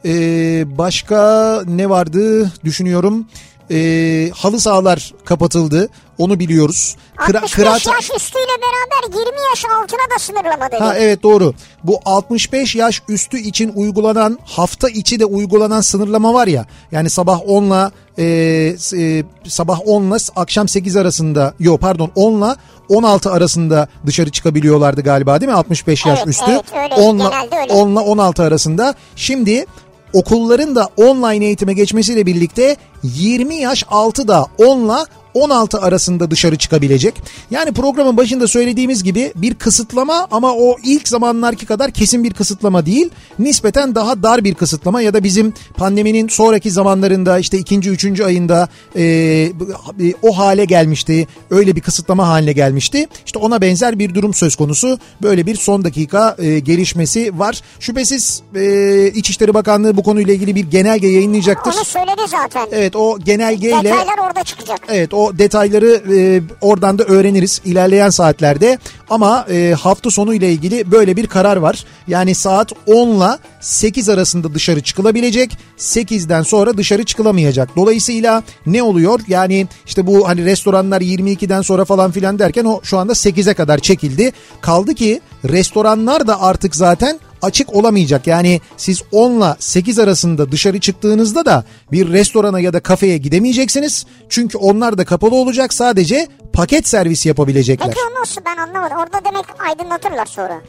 Ee, 0.06 0.78
başka 0.78 1.62
ne 1.66 1.90
vardı 1.90 2.52
düşünüyorum. 2.64 3.26
E, 3.74 4.30
halı 4.30 4.60
sahalar 4.60 5.12
kapatıldı. 5.24 5.88
Onu 6.18 6.38
biliyoruz. 6.40 6.96
Kıra, 7.16 7.38
65 7.38 7.52
kıraat... 7.52 7.86
yaş 7.86 8.10
üstüyle 8.16 8.46
beraber 8.46 9.18
20 9.20 9.36
yaş 9.50 9.64
altına 9.64 10.14
da 10.14 10.18
sınırlama 10.18 10.70
dedi. 10.70 10.80
Ha 10.80 10.94
evet 10.98 11.22
doğru. 11.22 11.54
Bu 11.84 12.00
65 12.04 12.74
yaş 12.74 13.02
üstü 13.08 13.38
için 13.38 13.72
uygulanan 13.74 14.38
hafta 14.44 14.88
içi 14.88 15.20
de 15.20 15.24
uygulanan 15.24 15.80
sınırlama 15.80 16.34
var 16.34 16.46
ya. 16.46 16.66
Yani 16.92 17.10
sabah 17.10 17.40
10'la 17.40 17.92
e, 18.18 18.24
e, 18.24 19.24
sabah 19.48 19.80
10'la 19.80 20.16
akşam 20.36 20.68
8 20.68 20.96
arasında 20.96 21.54
yok 21.58 21.80
pardon 21.80 22.10
10'la 22.16 22.56
16 22.88 23.30
arasında 23.32 23.88
dışarı 24.06 24.30
çıkabiliyorlardı 24.30 25.02
galiba 25.02 25.40
değil 25.40 25.52
mi 25.52 25.56
65 25.56 26.06
yaş 26.06 26.18
evet, 26.18 26.28
üstü. 26.28 26.50
Evet 26.50 26.64
öyle 26.74 26.94
10'la, 26.94 27.30
öyle. 27.62 27.72
10'la 27.72 28.00
16 28.00 28.42
arasında. 28.42 28.94
Şimdi 29.16 29.66
okulların 30.14 30.74
da 30.76 30.88
online 30.96 31.44
eğitime 31.44 31.72
geçmesiyle 31.72 32.26
birlikte 32.26 32.76
20 33.02 33.54
yaş 33.54 33.84
altı 33.88 34.28
da 34.28 34.46
10'la 34.58 35.06
16 35.34 35.80
arasında 35.80 36.30
dışarı 36.30 36.56
çıkabilecek. 36.56 37.14
Yani 37.50 37.72
programın 37.72 38.16
başında 38.16 38.48
söylediğimiz 38.48 39.02
gibi 39.02 39.32
bir 39.36 39.54
kısıtlama 39.54 40.28
ama 40.30 40.52
o 40.52 40.76
ilk 40.84 41.08
zamanlarki 41.08 41.66
kadar 41.66 41.90
kesin 41.90 42.24
bir 42.24 42.34
kısıtlama 42.34 42.86
değil. 42.86 43.10
Nispeten 43.38 43.94
daha 43.94 44.22
dar 44.22 44.44
bir 44.44 44.54
kısıtlama 44.54 45.02
ya 45.02 45.14
da 45.14 45.24
bizim 45.24 45.54
pandeminin 45.76 46.28
sonraki 46.28 46.70
zamanlarında 46.70 47.38
işte 47.38 47.58
ikinci, 47.58 47.90
üçüncü 47.90 48.24
ayında 48.24 48.68
e, 48.96 49.52
o 50.22 50.38
hale 50.38 50.64
gelmişti. 50.64 51.26
Öyle 51.50 51.76
bir 51.76 51.80
kısıtlama 51.80 52.28
haline 52.28 52.52
gelmişti. 52.52 53.06
İşte 53.26 53.38
ona 53.38 53.60
benzer 53.60 53.98
bir 53.98 54.14
durum 54.14 54.34
söz 54.34 54.56
konusu. 54.56 54.98
Böyle 55.22 55.46
bir 55.46 55.56
son 55.56 55.84
dakika 55.84 56.36
e, 56.38 56.58
gelişmesi 56.58 57.38
var. 57.38 57.60
Şüphesiz 57.80 58.42
e, 58.54 59.06
İçişleri 59.06 59.54
Bakanlığı 59.54 59.96
bu 59.96 60.02
konuyla 60.02 60.34
ilgili 60.34 60.54
bir 60.54 60.70
genelge 60.70 61.08
yayınlayacaktır. 61.08 61.74
Onu 61.74 61.84
söyledi 61.84 62.22
zaten. 62.28 62.68
Evet 62.72 62.96
o 62.96 63.18
genelgeyle. 63.18 63.84
Detaylar 63.84 64.18
orada 64.26 64.44
çıkacak. 64.44 64.80
Evet 64.88 65.14
o 65.14 65.23
detayları 65.32 66.02
e, 66.16 66.42
oradan 66.60 66.98
da 66.98 67.04
öğreniriz 67.04 67.60
ilerleyen 67.64 68.10
saatlerde. 68.10 68.78
Ama 69.10 69.46
e, 69.50 69.74
hafta 69.80 70.10
sonu 70.10 70.34
ile 70.34 70.52
ilgili 70.52 70.90
böyle 70.90 71.16
bir 71.16 71.26
karar 71.26 71.56
var. 71.56 71.84
Yani 72.08 72.34
saat 72.34 72.72
10 72.86 73.08
ile 73.08 73.38
8 73.60 74.08
arasında 74.08 74.54
dışarı 74.54 74.80
çıkılabilecek. 74.80 75.58
8'den 75.78 76.42
sonra 76.42 76.76
dışarı 76.76 77.04
çıkılamayacak. 77.04 77.76
Dolayısıyla 77.76 78.42
ne 78.66 78.82
oluyor? 78.82 79.20
Yani 79.28 79.66
işte 79.86 80.06
bu 80.06 80.28
hani 80.28 80.44
restoranlar 80.44 81.00
22'den 81.00 81.62
sonra 81.62 81.84
falan 81.84 82.10
filan 82.10 82.38
derken 82.38 82.64
o 82.64 82.80
şu 82.82 82.98
anda 82.98 83.12
8'e 83.12 83.54
kadar 83.54 83.78
çekildi. 83.78 84.32
Kaldı 84.60 84.94
ki 84.94 85.20
restoranlar 85.44 86.26
da 86.26 86.42
artık 86.42 86.76
zaten 86.76 87.20
açık 87.44 87.74
olamayacak. 87.74 88.26
Yani 88.26 88.60
siz 88.76 89.02
10 89.12 89.30
ile 89.30 89.56
8 89.58 89.98
arasında 89.98 90.52
dışarı 90.52 90.80
çıktığınızda 90.80 91.44
da 91.44 91.64
bir 91.92 92.12
restorana 92.12 92.60
ya 92.60 92.72
da 92.72 92.80
kafeye 92.80 93.18
gidemeyeceksiniz. 93.18 94.06
Çünkü 94.28 94.58
onlar 94.58 94.98
da 94.98 95.04
kapalı 95.04 95.34
olacak. 95.34 95.74
Sadece 95.74 96.28
paket 96.52 96.88
servis 96.88 97.26
yapabilecekler. 97.26 97.88
Peki 97.88 98.00
o 98.10 98.20
nasıl 98.20 98.40
ben 98.46 98.56
anlamadım. 98.56 98.96
Orada 98.96 99.24
demek 99.24 99.44
aydınlatırlar 99.60 100.26
sonra. 100.26 100.60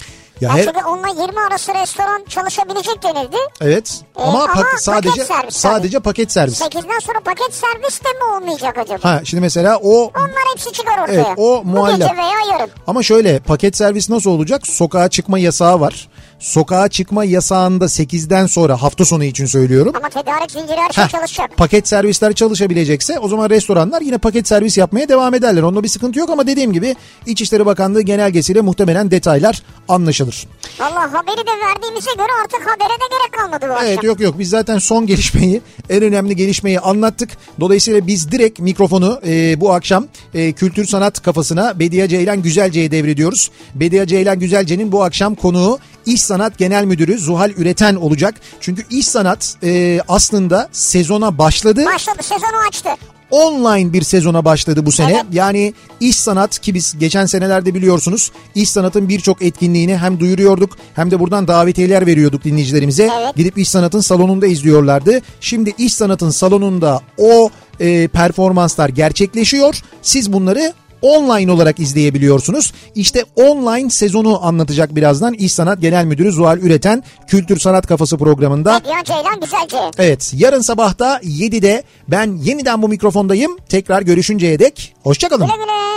Ya 0.42 0.50
yani 0.50 0.60
her... 0.60 0.66
çünkü 0.66 0.86
onunla 0.86 1.08
20 1.08 1.40
arası 1.40 1.74
restoran 1.74 2.26
çalışabilecek 2.30 3.04
denildi. 3.04 3.38
Evet. 3.62 4.02
Ee, 4.18 4.22
ama, 4.22 4.44
ama 4.44 4.54
pak- 4.54 4.80
sadece 4.80 5.10
paket 5.10 5.28
servis 5.28 5.56
sadece 5.56 6.00
paket 6.00 6.32
servis. 6.32 6.62
8'den 6.62 7.00
sonra 7.00 7.20
paket 7.20 7.54
servis 7.54 8.04
de 8.04 8.10
mi 8.10 8.24
olmayacak 8.36 8.78
acaba? 8.78 9.00
Ha 9.04 9.22
şimdi 9.24 9.42
mesela 9.42 9.78
o 9.78 10.04
Onlar 10.04 10.44
hepsi 10.54 10.72
çıkar 10.72 10.98
ortaya. 11.04 11.14
Evet, 11.14 11.28
o 11.38 11.64
muallak. 11.64 11.96
Bu 11.96 12.00
gece 12.00 12.18
veya 12.18 12.40
yarın. 12.52 12.70
Ama 12.88 13.04
şöyle 13.04 13.40
paket 13.40 13.78
servis 13.78 14.10
nasıl 14.10 14.30
olacak? 14.30 14.68
Sokağa 14.68 15.10
çıkma 15.10 15.40
yasağı 15.40 15.80
var 15.80 16.08
sokağa 16.40 16.88
çıkma 16.88 17.26
yasağında 17.26 17.86
8'den 17.86 18.46
sonra 18.46 18.82
hafta 18.82 19.06
sonu 19.06 19.24
için 19.24 19.46
söylüyorum. 19.46 19.94
Ama 19.98 20.10
tedarik 20.10 20.52
zinciri 20.52 20.78
her 20.78 20.90
şey 20.94 21.04
Heh, 21.04 21.10
çalışacak. 21.10 21.58
Paket 21.58 21.88
servisler 21.88 22.34
çalışabilecekse 22.34 23.20
o 23.20 23.28
zaman 23.28 23.50
restoranlar 23.50 24.02
yine 24.02 24.18
paket 24.18 24.48
servis 24.48 24.78
yapmaya 24.78 25.10
devam 25.10 25.34
ederler. 25.34 25.62
Onda 25.62 25.84
bir 25.84 25.88
sıkıntı 25.88 26.20
yok 26.20 26.30
ama 26.30 26.48
dediğim 26.48 26.74
gibi 26.74 26.96
İçişleri 27.26 27.66
Bakanlığı 27.66 28.02
genelgesiyle 28.02 28.62
muhtemelen 28.62 29.12
detaylar 29.12 29.62
anlaşılır. 29.90 30.48
Valla 30.80 31.14
haberi 31.14 31.38
de 31.38 31.52
verdiğimize 31.68 32.12
göre 32.18 32.28
artık 32.44 32.62
habere 32.62 33.00
de 33.00 33.06
gerek 33.12 33.34
kalmadı 33.40 33.66
bu 33.70 33.74
akşam. 33.74 33.88
Evet 33.88 34.04
yok 34.04 34.20
yok 34.20 34.40
biz 34.40 34.50
zaten 34.50 34.78
son 34.78 35.06
gelişmeyi 35.08 35.62
en 35.90 36.04
önemli 36.04 36.36
gelişmeyi 36.36 36.80
anlattık. 36.80 37.30
Dolayısıyla 37.60 38.08
biz 38.08 38.32
direkt 38.32 38.60
mikrofonu 38.60 39.22
e, 39.28 39.62
bu 39.62 39.74
akşam 39.74 40.08
e, 40.34 40.52
kültür 40.52 40.86
sanat 40.86 41.22
kafasına 41.22 41.80
Bediye 41.80 42.08
Ceylan 42.08 42.42
Güzelce'ye 42.42 42.92
devrediyoruz. 42.92 43.52
Bediye 43.76 44.08
Ceylan 44.08 44.40
Güzelce'nin 44.40 44.92
bu 44.92 45.04
akşam 45.04 45.36
konuğu 45.36 45.80
İş 46.06 46.22
Sanat 46.22 46.58
Genel 46.58 46.86
Müdürü 46.86 47.18
Zuhal 47.18 47.52
Üreten 47.52 47.96
olacak. 47.96 48.36
Çünkü 48.60 48.84
İş 48.90 49.08
Sanat 49.08 49.56
e, 49.64 50.00
aslında 50.08 50.70
sezona 50.72 51.38
başladı. 51.38 51.86
Başladı 51.86 52.24
sezonu 52.24 52.68
açtı 52.68 52.90
online 53.32 53.94
bir 53.94 54.02
sezona 54.02 54.46
başladı 54.46 54.86
bu 54.86 54.92
sene. 54.92 55.12
Evet. 55.12 55.26
Yani 55.32 55.74
iş 56.00 56.16
sanat 56.16 56.60
ki 56.60 56.74
biz 56.74 56.98
geçen 57.00 57.26
senelerde 57.26 57.74
biliyorsunuz 57.74 58.32
iş 58.56 58.70
sanatın 58.70 59.10
birçok 59.10 59.42
etkinliğini 59.42 59.98
hem 59.98 60.20
duyuruyorduk 60.20 60.78
hem 60.96 61.12
de 61.12 61.20
buradan 61.20 61.48
davetiyeler 61.48 62.06
veriyorduk 62.06 62.44
dinleyicilerimize. 62.44 63.10
Evet. 63.20 63.36
Gidip 63.36 63.58
iş 63.58 63.70
sanatın 63.70 64.00
salonunda 64.00 64.48
izliyorlardı. 64.48 65.22
Şimdi 65.40 65.74
iş 65.78 65.94
sanatın 65.94 66.30
salonunda 66.30 67.02
o 67.18 67.50
e, 67.80 68.08
performanslar 68.08 68.90
gerçekleşiyor. 68.90 69.82
Siz 70.02 70.34
bunları 70.34 70.74
online 71.06 71.52
olarak 71.52 71.80
izleyebiliyorsunuz. 71.80 72.74
İşte 72.96 73.24
online 73.36 73.90
sezonu 73.90 74.46
anlatacak 74.46 74.96
birazdan 74.96 75.34
İş 75.34 75.54
Sanat 75.54 75.82
Genel 75.82 76.06
Müdürü 76.06 76.32
Zuhal 76.32 76.58
Üreten 76.58 77.04
Kültür 77.28 77.60
Sanat 77.60 77.88
Kafası 77.88 78.18
programında. 78.18 78.82
Ceylan. 79.70 79.92
Evet 79.98 80.32
yarın 80.36 80.62
sabahta 80.62 81.18
7'de 81.18 81.84
ben 82.08 82.40
yeniden 82.44 82.82
bu 82.82 82.88
mikrofondayım. 82.90 83.58
Tekrar 83.70 84.02
görüşünceye 84.02 84.60
dek 84.60 84.96
hoşçakalın. 85.04 85.46
Güle 85.46 85.56
güle. 85.56 85.95